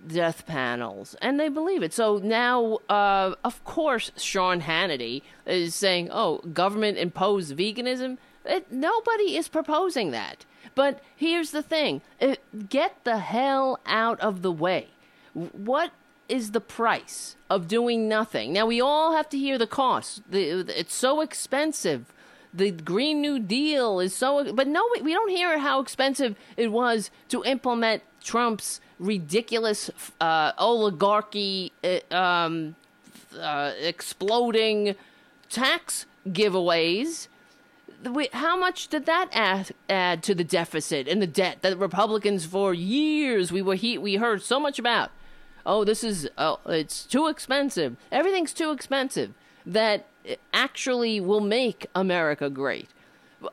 death 0.07 0.45
panels 0.45 1.15
and 1.21 1.39
they 1.39 1.49
believe 1.49 1.83
it. 1.83 1.93
So 1.93 2.17
now, 2.17 2.79
uh, 2.89 3.35
of 3.43 3.63
course, 3.63 4.11
Sean 4.17 4.61
Hannity 4.61 5.21
is 5.45 5.75
saying, 5.75 6.09
"Oh, 6.11 6.39
government 6.39 6.97
imposed 6.97 7.55
veganism." 7.55 8.17
It, 8.43 8.71
nobody 8.71 9.37
is 9.37 9.47
proposing 9.47 10.11
that. 10.11 10.45
But 10.75 10.99
here's 11.15 11.51
the 11.51 11.61
thing: 11.61 12.01
get 12.69 13.03
the 13.03 13.19
hell 13.19 13.79
out 13.85 14.19
of 14.19 14.41
the 14.41 14.51
way. 14.51 14.87
What 15.33 15.91
is 16.27 16.51
the 16.51 16.61
price 16.61 17.35
of 17.49 17.67
doing 17.67 18.07
nothing? 18.07 18.53
Now 18.53 18.65
we 18.65 18.79
all 18.81 19.13
have 19.13 19.29
to 19.29 19.37
hear 19.37 19.57
the 19.57 19.67
cost. 19.67 20.21
It's 20.31 20.93
so 20.93 21.21
expensive. 21.21 22.13
The 22.53 22.71
Green 22.71 23.21
New 23.21 23.39
Deal 23.39 24.01
is 24.01 24.13
so, 24.13 24.53
but 24.53 24.67
no, 24.67 24.83
we 25.01 25.13
don't 25.13 25.29
hear 25.29 25.57
how 25.59 25.79
expensive 25.79 26.35
it 26.57 26.69
was 26.71 27.09
to 27.29 27.43
implement 27.45 28.03
Trump's 28.21 28.81
ridiculous 28.99 29.89
uh, 30.19 30.51
oligarchy, 30.57 31.71
uh, 31.83 32.13
um, 32.13 32.75
uh, 33.39 33.71
exploding 33.79 34.95
tax 35.49 36.05
giveaways. 36.27 37.27
How 38.33 38.57
much 38.57 38.87
did 38.87 39.05
that 39.05 39.29
add, 39.31 39.71
add 39.89 40.23
to 40.23 40.35
the 40.35 40.43
deficit 40.43 41.07
and 41.07 41.21
the 41.21 41.27
debt 41.27 41.59
that 41.61 41.77
Republicans 41.77 42.45
for 42.45 42.73
years 42.73 43.51
we 43.51 43.61
were 43.61 43.75
he- 43.75 43.97
we 43.97 44.15
heard 44.15 44.41
so 44.41 44.59
much 44.59 44.79
about? 44.79 45.11
Oh, 45.65 45.83
this 45.83 46.03
is 46.03 46.29
oh, 46.37 46.59
it's 46.65 47.05
too 47.05 47.27
expensive. 47.27 47.95
Everything's 48.11 48.53
too 48.53 48.71
expensive. 48.71 49.33
That 49.65 50.07
actually 50.53 51.19
will 51.19 51.41
make 51.41 51.87
America 51.93 52.49
great. 52.49 52.89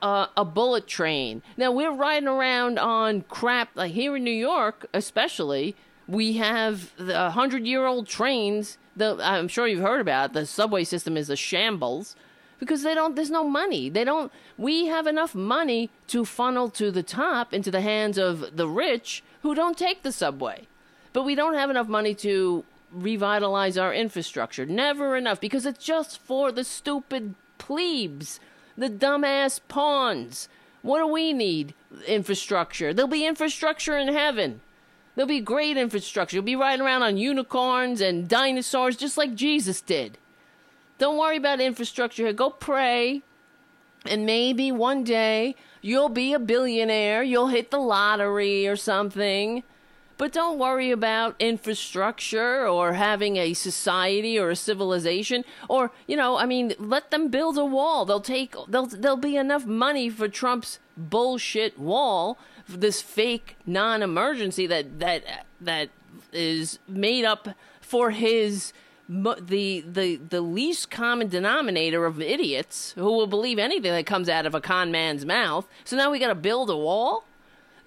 Uh, 0.03 0.27
a 0.37 0.45
bullet 0.45 0.87
train. 0.87 1.43
Now 1.57 1.73
we're 1.73 1.93
riding 1.93 2.29
around 2.29 2.79
on 2.79 3.23
crap. 3.23 3.71
Like 3.75 3.93
here 3.93 4.17
in 4.17 4.25
New 4.25 4.31
York, 4.31 4.87
especially, 4.93 5.77
we 6.07 6.35
have 6.35 6.93
the 6.97 7.31
hundred-year-old 7.31 8.07
trains. 8.07 8.79
The 8.97 9.19
I'm 9.23 9.49
sure 9.49 9.67
you've 9.67 9.83
heard 9.83 10.01
about. 10.01 10.33
The 10.33 10.47
subway 10.47 10.85
system 10.85 11.17
is 11.17 11.31
a 11.31 11.37
shambles 11.37 12.17
because 12.59 12.83
they 12.83 12.95
don't. 12.95 13.17
There's 13.17 13.31
no 13.31 13.49
money. 13.49 13.89
They 13.89 14.05
don't. 14.05 14.33
We 14.57 14.87
have 14.87 15.07
enough 15.07 15.35
money 15.35 15.91
to 16.09 16.25
funnel 16.25 16.71
to 16.71 16.91
the 16.91 17.03
top 17.03 17.55
into 17.55 17.71
the 17.71 17.81
hands 17.81 18.19
of 18.19 18.57
the 18.57 18.69
rich 18.69 19.23
who 19.43 19.55
don't 19.55 19.79
take 19.79 20.03
the 20.03 20.13
subway 20.13 20.67
but 21.13 21.25
we 21.25 21.35
don't 21.35 21.55
have 21.55 21.71
enough 21.71 21.89
money 21.89 22.15
to 22.15 22.65
revitalize 22.93 23.77
our 23.77 23.93
infrastructure. 23.93 24.65
Never 24.65 25.17
enough 25.17 25.41
because 25.41 25.67
it's 25.67 25.85
just 25.85 26.19
for 26.21 26.53
the 26.53 26.65
stupid 26.65 27.35
plebes, 27.59 28.41
the 28.77 28.89
dumbass 28.89 29.61
pawns. 29.69 30.49
What 30.83 31.01
do 31.01 31.07
we 31.09 31.33
need? 31.33 31.75
Infrastructure. 32.07 32.95
There'll 32.95 33.11
be 33.11 33.27
infrastructure 33.27 33.97
in 33.97 34.09
heaven. 34.09 34.61
There'll 35.17 35.27
be 35.27 35.41
great 35.41 35.77
infrastructure. 35.77 36.37
You'll 36.37 36.45
be 36.45 36.55
riding 36.55 36.87
around 36.87 37.03
on 37.03 37.17
unicorns 37.17 38.01
and 38.01 38.29
dinosaurs 38.29 38.97
just 38.97 39.19
like 39.19 39.35
Jesus 39.35 39.81
did. 39.81 40.19
Don't 40.99 41.17
worry 41.17 41.37
about 41.37 41.61
infrastructure. 41.61 42.25
here. 42.25 42.33
Go 42.33 42.51
pray. 42.51 43.23
And 44.05 44.27
maybe 44.27 44.71
one 44.73 45.05
day 45.05 45.55
you'll 45.81 46.09
be 46.09 46.33
a 46.33 46.39
billionaire. 46.39 47.23
You'll 47.23 47.49
hit 47.49 47.71
the 47.71 47.79
lottery 47.79 48.67
or 48.67 48.77
something. 48.77 49.63
But 50.17 50.33
don't 50.33 50.59
worry 50.59 50.91
about 50.91 51.37
infrastructure 51.39 52.67
or 52.67 52.95
having 52.95 53.37
a 53.37 53.55
society 53.55 54.37
or 54.37 54.51
a 54.51 54.57
civilization 54.57 55.45
or 55.69 55.93
you 56.09 56.17
know, 56.17 56.37
I 56.37 56.45
mean, 56.45 56.75
let 56.79 57.13
them 57.13 57.29
build 57.29 57.57
a 57.57 57.65
wall. 57.65 58.05
They'll 58.05 58.21
take 58.21 58.57
they'll 58.67 58.87
there'll 58.87 59.17
be 59.17 59.37
enough 59.37 59.65
money 59.65 60.11
for 60.11 60.27
Trump's 60.27 60.81
bullshit 60.97 61.79
wall, 61.79 62.37
this 62.69 63.01
fake 63.01 63.57
non-emergency 63.65 64.67
that 64.67 64.99
that 64.99 65.47
that 65.61 65.91
is 66.33 66.81
made 66.89 67.25
up 67.25 67.51
for 67.81 68.11
his 68.11 68.73
the 69.09 69.81
the 69.81 70.17
the 70.17 70.41
least 70.41 70.91
common 70.91 71.29
denominator 71.29 72.05
of 72.05 72.21
idiots 72.21 72.93
who 72.93 73.05
will 73.05 73.27
believe 73.27 73.59
anything 73.59 73.93
that 73.93 74.05
comes 74.05 74.29
out 74.29 74.45
of 74.45 74.55
a 74.55 74.61
con 74.61 74.91
man's 74.91 75.25
mouth. 75.25 75.67
So 75.85 75.97
now 75.97 76.11
we 76.11 76.19
got 76.19 76.29
to 76.29 76.35
build 76.35 76.69
a 76.69 76.77
wall? 76.77 77.25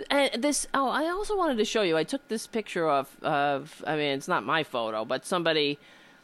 And 0.10 0.42
this 0.42 0.66
oh 0.74 0.90
i 0.90 1.06
also 1.06 1.38
wanted 1.38 1.60
to 1.60 1.66
show 1.66 1.84
you 1.84 1.96
i 1.96 2.04
took 2.04 2.28
this 2.28 2.48
picture 2.48 2.90
of 2.90 3.16
of 3.22 3.84
i 3.86 3.96
mean 3.96 4.18
it's 4.18 4.28
not 4.28 4.44
my 4.44 4.64
photo 4.64 5.06
but 5.06 5.28
somebody 5.28 5.78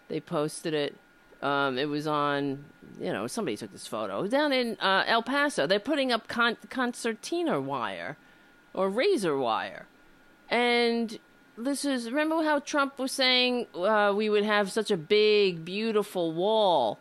they 0.08 0.20
posted 0.20 0.74
it. 0.74 0.96
Um 1.44 1.78
it 1.78 1.86
was 1.86 2.08
on 2.08 2.66
you 3.00 3.14
know 3.14 3.28
somebody 3.28 3.56
took 3.56 3.72
this 3.72 3.86
photo. 3.86 4.26
Down 4.26 4.52
in 4.52 4.78
uh, 4.80 5.04
el 5.06 5.22
paso. 5.22 5.68
They're 5.68 5.80
putting 5.80 6.12
up 6.12 6.28
con- 6.28 6.58
concertina 6.70 7.62
wire 7.62 8.18
or 8.74 8.90
razor 8.90 9.38
wire. 9.38 9.86
And 10.50 11.20
this 11.58 11.86
is 11.86 12.08
remember 12.08 12.44
how 12.44 12.60
trump 12.60 13.00
was 13.00 13.12
saying 13.12 13.66
uh, 13.76 14.14
we 14.16 14.30
would 14.30 14.44
have 14.44 14.72
such 14.72 14.92
a 14.92 14.98
big 14.98 15.66
beautiful 15.66 16.32
wall 16.32 17.00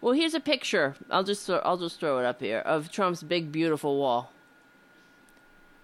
well 0.00 0.12
here's 0.12 0.34
a 0.34 0.40
picture 0.40 0.94
i'll 1.10 1.24
just 1.24 1.48
i'll 1.50 1.76
just 1.76 1.98
throw 1.98 2.18
it 2.18 2.24
up 2.24 2.40
here 2.40 2.60
of 2.60 2.90
trump's 2.90 3.22
big 3.22 3.50
beautiful 3.50 3.98
wall 3.98 4.30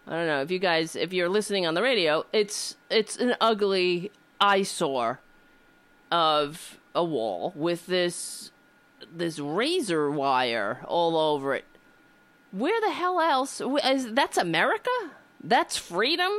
I 0.07 0.17
don't 0.17 0.27
know 0.27 0.43
if 0.43 0.51
you 0.51 0.59
guys, 0.59 0.97
if 0.97 1.13
you're 1.13 1.29
listening 1.29 1.67
on 1.67 1.75
the 1.75 1.83
radio, 1.83 2.27
it's 2.33 2.77
it's 2.91 3.17
an 3.17 3.37
ugly 3.41 4.11
eyesore 4.41 5.21
of 6.11 6.79
a 6.95 7.05
wall 7.05 7.53
with 7.55 7.87
this 7.87 8.51
this 9.15 9.39
razor 9.39 10.11
wire 10.11 10.81
all 10.87 11.17
over 11.17 11.55
it. 11.55 11.65
Where 12.51 12.81
the 12.81 12.91
hell 12.91 13.21
else? 13.21 13.61
Is, 13.61 14.13
that's 14.13 14.37
America? 14.37 14.91
That's 15.43 15.77
freedom? 15.77 16.33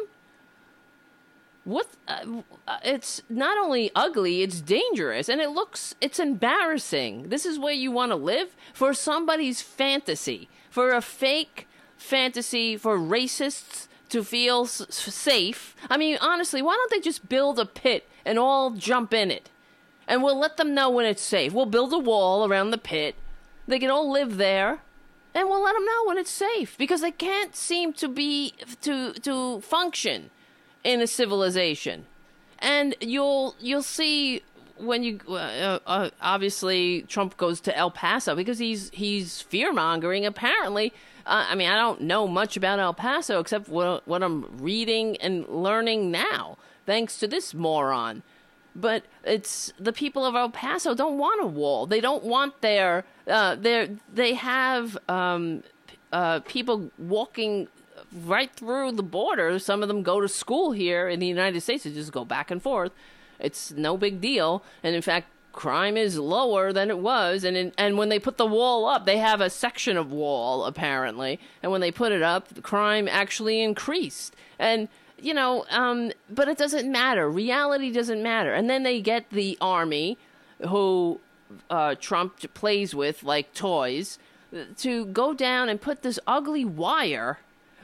What? 1.63 1.87
Uh, 2.07 2.41
it's 2.83 3.21
not 3.29 3.57
only 3.57 3.89
ugly, 3.95 4.41
it's 4.41 4.59
dangerous, 4.59 5.29
and 5.29 5.39
it 5.39 5.51
looks, 5.51 5.95
it's 6.01 6.19
embarrassing. 6.19 7.29
This 7.29 7.45
is 7.45 7.57
where 7.57 7.73
you 7.73 7.91
want 7.91 8.11
to 8.11 8.17
live 8.17 8.55
for 8.73 8.93
somebody's 8.93 9.61
fantasy, 9.61 10.49
for 10.69 10.91
a 10.91 11.01
fake 11.01 11.67
fantasy 11.97 12.75
for 12.75 12.97
racists 12.97 13.87
to 14.09 14.23
feel 14.23 14.63
s- 14.63 14.85
safe. 14.89 15.75
I 15.89 15.97
mean, 15.97 16.17
honestly, 16.21 16.61
why 16.61 16.73
don't 16.75 16.91
they 16.91 16.99
just 16.99 17.29
build 17.29 17.59
a 17.59 17.65
pit 17.65 18.09
and 18.25 18.37
all 18.37 18.71
jump 18.71 19.13
in 19.13 19.31
it? 19.31 19.49
And 20.07 20.21
we'll 20.21 20.37
let 20.37 20.57
them 20.57 20.73
know 20.73 20.89
when 20.89 21.05
it's 21.05 21.21
safe. 21.21 21.53
We'll 21.53 21.65
build 21.65 21.93
a 21.93 21.97
wall 21.97 22.45
around 22.45 22.71
the 22.71 22.77
pit. 22.77 23.15
They 23.67 23.79
can 23.79 23.89
all 23.89 24.11
live 24.11 24.35
there. 24.37 24.81
And 25.33 25.49
we'll 25.49 25.63
let 25.63 25.73
them 25.73 25.85
know 25.85 26.03
when 26.05 26.17
it's 26.17 26.29
safe 26.29 26.77
because 26.77 27.01
they 27.01 27.09
can't 27.09 27.55
seem 27.55 27.93
to 27.93 28.07
be 28.07 28.53
to 28.81 29.13
to 29.13 29.61
function 29.61 30.29
in 30.83 31.01
a 31.01 31.07
civilization. 31.07 32.05
And 32.59 32.95
you'll 33.01 33.55
you'll 33.59 33.83
see 33.83 34.41
when 34.77 35.03
you 35.03 35.19
uh, 35.27 35.79
uh, 35.85 36.09
obviously 36.21 37.03
Trump 37.03 37.37
goes 37.37 37.61
to 37.61 37.77
El 37.77 37.91
Paso 37.91 38.35
because 38.35 38.59
he's 38.59 38.89
he's 38.93 39.41
fear 39.41 39.73
mongering. 39.73 40.25
Apparently, 40.25 40.93
uh, 41.25 41.45
I 41.49 41.55
mean, 41.55 41.69
I 41.69 41.75
don't 41.75 42.01
know 42.01 42.27
much 42.27 42.57
about 42.57 42.79
El 42.79 42.93
Paso 42.93 43.39
except 43.39 43.67
what 43.69 44.07
what 44.07 44.23
I'm 44.23 44.57
reading 44.57 45.17
and 45.17 45.47
learning 45.47 46.11
now, 46.11 46.57
thanks 46.85 47.17
to 47.19 47.27
this 47.27 47.53
moron. 47.53 48.23
But 48.75 49.03
it's 49.23 49.71
the 49.79 49.93
people 49.93 50.25
of 50.25 50.35
El 50.35 50.49
Paso 50.49 50.95
don't 50.95 51.19
want 51.19 51.43
a 51.43 51.45
wall. 51.45 51.85
They 51.85 52.01
don't 52.01 52.23
want 52.23 52.61
their 52.61 53.05
uh, 53.27 53.55
their 53.55 53.89
they 54.11 54.33
have 54.33 54.97
um, 55.07 55.63
uh, 56.11 56.39
people 56.41 56.91
walking 56.97 57.67
right 58.13 58.53
through 58.53 58.93
the 58.93 59.03
border. 59.03 59.57
Some 59.59 59.81
of 59.81 59.87
them 59.87 60.03
go 60.03 60.21
to 60.21 60.27
school 60.27 60.71
here 60.71 61.09
in 61.09 61.19
the 61.19 61.27
United 61.27 61.61
States. 61.61 61.83
They 61.83 61.91
just 61.91 62.11
go 62.11 62.25
back 62.25 62.51
and 62.51 62.61
forth. 62.61 62.91
It's 63.39 63.71
no 63.71 63.97
big 63.97 64.21
deal. 64.21 64.63
And 64.83 64.95
in 64.95 65.01
fact, 65.01 65.27
crime 65.51 65.95
is 65.97 66.17
lower 66.17 66.73
than 66.73 66.89
it 66.89 66.99
was. 66.99 67.43
And 67.43 67.55
in, 67.55 67.71
and 67.77 67.97
when 67.97 68.09
they 68.09 68.19
put 68.19 68.37
the 68.37 68.45
wall 68.45 68.85
up, 68.85 69.05
they 69.05 69.17
have 69.17 69.41
a 69.41 69.49
section 69.49 69.97
of 69.97 70.11
wall 70.11 70.65
apparently. 70.65 71.39
And 71.61 71.71
when 71.71 71.81
they 71.81 71.91
put 71.91 72.11
it 72.11 72.21
up, 72.21 72.49
the 72.49 72.61
crime 72.61 73.07
actually 73.07 73.61
increased. 73.61 74.35
And 74.59 74.89
you 75.19 75.33
know, 75.33 75.65
um, 75.69 76.11
but 76.29 76.49
it 76.49 76.57
doesn't 76.57 76.91
matter. 76.91 77.29
Reality 77.29 77.91
doesn't 77.91 78.21
matter. 78.21 78.53
And 78.53 78.69
then 78.69 78.83
they 78.83 78.99
get 78.99 79.29
the 79.29 79.57
army, 79.61 80.17
who 80.67 81.21
uh, 81.69 81.95
Trump 81.95 82.53
plays 82.53 82.93
with 82.93 83.23
like 83.23 83.53
toys, 83.53 84.19
to 84.77 85.05
go 85.05 85.33
down 85.33 85.69
and 85.69 85.79
put 85.79 86.01
this 86.01 86.19
ugly 86.27 86.65
wire 86.65 87.39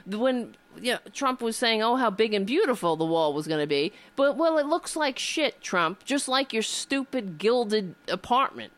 when 0.06 0.56
you 0.80 0.92
know, 0.92 0.98
Trump 1.12 1.40
was 1.40 1.56
saying, 1.56 1.82
"Oh, 1.82 1.96
how 1.96 2.10
big 2.10 2.34
and 2.34 2.46
beautiful 2.46 2.96
the 2.96 3.04
wall 3.04 3.32
was 3.32 3.46
going 3.46 3.60
to 3.60 3.66
be," 3.66 3.92
but 4.16 4.36
well, 4.36 4.58
it 4.58 4.66
looks 4.66 4.96
like 4.96 5.18
shit, 5.18 5.60
Trump. 5.60 6.04
Just 6.04 6.28
like 6.28 6.52
your 6.52 6.62
stupid 6.62 7.38
gilded 7.38 7.94
apartment. 8.08 8.72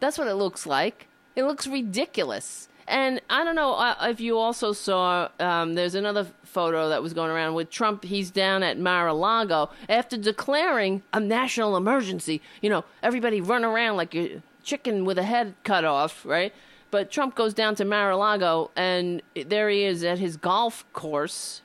That's 0.00 0.18
what 0.18 0.28
it 0.28 0.34
looks 0.34 0.66
like. 0.66 1.08
It 1.36 1.44
looks 1.44 1.66
ridiculous. 1.66 2.68
And 2.86 3.22
I 3.30 3.44
don't 3.44 3.54
know 3.54 3.94
if 4.02 4.20
you 4.20 4.36
also 4.36 4.72
saw. 4.72 5.28
Um, 5.40 5.74
there's 5.74 5.94
another 5.94 6.26
photo 6.44 6.90
that 6.90 7.02
was 7.02 7.14
going 7.14 7.30
around 7.30 7.54
with 7.54 7.70
Trump. 7.70 8.04
He's 8.04 8.30
down 8.30 8.62
at 8.62 8.78
Mar-a-Lago 8.78 9.70
after 9.88 10.16
declaring 10.16 11.02
a 11.12 11.20
national 11.20 11.76
emergency. 11.76 12.42
You 12.60 12.70
know, 12.70 12.84
everybody 13.02 13.40
run 13.40 13.64
around 13.64 13.96
like 13.96 14.14
a 14.14 14.42
chicken 14.62 15.04
with 15.04 15.18
a 15.18 15.22
head 15.22 15.54
cut 15.64 15.84
off, 15.84 16.24
right? 16.26 16.52
But 16.94 17.10
Trump 17.10 17.34
goes 17.34 17.54
down 17.54 17.74
to 17.74 17.84
Mar-a-Lago, 17.84 18.70
and 18.76 19.20
there 19.34 19.68
he 19.68 19.82
is 19.82 20.04
at 20.04 20.20
his 20.20 20.36
golf 20.36 20.84
course. 20.92 21.60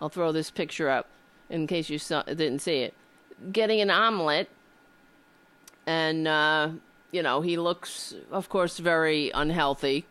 I'll 0.00 0.08
throw 0.08 0.32
this 0.32 0.50
picture 0.50 0.88
up 0.88 1.06
in 1.48 1.68
case 1.68 1.88
you 1.88 2.00
saw, 2.00 2.24
didn't 2.24 2.58
see 2.58 2.78
it. 2.78 2.92
Getting 3.52 3.80
an 3.80 3.88
omelet, 3.88 4.48
and 5.86 6.26
uh, 6.26 6.70
you 7.12 7.22
know 7.22 7.40
he 7.40 7.56
looks, 7.56 8.16
of 8.32 8.48
course, 8.48 8.78
very 8.78 9.30
unhealthy. 9.32 10.06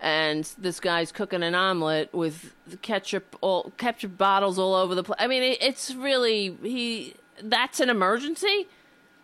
And 0.00 0.42
this 0.58 0.80
guy's 0.80 1.12
cooking 1.12 1.44
an 1.44 1.54
omelet 1.54 2.12
with 2.12 2.52
ketchup, 2.82 3.36
all 3.40 3.70
ketchup 3.76 4.18
bottles 4.18 4.58
all 4.58 4.74
over 4.74 4.96
the 4.96 5.04
place. 5.04 5.20
I 5.20 5.28
mean, 5.28 5.44
it, 5.44 5.58
it's 5.60 5.94
really 5.94 6.58
he. 6.64 7.14
That's 7.40 7.78
an 7.78 7.90
emergency. 7.90 8.66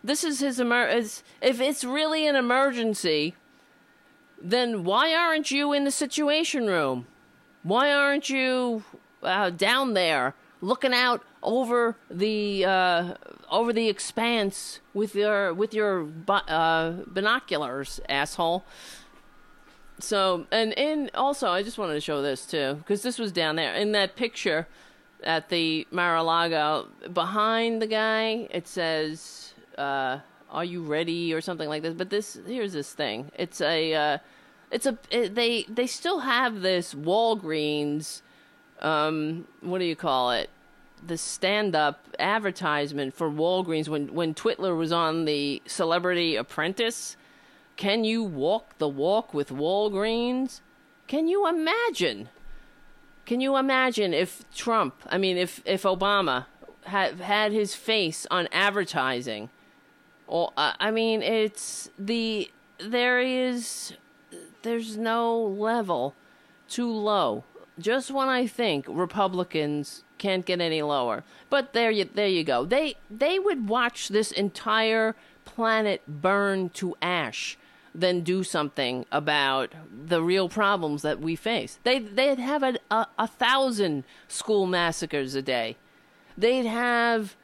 This 0.01 0.23
is 0.23 0.39
his 0.39 0.61
emer. 0.61 0.87
If 0.87 1.59
it's 1.59 1.83
really 1.83 2.25
an 2.25 2.37
emergency, 2.37 3.35
then 4.43 4.83
why 4.83 5.13
aren't 5.13 5.51
you 5.51 5.73
in 5.73 5.83
the 5.83 5.91
situation 5.91 6.67
room? 6.67 7.05
Why 7.63 7.93
aren't 7.93 8.29
you 8.29 8.83
uh, 9.21 9.51
down 9.51 9.93
there 9.93 10.33
looking 10.61 10.93
out 10.93 11.23
over 11.43 11.95
the 12.09 12.65
uh, 12.65 13.13
over 13.49 13.71
the 13.71 13.87
expanse 13.87 14.79
with 14.93 15.15
your 15.15 15.53
with 15.53 15.73
your 15.73 16.07
uh, 16.27 16.91
binoculars, 17.07 17.99
asshole? 18.09 18.63
So 19.99 20.47
and 20.51 20.73
in 20.73 21.11
also, 21.13 21.49
I 21.49 21.61
just 21.61 21.77
wanted 21.77 21.93
to 21.93 22.01
show 22.01 22.21
this 22.21 22.45
too 22.45 22.75
because 22.75 23.03
this 23.03 23.19
was 23.19 23.31
down 23.31 23.55
there 23.55 23.75
in 23.75 23.91
that 23.91 24.15
picture 24.15 24.67
at 25.23 25.49
the 25.49 25.87
Mar-a-Lago 25.91 26.87
behind 27.13 27.81
the 27.81 27.87
guy. 27.87 28.47
It 28.49 28.67
says. 28.67 29.53
Uh, 29.77 30.19
are 30.51 30.65
you 30.65 30.83
ready? 30.83 31.33
or 31.33 31.41
something 31.41 31.69
like 31.69 31.81
this. 31.81 31.93
But 31.93 32.09
this 32.09 32.37
here's 32.45 32.73
this 32.73 32.93
thing. 32.93 33.31
It's 33.35 33.61
a 33.61 33.93
uh, 33.93 34.17
it's 34.69 34.85
a 34.85 34.97
it, 35.09 35.35
they 35.35 35.63
they 35.63 35.87
still 35.87 36.19
have 36.19 36.61
this 36.61 36.93
walgreens 36.93 38.21
um 38.81 39.47
what 39.61 39.79
do 39.79 39.85
you 39.85 39.95
call 39.95 40.31
it? 40.31 40.49
The 41.05 41.17
stand 41.17 41.75
up 41.75 42.05
advertisement 42.19 43.13
for 43.13 43.29
walgreens 43.29 43.87
when 43.87 44.13
when 44.13 44.33
twitler 44.33 44.77
was 44.77 44.91
on 44.91 45.25
the 45.25 45.61
celebrity 45.65 46.35
apprentice. 46.35 47.15
Can 47.77 48.03
you 48.03 48.23
walk 48.23 48.77
the 48.77 48.89
walk 48.89 49.33
with 49.33 49.49
walgreens? 49.49 50.61
Can 51.07 51.27
you 51.27 51.47
imagine? 51.47 52.29
Can 53.25 53.39
you 53.39 53.55
imagine 53.55 54.13
if 54.13 54.43
trump 54.53 54.95
i 55.07 55.17
mean 55.17 55.37
if 55.37 55.61
if 55.65 55.83
obama 55.83 56.45
had 56.85 57.19
had 57.21 57.51
his 57.51 57.73
face 57.75 58.27
on 58.29 58.47
advertising 58.51 59.49
well, 60.31 60.53
I 60.55 60.91
mean, 60.91 61.21
it's 61.21 61.89
the 61.99 62.49
there 62.79 63.19
is 63.19 63.93
there's 64.61 64.95
no 64.95 65.39
level 65.41 66.15
too 66.69 66.89
low. 66.89 67.43
Just 67.77 68.11
when 68.11 68.29
I 68.29 68.47
think 68.47 68.85
Republicans 68.87 70.03
can't 70.17 70.45
get 70.45 70.61
any 70.61 70.81
lower, 70.81 71.25
but 71.49 71.73
there 71.73 71.91
you 71.91 72.05
there 72.05 72.29
you 72.29 72.45
go. 72.45 72.63
They 72.63 72.95
they 73.09 73.39
would 73.39 73.67
watch 73.67 74.07
this 74.07 74.31
entire 74.31 75.15
planet 75.43 76.01
burn 76.07 76.69
to 76.69 76.95
ash 77.01 77.57
than 77.93 78.21
do 78.21 78.41
something 78.41 79.05
about 79.11 79.73
the 80.07 80.23
real 80.23 80.47
problems 80.47 81.01
that 81.01 81.19
we 81.19 81.35
face. 81.35 81.77
They 81.83 81.99
they'd 81.99 82.39
have 82.39 82.63
a, 82.63 82.77
a, 82.89 83.07
a 83.19 83.27
thousand 83.27 84.05
school 84.29 84.65
massacres 84.65 85.35
a 85.35 85.41
day. 85.41 85.75
They'd 86.37 86.65
have 86.65 87.35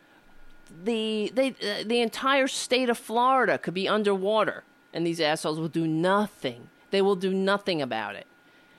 the 0.83 1.31
they 1.33 1.49
uh, 1.49 1.83
the 1.85 2.01
entire 2.01 2.47
state 2.47 2.89
of 2.89 2.97
Florida 2.97 3.57
could 3.57 3.73
be 3.73 3.87
underwater, 3.87 4.63
and 4.93 5.05
these 5.05 5.21
assholes 5.21 5.59
will 5.59 5.67
do 5.67 5.87
nothing. 5.87 6.69
They 6.91 7.01
will 7.01 7.15
do 7.15 7.33
nothing 7.33 7.81
about 7.81 8.15
it 8.15 8.27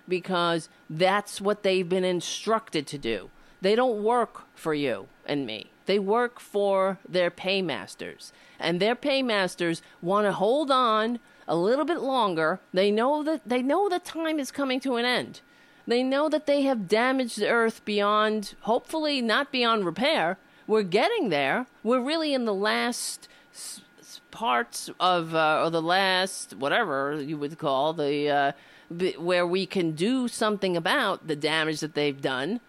because 0.09 0.69
that's 0.89 1.41
what 1.41 1.63
they've 1.63 1.89
been 1.89 2.05
instructed 2.05 2.87
to 2.87 2.99
do. 2.99 3.31
They 3.61 3.75
don't 3.75 4.03
work 4.03 4.43
for 4.55 4.73
you 4.73 5.09
and 5.27 5.47
me. 5.47 5.71
They 5.87 5.99
work 5.99 6.41
for 6.41 6.99
their 7.09 7.31
paymasters, 7.31 8.33
and 8.59 8.81
their 8.81 8.95
paymasters 8.95 9.83
want 10.01 10.27
to 10.27 10.33
hold 10.33 10.71
on 10.71 11.19
a 11.47 11.57
little 11.57 11.85
bit 11.85 12.01
longer. 12.01 12.61
They 12.73 12.91
know 12.91 13.23
that 13.23 13.49
they 13.49 13.63
know 13.63 13.89
the 13.89 13.99
time 13.99 14.39
is 14.39 14.51
coming 14.51 14.81
to 14.81 14.97
an 14.97 15.05
end. 15.05 15.41
They 15.87 16.03
know 16.03 16.29
that 16.29 16.45
they 16.47 16.63
have 16.63 16.87
damaged 16.87 17.39
the 17.39 17.49
earth 17.49 17.83
beyond, 17.87 18.55
hopefully 18.61 19.23
not 19.23 19.51
beyond 19.51 19.87
repair, 19.87 20.37
we're 20.69 20.85
getting 20.85 21.31
there. 21.31 21.67
We're 21.83 22.01
really 22.01 22.33
in 22.33 22.45
the 22.45 22.55
last 22.55 23.27
s- 23.53 23.81
parts 24.31 24.89
of, 25.01 25.35
uh, 25.35 25.63
or 25.65 25.71
the 25.71 25.83
last 25.83 26.55
whatever 26.55 27.21
you 27.21 27.37
would 27.39 27.59
call 27.59 27.93
the, 27.95 28.29
uh, 28.29 28.53
b- 28.97 29.17
where 29.19 29.47
we 29.47 29.67
can 29.67 29.93
do 29.93 30.29
something 30.29 30.77
about 30.77 31.27
the 31.27 31.35
damage 31.35 31.81
that 31.81 31.95
they've 31.95 32.21
done. 32.21 32.61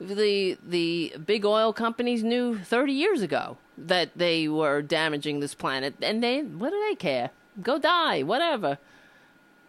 The 0.00 0.56
the 0.64 1.14
big 1.26 1.44
oil 1.44 1.72
companies 1.72 2.22
knew 2.22 2.56
30 2.56 2.92
years 2.92 3.20
ago 3.20 3.56
that 3.76 4.10
they 4.14 4.46
were 4.46 4.80
damaging 4.80 5.40
this 5.40 5.54
planet, 5.56 5.94
and 6.00 6.22
they 6.22 6.42
what 6.42 6.70
do 6.70 6.80
they 6.88 6.94
care? 6.94 7.30
Go 7.60 7.78
die, 7.80 8.22
whatever. 8.22 8.78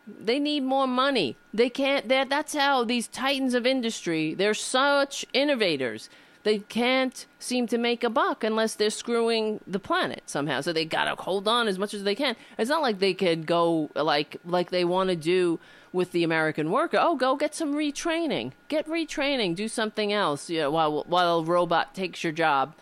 They 0.07 0.37
need 0.39 0.61
more 0.63 0.87
money. 0.87 1.35
They 1.53 1.69
can't. 1.69 2.07
That's 2.07 2.53
how 2.55 2.83
these 2.83 3.07
titans 3.07 3.53
of 3.55 3.65
industry. 3.65 4.35
They're 4.35 4.53
such 4.53 5.25
innovators 5.33 6.09
they 6.49 6.57
can't 6.57 7.27
seem 7.37 7.67
to 7.67 7.77
make 7.77 8.03
a 8.03 8.09
buck 8.09 8.43
unless 8.43 8.73
they're 8.73 8.89
screwing 8.89 9.59
the 9.67 9.77
planet 9.77 10.23
somehow. 10.25 10.61
So 10.61 10.73
they 10.73 10.83
gotta 10.83 11.13
hold 11.21 11.47
on 11.47 11.67
as 11.67 11.77
much 11.77 11.93
as 11.93 12.03
they 12.03 12.15
can. 12.15 12.35
It's 12.57 12.71
not 12.71 12.81
like 12.81 12.97
they 12.97 13.13
could 13.13 13.45
go 13.45 13.91
like 13.93 14.37
like 14.43 14.71
they 14.71 14.83
want 14.83 15.11
to 15.11 15.15
do 15.15 15.59
with 15.93 16.11
the 16.11 16.23
American 16.23 16.71
worker. 16.71 16.97
Oh, 16.99 17.15
go 17.15 17.35
get 17.35 17.53
some 17.53 17.75
retraining. 17.75 18.53
Get 18.67 18.87
retraining. 18.87 19.55
Do 19.55 19.67
something 19.67 20.11
else. 20.11 20.49
You 20.49 20.61
know, 20.61 20.71
while 20.71 21.03
while 21.07 21.37
a 21.37 21.43
robot 21.43 21.93
takes 21.93 22.23
your 22.23 22.33
job. 22.33 22.73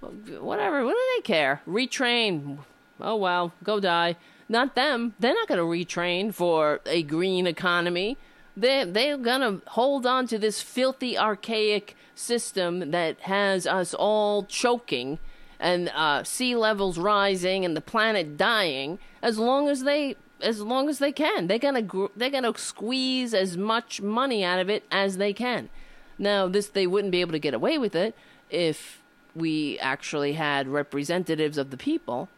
Whatever. 0.00 0.84
What 0.84 0.94
do 0.94 1.04
they 1.16 1.22
care? 1.22 1.62
Retrain. 1.68 2.58
Oh 3.00 3.14
well, 3.14 3.52
go 3.62 3.78
die. 3.78 4.16
Not 4.48 4.74
them. 4.74 5.14
They're 5.20 5.34
not 5.34 5.46
to 5.46 5.54
retrain 5.54 6.34
for 6.34 6.80
a 6.84 7.04
green 7.04 7.46
economy. 7.46 8.18
They 8.56 8.84
they're 8.84 9.16
to 9.18 9.60
hold 9.68 10.06
on 10.06 10.26
to 10.28 10.38
this 10.38 10.62
filthy, 10.62 11.18
archaic 11.18 11.96
system 12.14 12.90
that 12.92 13.20
has 13.20 13.66
us 13.66 13.94
all 13.94 14.44
choking 14.44 15.18
and 15.58 15.88
uh, 15.94 16.22
sea 16.24 16.54
levels 16.54 16.98
rising 16.98 17.64
and 17.64 17.76
the 17.76 17.80
planet 17.80 18.36
dying 18.36 18.98
as 19.22 19.38
long 19.38 19.68
as 19.68 19.82
they 19.82 20.16
as 20.40 20.60
long 20.60 20.88
as 20.88 20.98
they 20.98 21.12
can. 21.12 21.46
They're 21.46 21.58
gonna 21.58 21.82
gr- 21.82 22.06
they're 22.14 22.30
gonna 22.30 22.56
squeeze 22.56 23.34
as 23.34 23.56
much 23.56 24.00
money 24.00 24.44
out 24.44 24.60
of 24.60 24.68
it 24.68 24.84
as 24.90 25.16
they 25.16 25.32
can. 25.32 25.70
Now, 26.18 26.46
this 26.48 26.68
they 26.68 26.86
wouldn't 26.86 27.12
be 27.12 27.20
able 27.20 27.32
to 27.32 27.38
get 27.38 27.54
away 27.54 27.78
with 27.78 27.94
it 27.94 28.14
if 28.50 29.02
we 29.34 29.78
actually 29.80 30.34
had 30.34 30.68
representatives 30.68 31.58
of 31.58 31.70
the 31.70 31.76
people. 31.76 32.28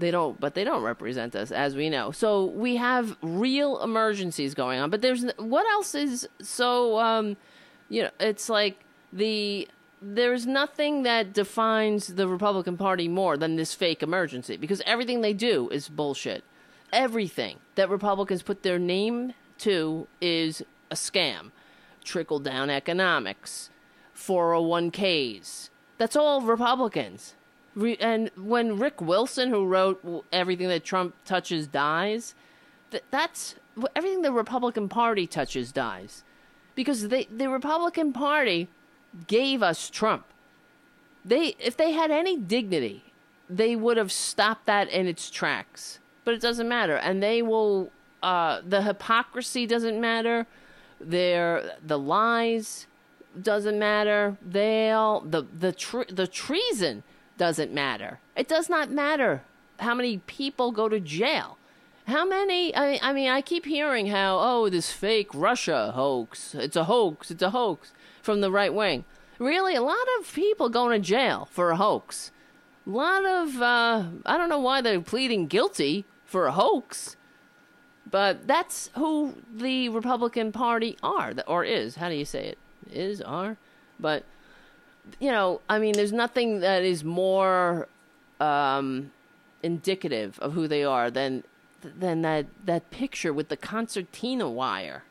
They 0.00 0.10
don't, 0.10 0.40
but 0.40 0.54
they 0.54 0.64
don't 0.64 0.82
represent 0.82 1.36
us, 1.36 1.52
as 1.52 1.76
we 1.76 1.90
know. 1.90 2.10
So 2.10 2.46
we 2.46 2.76
have 2.76 3.16
real 3.22 3.82
emergencies 3.82 4.54
going 4.54 4.80
on. 4.80 4.88
But 4.90 5.02
there's 5.02 5.24
what 5.36 5.66
else 5.66 5.94
is 5.94 6.26
so, 6.40 6.98
um, 6.98 7.36
you 7.90 8.02
know, 8.02 8.10
it's 8.18 8.48
like 8.48 8.82
the 9.12 9.68
there's 10.02 10.46
nothing 10.46 11.02
that 11.02 11.34
defines 11.34 12.14
the 12.14 12.26
Republican 12.26 12.78
Party 12.78 13.08
more 13.08 13.36
than 13.36 13.56
this 13.56 13.74
fake 13.74 14.02
emergency 14.02 14.56
because 14.56 14.80
everything 14.86 15.20
they 15.20 15.34
do 15.34 15.68
is 15.68 15.88
bullshit. 15.90 16.42
Everything 16.92 17.58
that 17.74 17.90
Republicans 17.90 18.42
put 18.42 18.62
their 18.62 18.78
name 18.78 19.34
to 19.58 20.08
is 20.20 20.62
a 20.90 20.94
scam. 20.94 21.50
Trickle 22.02 22.38
down 22.38 22.70
economics, 22.70 23.68
401ks. 24.16 25.68
That's 25.98 26.16
all 26.16 26.40
Republicans. 26.40 27.34
Re- 27.80 27.96
and 27.98 28.30
when 28.36 28.78
Rick 28.78 29.00
Wilson, 29.00 29.48
who 29.48 29.66
wrote 29.66 30.24
everything 30.32 30.68
that 30.68 30.84
Trump 30.84 31.14
touches 31.24 31.66
dies, 31.66 32.34
th- 32.90 33.04
that's 33.10 33.54
everything 33.96 34.22
the 34.22 34.32
Republican 34.32 34.88
Party 34.88 35.26
touches 35.26 35.72
dies, 35.72 36.22
because 36.74 37.08
they, 37.08 37.24
the 37.24 37.48
Republican 37.48 38.12
Party 38.12 38.68
gave 39.26 39.62
us 39.62 39.88
Trump. 39.88 40.26
They, 41.24 41.54
if 41.58 41.76
they 41.76 41.92
had 41.92 42.10
any 42.10 42.36
dignity, 42.36 43.02
they 43.48 43.76
would 43.76 43.96
have 43.96 44.12
stopped 44.12 44.66
that 44.66 44.88
in 44.88 45.06
its 45.06 45.30
tracks. 45.30 45.98
But 46.24 46.34
it 46.34 46.40
doesn't 46.40 46.68
matter, 46.68 46.96
and 46.96 47.22
they 47.22 47.42
will. 47.42 47.90
Uh, 48.22 48.60
the 48.62 48.82
hypocrisy 48.82 49.66
doesn't 49.66 49.98
matter. 49.98 50.46
Their 51.00 51.76
the 51.82 51.98
lies 51.98 52.86
doesn't 53.40 53.78
matter. 53.78 54.36
They'll 54.42 55.20
the 55.20 55.42
the 55.42 55.72
tre- 55.72 56.04
the 56.10 56.26
treason 56.26 57.02
doesn't 57.40 57.72
matter. 57.72 58.20
It 58.36 58.48
does 58.48 58.68
not 58.68 58.90
matter 58.90 59.42
how 59.78 59.94
many 59.94 60.18
people 60.18 60.72
go 60.72 60.90
to 60.90 61.00
jail. 61.00 61.56
How 62.06 62.26
many? 62.26 62.76
I, 62.76 62.98
I 63.00 63.14
mean, 63.14 63.30
I 63.30 63.40
keep 63.40 63.64
hearing 63.64 64.08
how, 64.08 64.38
oh, 64.38 64.68
this 64.68 64.92
fake 64.92 65.30
Russia 65.32 65.92
hoax. 65.94 66.54
It's 66.54 66.76
a 66.76 66.84
hoax. 66.84 67.30
It's 67.30 67.42
a 67.42 67.48
hoax 67.48 67.92
from 68.20 68.42
the 68.42 68.50
right 68.50 68.74
wing. 68.74 69.06
Really, 69.38 69.74
a 69.74 69.80
lot 69.80 70.06
of 70.18 70.30
people 70.30 70.68
going 70.68 71.00
to 71.00 71.08
jail 71.08 71.48
for 71.50 71.70
a 71.70 71.76
hoax. 71.76 72.30
A 72.86 72.90
lot 72.90 73.24
of, 73.24 73.62
uh, 73.62 74.04
I 74.26 74.36
don't 74.36 74.50
know 74.50 74.60
why 74.60 74.82
they're 74.82 75.00
pleading 75.00 75.46
guilty 75.46 76.04
for 76.26 76.44
a 76.46 76.52
hoax, 76.52 77.16
but 78.10 78.46
that's 78.46 78.90
who 78.96 79.36
the 79.50 79.88
Republican 79.88 80.52
Party 80.52 80.98
are, 81.02 81.32
or 81.46 81.64
is. 81.64 81.96
How 81.96 82.10
do 82.10 82.16
you 82.16 82.26
say 82.26 82.48
it? 82.48 82.58
Is, 82.92 83.22
are? 83.22 83.56
But 83.98 84.24
you 85.18 85.30
know, 85.30 85.60
I 85.68 85.78
mean, 85.78 85.92
there's 85.92 86.12
nothing 86.12 86.60
that 86.60 86.82
is 86.82 87.04
more 87.04 87.88
um, 88.40 89.12
indicative 89.62 90.38
of 90.40 90.52
who 90.52 90.68
they 90.68 90.84
are 90.84 91.10
than 91.10 91.44
than 91.82 92.22
that 92.22 92.46
that 92.64 92.90
picture 92.90 93.32
with 93.32 93.48
the 93.48 93.56
concertina 93.56 94.48
wire. 94.48 95.04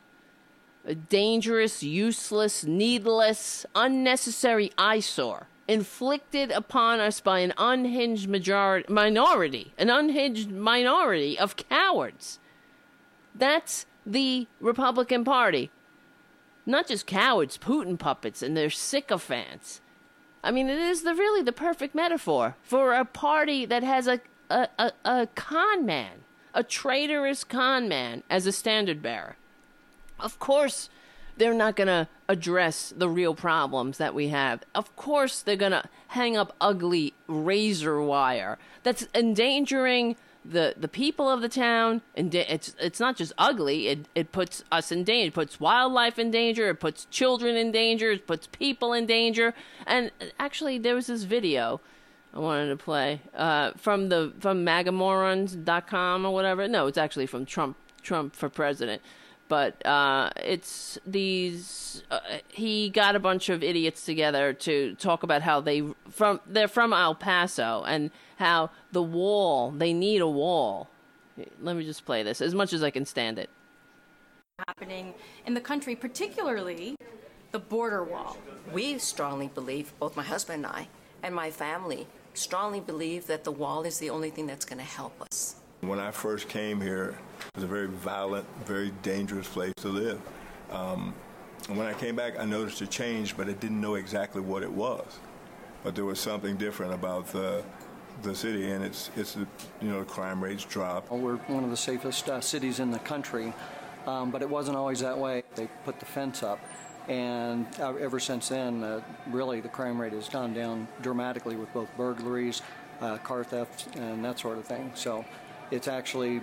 A 0.86 0.96
dangerous, 0.96 1.84
useless, 1.84 2.64
needless, 2.64 3.66
unnecessary 3.76 4.72
eyesore 4.78 5.48
inflicted 5.68 6.52
upon 6.52 7.00
us 7.00 7.20
by 7.20 7.40
an 7.40 7.54
unhinged 7.58 8.28
majority, 8.28 8.92
minority, 8.92 9.72
an 9.78 9.90
unhinged 9.90 10.50
minority 10.50 11.38
of 11.38 11.56
cowards. 11.56 12.40
That's 13.36 13.86
the 14.04 14.48
Republican 14.60 15.24
Party 15.24 15.70
not 16.70 16.88
just 16.88 17.06
cowards, 17.06 17.58
Putin 17.58 17.98
puppets, 17.98 18.42
and 18.42 18.56
their 18.56 18.70
sycophants. 18.70 19.82
I 20.44 20.52
mean, 20.52 20.70
it 20.70 20.80
is 20.80 21.02
the 21.02 21.14
really 21.14 21.42
the 21.42 21.52
perfect 21.52 21.94
metaphor 21.94 22.56
for 22.62 22.94
a 22.94 23.04
party 23.04 23.66
that 23.66 23.84
has 23.84 24.08
a 24.08 24.22
a, 24.50 24.68
a, 24.78 24.92
a 25.06 25.28
con 25.36 25.86
man, 25.86 26.24
a 26.54 26.64
traitorous 26.64 27.44
con 27.44 27.88
man 27.88 28.24
as 28.30 28.46
a 28.46 28.52
standard 28.52 29.02
bearer. 29.02 29.36
Of 30.20 30.40
course, 30.40 30.90
they're 31.38 31.54
not 31.54 31.76
going 31.76 31.88
to 31.88 32.08
address 32.28 32.94
the 32.96 33.10
real 33.10 33.34
problems 33.34 33.98
that 33.98 34.14
we 34.14 34.28
have. 34.28 34.64
Of 34.76 34.96
course, 34.96 35.42
they're 35.42 35.56
going 35.56 35.72
to 35.72 35.86
hang 36.08 36.36
up 36.36 36.56
ugly 36.60 37.14
razor 37.28 38.02
wire 38.02 38.58
that's 38.84 39.08
endangering 39.16 40.18
the 40.50 40.74
the 40.78 40.88
people 40.88 41.30
of 41.30 41.42
the 41.42 41.50
town 41.50 42.02
and 42.16 42.34
it's 42.34 42.76
it's 42.80 43.00
not 43.00 43.16
just 43.16 43.32
ugly. 43.38 43.88
It 43.88 44.08
it 44.16 44.32
puts 44.32 44.64
us 44.72 44.92
in 44.92 45.04
danger. 45.04 45.30
It 45.30 45.34
puts 45.34 45.60
wildlife 45.60 46.18
in 46.18 46.32
danger. 46.32 46.70
It 46.70 46.80
puts 46.80 47.06
children 47.06 47.56
in 47.56 47.72
danger. 47.72 48.12
It 48.12 48.28
puts 48.28 48.48
people 48.48 48.94
in 48.94 49.06
danger. 49.06 49.54
And 49.86 50.12
actually 50.40 50.78
there 50.78 50.96
was 50.96 51.08
this 51.08 51.24
video 51.24 51.82
I 52.34 52.40
wanted 52.40 52.70
to 52.70 52.78
play 52.78 53.22
uh, 53.36 53.72
from 53.76 54.10
the 54.10 54.34
from 54.40 54.66
magamorons.com 54.66 56.26
or 56.26 56.34
whatever. 56.34 56.68
No 56.68 56.88
it's 56.88 56.98
actually 56.98 57.26
from 57.26 57.46
Trump 57.46 57.78
Trump 58.02 58.36
for 58.36 58.50
president. 58.50 59.02
But 59.48 59.84
uh, 59.84 60.30
it's 60.38 61.00
these 61.08 62.04
uh, 62.12 62.20
he 62.50 62.90
got 62.90 63.16
a 63.16 63.20
bunch 63.20 63.50
of 63.50 63.64
idiots 63.64 64.06
together 64.06 64.54
to 64.54 64.96
talk 64.96 65.24
about 65.24 65.42
how 65.42 65.60
they 65.60 65.84
from 66.10 66.40
they're 66.46 66.68
from 66.68 66.94
El 66.94 67.16
Paso 67.16 67.84
and 67.88 68.12
how 68.40 68.72
the 68.94 69.04
wall 69.04 69.70
they 69.70 69.94
need 69.94 70.22
a 70.22 70.28
wall. 70.28 70.90
Let 71.62 71.76
me 71.76 71.84
just 71.84 72.06
play 72.06 72.24
this 72.24 72.42
as 72.42 72.56
much 72.56 72.74
as 72.74 72.82
I 72.82 72.90
can 72.90 73.06
stand 73.06 73.38
it. 73.38 73.50
Happening 74.68 75.14
in 75.46 75.54
the 75.54 75.62
country, 75.62 75.96
particularly 75.96 76.96
the 77.52 77.60
border 77.60 78.04
wall. 78.04 78.38
We 78.74 78.98
strongly 78.98 79.48
believe, 79.48 79.94
both 80.00 80.16
my 80.16 80.24
husband 80.24 80.66
and 80.66 80.74
I, 80.74 80.88
and 81.24 81.36
my 81.36 81.52
family, 81.52 82.08
strongly 82.34 82.80
believe 82.80 83.28
that 83.28 83.44
the 83.44 83.52
wall 83.52 83.84
is 83.84 84.00
the 84.00 84.10
only 84.10 84.30
thing 84.30 84.48
that's 84.48 84.66
going 84.66 84.80
to 84.80 84.86
help 84.86 85.22
us. 85.22 85.56
When 85.82 86.00
I 86.00 86.12
first 86.12 86.50
came 86.50 86.82
here, 86.82 87.18
it 87.40 87.56
was 87.56 87.64
a 87.64 87.68
very 87.68 87.88
violent, 87.88 88.46
very 88.66 88.92
dangerous 89.02 89.48
place 89.48 89.74
to 89.78 89.88
live. 89.88 90.22
Um, 90.72 91.14
and 91.68 91.78
when 91.78 91.88
I 91.88 91.94
came 91.94 92.16
back, 92.16 92.40
I 92.40 92.46
noticed 92.46 92.82
a 92.82 92.88
change, 92.88 93.36
but 93.36 93.48
I 93.48 93.54
didn't 93.54 93.80
know 93.80 93.96
exactly 93.96 94.42
what 94.42 94.62
it 94.62 94.72
was. 94.72 95.20
But 95.84 95.96
there 95.96 96.06
was 96.06 96.20
something 96.20 96.58
different 96.58 96.94
about 96.94 97.28
the 97.28 97.64
the 98.24 98.36
city, 98.36 98.72
and 98.72 98.84
it's 98.84 99.10
it's 99.16 99.36
you 99.36 99.90
know 99.90 100.00
the 100.00 100.06
crime 100.06 100.44
rates 100.44 100.66
dropped. 100.66 101.12
We're 101.12 101.38
one 101.38 101.64
of 101.64 101.70
the 101.70 101.78
safest 101.78 102.30
uh, 102.30 102.42
cities 102.42 102.80
in 102.80 102.92
the 102.92 103.00
country, 103.00 103.54
um, 104.08 104.32
but 104.32 104.42
it 104.42 104.50
wasn't 104.50 104.78
always 104.78 105.00
that 105.00 105.18
way. 105.18 105.44
They 105.56 105.68
put 105.86 106.00
the 106.00 106.06
fence 106.06 106.44
up, 106.44 106.60
and 107.08 107.68
uh, 107.80 107.96
ever 107.96 108.20
since 108.20 108.50
then, 108.50 108.84
uh, 108.84 109.02
really 109.28 109.62
the 109.62 109.70
crime 109.70 110.00
rate 110.00 110.14
has 110.14 110.30
gone 110.30 110.54
down 110.54 110.88
dramatically 111.02 111.56
with 111.56 111.72
both 111.74 111.90
burglaries, 111.98 112.62
uh, 113.02 113.18
car 113.18 113.44
thefts, 113.44 113.88
and 113.96 114.24
that 114.24 114.40
sort 114.40 114.58
of 114.58 114.66
thing. 114.66 114.92
So 114.96 115.26
it's 115.72 115.88
actually 115.88 116.42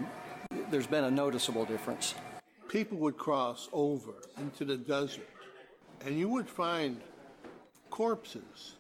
there's 0.71 0.87
been 0.87 1.05
a 1.05 1.11
noticeable 1.11 1.65
difference. 1.65 2.15
People 2.69 2.99
would 2.99 3.17
cross 3.17 3.69
over 3.73 4.15
into 4.39 4.65
the 4.65 4.77
desert, 4.77 5.29
and 6.05 6.19
you 6.19 6.29
would 6.29 6.49
find 6.49 7.01
corpses 7.91 8.75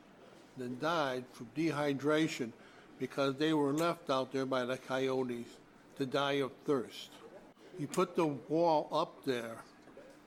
that 0.59 0.81
died 0.81 1.25
from 1.33 1.49
dehydration 1.57 2.53
because 2.99 3.37
they 3.37 3.53
were 3.53 3.73
left 3.73 4.11
out 4.11 4.33
there 4.33 4.47
by 4.47 4.65
the 4.65 4.77
coyotes 4.77 5.49
to 5.99 6.07
die 6.07 6.35
of 6.35 6.53
thirst. 6.65 7.11
You 7.79 7.87
put 7.87 8.17
the 8.17 8.27
wall 8.27 8.89
up 8.93 9.25
there, 9.25 9.57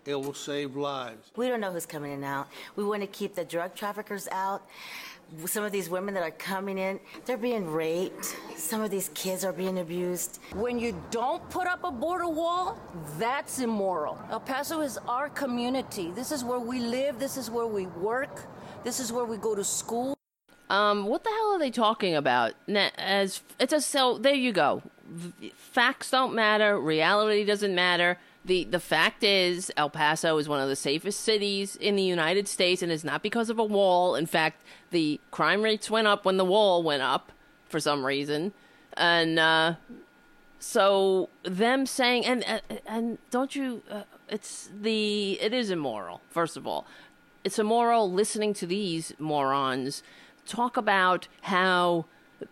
it 0.05 0.15
will 0.15 0.33
save 0.33 0.75
lives. 0.75 1.31
We 1.35 1.47
don't 1.47 1.59
know 1.59 1.71
who's 1.71 1.85
coming 1.85 2.11
in 2.11 2.17
and 2.17 2.25
out. 2.25 2.47
We 2.75 2.83
want 2.83 3.01
to 3.01 3.07
keep 3.07 3.35
the 3.35 3.43
drug 3.43 3.75
traffickers 3.75 4.27
out. 4.31 4.67
Some 5.45 5.63
of 5.63 5.71
these 5.71 5.89
women 5.89 6.15
that 6.15 6.23
are 6.23 6.31
coming 6.31 6.79
in, 6.79 6.99
they're 7.25 7.37
being 7.37 7.69
raped. 7.69 8.35
Some 8.55 8.81
of 8.81 8.89
these 8.89 9.11
kids 9.13 9.45
are 9.45 9.53
being 9.53 9.77
abused. 9.77 10.39
When 10.53 10.79
you 10.79 10.99
don't 11.11 11.47
put 11.51 11.67
up 11.67 11.83
a 11.83 11.91
border 11.91 12.27
wall, 12.27 12.79
that's 13.19 13.59
immoral. 13.59 14.17
El 14.31 14.39
Paso 14.39 14.81
is 14.81 14.97
our 15.07 15.29
community. 15.29 16.11
This 16.11 16.31
is 16.31 16.43
where 16.43 16.59
we 16.59 16.79
live. 16.79 17.19
This 17.19 17.37
is 17.37 17.51
where 17.51 17.67
we 17.67 17.85
work. 17.85 18.41
This 18.83 18.99
is 18.99 19.11
where 19.11 19.25
we 19.25 19.37
go 19.37 19.53
to 19.53 19.63
school. 19.63 20.18
Um, 20.69 21.07
what 21.07 21.23
the 21.23 21.29
hell 21.31 21.53
are 21.53 21.59
they 21.59 21.71
talking 21.71 22.15
about? 22.15 22.53
As 22.97 23.41
it's 23.59 23.73
a 23.73 23.81
so 23.81 24.17
there 24.17 24.35
you 24.35 24.51
go. 24.51 24.83
Facts 25.55 26.11
don't 26.11 26.35
matter. 26.35 26.79
Reality 26.79 27.43
doesn't 27.43 27.73
matter. 27.73 28.19
The 28.45 28.65
the 28.65 28.79
fact 28.79 29.23
is 29.23 29.71
El 29.75 29.89
Paso 29.89 30.37
is 30.37 30.47
one 30.47 30.59
of 30.59 30.69
the 30.69 30.75
safest 30.75 31.21
cities 31.21 31.75
in 31.75 31.95
the 31.95 32.03
United 32.03 32.47
States 32.47 32.83
and 32.83 32.91
it's 32.91 33.03
not 33.03 33.23
because 33.23 33.49
of 33.49 33.57
a 33.57 33.63
wall. 33.63 34.15
In 34.15 34.27
fact, 34.27 34.63
the 34.91 35.19
crime 35.31 35.63
rates 35.63 35.89
went 35.89 36.07
up 36.07 36.23
when 36.23 36.37
the 36.37 36.45
wall 36.45 36.83
went 36.83 37.01
up 37.01 37.31
for 37.67 37.79
some 37.79 38.05
reason. 38.05 38.53
And 38.95 39.39
uh, 39.39 39.75
so 40.59 41.29
them 41.43 41.87
saying 41.87 42.25
and 42.25 42.43
and, 42.45 42.61
and 42.85 43.17
don't 43.31 43.55
you 43.55 43.81
uh, 43.89 44.03
it's 44.27 44.69
the 44.79 45.39
it 45.41 45.51
is 45.51 45.71
immoral 45.71 46.21
first 46.29 46.57
of 46.57 46.67
all. 46.67 46.85
It's 47.43 47.57
immoral 47.57 48.11
listening 48.11 48.53
to 48.55 48.67
these 48.67 49.13
morons 49.17 50.03
talk 50.49 50.77
about 50.77 51.27
how 51.41 52.05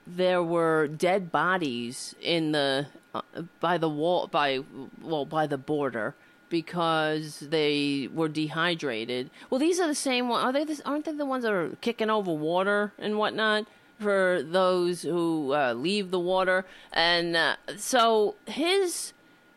there 0.06 0.44
were 0.44 0.88
dead 0.88 1.32
bodies 1.32 2.16
in 2.22 2.52
the 2.52 2.88
uh, 3.16 3.22
by 3.60 3.78
the 3.78 3.90
wall 3.90 4.28
by 4.28 4.60
well 5.02 5.26
by 5.26 5.48
the 5.48 5.58
border 5.58 6.16
because 6.50 7.40
they 7.40 8.08
were 8.14 8.30
dehydrated. 8.30 9.30
Well, 9.50 9.60
these 9.60 9.80
are 9.80 9.88
the 9.88 9.96
same 9.96 10.30
one. 10.30 10.44
Are 10.44 10.54
they? 10.54 10.64
The, 10.64 10.82
aren't 10.86 11.06
they 11.06 11.12
the 11.14 11.26
ones 11.26 11.44
that 11.44 11.52
are 11.52 11.76
kicking 11.82 12.10
over 12.10 12.32
water 12.32 12.94
and 12.98 13.18
whatnot? 13.18 13.68
for 14.00 14.44
those 14.44 15.02
who 15.02 15.54
uh, 15.54 15.74
leave 15.74 16.12
the 16.12 16.20
water, 16.20 16.66
and 16.94 17.36
uh, 17.36 17.56
so 17.78 18.36
his 18.46 19.14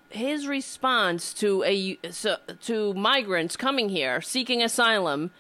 his 0.09 0.47
response 0.47 1.33
to 1.35 1.63
a 1.65 1.99
so, 2.11 2.37
to 2.63 2.95
migrants 2.95 3.57
coming 3.57 3.91
here 3.91 4.21
seeking 4.21 4.63
asylum, 4.63 5.31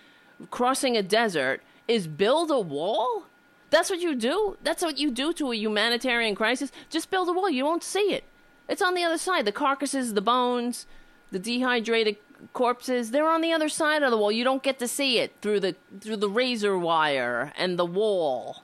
crossing 0.50 0.96
a 0.96 1.02
desert, 1.02 1.62
is 1.90 2.06
build 2.06 2.50
a 2.50 2.60
wall. 2.60 3.24
That's 3.70 3.90
what 3.90 4.00
you 4.00 4.14
do. 4.14 4.56
That's 4.62 4.82
what 4.82 4.98
you 4.98 5.10
do 5.10 5.32
to 5.34 5.52
a 5.52 5.56
humanitarian 5.56 6.34
crisis. 6.34 6.72
Just 6.88 7.10
build 7.10 7.28
a 7.28 7.32
wall. 7.32 7.50
You 7.50 7.64
won't 7.64 7.84
see 7.84 8.12
it. 8.12 8.24
It's 8.68 8.82
on 8.82 8.94
the 8.94 9.02
other 9.02 9.18
side. 9.18 9.44
The 9.44 9.52
carcasses, 9.52 10.14
the 10.14 10.20
bones, 10.20 10.86
the 11.32 11.38
dehydrated 11.38 12.16
corpses, 12.52 13.10
they're 13.10 13.28
on 13.28 13.40
the 13.40 13.52
other 13.52 13.68
side 13.68 14.02
of 14.02 14.10
the 14.10 14.16
wall. 14.16 14.32
You 14.32 14.44
don't 14.44 14.62
get 14.62 14.78
to 14.78 14.88
see 14.88 15.18
it 15.18 15.34
through 15.42 15.60
the 15.60 15.74
through 16.00 16.16
the 16.16 16.28
razor 16.30 16.78
wire 16.78 17.52
and 17.58 17.78
the 17.78 17.84
wall. 17.84 18.62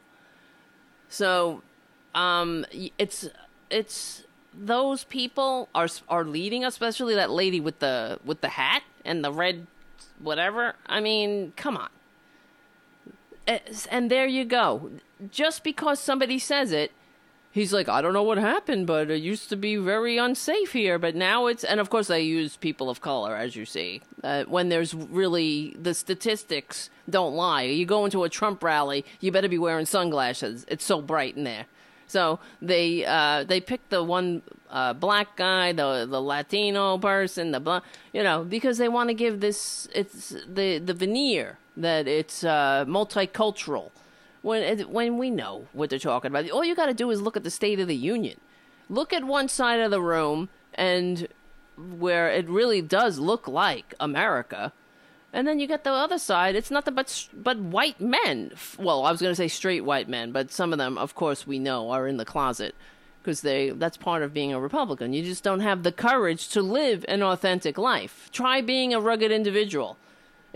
So, 1.09 1.63
um, 2.15 2.65
it's 2.99 3.29
it's 3.71 4.23
those 4.55 5.05
people 5.05 5.69
are 5.75 5.89
are 6.09 6.25
leading, 6.25 6.65
especially 6.65 7.15
that 7.17 7.31
lady 7.31 7.61
with 7.61 7.81
the 7.81 8.19
with 8.25 8.41
the 8.41 8.51
hat 8.51 8.83
and 9.05 9.25
the 9.25 9.33
red 9.33 9.67
whatever. 10.21 10.77
I 10.87 11.01
mean, 11.01 11.53
come 11.57 11.77
on. 11.77 11.89
And 13.47 14.11
there 14.11 14.27
you 14.27 14.45
go. 14.45 14.91
Just 15.31 15.63
because 15.63 16.01
somebody 16.01 16.39
says 16.39 16.73
it, 16.73 16.93
he's 17.53 17.73
like, 17.73 17.89
I 17.89 18.03
don't 18.03 18.13
know 18.13 18.23
what 18.23 18.39
happened, 18.39 18.87
but 18.87 19.11
it 19.11 19.23
used 19.23 19.49
to 19.49 19.57
be 19.57 19.77
very 19.77 20.19
unsafe 20.19 20.73
here. 20.73 20.99
But 20.99 21.15
now 21.15 21.47
it's, 21.47 21.65
and 21.65 21.81
of 21.81 21.89
course, 21.89 22.09
they 22.09 22.23
use 22.23 22.57
people 22.57 22.91
of 22.91 23.01
color, 23.01 23.35
as 23.37 23.57
you 23.57 23.65
see, 23.65 24.03
uh, 24.23 24.45
when 24.45 24.69
there's 24.69 24.95
really 24.95 25.75
the 25.81 25.95
statistics 25.95 26.91
don't 27.09 27.35
lie. 27.35 27.63
You 27.63 27.87
go 27.87 28.05
into 28.05 28.25
a 28.25 28.29
Trump 28.29 28.63
rally, 28.63 29.05
you 29.21 29.33
better 29.33 29.49
be 29.49 29.59
wearing 29.59 29.87
sunglasses. 29.87 30.67
It's 30.69 30.85
so 30.85 31.01
bright 31.01 31.37
in 31.37 31.45
there. 31.45 31.67
So 32.09 32.39
they 32.63 33.05
uh, 33.05 33.45
they 33.45 33.61
picked 33.61 33.91
the 33.91 34.03
one 34.03 34.43
uh, 34.71 34.93
black 34.93 35.37
guy, 35.37 35.73
the 35.73 36.07
the 36.09 36.23
Latino 36.23 36.99
person, 36.99 37.51
the 37.51 37.59
black, 37.59 37.83
you 38.13 38.23
know, 38.23 38.45
because 38.45 38.79
they 38.79 38.89
want 38.89 39.09
to 39.09 39.15
give 39.15 39.41
this 39.41 39.89
it's 39.93 40.37
the 40.47 40.79
the 40.79 40.95
veneer 40.95 41.59
that 41.77 42.09
it's 42.09 42.45
uh, 42.45 42.85
multicultural. 42.87 43.91
When 44.43 44.81
when 44.93 45.19
we 45.19 45.31
know 45.31 45.67
what 45.73 45.91
they're 45.91 45.99
talking 45.99 46.31
about, 46.31 46.49
all 46.51 46.65
you 46.65 46.75
got 46.75 46.87
to 46.87 46.95
do 46.95 47.11
is 47.11 47.21
look 47.21 47.37
at 47.37 47.45
the 47.45 47.51
State 47.51 47.81
of 47.81 47.89
the 47.89 47.97
Union. 47.97 48.41
Look 48.89 49.13
at 49.13 49.25
one 49.25 49.49
side 49.49 49.81
of 49.81 49.91
the 49.91 50.01
room 50.01 50.49
and 50.75 51.27
where 51.77 52.31
it 52.31 52.49
really 52.49 52.81
does 52.81 53.19
look 53.19 53.49
like 53.49 53.95
America. 53.99 54.73
And 55.33 55.47
then 55.47 55.59
you 55.59 55.67
get 55.67 55.85
the 55.85 55.91
other 55.91 56.19
side. 56.19 56.55
It's 56.55 56.71
nothing 56.71 56.95
but 56.95 57.29
but 57.35 57.59
white 57.59 58.01
men. 58.01 58.53
Well, 58.79 59.05
I 59.05 59.11
was 59.11 59.21
going 59.21 59.33
to 59.33 59.37
say 59.37 59.49
straight 59.49 59.85
white 59.85 60.09
men, 60.09 60.33
but 60.33 60.51
some 60.51 60.73
of 60.73 60.79
them, 60.79 60.97
of 60.97 61.15
course, 61.15 61.47
we 61.47 61.59
know 61.59 61.91
are 61.91 62.07
in 62.07 62.17
the 62.17 62.25
closet 62.25 62.75
because 63.23 63.41
they 63.41 63.71
that's 63.71 63.97
part 63.97 64.23
of 64.23 64.33
being 64.33 64.55
a 64.55 64.61
Republican. 64.61 65.13
You 65.13 65.25
just 65.25 65.43
don't 65.43 65.61
have 65.61 65.83
the 65.83 65.93
courage 65.93 66.49
to 66.51 66.63
live 66.63 67.05
an 67.09 67.23
authentic 67.23 67.77
life. 67.77 68.31
Try 68.33 68.61
being 68.61 68.95
a 68.95 69.01
rugged 69.01 69.33
individual 69.33 69.99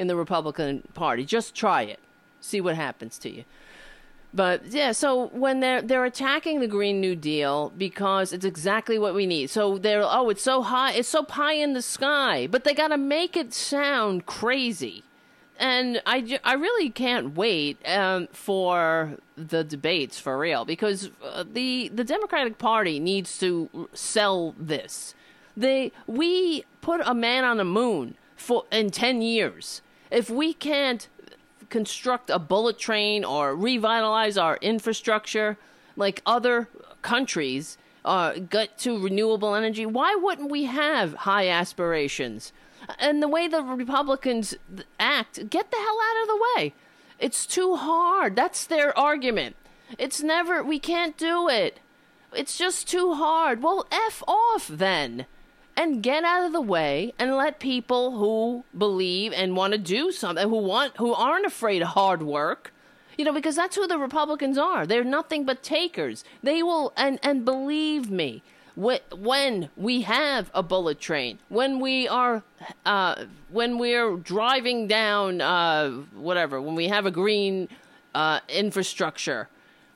in 0.01 0.07
the 0.07 0.17
Republican 0.17 0.83
Party. 0.95 1.25
Just 1.25 1.55
try 1.55 1.83
it. 1.83 2.01
See 2.41 2.61
what 2.61 2.75
happens 2.75 3.19
to 3.19 3.31
you. 3.31 3.45
But 4.33 4.67
yeah, 4.67 4.93
so 4.93 5.27
when 5.29 5.61
they're 5.61 5.83
they're 5.83 6.05
attacking 6.05 6.61
the 6.61 6.69
Green 6.69 7.01
New 7.01 7.17
Deal 7.17 7.73
because 7.77 8.33
it's 8.33 8.45
exactly 8.45 8.99
what 8.99 9.15
we 9.15 9.27
need. 9.27 9.51
So 9.51 9.77
they're 9.77 10.03
oh, 10.05 10.31
it's 10.31 10.43
so 10.43 10.63
high, 10.63 10.93
it's 10.93 11.09
so 11.09 11.25
pie 11.25 11.55
in 11.55 11.73
the 11.73 11.83
sky, 11.83 12.47
but 12.47 12.63
they 12.65 12.73
got 12.73 12.89
to 12.89 12.97
make 12.97 13.37
it 13.37 13.53
sound 13.53 14.27
crazy. 14.27 15.03
And 15.59 16.01
I, 16.07 16.39
I 16.43 16.55
really 16.55 16.89
can't 16.89 17.35
wait 17.35 17.77
um, 17.87 18.29
for 18.33 19.19
the 19.37 19.63
debates 19.63 20.19
for 20.19 20.39
real 20.39 20.65
because 20.65 21.11
uh, 21.25 21.45
the 21.51 21.91
the 21.93 22.05
Democratic 22.05 22.57
Party 22.57 23.01
needs 23.01 23.37
to 23.41 23.89
sell 23.93 24.55
this. 24.57 25.15
They 25.57 25.91
we 26.07 26.65
put 26.81 27.01
a 27.05 27.15
man 27.15 27.45
on 27.45 27.57
the 27.57 27.65
moon 27.65 28.15
for 28.37 28.65
in 28.71 28.91
ten 28.91 29.23
years. 29.23 29.83
If 30.11 30.29
we 30.29 30.53
can't 30.53 31.09
construct 31.69 32.31
a 32.31 32.39
bullet 32.39 32.79
train 32.79 33.25
or 33.25 33.55
revitalize 33.55 34.37
our 34.37 34.59
infrastructure 34.61 35.57
like 35.97 36.21
other 36.27 36.69
countries 37.03 37.79
uh, 38.05 38.33
get 38.35 38.79
to 38.79 38.99
renewable 38.99 39.55
energy, 39.55 39.87
why 39.87 40.15
wouldn't 40.15 40.51
we 40.51 40.65
have 40.65 41.15
high 41.15 41.49
aspirations? 41.49 42.53
And 42.99 43.23
the 43.23 43.29
way 43.29 43.47
the 43.47 43.63
Republicans 43.63 44.55
act, 44.99 45.49
get 45.51 45.71
the 45.71 45.77
hell 45.77 45.99
out 46.03 46.23
of 46.23 46.29
the 46.29 46.45
way. 46.57 46.75
It's 47.19 47.47
too 47.47 47.77
hard. 47.77 48.35
That's 48.35 48.67
their 48.67 48.99
argument. 48.99 49.55
It's 49.99 50.23
never, 50.23 50.63
we 50.65 50.79
can't 50.79 51.17
do 51.17 51.49
it. 51.49 51.79
It's 52.33 52.57
just 52.57 52.89
too 52.89 53.15
hard. 53.15 53.63
Well, 53.63 53.87
F 53.93 54.23
off 54.27 54.67
then 54.69 55.27
and 55.81 56.03
get 56.03 56.25
out 56.25 56.45
of 56.45 56.53
the 56.53 56.61
way 56.61 57.15
and 57.19 57.35
let 57.35 57.59
people 57.59 58.19
who 58.19 58.65
believe 58.77 59.33
and 59.33 59.57
want 59.57 59.73
to 59.73 59.79
do 59.79 60.13
something 60.13 60.47
who 60.47 60.59
want 60.59 60.95
who 60.99 61.15
aren't 61.15 61.47
afraid 61.47 61.81
of 61.81 61.89
hard 61.89 62.23
work 62.23 62.71
you 63.17 63.25
know 63.25 63.33
because 63.33 63.57
that's 63.57 63.77
who 63.77 63.87
the 63.87 63.99
republicans 63.99 64.59
are. 64.59 64.87
They're 64.87 65.05
nothing 65.05 65.45
but 65.45 65.63
takers. 65.63 66.23
They 66.43 66.63
will 66.63 66.93
and 66.97 67.19
and 67.23 67.45
believe 67.45 68.11
me 68.11 68.43
when 68.77 69.69
we 69.77 70.03
have 70.03 70.51
a 70.55 70.63
bullet 70.63 71.01
train 71.01 71.39
when 71.49 71.81
we 71.81 72.09
are 72.09 72.43
uh, 72.87 73.25
when 73.51 73.79
we're 73.79 74.17
driving 74.17 74.87
down 74.87 75.41
uh, 75.41 75.91
whatever 76.15 76.61
when 76.61 76.75
we 76.75 76.89
have 76.89 77.05
a 77.05 77.11
green 77.11 77.69
uh, 78.15 78.41
infrastructure 78.49 79.49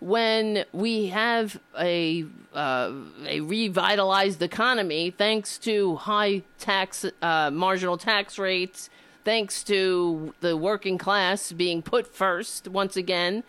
when 0.05 0.66
we 0.74 1.06
have 1.06 1.59
a 1.81 2.26
uh, 2.52 2.93
a 3.26 3.40
revitalized 3.40 4.43
economy 4.43 5.10
thanks 5.10 5.56
to 5.56 5.97
high 5.97 6.43
tax 6.59 7.06
uh, 7.22 7.51
marginal 7.51 7.97
tax 7.97 8.39
rates, 8.39 8.90
thanks 9.24 9.64
to 9.64 10.35
the 10.40 10.59
working 10.59 10.98
class 10.98 11.52
being 11.52 11.81
put 11.81 12.06
first 12.06 12.68
once 12.68 12.98
again, 12.98 13.44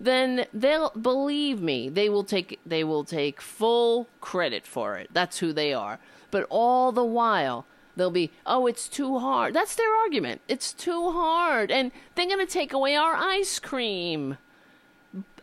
then 0.00 0.46
they'll 0.54 0.90
believe 0.90 1.60
me. 1.60 1.90
They 1.90 2.08
will 2.08 2.24
take 2.24 2.58
they 2.64 2.84
will 2.84 3.04
take 3.04 3.42
full 3.42 4.08
credit 4.22 4.66
for 4.66 4.96
it. 4.96 5.10
That's 5.12 5.40
who 5.40 5.52
they 5.52 5.74
are. 5.74 5.98
But 6.30 6.46
all 6.48 6.90
the 6.90 7.04
while 7.04 7.66
they'll 7.96 8.10
be, 8.10 8.30
oh, 8.46 8.66
it's 8.66 8.88
too 8.88 9.18
hard. 9.18 9.52
That's 9.52 9.76
their 9.76 9.94
argument. 9.94 10.40
It's 10.48 10.72
too 10.72 11.10
hard, 11.10 11.70
and 11.70 11.92
they're 12.14 12.26
going 12.26 12.38
to 12.38 12.46
take 12.46 12.72
away 12.72 12.96
our 12.96 13.14
ice 13.14 13.58
cream 13.58 14.38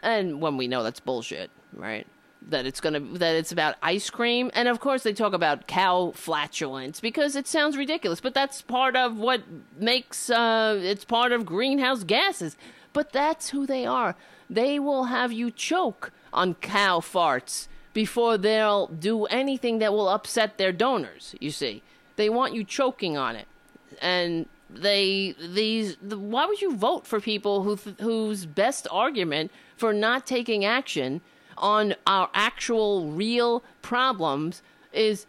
and 0.06 0.40
when 0.40 0.56
we 0.56 0.68
know 0.68 0.84
that's 0.84 1.00
bullshit, 1.00 1.50
right? 1.74 2.08
That 2.50 2.66
it's 2.66 2.80
gonna 2.80 3.00
that 3.00 3.36
it's 3.36 3.52
about 3.52 3.76
ice 3.82 4.10
cream, 4.10 4.52
and 4.54 4.68
of 4.68 4.80
course 4.80 5.04
they 5.04 5.14
talk 5.14 5.34
about 5.34 5.68
cow 5.68 6.12
flatulence 6.16 7.00
because 7.00 7.36
it 7.36 7.48
sounds 7.48 7.76
ridiculous, 7.76 8.22
but 8.22 8.36
that's 8.36 8.62
part 8.62 8.96
of 8.96 9.18
what 9.18 9.42
makes 9.80 10.30
uh, 10.30 10.80
it's 10.82 11.04
part 11.04 11.32
of 11.32 11.46
greenhouse 11.46 12.04
gases. 12.04 12.56
But 12.94 13.12
that's 13.12 13.50
who 13.50 13.66
they 13.66 13.86
are. 13.86 14.16
They 14.50 14.80
will 14.80 15.06
have 15.06 15.34
you 15.34 15.52
choke 15.52 16.12
on 16.32 16.54
cow 16.56 17.00
farts 17.00 17.68
before 17.94 18.38
they'll 18.38 18.88
do 18.88 19.26
anything 19.26 19.80
that 19.80 19.92
will 19.92 20.08
upset 20.08 20.58
their 20.58 20.72
donors. 20.72 21.34
You 21.42 21.50
see, 21.50 21.82
they 22.16 22.30
want 22.30 22.54
you 22.54 22.64
choking 22.64 23.18
on 23.18 23.36
it, 23.36 23.48
and 24.02 24.46
they 24.70 25.36
these 25.40 25.98
the, 26.02 26.20
why 26.20 26.46
would 26.46 26.62
you 26.62 26.76
vote 26.76 27.08
for 27.08 27.20
people 27.20 27.64
who 27.64 27.76
whose 28.00 28.46
best 28.46 28.88
argument 28.92 29.52
for 29.76 29.94
not 29.94 30.26
taking 30.26 30.64
action 30.66 31.22
on 31.58 31.96
our 32.06 32.30
actual 32.34 33.08
real 33.12 33.64
problems 33.82 34.62
is 34.92 35.26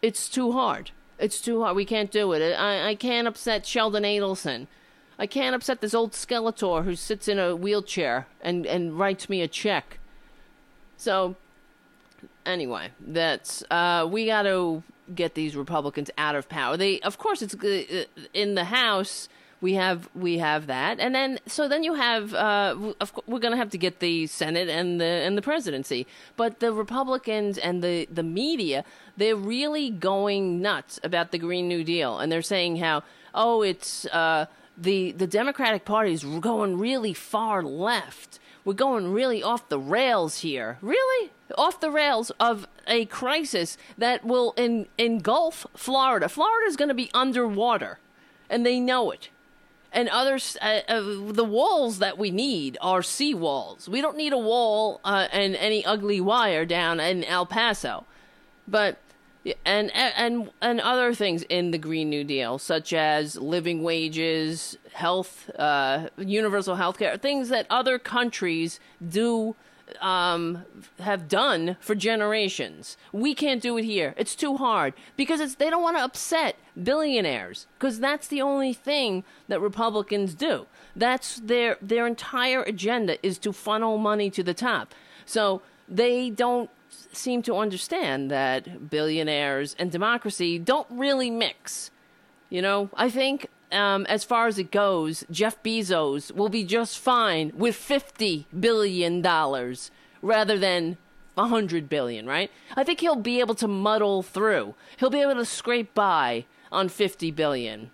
it's 0.00 0.28
too 0.28 0.52
hard. 0.52 0.90
It's 1.18 1.40
too 1.40 1.62
hard. 1.62 1.76
We 1.76 1.84
can't 1.84 2.10
do 2.10 2.32
it. 2.32 2.54
I, 2.54 2.90
I 2.90 2.94
can't 2.94 3.28
upset 3.28 3.66
Sheldon 3.66 4.02
Adelson. 4.02 4.66
I 5.18 5.26
can't 5.26 5.54
upset 5.54 5.80
this 5.80 5.94
old 5.94 6.12
Skeletor 6.12 6.84
who 6.84 6.96
sits 6.96 7.28
in 7.28 7.38
a 7.38 7.54
wheelchair 7.54 8.26
and, 8.40 8.66
and 8.66 8.98
writes 8.98 9.28
me 9.28 9.40
a 9.40 9.48
check. 9.48 9.98
So, 10.96 11.36
anyway, 12.44 12.88
that's 13.00 13.62
uh, 13.70 14.08
we 14.10 14.26
got 14.26 14.42
to 14.42 14.82
get 15.14 15.34
these 15.34 15.54
Republicans 15.54 16.10
out 16.18 16.34
of 16.34 16.48
power. 16.48 16.76
They, 16.76 17.00
of 17.00 17.18
course, 17.18 17.42
it's 17.42 17.54
uh, 17.54 18.04
in 18.32 18.54
the 18.54 18.64
House 18.64 19.28
we 19.62 19.74
have 19.74 20.10
we 20.14 20.38
have 20.38 20.66
that, 20.66 20.98
and 20.98 21.14
then 21.14 21.38
so 21.46 21.68
then 21.68 21.84
you 21.84 21.94
have 21.94 22.34
uh, 22.34 22.74
we're 23.26 23.38
going 23.38 23.52
to 23.52 23.56
have 23.56 23.70
to 23.70 23.78
get 23.78 24.00
the 24.00 24.26
Senate 24.26 24.68
and 24.68 25.00
the 25.00 25.04
and 25.04 25.38
the 25.38 25.42
presidency, 25.42 26.06
but 26.36 26.58
the 26.58 26.72
Republicans 26.72 27.56
and 27.56 27.82
the 27.82 28.06
the 28.12 28.24
media 28.24 28.84
they're 29.16 29.36
really 29.36 29.88
going 29.88 30.60
nuts 30.60 30.98
about 31.04 31.30
the 31.30 31.38
Green 31.38 31.68
New 31.68 31.84
Deal, 31.84 32.18
and 32.18 32.30
they're 32.30 32.42
saying 32.42 32.78
how 32.78 33.04
oh 33.34 33.62
it's 33.62 34.04
uh, 34.06 34.46
the 34.76 35.12
the 35.12 35.28
Democratic 35.28 35.84
Party 35.84 36.12
is 36.12 36.24
going 36.24 36.76
really 36.76 37.14
far 37.14 37.62
left. 37.62 38.40
We're 38.64 38.74
going 38.74 39.12
really 39.12 39.44
off 39.44 39.68
the 39.68 39.78
rails 39.78 40.40
here. 40.40 40.78
Really? 40.82 41.30
Off 41.56 41.80
the 41.80 41.90
rails 41.90 42.30
of 42.40 42.66
a 42.86 43.06
crisis 43.06 43.76
that 43.98 44.24
will 44.24 44.54
engulf 44.98 45.66
Florida. 45.76 46.28
Florida 46.28 46.68
is 46.68 46.76
going 46.76 46.88
to 46.88 46.94
be 46.94 47.10
underwater, 47.12 47.98
and 48.48 48.66
they 48.66 48.80
know 48.80 49.12
it 49.12 49.30
and 49.92 50.08
others, 50.08 50.56
uh, 50.62 50.80
uh, 50.88 51.00
the 51.32 51.44
walls 51.44 51.98
that 51.98 52.18
we 52.18 52.30
need 52.30 52.78
are 52.80 53.02
sea 53.02 53.34
walls. 53.34 53.88
We 53.88 54.00
don't 54.00 54.16
need 54.16 54.32
a 54.32 54.38
wall 54.38 55.00
uh, 55.04 55.28
and 55.32 55.54
any 55.56 55.84
ugly 55.84 56.20
wire 56.20 56.64
down 56.64 56.98
in 57.00 57.24
El 57.24 57.46
Paso, 57.46 58.04
but 58.66 58.98
and 59.64 59.90
and 59.94 60.50
and 60.60 60.80
other 60.80 61.14
things 61.14 61.42
in 61.42 61.72
the 61.72 61.78
Green 61.78 62.08
New 62.08 62.24
Deal, 62.24 62.58
such 62.58 62.92
as 62.92 63.36
living 63.36 63.82
wages, 63.82 64.78
health, 64.92 65.50
uh, 65.58 66.08
universal 66.16 66.76
health 66.76 66.98
care, 66.98 67.16
things 67.16 67.48
that 67.48 67.66
other 67.68 67.98
countries 67.98 68.80
do 69.06 69.54
um, 70.00 70.64
have 71.00 71.28
done 71.28 71.76
for 71.80 71.94
generations. 71.94 72.96
We 73.12 73.34
can't 73.34 73.62
do 73.62 73.76
it 73.76 73.84
here. 73.84 74.14
It's 74.16 74.34
too 74.34 74.56
hard 74.56 74.94
because 75.16 75.40
it's 75.40 75.56
they 75.56 75.70
don't 75.70 75.82
want 75.82 75.96
to 75.96 76.04
upset 76.04 76.56
billionaires 76.80 77.66
because 77.78 78.00
that's 78.00 78.28
the 78.28 78.42
only 78.42 78.72
thing 78.72 79.24
that 79.48 79.60
Republicans 79.60 80.34
do. 80.34 80.66
That's 80.96 81.40
their 81.40 81.76
their 81.80 82.06
entire 82.06 82.62
agenda 82.62 83.24
is 83.26 83.38
to 83.38 83.52
funnel 83.52 83.98
money 83.98 84.30
to 84.30 84.42
the 84.42 84.54
top. 84.54 84.94
So 85.26 85.62
they 85.88 86.30
don't 86.30 86.70
seem 87.12 87.42
to 87.42 87.56
understand 87.56 88.30
that 88.30 88.90
billionaires 88.90 89.74
and 89.78 89.90
democracy 89.90 90.58
don't 90.58 90.86
really 90.90 91.30
mix. 91.30 91.90
You 92.50 92.62
know, 92.62 92.90
I 92.94 93.08
think 93.08 93.48
um, 93.72 94.06
as 94.06 94.24
far 94.24 94.46
as 94.46 94.58
it 94.58 94.70
goes, 94.70 95.24
Jeff 95.30 95.62
Bezos 95.62 96.32
will 96.32 96.48
be 96.48 96.64
just 96.64 96.98
fine 96.98 97.52
with 97.56 97.74
fifty 97.74 98.46
billion 98.58 99.22
dollars 99.22 99.90
rather 100.20 100.58
than 100.58 100.96
a 101.36 101.48
hundred 101.48 101.88
billion. 101.88 102.26
Right? 102.26 102.50
I 102.76 102.84
think 102.84 103.00
he'll 103.00 103.16
be 103.16 103.40
able 103.40 103.54
to 103.56 103.68
muddle 103.68 104.22
through. 104.22 104.74
He'll 104.98 105.10
be 105.10 105.20
able 105.20 105.34
to 105.34 105.44
scrape 105.44 105.94
by 105.94 106.44
on 106.70 106.88
fifty 106.88 107.30
billion, 107.30 107.90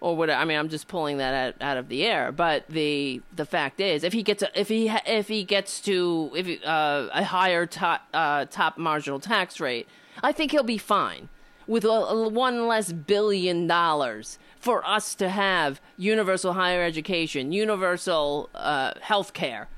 or 0.00 0.16
what? 0.16 0.30
I 0.30 0.44
mean, 0.44 0.58
I'm 0.58 0.68
just 0.68 0.88
pulling 0.88 1.18
that 1.18 1.34
out, 1.34 1.54
out 1.60 1.76
of 1.76 1.88
the 1.88 2.04
air. 2.04 2.32
But 2.32 2.64
the 2.68 3.22
the 3.34 3.46
fact 3.46 3.80
is, 3.80 4.04
if 4.04 4.12
he 4.12 4.22
gets 4.22 4.42
a, 4.42 4.60
if 4.60 4.68
he 4.68 4.88
if 5.06 5.28
he 5.28 5.44
gets 5.44 5.80
to 5.82 6.30
if 6.34 6.64
uh, 6.64 7.08
a 7.12 7.24
higher 7.24 7.66
top 7.66 8.02
uh, 8.12 8.44
top 8.46 8.78
marginal 8.78 9.20
tax 9.20 9.60
rate, 9.60 9.88
I 10.22 10.32
think 10.32 10.50
he'll 10.50 10.62
be 10.62 10.78
fine 10.78 11.28
with 11.66 11.84
a, 11.84 11.88
a 11.88 12.28
one 12.28 12.66
less 12.68 12.92
billion 12.92 13.66
dollars 13.66 14.38
for 14.66 14.84
us 14.84 15.14
to 15.14 15.28
have 15.28 15.80
universal 15.96 16.54
higher 16.54 16.82
education, 16.82 17.52
universal 17.52 18.50
uh, 18.52 18.94
health 19.00 19.32
care. 19.32 19.68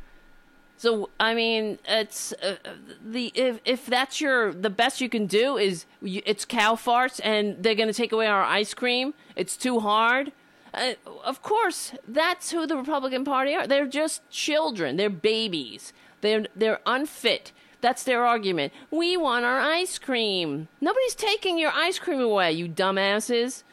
So 0.79 1.11
I 1.21 1.35
mean, 1.35 1.79
it's 1.87 2.33
uh, 2.33 2.57
the 3.05 3.31
if 3.35 3.61
if 3.67 3.85
that's 3.85 4.19
your 4.19 4.55
the 4.55 4.71
best 4.71 5.03
you 5.03 5.11
can 5.11 5.27
do 5.27 5.59
is 5.59 5.85
it's 6.01 6.47
cow 6.47 6.73
farts 6.75 7.21
and 7.23 7.63
they're 7.63 7.75
going 7.75 7.93
to 7.95 8.01
take 8.03 8.13
away 8.13 8.29
our 8.29 8.43
ice 8.43 8.73
cream. 8.73 9.13
It's 9.37 9.59
too 9.59 9.81
hard. 9.81 10.33
Uh, 10.73 10.95
of 11.23 11.43
course, 11.43 11.93
that's 12.07 12.51
who 12.53 12.67
the 12.67 12.77
Republican 12.77 13.25
Party 13.27 13.55
are. 13.55 13.67
They're 13.67 13.87
just 13.87 14.17
children. 14.31 14.97
They're 14.97 15.11
babies. 15.11 15.93
They're 16.23 16.47
they're 16.57 16.81
unfit. 16.87 17.53
That's 17.83 18.05
their 18.05 18.25
argument. 18.25 18.73
We 18.91 19.19
want 19.19 19.45
our 19.45 19.61
ice 19.61 19.99
cream. 19.99 20.69
Nobody's 20.81 21.15
taking 21.15 21.59
your 21.59 21.73
ice 21.73 21.99
cream 21.99 22.21
away, 22.21 22.53
you 22.53 22.69
dumbasses. 22.69 23.65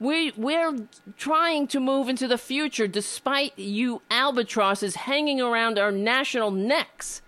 We 0.00 0.32
we're 0.36 0.86
trying 1.16 1.66
to 1.68 1.80
move 1.80 2.08
into 2.08 2.26
the 2.26 2.38
future 2.38 2.86
despite 2.86 3.58
you 3.58 4.02
albatrosses 4.10 4.96
hanging 4.96 5.40
around 5.40 5.78
our 5.78 5.92
national 5.92 6.50
necks. 6.50 7.22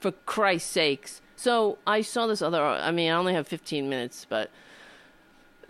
For 0.00 0.12
Christ's 0.12 0.70
sakes. 0.70 1.22
So 1.34 1.78
I 1.86 2.02
saw 2.02 2.26
this 2.26 2.42
other 2.42 2.62
I 2.62 2.90
mean 2.90 3.10
I 3.10 3.14
only 3.14 3.34
have 3.34 3.48
15 3.48 3.88
minutes, 3.88 4.26
but 4.28 4.50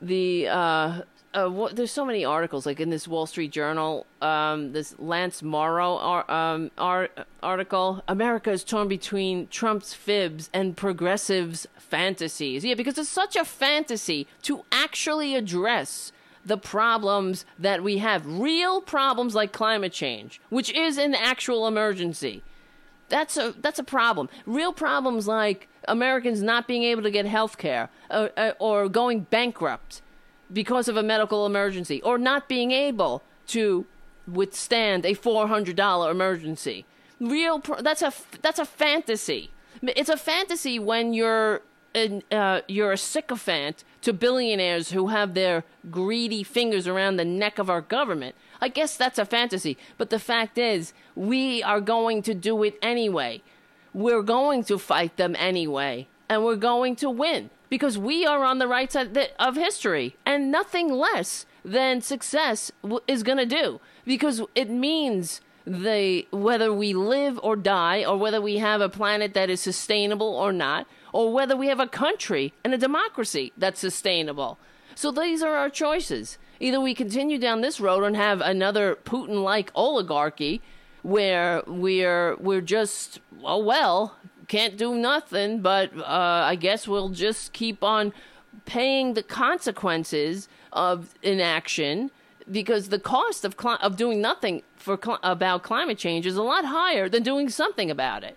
the 0.03 0.49
uh 0.49 1.03
uh, 1.35 1.49
what, 1.49 1.77
there's 1.77 1.91
so 1.91 2.05
many 2.05 2.25
articles 2.25 2.65
like 2.65 2.81
in 2.81 2.91
this 2.91 3.09
Wall 3.09 3.27
Street 3.27 3.51
Journal, 3.51 4.07
um, 4.23 4.73
this 4.73 4.95
Lance 4.99 5.43
Morrow 5.43 5.97
ar- 5.97 6.31
um, 6.31 6.71
ar- 6.79 7.11
article. 7.43 8.03
America 8.07 8.51
is 8.51 8.63
torn 8.63 8.89
between 8.89 9.49
Trump's 9.49 9.93
fibs 9.93 10.49
and 10.55 10.77
progressives' 10.77 11.67
fantasies. 11.77 12.65
Yeah, 12.65 12.75
because 12.75 12.97
it's 12.99 13.09
such 13.09 13.37
a 13.37 13.45
fantasy 13.45 14.27
to 14.43 14.65
actually 14.71 15.35
address 15.35 16.13
the 16.45 16.57
problems 16.59 17.45
that 17.59 17.83
we 17.83 17.99
have, 17.99 18.27
real 18.27 18.81
problems 18.81 19.35
like 19.35 19.53
climate 19.53 19.93
change, 19.93 20.41
which 20.51 20.71
is 20.73 20.99
an 20.99 21.15
actual 21.15 21.67
emergency. 21.67 22.43
That's 23.09 23.37
a 23.37 23.55
that's 23.59 23.79
a 23.79 23.85
problem. 23.85 24.29
Real 24.47 24.73
problems 24.73 25.27
like 25.27 25.69
Americans 25.89 26.43
not 26.43 26.67
being 26.67 26.83
able 26.85 27.03
to 27.03 27.11
get 27.11 27.27
health 27.27 27.59
care 27.59 27.89
or, 28.11 28.31
uh, 28.37 28.53
or 28.59 28.89
going 28.89 29.21
bankrupt 29.21 30.03
because 30.53 30.89
of 30.89 30.97
a 30.97 31.03
medical 31.03 31.47
emergency 31.47 32.01
or 32.03 32.19
not 32.19 32.49
being 32.49 32.71
able 32.71 33.23
to 33.49 33.87
withstand 34.27 35.05
a 35.05 35.15
$400 35.15 36.11
emergency. 36.11 36.85
Real 37.21 37.61
pro- 37.61 37.81
that's 37.81 38.03
a 38.03 38.13
that's 38.43 38.59
a 38.59 38.65
fantasy. 38.65 39.51
It's 39.83 40.09
a 40.09 40.17
fantasy 40.17 40.79
when 40.79 41.15
you're 41.15 41.63
uh, 42.31 42.61
you're 42.67 42.93
a 42.93 42.99
sycophant 42.99 43.85
to 44.03 44.13
billionaires 44.13 44.91
who 44.91 45.09
have 45.09 45.35
their 45.35 45.65
greedy 45.91 46.43
fingers 46.43 46.89
around 46.89 47.17
the 47.17 47.25
neck 47.25 47.59
of 47.59 47.71
our 47.71 47.81
government. 47.81 48.35
I 48.61 48.69
guess 48.69 48.97
that's 48.97 49.19
a 49.19 49.25
fantasy, 49.25 49.77
but 49.97 50.11
the 50.11 50.19
fact 50.19 50.59
is, 50.59 50.93
we 51.15 51.63
are 51.63 51.81
going 51.81 52.23
to 52.23 52.35
do 52.35 52.63
it 52.65 52.79
anyway. 52.83 53.43
We're 53.93 54.23
going 54.23 54.65
to 54.65 54.79
fight 54.79 55.17
them 55.17 55.37
anyway, 55.39 56.09
and 56.29 56.45
we're 56.45 56.57
going 56.57 56.97
to 56.97 57.11
win 57.11 57.51
because 57.75 57.99
we 57.99 58.25
are 58.25 58.45
on 58.45 58.61
the 58.61 58.69
right 58.69 58.93
side 58.93 59.19
of 59.37 59.57
history 59.57 60.15
and 60.25 60.49
nothing 60.49 60.93
less 60.93 61.45
than 61.65 62.01
success 62.01 62.71
is 63.09 63.25
going 63.25 63.37
to 63.37 63.45
do 63.45 63.81
because 64.05 64.41
it 64.55 64.71
means 64.71 65.41
the 65.67 66.25
whether 66.31 66.73
we 66.73 66.95
live 66.95 67.41
or 67.43 67.57
die 67.57 68.05
or 68.05 68.17
whether 68.17 68.41
we 68.41 68.59
have 68.59 68.81
a 68.81 68.89
planet 68.89 69.35
that 69.35 69.51
is 69.51 69.61
sustainable 69.61 70.37
or 70.37 70.53
not 70.53 70.87
or 71.13 71.33
whether 71.33 71.57
we 71.57 71.67
have 71.67 71.81
a 71.81 71.89
country 71.89 72.53
and 72.63 72.73
a 72.73 72.79
democracy 72.79 73.53
that's 73.59 73.81
sustainable. 73.81 74.57
So 74.95 75.11
these 75.11 75.43
are 75.43 75.57
our 75.57 75.69
choices. 75.69 76.39
Either 76.61 76.81
we 76.81 76.95
continue 76.95 77.39
down 77.39 77.61
this 77.61 77.81
road 77.81 78.05
and 78.05 78.15
have 78.15 78.41
another 78.41 78.95
putin 78.95 79.43
like 79.43 79.73
oligarchy 79.75 80.63
where 81.03 81.65
we're 81.67 82.37
we're 82.37 82.61
just 82.61 83.19
oh 83.43 83.59
well 83.59 84.17
can't 84.55 84.77
do 84.77 84.95
nothing, 84.95 85.61
but 85.61 85.93
uh, 85.99 86.05
I 86.53 86.55
guess 86.55 86.87
we'll 86.87 87.09
just 87.09 87.53
keep 87.53 87.83
on 87.83 88.13
paying 88.67 89.15
the 89.15 89.23
consequences 89.23 90.49
of 90.73 91.13
inaction 91.23 92.13
because 92.49 92.91
the 92.91 93.01
cost 93.01 93.45
of 93.45 93.57
of 93.81 93.97
doing 93.97 94.21
nothing 94.21 94.63
for 94.77 94.97
cl- 95.03 95.19
about 95.25 95.65
climate 95.65 95.99
change 95.99 96.25
is 96.25 96.37
a 96.37 96.43
lot 96.43 96.65
higher 96.67 97.09
than 97.09 97.25
doing 97.25 97.49
something 97.49 97.91
about 97.91 98.23
it 98.23 98.37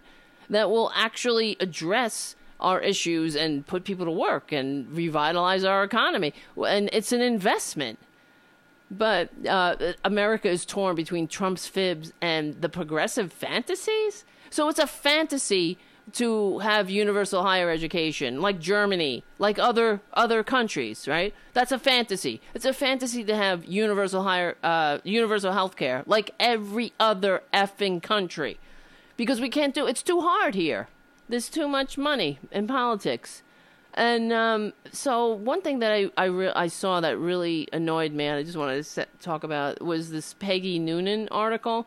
that 0.50 0.72
will 0.72 0.92
actually 0.96 1.56
address 1.60 2.36
our 2.60 2.80
issues 2.80 3.36
and 3.36 3.68
put 3.68 3.84
people 3.84 4.06
to 4.06 4.12
work 4.12 4.52
and 4.52 4.90
revitalize 4.92 5.64
our 5.64 5.84
economy 5.84 6.34
and 6.66 6.90
it's 6.94 7.12
an 7.12 7.22
investment 7.22 8.00
but 8.90 9.30
uh, 9.48 9.76
America 10.06 10.50
is 10.50 10.66
torn 10.66 10.96
between 10.96 11.28
Trump's 11.28 11.68
fibs 11.68 12.14
and 12.22 12.62
the 12.62 12.70
progressive 12.70 13.34
fantasies. 13.34 14.24
So 14.50 14.70
it's 14.70 14.80
a 14.80 14.88
fantasy 14.88 15.78
to 16.14 16.60
have 16.60 16.90
universal 16.90 17.44
higher 17.44 17.70
education, 17.70 18.42
like 18.42 18.60
Germany, 18.60 19.24
like 19.40 19.60
other 19.60 20.02
other 20.14 20.44
countries, 20.44 21.08
right? 21.08 21.34
That's 21.54 21.72
a 21.72 21.80
fantasy. 21.80 22.42
It's 22.54 22.66
a 22.66 22.74
fantasy 22.74 23.24
to 23.26 23.36
have 23.36 23.66
universal 23.66 24.24
higher 24.24 24.56
uh, 24.64 25.00
universal 25.04 25.52
health 25.52 25.76
care, 25.76 26.04
like 26.06 26.32
every 26.40 26.94
other 27.00 27.44
effing 27.54 28.02
country, 28.02 28.58
because 29.18 29.42
we 29.42 29.50
can't 29.50 29.74
do. 29.74 29.86
It's 29.86 30.04
too 30.04 30.22
hard 30.22 30.56
here. 30.56 30.88
There's 31.30 31.50
too 31.50 31.68
much 31.68 31.98
money 31.98 32.40
in 32.52 32.68
politics, 32.68 33.44
and 33.94 34.32
um, 34.32 34.74
so 34.92 35.28
one 35.28 35.62
thing 35.62 35.80
that 35.80 35.92
I 35.92 36.10
I, 36.16 36.26
re- 36.26 36.54
I 36.56 36.68
saw 36.68 37.02
that 37.02 37.18
really 37.18 37.68
annoyed 37.74 38.14
me, 38.14 38.26
and 38.26 38.38
I 38.38 38.44
just 38.44 38.58
wanted 38.58 38.78
to 38.78 38.84
set, 38.84 39.20
talk 39.20 39.44
about 39.44 39.82
was 39.82 40.10
this 40.12 40.34
Peggy 40.36 40.80
Noonan 40.80 41.28
article 41.32 41.86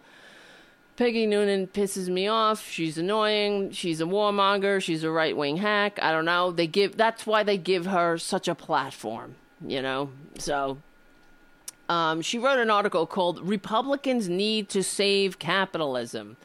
Peggy 1.00 1.24
Noonan 1.24 1.66
pisses 1.68 2.08
me 2.08 2.28
off. 2.28 2.68
She's 2.68 2.98
annoying. 2.98 3.70
She's 3.70 4.02
a 4.02 4.04
warmonger. 4.04 4.82
She's 4.82 5.02
a 5.02 5.10
right 5.10 5.34
wing 5.34 5.56
hack. 5.56 5.98
I 6.02 6.12
don't 6.12 6.26
know. 6.26 6.50
They 6.50 6.66
give 6.66 6.98
that's 6.98 7.26
why 7.26 7.42
they 7.42 7.56
give 7.56 7.86
her 7.86 8.18
such 8.18 8.46
a 8.48 8.54
platform, 8.54 9.36
you 9.66 9.80
know. 9.80 10.10
So 10.36 10.76
um, 11.88 12.20
she 12.20 12.38
wrote 12.38 12.58
an 12.58 12.68
article 12.68 13.06
called 13.06 13.40
"Republicans 13.40 14.28
Need 14.28 14.68
to 14.68 14.82
Save 14.82 15.38
Capitalism." 15.38 16.36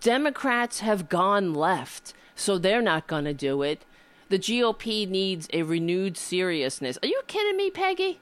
Democrats 0.00 0.80
have 0.80 1.10
gone 1.10 1.52
left, 1.52 2.14
so 2.34 2.56
they're 2.56 2.80
not 2.80 3.08
going 3.08 3.26
to 3.26 3.34
do 3.34 3.60
it. 3.60 3.84
The 4.30 4.38
GOP 4.38 5.06
needs 5.06 5.48
a 5.52 5.64
renewed 5.64 6.16
seriousness. 6.16 6.98
Are 7.02 7.08
you 7.08 7.20
kidding 7.26 7.58
me, 7.58 7.70
Peggy? 7.70 8.20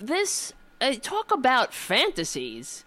This 0.00 0.54
uh, 0.80 0.94
talk 0.94 1.30
about 1.30 1.74
fantasies. 1.74 2.86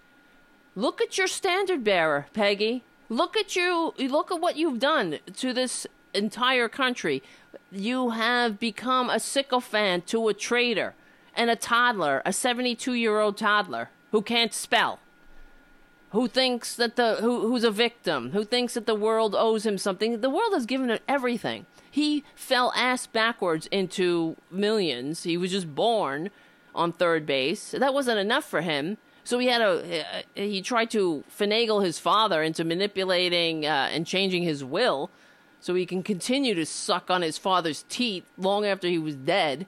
Look 0.76 1.02
at 1.02 1.18
your 1.18 1.28
standard 1.28 1.84
bearer, 1.84 2.28
Peggy. 2.34 2.84
Look 3.10 3.36
at 3.36 3.56
you. 3.56 3.94
Look 3.98 4.32
at 4.32 4.40
what 4.40 4.56
you've 4.56 4.80
done 4.80 5.20
to 5.38 5.54
this 5.54 5.86
entire 6.14 6.70
country. 6.70 7.22
You 7.72 8.12
have 8.12 8.60
become 8.60 9.10
a 9.10 9.20
sycophant 9.20 10.08
to 10.08 10.28
a 10.30 10.34
traitor 10.34 10.94
and 11.36 11.50
a 11.50 11.56
toddler, 11.56 12.22
a 12.26 12.34
72 12.34 12.94
year 12.94 13.20
old 13.20 13.38
toddler. 13.38 13.90
who 14.12 14.22
can't 14.22 14.54
spell, 14.54 15.00
who 16.12 16.28
thinks 16.28 16.76
that 16.76 16.98
the 16.98 17.16
who, 17.22 17.48
who's 17.48 17.64
a 17.64 17.72
victim, 17.72 18.32
who 18.32 18.44
thinks 18.44 18.74
that 18.74 18.86
the 18.86 18.96
world 18.96 19.34
owes 19.36 19.66
him 19.66 19.78
something. 19.78 20.20
The 20.20 20.30
world 20.30 20.54
has 20.54 20.66
given 20.66 20.90
him 20.90 21.00
everything. 21.08 21.66
He 21.90 22.24
fell 22.36 22.72
ass 22.76 23.08
backwards 23.08 23.68
into 23.68 24.36
millions. 24.50 25.24
He 25.24 25.38
was 25.38 25.52
just 25.52 25.74
born 25.76 26.30
on 26.76 26.92
third 26.92 27.26
base. 27.26 27.72
That 27.72 27.94
wasn't 27.94 28.20
enough 28.20 28.46
for 28.46 28.62
him. 28.62 28.98
So 29.24 29.40
he 29.40 29.48
had 29.48 29.62
a 29.62 30.24
he 30.36 30.62
tried 30.62 30.92
to 30.92 31.24
finagle 31.40 31.84
his 31.84 32.00
father 32.00 32.42
into 32.42 32.64
manipulating 32.64 33.66
uh, 33.66 33.90
and 33.92 34.06
changing 34.06 34.44
his 34.44 34.64
will, 34.64 35.10
so 35.60 35.76
he 35.76 35.86
can 35.86 36.04
continue 36.04 36.56
to 36.56 36.66
suck 36.66 37.10
on 37.10 37.22
his 37.22 37.38
father's 37.38 37.86
teeth 37.88 38.26
long 38.38 38.66
after 38.66 38.88
he 38.88 38.98
was 38.98 39.16
dead. 39.16 39.68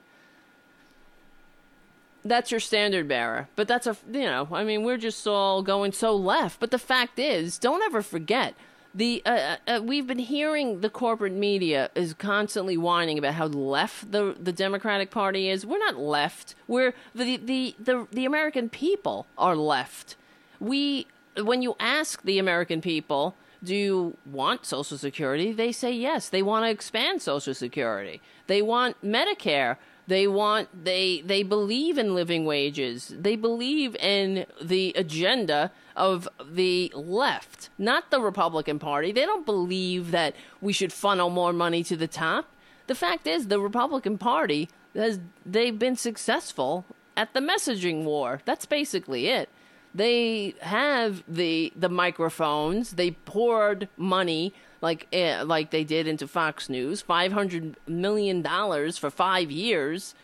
That's 2.24 2.50
your 2.50 2.60
standard 2.60 3.06
bearer, 3.06 3.48
but 3.54 3.68
that's 3.68 3.86
a 3.86 3.96
you 4.10 4.24
know 4.24 4.48
I 4.50 4.64
mean 4.64 4.82
we're 4.82 4.98
just 4.98 5.26
all 5.26 5.62
going 5.62 5.92
so 5.92 6.16
left. 6.16 6.58
But 6.58 6.70
the 6.70 6.78
fact 6.78 7.18
is, 7.18 7.58
don't 7.58 7.82
ever 7.82 8.02
forget 8.02 8.54
the 8.94 9.22
uh, 9.26 9.30
uh, 9.30 9.56
uh, 9.66 9.80
we've 9.82 10.06
been 10.06 10.20
hearing 10.20 10.80
the 10.80 10.88
corporate 10.88 11.32
media 11.32 11.90
is 11.94 12.14
constantly 12.14 12.76
whining 12.76 13.18
about 13.18 13.34
how 13.34 13.46
left 13.46 14.12
the 14.12 14.36
the 14.40 14.52
Democratic 14.52 15.10
Party 15.10 15.48
is. 15.48 15.66
We're 15.66 15.78
not 15.78 15.96
left. 15.96 16.54
We're 16.68 16.94
the 17.14 17.36
the 17.36 17.74
the, 17.78 18.06
the 18.12 18.24
American 18.24 18.68
people 18.68 19.26
are 19.36 19.56
left. 19.56 20.16
We 20.60 21.06
when 21.42 21.60
you 21.60 21.74
ask 21.80 22.22
the 22.22 22.38
American 22.38 22.80
people, 22.80 23.34
do 23.62 23.74
you 23.74 24.16
want 24.24 24.64
Social 24.64 24.96
Security? 24.96 25.50
They 25.52 25.72
say 25.72 25.92
yes. 25.92 26.28
They 26.28 26.42
want 26.42 26.64
to 26.64 26.70
expand 26.70 27.20
Social 27.20 27.54
Security. 27.54 28.20
They 28.46 28.62
want 28.62 28.96
Medicare. 29.04 29.76
They 30.06 30.26
want 30.26 30.84
they 30.84 31.22
they 31.24 31.42
believe 31.42 31.96
in 31.96 32.14
living 32.14 32.44
wages. 32.44 33.12
They 33.16 33.36
believe 33.36 33.96
in 33.96 34.46
the 34.60 34.92
agenda 34.96 35.72
of 35.96 36.28
the 36.44 36.92
left, 36.94 37.70
not 37.78 38.10
the 38.10 38.20
Republican 38.20 38.78
Party. 38.78 39.12
They 39.12 39.24
don't 39.24 39.46
believe 39.46 40.10
that 40.10 40.34
we 40.60 40.72
should 40.72 40.92
funnel 40.92 41.30
more 41.30 41.52
money 41.52 41.82
to 41.84 41.96
the 41.96 42.08
top. 42.08 42.50
The 42.86 42.94
fact 42.94 43.26
is, 43.26 43.48
the 43.48 43.60
Republican 43.60 44.18
Party 44.18 44.68
has 44.94 45.20
they've 45.46 45.78
been 45.78 45.96
successful 45.96 46.84
at 47.16 47.32
the 47.32 47.40
messaging 47.40 48.04
war. 48.04 48.40
That's 48.44 48.66
basically 48.66 49.28
it. 49.28 49.48
They 49.94 50.54
have 50.60 51.22
the 51.28 51.72
the 51.76 51.88
microphones. 51.88 52.92
They 52.92 53.12
poured 53.12 53.88
money 53.96 54.52
like 54.80 55.06
uh, 55.12 55.44
like 55.44 55.70
they 55.70 55.84
did 55.84 56.06
into 56.06 56.26
Fox 56.28 56.68
News, 56.68 57.00
five 57.00 57.32
hundred 57.32 57.76
million 57.86 58.42
dollars 58.42 58.98
for 58.98 59.10
five 59.10 59.50
years 59.50 60.14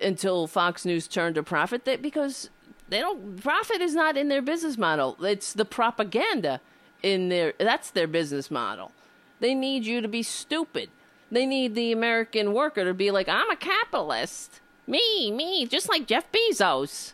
until 0.00 0.46
Fox 0.46 0.84
News 0.84 1.08
turned 1.08 1.36
a 1.36 1.42
profit. 1.42 1.84
That 1.84 2.02
because 2.02 2.50
they 2.88 3.00
don't 3.00 3.40
profit 3.42 3.80
is 3.80 3.94
not 3.94 4.16
in 4.16 4.28
their 4.28 4.42
business 4.42 4.76
model. 4.76 5.16
It's 5.24 5.52
the 5.52 5.64
propaganda 5.64 6.60
in 7.02 7.28
their 7.28 7.54
that's 7.58 7.90
their 7.90 8.06
business 8.06 8.50
model. 8.50 8.92
They 9.40 9.54
need 9.54 9.86
you 9.86 10.00
to 10.00 10.08
be 10.08 10.22
stupid. 10.22 10.90
They 11.30 11.46
need 11.46 11.74
the 11.74 11.92
American 11.92 12.52
worker 12.52 12.84
to 12.84 12.92
be 12.92 13.10
like, 13.10 13.28
I'm 13.28 13.50
a 13.50 13.56
capitalist. 13.56 14.60
Me, 14.86 15.30
me, 15.30 15.64
just 15.66 15.88
like 15.88 16.06
Jeff 16.06 16.30
Bezos. 16.32 17.12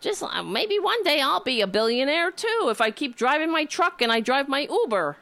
Just 0.00 0.22
uh, 0.22 0.42
maybe 0.42 0.78
one 0.78 1.02
day 1.02 1.20
I'll 1.20 1.42
be 1.42 1.60
a 1.60 1.66
billionaire 1.66 2.30
too 2.30 2.68
if 2.68 2.80
I 2.80 2.90
keep 2.90 3.16
driving 3.16 3.50
my 3.50 3.64
truck 3.64 4.00
and 4.00 4.12
I 4.12 4.20
drive 4.20 4.48
my 4.48 4.68
Uber. 4.70 5.16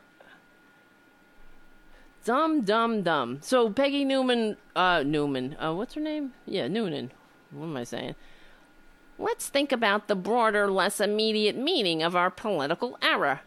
Dumb, 2.25 2.63
dumb, 2.63 3.03
dumb. 3.03 3.39
So 3.43 3.71
Peggy 3.71 4.05
Newman, 4.05 4.57
uh, 4.77 5.03
Newman, 5.05 5.57
uh, 5.63 5.75
what's 5.75 5.95
her 5.95 6.01
name? 6.01 6.33
Yeah, 6.47 6.69
Noonan. 6.69 7.11
What 7.51 7.67
am 7.67 7.77
I 7.77 7.85
saying? 7.85 8.15
Let's 9.19 9.49
think 9.49 9.73
about 9.73 10.09
the 10.09 10.15
broader, 10.15 10.71
less 10.71 11.01
immediate 11.01 11.57
meaning 11.57 12.03
of 12.03 12.17
our 12.17 12.31
political 12.31 12.97
era. 13.03 13.43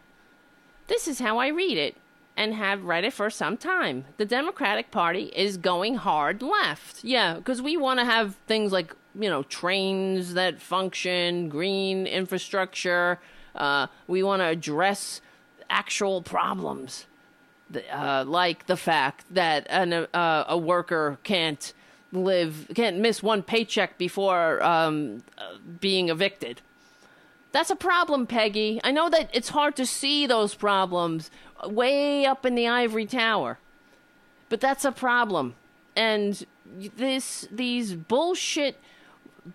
This 0.86 1.08
is 1.08 1.18
how 1.18 1.38
I 1.38 1.48
read 1.48 1.76
it, 1.76 1.96
and 2.36 2.54
have 2.54 2.84
read 2.84 3.04
it 3.04 3.12
for 3.12 3.30
some 3.30 3.56
time. 3.56 4.04
The 4.18 4.24
Democratic 4.24 4.90
Party 4.90 5.32
is 5.34 5.56
going 5.56 5.96
hard 5.96 6.42
left. 6.42 7.02
Yeah, 7.02 7.34
because 7.34 7.62
we 7.62 7.76
want 7.76 7.98
to 7.98 8.04
have 8.04 8.36
things 8.46 8.72
like, 8.72 8.94
you 9.18 9.28
know, 9.30 9.42
trains 9.44 10.34
that 10.34 10.60
function, 10.60 11.48
green 11.48 12.06
infrastructure. 12.06 13.18
Uh, 13.54 13.86
we 14.06 14.22
want 14.22 14.40
to 14.40 14.46
address 14.46 15.20
actual 15.70 16.22
problems, 16.22 17.06
uh, 17.92 18.24
like 18.26 18.66
the 18.66 18.76
fact 18.76 19.24
that 19.30 19.66
an, 19.70 19.92
uh, 19.92 20.44
a 20.48 20.58
worker 20.58 21.18
can't 21.24 21.72
live 22.12 22.70
can't 22.74 22.98
miss 22.98 23.22
one 23.22 23.42
paycheck 23.42 23.98
before 23.98 24.62
um, 24.62 25.22
being 25.80 26.08
evicted. 26.08 26.60
That's 27.52 27.70
a 27.70 27.76
problem, 27.76 28.26
Peggy. 28.26 28.80
I 28.84 28.90
know 28.92 29.08
that 29.10 29.30
it's 29.32 29.50
hard 29.50 29.76
to 29.76 29.86
see 29.86 30.26
those 30.26 30.54
problems 30.54 31.30
way 31.64 32.26
up 32.26 32.44
in 32.44 32.54
the 32.54 32.68
ivory 32.68 33.06
tower, 33.06 33.58
but 34.48 34.60
that's 34.60 34.84
a 34.84 34.92
problem. 34.92 35.54
And 35.96 36.44
this 36.96 37.48
these 37.50 37.94
bullshit 37.94 38.78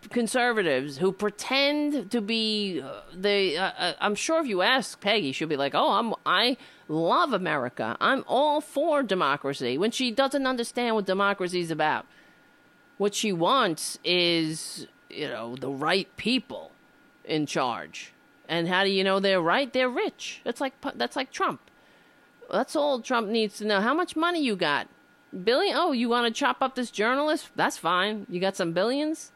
conservatives 0.09 0.97
who 0.97 1.11
pretend 1.11 2.11
to 2.11 2.21
be 2.21 2.81
uh, 2.81 3.01
they 3.13 3.57
uh, 3.57 3.71
uh, 3.77 3.93
I'm 3.99 4.15
sure 4.15 4.39
if 4.41 4.47
you 4.47 4.61
ask 4.61 4.99
Peggy 4.99 5.31
she'll 5.31 5.47
be 5.47 5.57
like, 5.57 5.73
"Oh, 5.75 5.91
I'm 5.91 6.13
I 6.25 6.57
love 6.87 7.33
America. 7.33 7.97
I'm 7.99 8.23
all 8.27 8.61
for 8.61 9.03
democracy." 9.03 9.77
When 9.77 9.91
she 9.91 10.11
doesn't 10.11 10.45
understand 10.45 10.95
what 10.95 11.05
democracy 11.05 11.59
is 11.59 11.71
about. 11.71 12.05
What 12.97 13.15
she 13.15 13.33
wants 13.33 13.97
is, 14.03 14.87
you 15.09 15.27
know, 15.27 15.55
the 15.55 15.71
right 15.71 16.07
people 16.17 16.71
in 17.25 17.47
charge. 17.47 18.13
And 18.47 18.67
how 18.67 18.83
do 18.83 18.91
you 18.91 19.03
know 19.03 19.19
they're 19.19 19.41
right? 19.41 19.71
They're 19.71 19.89
rich. 19.89 20.41
That's 20.43 20.61
like 20.61 20.73
that's 20.95 21.15
like 21.15 21.31
Trump. 21.31 21.61
That's 22.51 22.75
all 22.75 22.99
Trump 22.99 23.29
needs 23.29 23.57
to 23.57 23.65
know. 23.65 23.81
How 23.81 23.93
much 23.93 24.15
money 24.15 24.43
you 24.43 24.55
got? 24.55 24.87
Billion? 25.43 25.75
Oh, 25.77 25.93
you 25.93 26.09
want 26.09 26.27
to 26.27 26.37
chop 26.37 26.57
up 26.61 26.75
this 26.75 26.91
journalist? 26.91 27.49
That's 27.55 27.77
fine. 27.77 28.27
You 28.29 28.41
got 28.41 28.57
some 28.57 28.73
billions? 28.73 29.31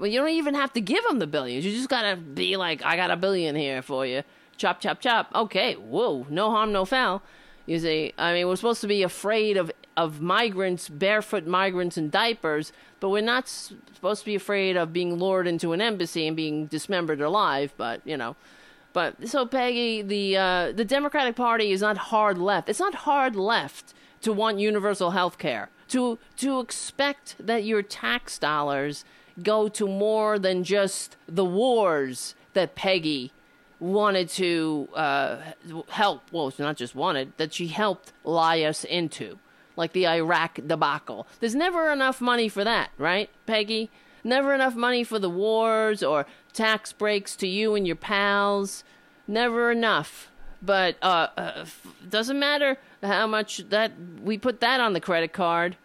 Well, 0.00 0.08
you 0.08 0.18
don't 0.18 0.30
even 0.30 0.54
have 0.54 0.72
to 0.72 0.80
give 0.80 1.04
them 1.04 1.18
the 1.18 1.26
billions. 1.26 1.64
You 1.64 1.72
just 1.72 1.90
got 1.90 2.02
to 2.02 2.16
be 2.16 2.56
like, 2.56 2.82
I 2.82 2.96
got 2.96 3.10
a 3.10 3.16
billion 3.16 3.54
here 3.54 3.82
for 3.82 4.06
you. 4.06 4.22
Chop, 4.56 4.80
chop, 4.80 5.00
chop. 5.00 5.30
Okay, 5.34 5.74
whoa, 5.74 6.26
no 6.30 6.50
harm, 6.50 6.72
no 6.72 6.86
foul. 6.86 7.22
You 7.66 7.78
see, 7.78 8.14
I 8.16 8.32
mean, 8.32 8.48
we're 8.48 8.56
supposed 8.56 8.80
to 8.80 8.86
be 8.86 9.02
afraid 9.02 9.56
of 9.56 9.70
of 9.96 10.20
migrants, 10.20 10.88
barefoot 10.88 11.46
migrants 11.46 11.98
in 11.98 12.08
diapers, 12.08 12.72
but 13.00 13.10
we're 13.10 13.20
not 13.20 13.46
supposed 13.48 14.20
to 14.20 14.26
be 14.26 14.34
afraid 14.34 14.76
of 14.76 14.92
being 14.92 15.14
lured 15.16 15.46
into 15.46 15.72
an 15.72 15.82
embassy 15.82 16.26
and 16.26 16.34
being 16.34 16.66
dismembered 16.66 17.20
alive. 17.20 17.74
But 17.76 18.00
you 18.06 18.16
know, 18.16 18.36
but 18.94 19.28
so 19.28 19.44
Peggy, 19.44 20.00
the 20.00 20.36
uh, 20.36 20.72
the 20.72 20.84
Democratic 20.84 21.36
Party 21.36 21.72
is 21.72 21.82
not 21.82 21.98
hard 21.98 22.38
left. 22.38 22.70
It's 22.70 22.80
not 22.80 22.94
hard 22.94 23.36
left 23.36 23.92
to 24.22 24.32
want 24.32 24.58
universal 24.58 25.10
health 25.10 25.36
care. 25.36 25.68
To 25.88 26.18
to 26.38 26.60
expect 26.60 27.36
that 27.38 27.64
your 27.64 27.82
tax 27.82 28.38
dollars 28.38 29.04
go 29.42 29.68
to 29.68 29.86
more 29.86 30.38
than 30.38 30.64
just 30.64 31.16
the 31.26 31.44
wars 31.44 32.34
that 32.52 32.74
Peggy 32.74 33.32
wanted 33.78 34.28
to 34.28 34.88
uh, 34.94 35.38
help. 35.88 36.22
Well, 36.32 36.52
not 36.58 36.76
just 36.76 36.94
wanted 36.94 37.32
that 37.38 37.54
she 37.54 37.68
helped 37.68 38.12
lie 38.24 38.60
us 38.62 38.84
into 38.84 39.38
like 39.76 39.92
the 39.92 40.06
Iraq 40.06 40.60
debacle. 40.66 41.26
There's 41.40 41.54
never 41.54 41.90
enough 41.90 42.20
money 42.20 42.48
for 42.48 42.64
that, 42.64 42.90
right, 42.98 43.30
Peggy? 43.46 43.90
Never 44.22 44.54
enough 44.54 44.74
money 44.74 45.02
for 45.04 45.18
the 45.18 45.30
wars 45.30 46.02
or 46.02 46.26
tax 46.52 46.92
breaks 46.92 47.34
to 47.36 47.46
you 47.46 47.74
and 47.74 47.86
your 47.86 47.96
pals. 47.96 48.84
Never 49.26 49.70
enough. 49.70 50.30
But 50.60 50.96
uh, 51.00 51.28
uh 51.38 51.64
doesn't 52.06 52.38
matter 52.38 52.76
how 53.02 53.26
much 53.26 53.70
that 53.70 53.92
we 54.22 54.36
put 54.36 54.60
that 54.60 54.80
on 54.80 54.92
the 54.92 55.00
credit 55.00 55.32
card, 55.32 55.76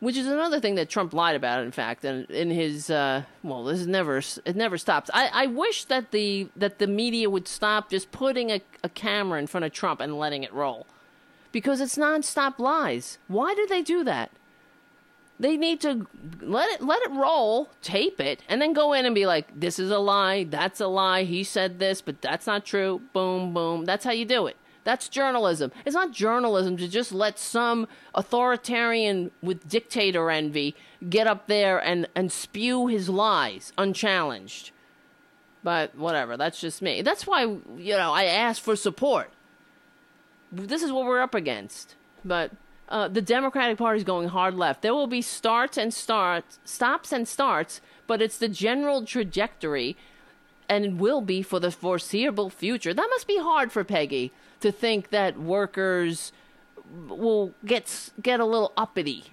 which 0.00 0.16
is 0.16 0.26
another 0.26 0.60
thing 0.60 0.74
that 0.74 0.88
Trump 0.88 1.12
lied 1.12 1.36
about. 1.36 1.62
In 1.62 1.70
fact, 1.70 2.04
in, 2.04 2.24
in 2.24 2.50
his 2.50 2.90
uh, 2.90 3.22
well, 3.42 3.64
this 3.64 3.80
is 3.80 3.86
never 3.86 4.18
it 4.44 4.56
never 4.56 4.76
stops. 4.78 5.10
I, 5.14 5.30
I 5.32 5.46
wish 5.46 5.84
that 5.84 6.10
the 6.10 6.48
that 6.56 6.78
the 6.78 6.86
media 6.86 7.30
would 7.30 7.46
stop 7.46 7.90
just 7.90 8.10
putting 8.10 8.50
a, 8.50 8.60
a 8.82 8.88
camera 8.88 9.38
in 9.38 9.46
front 9.46 9.64
of 9.64 9.72
Trump 9.72 10.00
and 10.00 10.18
letting 10.18 10.42
it 10.42 10.52
roll 10.52 10.86
because 11.52 11.80
it's 11.80 11.96
nonstop 11.96 12.58
lies. 12.58 13.18
Why 13.28 13.54
do 13.54 13.66
they 13.66 13.82
do 13.82 14.02
that? 14.04 14.30
They 15.38 15.56
need 15.56 15.80
to 15.80 16.06
let 16.42 16.70
it 16.70 16.82
let 16.82 17.00
it 17.02 17.10
roll, 17.12 17.70
tape 17.80 18.20
it, 18.20 18.42
and 18.48 18.60
then 18.60 18.74
go 18.74 18.92
in 18.92 19.06
and 19.06 19.14
be 19.14 19.24
like, 19.24 19.48
"This 19.58 19.78
is 19.78 19.90
a 19.90 19.98
lie. 19.98 20.44
That's 20.44 20.80
a 20.80 20.86
lie. 20.86 21.24
He 21.24 21.44
said 21.44 21.78
this, 21.78 22.02
but 22.02 22.20
that's 22.20 22.46
not 22.46 22.66
true." 22.66 23.00
Boom, 23.14 23.54
boom. 23.54 23.86
That's 23.86 24.04
how 24.04 24.12
you 24.12 24.26
do 24.26 24.46
it. 24.46 24.56
That's 24.84 25.08
journalism. 25.08 25.72
It's 25.84 25.94
not 25.94 26.12
journalism 26.12 26.76
to 26.78 26.88
just 26.88 27.12
let 27.12 27.38
some 27.38 27.86
authoritarian 28.14 29.30
with 29.42 29.68
dictator 29.68 30.30
envy 30.30 30.74
get 31.08 31.26
up 31.26 31.46
there 31.46 31.78
and, 31.78 32.08
and 32.14 32.32
spew 32.32 32.86
his 32.86 33.08
lies 33.08 33.72
unchallenged. 33.76 34.70
But 35.62 35.94
whatever, 35.94 36.36
that's 36.36 36.60
just 36.60 36.80
me. 36.80 37.02
That's 37.02 37.26
why, 37.26 37.42
you 37.42 37.96
know, 37.96 38.12
I 38.12 38.24
asked 38.24 38.62
for 38.62 38.76
support 38.76 39.30
this 40.52 40.82
is 40.82 40.92
what 40.92 41.06
we're 41.06 41.20
up 41.20 41.34
against. 41.34 41.96
But 42.24 42.52
uh, 42.88 43.08
the 43.08 43.22
Democratic 43.22 43.78
Party 43.78 43.98
is 43.98 44.04
going 44.04 44.28
hard 44.28 44.54
left. 44.54 44.82
There 44.82 44.94
will 44.94 45.06
be 45.06 45.22
starts 45.22 45.78
and 45.78 45.94
starts, 45.94 46.58
stops 46.64 47.12
and 47.12 47.26
starts, 47.26 47.80
but 48.06 48.20
it's 48.20 48.38
the 48.38 48.48
general 48.48 49.04
trajectory 49.04 49.96
and 50.70 51.00
will 51.00 51.20
be 51.20 51.42
for 51.42 51.58
the 51.58 51.72
foreseeable 51.72 52.48
future. 52.48 52.94
That 52.94 53.08
must 53.10 53.26
be 53.26 53.38
hard 53.38 53.72
for 53.72 53.82
Peggy 53.82 54.32
to 54.60 54.70
think 54.70 55.10
that 55.10 55.36
workers 55.36 56.32
will 57.08 57.52
get 57.66 58.10
get 58.22 58.38
a 58.38 58.44
little 58.44 58.72
uppity 58.76 59.24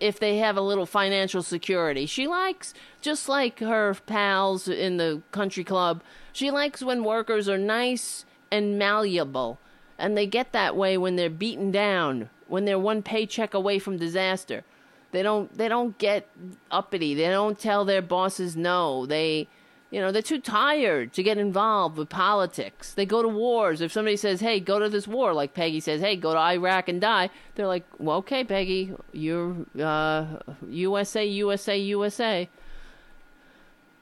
if 0.00 0.18
they 0.18 0.38
have 0.38 0.56
a 0.56 0.62
little 0.62 0.86
financial 0.86 1.42
security. 1.42 2.06
She 2.06 2.26
likes 2.26 2.72
just 3.02 3.28
like 3.28 3.60
her 3.60 3.94
pals 4.06 4.66
in 4.66 4.96
the 4.96 5.20
country 5.32 5.64
club. 5.64 6.02
She 6.32 6.50
likes 6.50 6.82
when 6.82 7.04
workers 7.04 7.46
are 7.46 7.58
nice 7.58 8.24
and 8.50 8.78
malleable, 8.78 9.58
and 9.98 10.16
they 10.16 10.26
get 10.26 10.52
that 10.52 10.74
way 10.74 10.96
when 10.96 11.16
they're 11.16 11.30
beaten 11.30 11.70
down, 11.70 12.30
when 12.48 12.64
they're 12.64 12.78
one 12.78 13.02
paycheck 13.02 13.52
away 13.52 13.78
from 13.78 13.98
disaster. 13.98 14.64
They 15.12 15.22
don't 15.22 15.54
they 15.58 15.68
don't 15.68 15.98
get 15.98 16.26
uppity. 16.70 17.14
They 17.14 17.28
don't 17.28 17.58
tell 17.58 17.84
their 17.84 18.02
bosses 18.02 18.56
no. 18.56 19.04
They 19.04 19.46
you 19.94 20.00
know, 20.00 20.10
they're 20.10 20.22
too 20.22 20.40
tired 20.40 21.12
to 21.12 21.22
get 21.22 21.38
involved 21.38 21.96
with 21.96 22.08
politics. 22.08 22.94
They 22.94 23.06
go 23.06 23.22
to 23.22 23.28
wars. 23.28 23.80
If 23.80 23.92
somebody 23.92 24.16
says, 24.16 24.40
"Hey, 24.40 24.58
go 24.58 24.80
to 24.80 24.88
this 24.88 25.06
war," 25.06 25.32
like 25.32 25.54
Peggy 25.54 25.78
says, 25.78 26.00
"Hey, 26.00 26.16
go 26.16 26.32
to 26.32 26.38
Iraq 26.40 26.88
and 26.88 27.00
die," 27.00 27.30
they're 27.54 27.68
like, 27.68 27.84
"Well, 28.00 28.16
okay, 28.16 28.42
Peggy, 28.42 28.92
you're 29.12 29.54
uh, 29.80 30.40
USA, 30.68 31.24
USA, 31.24 31.78
USA." 31.78 32.48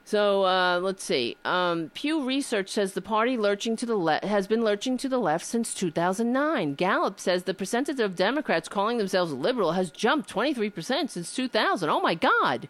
So 0.03 0.45
uh, 0.45 0.79
let's 0.81 1.03
see. 1.03 1.37
Um, 1.45 1.91
Pew 1.93 2.25
Research 2.25 2.69
says 2.69 2.93
the 2.93 3.01
party 3.01 3.37
lurching 3.37 3.75
to 3.75 3.85
the 3.85 3.95
left 3.95 4.25
has 4.25 4.47
been 4.47 4.63
lurching 4.63 4.97
to 4.97 5.07
the 5.07 5.19
left 5.19 5.45
since 5.45 5.75
2009. 5.75 6.73
Gallup 6.73 7.19
says 7.19 7.43
the 7.43 7.53
percentage 7.53 7.99
of 7.99 8.15
Democrats 8.15 8.67
calling 8.67 8.97
themselves 8.97 9.31
liberal 9.31 9.73
has 9.73 9.91
jumped 9.91 10.27
23% 10.27 11.11
since 11.11 11.35
2000. 11.35 11.87
Oh 11.87 12.01
my 12.01 12.15
God! 12.15 12.67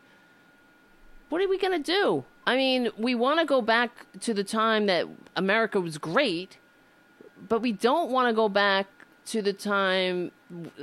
What 1.30 1.42
are 1.42 1.48
we 1.48 1.58
gonna 1.58 1.80
do? 1.80 2.26
I 2.46 2.58
mean, 2.58 2.90
we 2.98 3.16
want 3.16 3.40
to 3.40 3.46
go 3.46 3.62
back 3.62 4.06
to 4.22 4.34
the 4.34 4.44
time 4.44 4.88
that 4.88 5.08
America 5.36 5.80
was 5.80 5.98
great, 5.98 6.58
but 7.48 7.62
we 7.62 7.72
don't 7.72 8.12
want 8.12 8.30
to 8.30 8.34
go 8.34 8.50
back 8.50 8.88
to 9.28 9.42
the 9.42 9.54
time. 9.54 10.32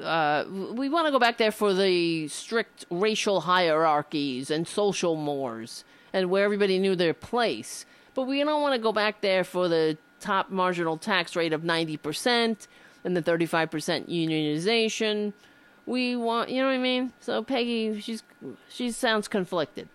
Uh, 0.03 0.45
we 0.49 0.89
want 0.89 1.07
to 1.07 1.13
go 1.13 1.19
back 1.19 1.37
there 1.37 1.53
for 1.53 1.75
the 1.75 2.29
strict 2.29 2.87
racial 2.91 3.43
hierarchies 3.43 4.51
and 4.51 4.67
social 4.67 5.17
mores 5.17 5.85
and 6.13 6.31
where 6.31 6.45
everybody 6.45 6.79
knew 6.79 6.97
their 6.97 7.15
place. 7.15 7.85
But 8.15 8.23
we 8.23 8.43
don't 8.43 8.63
want 8.63 8.75
to 8.75 8.81
go 8.81 8.93
back 8.93 9.21
there 9.21 9.45
for 9.45 9.69
the 9.69 9.99
top 10.19 10.51
marginal 10.51 10.97
tax 10.97 11.37
rate 11.37 11.53
of 11.53 11.63
90% 11.63 12.67
and 13.05 13.17
the 13.17 13.23
35% 13.23 14.09
unionization. 14.09 15.33
We 15.87 16.17
want, 16.17 16.51
you 16.51 16.61
know 16.61 16.69
what 16.69 16.75
I 16.75 16.79
mean? 16.79 17.13
So 17.21 17.43
Peggy, 17.43 18.01
she's 18.01 18.23
she 18.69 18.91
sounds 18.91 19.29
conflicted. 19.29 19.89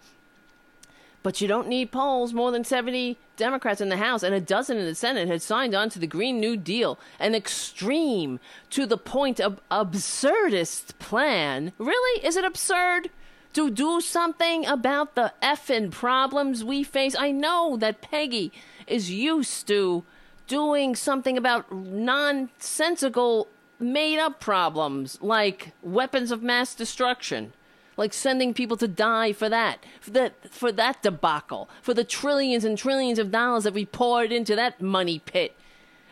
But 1.26 1.42
you 1.42 1.48
don't 1.48 1.68
need 1.68 1.92
polls. 1.92 2.34
More 2.36 2.52
than 2.52 2.64
70 2.64 3.18
Democrats 3.36 3.82
in 3.82 3.90
the 3.90 3.98
House 3.98 4.22
and 4.22 4.36
a 4.36 4.40
dozen 4.40 4.78
in 4.78 4.86
the 4.86 4.94
Senate 4.94 5.28
had 5.28 5.42
signed 5.42 5.74
on 5.74 5.90
to 5.90 5.98
the 5.98 6.06
Green 6.06 6.40
New 6.40 6.56
Deal, 6.56 7.00
an 7.20 7.34
extreme 7.34 8.40
to 8.70 8.86
the 8.86 8.96
point 8.96 9.40
of 9.40 9.60
absurdist 9.72 11.00
plan. 11.00 11.72
Really? 11.80 12.24
Is 12.24 12.36
it 12.36 12.46
absurd 12.46 13.10
to 13.54 13.72
do 13.72 14.02
something 14.02 14.68
about 14.68 15.16
the 15.16 15.34
effing 15.42 15.90
problems 15.90 16.64
we 16.64 16.84
face? 16.84 17.16
I 17.18 17.32
know 17.32 17.76
that 17.76 18.02
Peggy 18.02 18.52
is 18.86 19.10
used 19.10 19.68
to 19.70 20.04
doing 20.46 20.96
something 20.96 21.40
about 21.40 21.72
nonsensical, 21.72 23.48
made 23.80 24.20
up 24.20 24.40
problems 24.40 25.18
like 25.24 25.72
weapons 25.82 26.30
of 26.30 26.44
mass 26.44 26.76
destruction 26.76 27.52
like 27.98 28.14
sending 28.14 28.54
people 28.54 28.78
to 28.78 28.88
die 28.88 29.32
for 29.34 29.50
that, 29.50 29.86
for 30.02 30.12
that, 30.12 30.34
for 30.52 30.72
that 30.72 31.02
debacle, 31.02 31.70
for 31.82 31.94
the 31.94 32.04
trillions 32.04 32.64
and 32.64 32.78
trillions 32.78 33.20
of 33.20 33.32
dollars 33.32 33.64
that 33.64 33.74
we 33.74 33.86
poured 33.86 34.32
into 34.32 34.56
that 34.56 34.82
money 34.82 35.20
pit. 35.20 35.56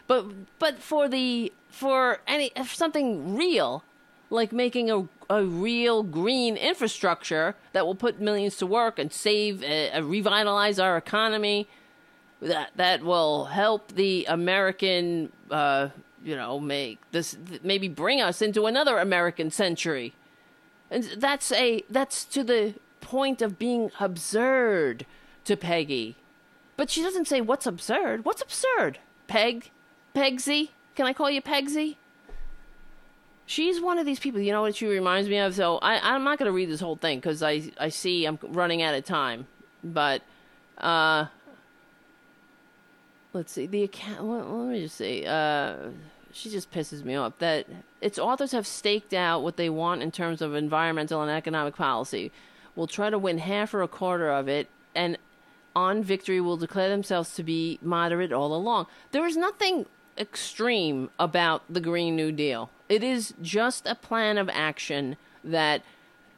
But 0.07 0.59
but 0.59 0.79
for 0.79 1.07
the 1.07 1.51
for 1.69 2.19
any 2.27 2.51
for 2.55 2.75
something 2.75 3.35
real, 3.35 3.83
like 4.29 4.51
making 4.51 4.91
a 4.91 5.07
a 5.29 5.43
real 5.43 6.03
green 6.03 6.55
infrastructure 6.57 7.55
that 7.71 7.85
will 7.85 7.95
put 7.95 8.19
millions 8.19 8.57
to 8.57 8.67
work 8.67 8.99
and 8.99 9.11
save, 9.11 9.63
uh, 9.63 10.01
revitalize 10.03 10.79
our 10.79 10.97
economy, 10.97 11.67
that 12.41 12.71
that 12.75 13.03
will 13.03 13.45
help 13.45 13.93
the 13.93 14.25
American, 14.25 15.31
uh, 15.49 15.89
you 16.23 16.35
know, 16.35 16.59
make 16.59 16.99
this 17.11 17.37
maybe 17.63 17.87
bring 17.87 18.21
us 18.21 18.41
into 18.41 18.65
another 18.65 18.97
American 18.97 19.49
century. 19.49 20.13
And 20.93 21.03
that's 21.17 21.51
a 21.51 21.83
that's 21.89 22.23
to 22.25 22.43
the 22.43 22.75
point 23.01 23.41
of 23.41 23.57
being 23.57 23.91
absurd 23.99 25.07
to 25.45 25.57
Peggy. 25.57 26.15
But 26.77 26.91
she 26.91 27.01
doesn't 27.01 27.27
say 27.27 27.41
what's 27.41 27.65
absurd. 27.65 28.25
What's 28.25 28.41
absurd? 28.41 28.99
Peg? 29.27 29.71
Pegsy? 30.15 30.69
Can 30.95 31.07
I 31.07 31.13
call 31.13 31.29
you 31.31 31.41
Pegsy? 31.41 31.95
She's 33.45 33.81
one 33.81 33.97
of 33.97 34.05
these 34.05 34.19
people. 34.19 34.39
You 34.39 34.51
know 34.51 34.61
what 34.61 34.75
she 34.75 34.85
reminds 34.85 35.27
me 35.27 35.37
of? 35.37 35.55
So 35.55 35.77
I, 35.79 36.13
I'm 36.13 36.23
not 36.23 36.37
going 36.37 36.47
to 36.47 36.53
read 36.53 36.69
this 36.69 36.79
whole 36.79 36.95
thing 36.95 37.17
because 37.17 37.41
I, 37.41 37.71
I 37.79 37.89
see 37.89 38.25
I'm 38.25 38.37
running 38.41 38.83
out 38.83 38.93
of 38.93 39.03
time. 39.03 39.47
But 39.83 40.21
uh, 40.77 41.25
let's 43.33 43.51
see. 43.51 43.65
The 43.65 43.83
account. 43.83 44.23
Let, 44.25 44.47
let 44.47 44.69
me 44.69 44.81
just 44.81 44.95
see. 44.95 45.25
Uh, 45.25 45.75
she 46.33 46.49
just 46.49 46.71
pisses 46.71 47.03
me 47.03 47.15
off 47.15 47.37
that 47.39 47.67
its 48.01 48.19
authors 48.19 48.51
have 48.51 48.67
staked 48.67 49.13
out 49.13 49.43
what 49.43 49.55
they 49.55 49.69
want 49.69 50.01
in 50.01 50.11
terms 50.11 50.41
of 50.41 50.55
environmental 50.55 51.21
and 51.21 51.31
economic 51.31 51.75
policy. 51.75 52.31
Will 52.75 52.87
try 52.87 53.09
to 53.09 53.19
win 53.19 53.37
half 53.37 53.73
or 53.73 53.83
a 53.83 53.87
quarter 53.87 54.29
of 54.29 54.47
it, 54.47 54.67
and 54.95 55.17
on 55.75 56.03
victory 56.03 56.41
will 56.41 56.57
declare 56.57 56.89
themselves 56.89 57.35
to 57.35 57.43
be 57.43 57.79
moderate 57.81 58.33
all 58.33 58.55
along. 58.55 58.87
There 59.11 59.25
is 59.25 59.37
nothing 59.37 59.85
extreme 60.17 61.09
about 61.19 61.63
the 61.69 61.79
Green 61.79 62.15
New 62.15 62.31
Deal. 62.31 62.69
It 62.89 63.03
is 63.03 63.33
just 63.41 63.87
a 63.87 63.95
plan 63.95 64.37
of 64.37 64.49
action 64.49 65.17
that 65.43 65.83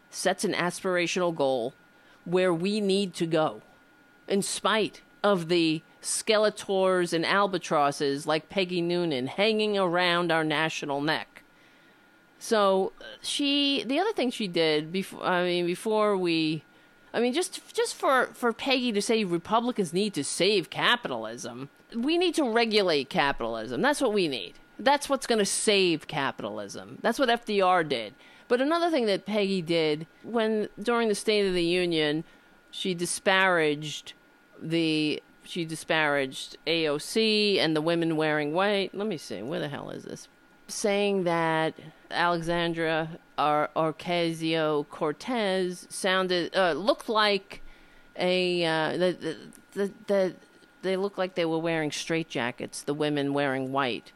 sets 0.09 0.43
an 0.43 0.53
aspirational 0.53 1.35
goal 1.35 1.73
where 2.25 2.53
we 2.53 2.81
need 2.81 3.13
to 3.15 3.25
go, 3.25 3.61
in 4.27 4.41
spite 4.41 5.01
of 5.23 5.47
the 5.47 5.81
skeletors 6.05 7.13
and 7.13 7.25
albatrosses 7.25 8.27
like 8.27 8.47
Peggy 8.47 8.81
Noonan 8.81 9.27
hanging 9.27 9.77
around 9.77 10.31
our 10.31 10.43
national 10.43 11.01
neck. 11.01 11.43
So 12.37 12.93
she, 13.21 13.83
the 13.83 13.99
other 13.99 14.13
thing 14.13 14.29
she 14.29 14.47
did 14.47 14.91
before, 14.91 15.25
I 15.25 15.43
mean, 15.43 15.65
before 15.65 16.15
we, 16.15 16.63
I 17.13 17.19
mean, 17.19 17.33
just 17.33 17.73
just 17.73 17.95
for 17.95 18.27
for 18.33 18.53
Peggy 18.53 18.91
to 18.91 19.01
say 19.01 19.23
Republicans 19.23 19.93
need 19.93 20.13
to 20.13 20.23
save 20.23 20.69
capitalism, 20.69 21.69
we 21.95 22.17
need 22.17 22.35
to 22.35 22.47
regulate 22.47 23.09
capitalism. 23.09 23.81
That's 23.81 24.01
what 24.01 24.13
we 24.13 24.27
need. 24.27 24.53
That's 24.77 25.09
what's 25.09 25.25
going 25.25 25.39
to 25.39 25.45
save 25.45 26.07
capitalism. 26.07 26.99
That's 27.01 27.17
what 27.17 27.29
FDR 27.29 27.87
did. 27.87 28.13
But 28.47 28.61
another 28.61 28.91
thing 28.91 29.05
that 29.07 29.25
Peggy 29.25 29.61
did 29.61 30.05
when 30.21 30.67
during 30.79 31.07
the 31.07 31.15
State 31.15 31.47
of 31.47 31.53
the 31.53 31.63
Union, 31.63 32.25
she 32.69 32.93
disparaged 32.93 34.13
the 34.61 35.23
she 35.45 35.65
disparaged 35.65 36.57
AOC 36.67 37.57
and 37.57 37.75
the 37.75 37.81
women 37.81 38.15
wearing 38.15 38.53
white. 38.53 38.93
Let 38.93 39.07
me 39.07 39.17
see, 39.17 39.41
where 39.41 39.59
the 39.59 39.69
hell 39.69 39.89
is 39.89 40.03
this? 40.03 40.27
Saying 40.67 41.23
that 41.25 41.75
Alexandra 42.09 43.19
or 43.37 43.69
Ocasio 43.75 44.87
Cortez 44.89 45.87
sounded 45.89 46.55
uh, 46.55 46.73
looked 46.73 47.09
like 47.09 47.61
a 48.17 48.65
uh, 48.65 48.97
the, 48.97 49.37
the 49.73 49.91
the 50.07 50.35
they 50.81 50.95
looked 50.95 51.17
like 51.17 51.35
they 51.35 51.45
were 51.45 51.59
wearing 51.59 51.89
straitjackets. 51.89 52.85
The 52.85 52.93
women 52.93 53.33
wearing 53.33 53.71
white, 53.71 54.11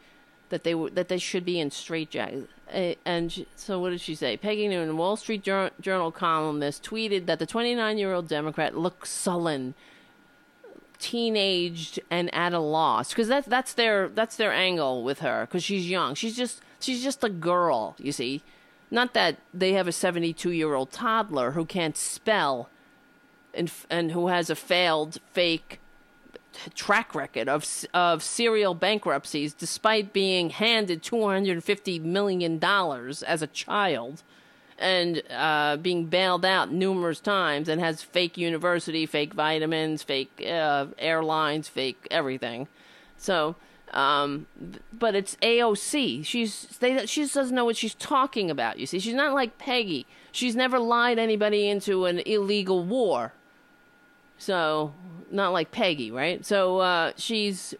that 0.49 0.63
they 0.63 0.73
were 0.73 0.89
that 0.91 1.09
they 1.09 1.17
should 1.17 1.45
be 1.45 1.59
in 1.59 1.69
straitjackets. 1.69 2.47
And 2.71 3.45
so, 3.55 3.79
what 3.79 3.89
did 3.89 4.01
she 4.01 4.15
say? 4.15 4.37
Peggy 4.37 4.67
Noonan, 4.67 4.95
Wall 4.95 5.17
Street 5.17 5.43
Journal 5.43 6.11
columnist, 6.11 6.83
tweeted 6.83 7.25
that 7.25 7.39
the 7.39 7.47
29-year-old 7.47 8.27
Democrat 8.27 8.77
looked 8.77 9.07
sullen 9.07 9.73
teenaged 10.99 11.99
and 12.09 12.33
at 12.35 12.53
a 12.53 12.59
loss 12.59 13.09
because 13.09 13.27
that's 13.27 13.47
that's 13.47 13.73
their 13.73 14.09
that's 14.09 14.35
their 14.35 14.51
angle 14.51 15.03
with 15.03 15.19
her 15.19 15.45
because 15.45 15.63
she's 15.63 15.89
young. 15.89 16.13
She's 16.13 16.35
just 16.35 16.61
she's 16.79 17.01
just 17.01 17.23
a 17.23 17.29
girl 17.29 17.95
you 17.97 18.11
see. 18.11 18.43
Not 18.91 19.13
that 19.13 19.37
they 19.53 19.73
have 19.73 19.87
a 19.87 19.91
72 19.91 20.51
year 20.51 20.73
old 20.73 20.91
toddler 20.91 21.51
who 21.51 21.65
can't 21.65 21.97
spell 21.97 22.69
and 23.53 23.71
and 23.89 24.11
who 24.11 24.27
has 24.27 24.49
a 24.49 24.55
failed 24.55 25.19
fake 25.31 25.79
track 26.75 27.15
record 27.15 27.47
of 27.47 27.65
of 27.93 28.21
serial 28.21 28.73
bankruptcies 28.73 29.53
despite 29.53 30.11
being 30.11 30.49
handed 30.49 31.01
250 31.01 31.99
million 31.99 32.59
dollars 32.59 33.23
as 33.23 33.41
a 33.41 33.47
child 33.47 34.23
and 34.79 35.21
uh, 35.29 35.77
being 35.77 36.05
bailed 36.05 36.45
out 36.45 36.71
numerous 36.71 37.19
times 37.19 37.67
and 37.67 37.81
has 37.81 38.01
fake 38.01 38.37
university, 38.37 39.05
fake 39.05 39.33
vitamins, 39.33 40.01
fake 40.01 40.43
uh, 40.49 40.87
airlines, 40.97 41.67
fake 41.67 42.07
everything. 42.09 42.67
So, 43.17 43.55
um, 43.91 44.47
but 44.93 45.15
it's 45.15 45.35
AOC. 45.37 46.25
She's 46.25 46.77
they, 46.79 47.05
she 47.05 47.21
just 47.21 47.35
doesn't 47.35 47.55
know 47.55 47.65
what 47.65 47.75
she's 47.77 47.95
talking 47.95 48.49
about. 48.49 48.79
You 48.79 48.85
see, 48.85 48.99
she's 48.99 49.13
not 49.13 49.33
like 49.33 49.57
Peggy. 49.57 50.05
She's 50.31 50.55
never 50.55 50.79
lied 50.79 51.19
anybody 51.19 51.67
into 51.67 52.05
an 52.05 52.19
illegal 52.19 52.83
war. 52.83 53.33
So 54.37 54.93
not 55.29 55.51
like 55.51 55.71
Peggy, 55.71 56.11
right? 56.11 56.45
So 56.45 56.79
uh, 56.79 57.11
she's 57.17 57.75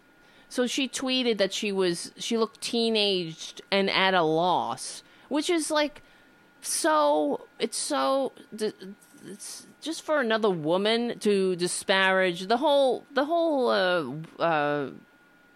so 0.50 0.66
she 0.66 0.88
tweeted 0.88 1.38
that 1.38 1.52
she 1.54 1.72
was 1.72 2.12
she 2.18 2.36
looked 2.36 2.60
teenaged 2.60 3.62
and 3.70 3.88
at 3.88 4.12
a 4.12 4.22
loss, 4.22 5.02
which 5.28 5.48
is 5.48 5.70
like 5.70 6.02
so 6.68 7.46
it's 7.58 7.78
so 7.78 8.32
it's 9.26 9.66
just 9.80 10.02
for 10.02 10.20
another 10.20 10.50
woman 10.50 11.18
to 11.20 11.56
disparage 11.56 12.46
the 12.46 12.58
whole 12.58 13.04
the 13.12 13.24
whole 13.24 13.68
uh, 13.68 14.42
uh, 14.42 14.90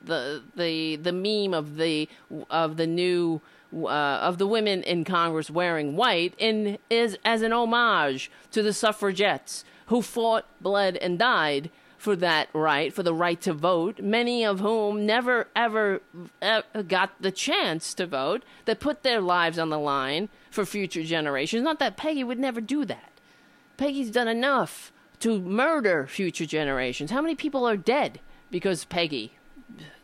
the 0.02 0.42
the 0.56 0.96
the 0.96 1.12
meme 1.12 1.54
of 1.54 1.76
the 1.76 2.08
of 2.50 2.76
the 2.76 2.86
new 2.86 3.40
uh, 3.74 3.88
of 3.88 4.38
the 4.38 4.46
women 4.46 4.82
in 4.82 5.04
Congress 5.04 5.50
wearing 5.50 5.96
white 5.96 6.34
in 6.38 6.78
is 6.88 7.18
as 7.24 7.42
an 7.42 7.52
homage 7.52 8.30
to 8.52 8.62
the 8.62 8.72
suffragettes 8.72 9.64
who 9.86 10.00
fought, 10.00 10.46
bled, 10.60 10.96
and 10.98 11.18
died 11.18 11.70
for 11.98 12.14
that 12.16 12.48
right, 12.52 12.92
for 12.92 13.02
the 13.02 13.14
right 13.14 13.40
to 13.40 13.52
vote, 13.52 13.98
many 14.00 14.44
of 14.44 14.60
whom 14.60 15.06
never 15.06 15.48
ever, 15.56 16.00
ever 16.40 16.82
got 16.82 17.10
the 17.20 17.32
chance 17.32 17.94
to 17.94 18.06
vote, 18.06 18.44
that 18.66 18.78
put 18.78 19.02
their 19.02 19.20
lives 19.20 19.58
on 19.58 19.70
the 19.70 19.78
line 19.78 20.28
for 20.54 20.64
future 20.64 21.02
generations. 21.02 21.62
Not 21.62 21.78
that 21.80 21.96
Peggy 21.96 22.24
would 22.24 22.38
never 22.38 22.60
do 22.60 22.84
that. 22.84 23.10
Peggy's 23.76 24.10
done 24.10 24.28
enough 24.28 24.92
to 25.20 25.40
murder 25.40 26.06
future 26.06 26.46
generations. 26.46 27.10
How 27.10 27.20
many 27.20 27.34
people 27.34 27.66
are 27.68 27.76
dead 27.76 28.20
because 28.50 28.84
Peggy 28.84 29.32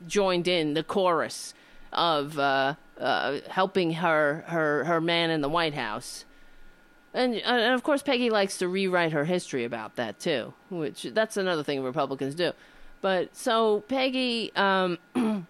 joined 0.07 0.49
in 0.49 0.75
the 0.75 0.83
chorus 0.83 1.55
of 1.93 2.39
uh, 2.39 2.75
uh, 2.99 3.39
helping 3.49 3.95
her, 3.95 4.45
her 4.49 4.85
her 4.85 5.01
man 5.01 5.31
in 5.31 5.41
the 5.41 5.49
White 5.49 5.75
House? 5.75 6.25
And, 7.13 7.35
and 7.35 7.75
of 7.75 7.83
course, 7.83 8.03
Peggy 8.03 8.31
likes 8.31 8.59
to 8.59 8.69
rewrite 8.69 9.13
her 9.13 9.25
history 9.25 9.65
about 9.65 9.97
that 9.97 10.21
too, 10.21 10.55
which 10.69 11.03
that's 11.13 11.37
another 11.37 11.65
thing 11.65 11.83
Republicans 11.83 12.35
do. 12.35 12.53
But 13.01 13.35
so 13.35 13.81
Peggy, 13.89 14.53
um, 14.55 14.99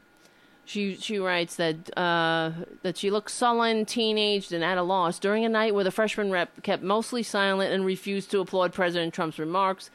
she 0.70 0.94
she 0.94 1.18
writes 1.18 1.56
that 1.56 1.98
uh, 1.98 2.52
that 2.82 2.97
she 2.97 3.10
looks 3.10 3.34
sullen, 3.34 3.84
teenaged, 3.84 4.52
and 4.52 4.62
at 4.62 4.78
a 4.78 4.82
loss 4.82 5.18
during 5.18 5.44
a 5.44 5.48
night 5.48 5.74
where 5.74 5.82
the 5.82 5.90
freshman 5.90 6.30
rep 6.30 6.62
kept 6.62 6.82
mostly 6.82 7.24
silent 7.24 7.72
and 7.72 7.84
refused 7.84 8.30
to 8.30 8.40
applaud 8.40 8.72
President 8.72 9.12
Trump's 9.12 9.38
remarks 9.38 9.90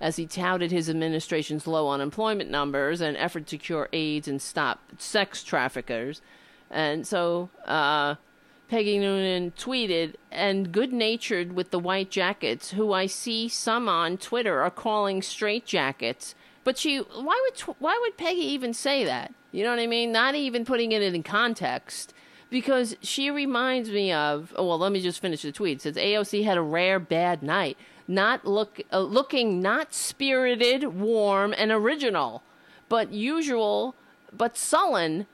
as 0.00 0.16
he 0.16 0.26
touted 0.26 0.70
his 0.70 0.88
administration's 0.88 1.66
low 1.66 1.90
unemployment 1.90 2.48
numbers 2.48 3.00
and 3.00 3.16
effort 3.16 3.46
to 3.48 3.58
cure 3.58 3.88
AIDS 3.92 4.28
and 4.28 4.40
stop 4.40 4.80
sex 4.98 5.42
traffickers. 5.42 6.22
And 6.70 7.04
so 7.06 7.50
uh, 7.66 8.14
Peggy 8.68 8.98
Noonan 9.00 9.50
tweeted, 9.58 10.14
and 10.30 10.70
good 10.70 10.92
natured 10.92 11.54
with 11.54 11.72
the 11.72 11.78
white 11.80 12.08
jackets, 12.08 12.70
who 12.70 12.92
I 12.92 13.06
see 13.06 13.48
some 13.48 13.88
on 13.88 14.16
Twitter 14.16 14.62
are 14.62 14.70
calling 14.70 15.22
straight 15.22 15.66
jackets. 15.66 16.36
But 16.70 16.78
she, 16.78 16.98
why 16.98 17.36
would 17.42 17.58
why 17.80 17.98
would 18.00 18.16
Peggy 18.16 18.42
even 18.42 18.74
say 18.74 19.04
that? 19.04 19.34
You 19.50 19.64
know 19.64 19.70
what 19.70 19.80
I 19.80 19.88
mean? 19.88 20.12
Not 20.12 20.36
even 20.36 20.64
putting 20.64 20.92
it 20.92 21.02
in 21.02 21.20
context. 21.24 22.14
Because 22.48 22.96
she 23.02 23.28
reminds 23.28 23.90
me 23.90 24.12
of, 24.12 24.54
oh, 24.54 24.68
well, 24.68 24.78
let 24.78 24.92
me 24.92 25.00
just 25.00 25.20
finish 25.20 25.42
the 25.42 25.50
tweet. 25.50 25.78
It 25.78 25.82
says 25.82 25.96
AOC 25.96 26.44
had 26.44 26.56
a 26.56 26.62
rare 26.62 27.00
bad 27.00 27.42
night, 27.42 27.76
not 28.06 28.46
look, 28.46 28.80
uh, 28.92 29.00
looking 29.00 29.60
not 29.60 29.92
spirited, 29.92 30.94
warm, 30.94 31.56
and 31.58 31.72
original, 31.72 32.44
but 32.88 33.12
usual, 33.12 33.96
but 34.32 34.56
sullen 34.56 35.26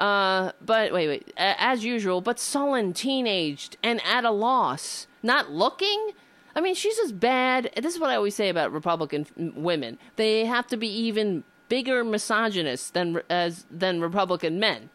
uh, 0.00 0.52
but 0.64 0.90
wait, 0.92 1.08
wait. 1.08 1.32
As 1.36 1.84
usual, 1.84 2.22
but 2.22 2.38
sullen, 2.38 2.94
teenaged, 2.94 3.76
and 3.82 4.00
at 4.06 4.24
a 4.24 4.30
loss. 4.30 5.06
Not 5.22 5.50
looking? 5.50 6.12
I 6.54 6.60
mean, 6.60 6.74
she's 6.74 6.98
as 6.98 7.12
bad. 7.12 7.70
This 7.80 7.94
is 7.94 8.00
what 8.00 8.10
I 8.10 8.16
always 8.16 8.34
say 8.34 8.48
about 8.48 8.72
Republican 8.72 9.26
women. 9.56 9.98
They 10.16 10.44
have 10.44 10.66
to 10.68 10.76
be 10.76 10.88
even 10.88 11.44
bigger 11.68 12.04
misogynists 12.04 12.90
than 12.90 13.20
as 13.28 13.66
than 13.70 14.00
Republican 14.00 14.58
men. 14.58 14.90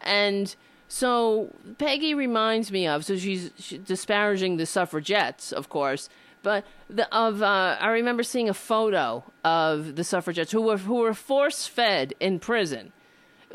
And 0.00 0.54
so 0.86 1.54
Peggy 1.78 2.14
reminds 2.14 2.70
me 2.70 2.86
of. 2.86 3.04
So 3.04 3.16
she's, 3.16 3.50
disparaging 3.84 4.56
the 4.56 4.66
suffragettes, 4.66 5.52
of 5.52 5.68
course. 5.68 6.08
But 6.42 6.64
the, 6.88 7.12
of 7.14 7.42
uh, 7.42 7.76
I 7.80 7.88
remember 7.88 8.22
seeing 8.22 8.48
a 8.48 8.54
photo 8.54 9.24
of 9.44 9.96
the 9.96 10.04
suffragettes 10.04 10.52
who 10.52 10.62
were 10.62 10.78
who 10.78 10.96
were 10.96 11.14
force 11.14 11.66
fed 11.66 12.14
in 12.20 12.38
prison 12.38 12.92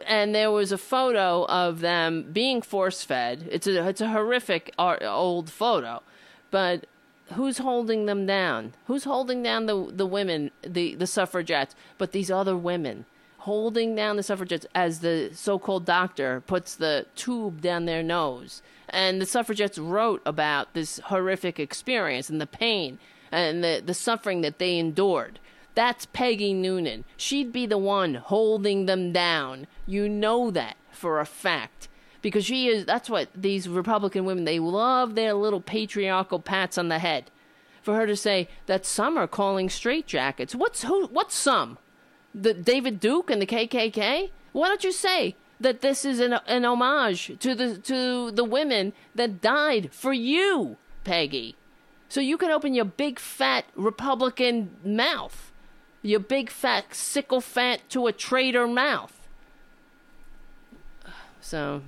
and 0.05 0.33
there 0.33 0.51
was 0.51 0.71
a 0.71 0.77
photo 0.77 1.45
of 1.45 1.79
them 1.79 2.31
being 2.31 2.61
force 2.61 3.03
fed. 3.03 3.47
It's 3.51 3.67
a 3.67 3.87
it's 3.87 4.01
a 4.01 4.09
horrific 4.09 4.73
old 4.77 5.49
photo, 5.49 6.01
but 6.51 6.85
who's 7.33 7.59
holding 7.59 8.05
them 8.05 8.25
down? 8.25 8.73
Who's 8.87 9.05
holding 9.05 9.41
down 9.41 9.65
the 9.65 9.91
the 9.91 10.05
women, 10.05 10.51
the 10.61 10.95
the 10.95 11.07
suffragettes? 11.07 11.75
But 11.97 12.11
these 12.11 12.29
other 12.29 12.57
women 12.57 13.05
holding 13.39 13.93
down 13.93 14.15
the 14.15 14.23
suffragettes 14.23 14.65
as 14.73 15.01
the 15.01 15.29
so-called 15.33 15.83
doctor 15.83 16.41
puts 16.47 16.75
the 16.75 17.05
tube 17.13 17.59
down 17.59 17.83
their 17.83 18.01
nose. 18.01 18.61
And 18.87 19.21
the 19.21 19.25
suffragettes 19.25 19.77
wrote 19.77 20.21
about 20.25 20.73
this 20.73 20.99
horrific 21.05 21.59
experience 21.59 22.29
and 22.29 22.39
the 22.39 22.47
pain 22.47 22.99
and 23.33 23.61
the, 23.61 23.83
the 23.85 23.93
suffering 23.93 24.41
that 24.41 24.59
they 24.59 24.77
endured. 24.77 25.39
That's 25.75 26.05
Peggy 26.05 26.53
Noonan. 26.53 27.03
She'd 27.17 27.51
be 27.51 27.65
the 27.65 27.77
one 27.77 28.15
holding 28.15 28.85
them 28.85 29.11
down. 29.11 29.67
You 29.85 30.07
know 30.07 30.49
that 30.51 30.77
for 30.91 31.19
a 31.19 31.25
fact. 31.25 31.89
Because 32.23 32.45
she 32.45 32.67
is, 32.67 32.85
that's 32.85 33.09
what 33.09 33.29
these 33.35 33.69
Republican 33.69 34.25
women, 34.25 34.45
they 34.45 34.57
love 34.57 35.13
their 35.13 35.35
little 35.35 35.61
patriarchal 35.61 36.39
pats 36.39 36.79
on 36.79 36.87
the 36.87 36.97
head. 36.97 37.29
For 37.83 37.95
her 37.95 38.07
to 38.07 38.15
say 38.15 38.47
that 38.65 38.85
some 38.85 39.15
are 39.17 39.27
calling 39.27 39.67
straitjackets. 39.67 40.55
What's 40.55 40.83
who? 40.83 41.05
What's 41.07 41.35
some? 41.35 41.77
The 42.33 42.55
David 42.55 42.99
Duke 42.99 43.29
and 43.29 43.39
the 43.39 43.45
KKK? 43.45 44.31
Why 44.53 44.67
don't 44.67 44.83
you 44.83 44.91
say 44.91 45.35
that 45.59 45.81
this 45.81 46.03
is 46.05 46.19
an, 46.19 46.33
an 46.47 46.65
homage 46.65 47.37
to 47.39 47.53
the 47.53 47.77
to 47.77 48.31
the 48.31 48.45
women 48.45 48.93
that 49.13 49.41
died 49.41 49.89
for 49.91 50.13
you, 50.13 50.77
Peggy? 51.03 51.55
So 52.09 52.21
you 52.21 52.37
can 52.37 52.49
open 52.49 52.73
your 52.73 52.85
big 52.85 53.19
fat 53.19 53.65
Republican 53.75 54.77
mouth 54.83 55.51
your 56.03 56.19
big 56.19 56.49
fat 56.49 56.93
sycophant 56.93 57.81
to 57.89 58.05
a 58.05 58.11
traitor 58.11 58.67
mouth. 58.67 59.27
So 61.39 61.81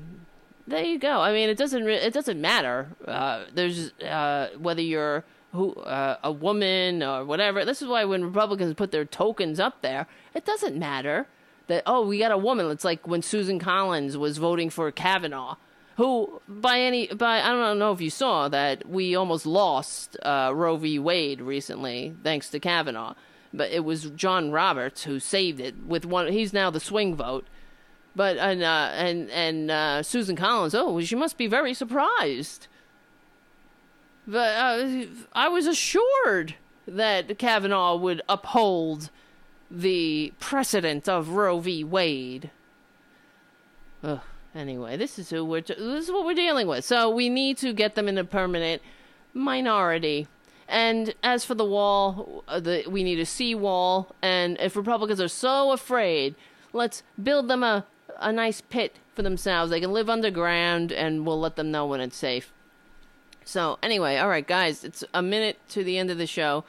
there 0.67 0.83
you 0.83 0.99
go. 0.99 1.21
I 1.21 1.31
mean, 1.31 1.49
it 1.49 1.57
doesn't 1.57 1.83
re- 1.83 1.95
it 1.95 2.13
doesn't 2.13 2.39
matter. 2.39 2.89
Uh, 3.07 3.45
there's 3.53 3.91
uh, 4.01 4.49
whether 4.57 4.81
you're 4.81 5.23
who 5.53 5.73
uh, 5.73 6.17
a 6.23 6.31
woman 6.31 7.01
or 7.03 7.23
whatever. 7.25 7.65
This 7.65 7.81
is 7.81 7.87
why 7.87 8.05
when 8.05 8.23
Republicans 8.23 8.73
put 8.73 8.91
their 8.91 9.05
tokens 9.05 9.59
up 9.59 9.81
there, 9.81 10.07
it 10.33 10.45
doesn't 10.45 10.77
matter 10.77 11.27
that 11.67 11.83
oh 11.85 12.05
we 12.05 12.19
got 12.19 12.31
a 12.31 12.37
woman. 12.37 12.69
It's 12.71 12.85
like 12.85 13.07
when 13.07 13.21
Susan 13.21 13.59
Collins 13.59 14.17
was 14.17 14.37
voting 14.37 14.69
for 14.69 14.91
Kavanaugh, 14.91 15.55
who 15.97 16.41
by 16.47 16.79
any 16.79 17.07
by 17.07 17.41
I 17.41 17.49
don't 17.49 17.79
know 17.79 17.91
if 17.91 18.01
you 18.01 18.09
saw 18.09 18.49
that 18.49 18.87
we 18.87 19.15
almost 19.15 19.45
lost 19.45 20.17
uh, 20.23 20.51
Roe 20.53 20.77
v. 20.77 20.99
Wade 20.99 21.41
recently 21.41 22.15
thanks 22.23 22.49
to 22.49 22.59
Kavanaugh 22.59 23.15
but 23.55 23.71
it 23.71 23.83
was 23.83 24.09
John 24.11 24.51
Roberts 24.51 25.03
who 25.03 25.19
saved 25.19 25.59
it 25.59 25.75
with 25.85 26.05
one. 26.05 26.31
He's 26.31 26.53
now 26.53 26.69
the 26.69 26.79
swing 26.79 27.15
vote, 27.15 27.47
but 28.15 28.37
and 28.37 28.63
uh, 28.63 28.91
and 28.93 29.29
and 29.31 29.71
uh, 29.71 30.03
Susan 30.03 30.35
Collins. 30.35 30.73
Oh, 30.73 30.99
she 31.01 31.15
must 31.15 31.37
be 31.37 31.47
very 31.47 31.73
surprised. 31.73 32.67
But 34.27 34.55
uh, 34.57 35.05
I 35.33 35.49
was 35.49 35.67
assured 35.67 36.55
that 36.87 37.37
Kavanaugh 37.37 37.95
would 37.95 38.21
uphold 38.27 39.09
the 39.69 40.33
precedent 40.39 41.07
of 41.07 41.29
Roe 41.29 41.59
v. 41.59 41.83
Wade. 41.83 42.49
Ugh. 44.03 44.21
Anyway, 44.55 44.95
this 44.95 45.19
is 45.19 45.29
who 45.29 45.43
we're 45.43 45.61
t- 45.61 45.75
this 45.77 46.05
is 46.05 46.11
what 46.11 46.25
we're 46.25 46.33
dealing 46.33 46.65
with. 46.65 46.85
So 46.85 47.09
we 47.09 47.27
need 47.27 47.57
to 47.57 47.73
get 47.73 47.95
them 47.95 48.07
in 48.07 48.17
a 48.17 48.23
permanent 48.23 48.81
minority. 49.33 50.27
And 50.67 51.13
as 51.21 51.43
for 51.43 51.55
the 51.55 51.65
wall, 51.65 52.43
uh, 52.47 52.59
the, 52.61 52.85
we 52.87 53.03
need 53.03 53.19
a 53.19 53.25
sea 53.25 53.53
wall. 53.53 54.15
And 54.21 54.57
if 54.59 54.75
Republicans 54.75 55.19
are 55.19 55.27
so 55.27 55.73
afraid, 55.73 56.35
let's 56.71 57.03
build 57.21 57.49
them 57.49 57.63
a, 57.63 57.85
a 58.19 58.31
nice 58.31 58.61
pit 58.61 58.95
for 59.13 59.21
themselves. 59.21 59.71
They 59.71 59.79
can 59.79 59.93
live 59.93 60.09
underground, 60.09 60.91
and 60.91 61.25
we'll 61.25 61.39
let 61.39 61.55
them 61.55 61.71
know 61.71 61.85
when 61.85 62.01
it's 62.01 62.17
safe. 62.17 62.51
So, 63.43 63.77
anyway, 63.83 64.17
all 64.17 64.29
right, 64.29 64.45
guys, 64.45 64.83
it's 64.83 65.03
a 65.13 65.21
minute 65.21 65.57
to 65.69 65.83
the 65.83 65.97
end 65.97 66.09
of 66.09 66.17
the 66.17 66.27
show. 66.27 66.63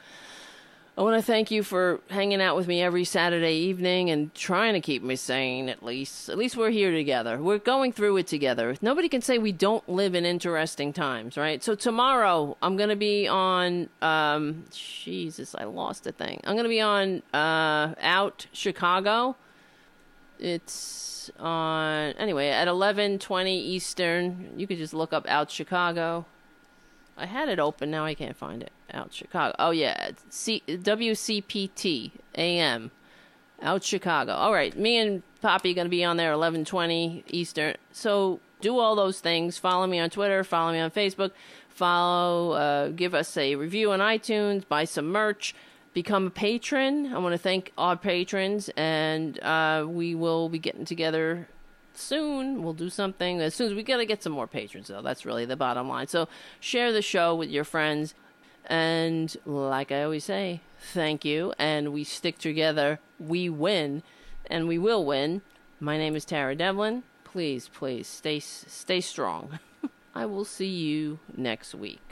I 0.97 1.03
want 1.03 1.15
to 1.15 1.21
thank 1.21 1.51
you 1.51 1.61
for 1.61 1.99
hanging 2.09 2.41
out 2.41 2.55
with 2.55 2.67
me 2.67 2.81
every 2.81 3.03
Saturday 3.03 3.53
evening 3.53 4.09
and 4.09 4.33
trying 4.33 4.73
to 4.73 4.81
keep 4.81 5.03
me 5.03 5.15
sane 5.15 5.69
at 5.69 5.83
least. 5.83 6.27
At 6.27 6.39
least 6.39 6.57
we're 6.57 6.71
here 6.71 6.91
together. 6.91 7.37
We're 7.39 7.59
going 7.59 7.91
through 7.91 8.17
it 8.17 8.25
together. 8.25 8.75
Nobody 8.81 9.07
can 9.07 9.21
say 9.21 9.37
we 9.37 9.51
don't 9.51 9.87
live 9.87 10.15
in 10.15 10.25
interesting 10.25 10.93
times, 10.93 11.37
right? 11.37 11.63
So 11.63 11.75
tomorrow 11.75 12.57
I'm 12.63 12.77
going 12.77 12.89
to 12.89 12.95
be 12.95 13.27
on 13.27 13.89
um 14.01 14.63
Jesus, 14.71 15.53
I 15.55 15.65
lost 15.65 16.07
a 16.07 16.11
thing. 16.11 16.41
I'm 16.45 16.55
going 16.55 16.63
to 16.63 16.69
be 16.69 16.81
on 16.81 17.21
uh 17.31 17.93
Out 18.01 18.47
Chicago. 18.51 19.35
It's 20.39 21.16
on 21.39 22.13
anyway, 22.13 22.49
at 22.49 22.67
11:20 22.67 23.47
Eastern. 23.47 24.53
You 24.57 24.67
could 24.67 24.77
just 24.77 24.93
look 24.93 25.13
up 25.13 25.27
Out 25.27 25.51
Chicago 25.51 26.25
I 27.17 27.25
had 27.25 27.49
it 27.49 27.59
open. 27.59 27.89
Now 27.89 28.05
I 28.05 28.13
can't 28.13 28.37
find 28.37 28.61
it. 28.61 28.71
Out 28.93 29.11
Chicago. 29.11 29.55
Oh 29.57 29.71
yeah, 29.71 30.11
C- 30.29 30.63
WCPT 30.67 32.11
AM. 32.37 32.91
Out 33.61 33.83
Chicago. 33.83 34.33
All 34.33 34.53
right, 34.53 34.77
me 34.77 34.97
and 34.97 35.23
Poppy 35.41 35.73
going 35.73 35.85
to 35.85 35.89
be 35.89 36.03
on 36.03 36.17
there 36.17 36.31
11:20 36.31 37.23
Eastern. 37.27 37.75
So 37.91 38.39
do 38.61 38.77
all 38.77 38.95
those 38.95 39.19
things. 39.19 39.57
Follow 39.57 39.87
me 39.87 39.99
on 39.99 40.11
Twitter. 40.11 40.43
Follow 40.43 40.71
me 40.71 40.79
on 40.79 40.91
Facebook. 40.91 41.31
Follow. 41.67 42.51
Uh, 42.51 42.87
give 42.89 43.15
us 43.15 43.35
a 43.35 43.55
review 43.55 43.91
on 43.91 43.99
iTunes. 43.99 44.67
Buy 44.67 44.85
some 44.85 45.07
merch. 45.07 45.55
Become 45.97 46.27
a 46.27 46.29
patron. 46.29 47.11
I 47.11 47.17
want 47.17 47.33
to 47.33 47.39
thank 47.39 47.71
our 47.75 47.97
patrons, 47.97 48.69
and 48.77 49.39
uh, 49.39 49.83
we 49.89 50.13
will 50.13 50.47
be 50.47 50.59
getting 50.59 50.85
together 50.85 51.47
soon. 51.95 52.61
We'll 52.61 52.73
do 52.73 52.91
something 52.91 53.41
as 53.41 53.55
soon 53.55 53.71
as 53.71 53.73
we 53.73 53.81
got 53.81 53.97
to 53.97 54.05
get 54.05 54.21
some 54.21 54.31
more 54.33 54.45
patrons, 54.45 54.89
though. 54.89 55.01
That's 55.01 55.25
really 55.25 55.45
the 55.45 55.55
bottom 55.55 55.89
line. 55.89 56.05
So 56.05 56.27
share 56.59 56.91
the 56.91 57.01
show 57.01 57.33
with 57.33 57.49
your 57.49 57.63
friends. 57.63 58.13
And 58.67 59.35
like 59.43 59.91
I 59.91 60.03
always 60.03 60.23
say, 60.23 60.61
thank 60.93 61.25
you. 61.25 61.51
And 61.57 61.91
we 61.91 62.03
stick 62.03 62.37
together. 62.37 62.99
We 63.19 63.49
win. 63.49 64.03
And 64.45 64.67
we 64.67 64.77
will 64.77 65.03
win. 65.03 65.41
My 65.79 65.97
name 65.97 66.15
is 66.15 66.25
Tara 66.25 66.55
Devlin. 66.55 67.01
Please, 67.23 67.71
please 67.73 68.05
stay 68.05 68.39
stay 68.39 69.01
strong. 69.01 69.57
I 70.13 70.27
will 70.27 70.45
see 70.45 70.69
you 70.69 71.17
next 71.35 71.73
week. 71.73 72.06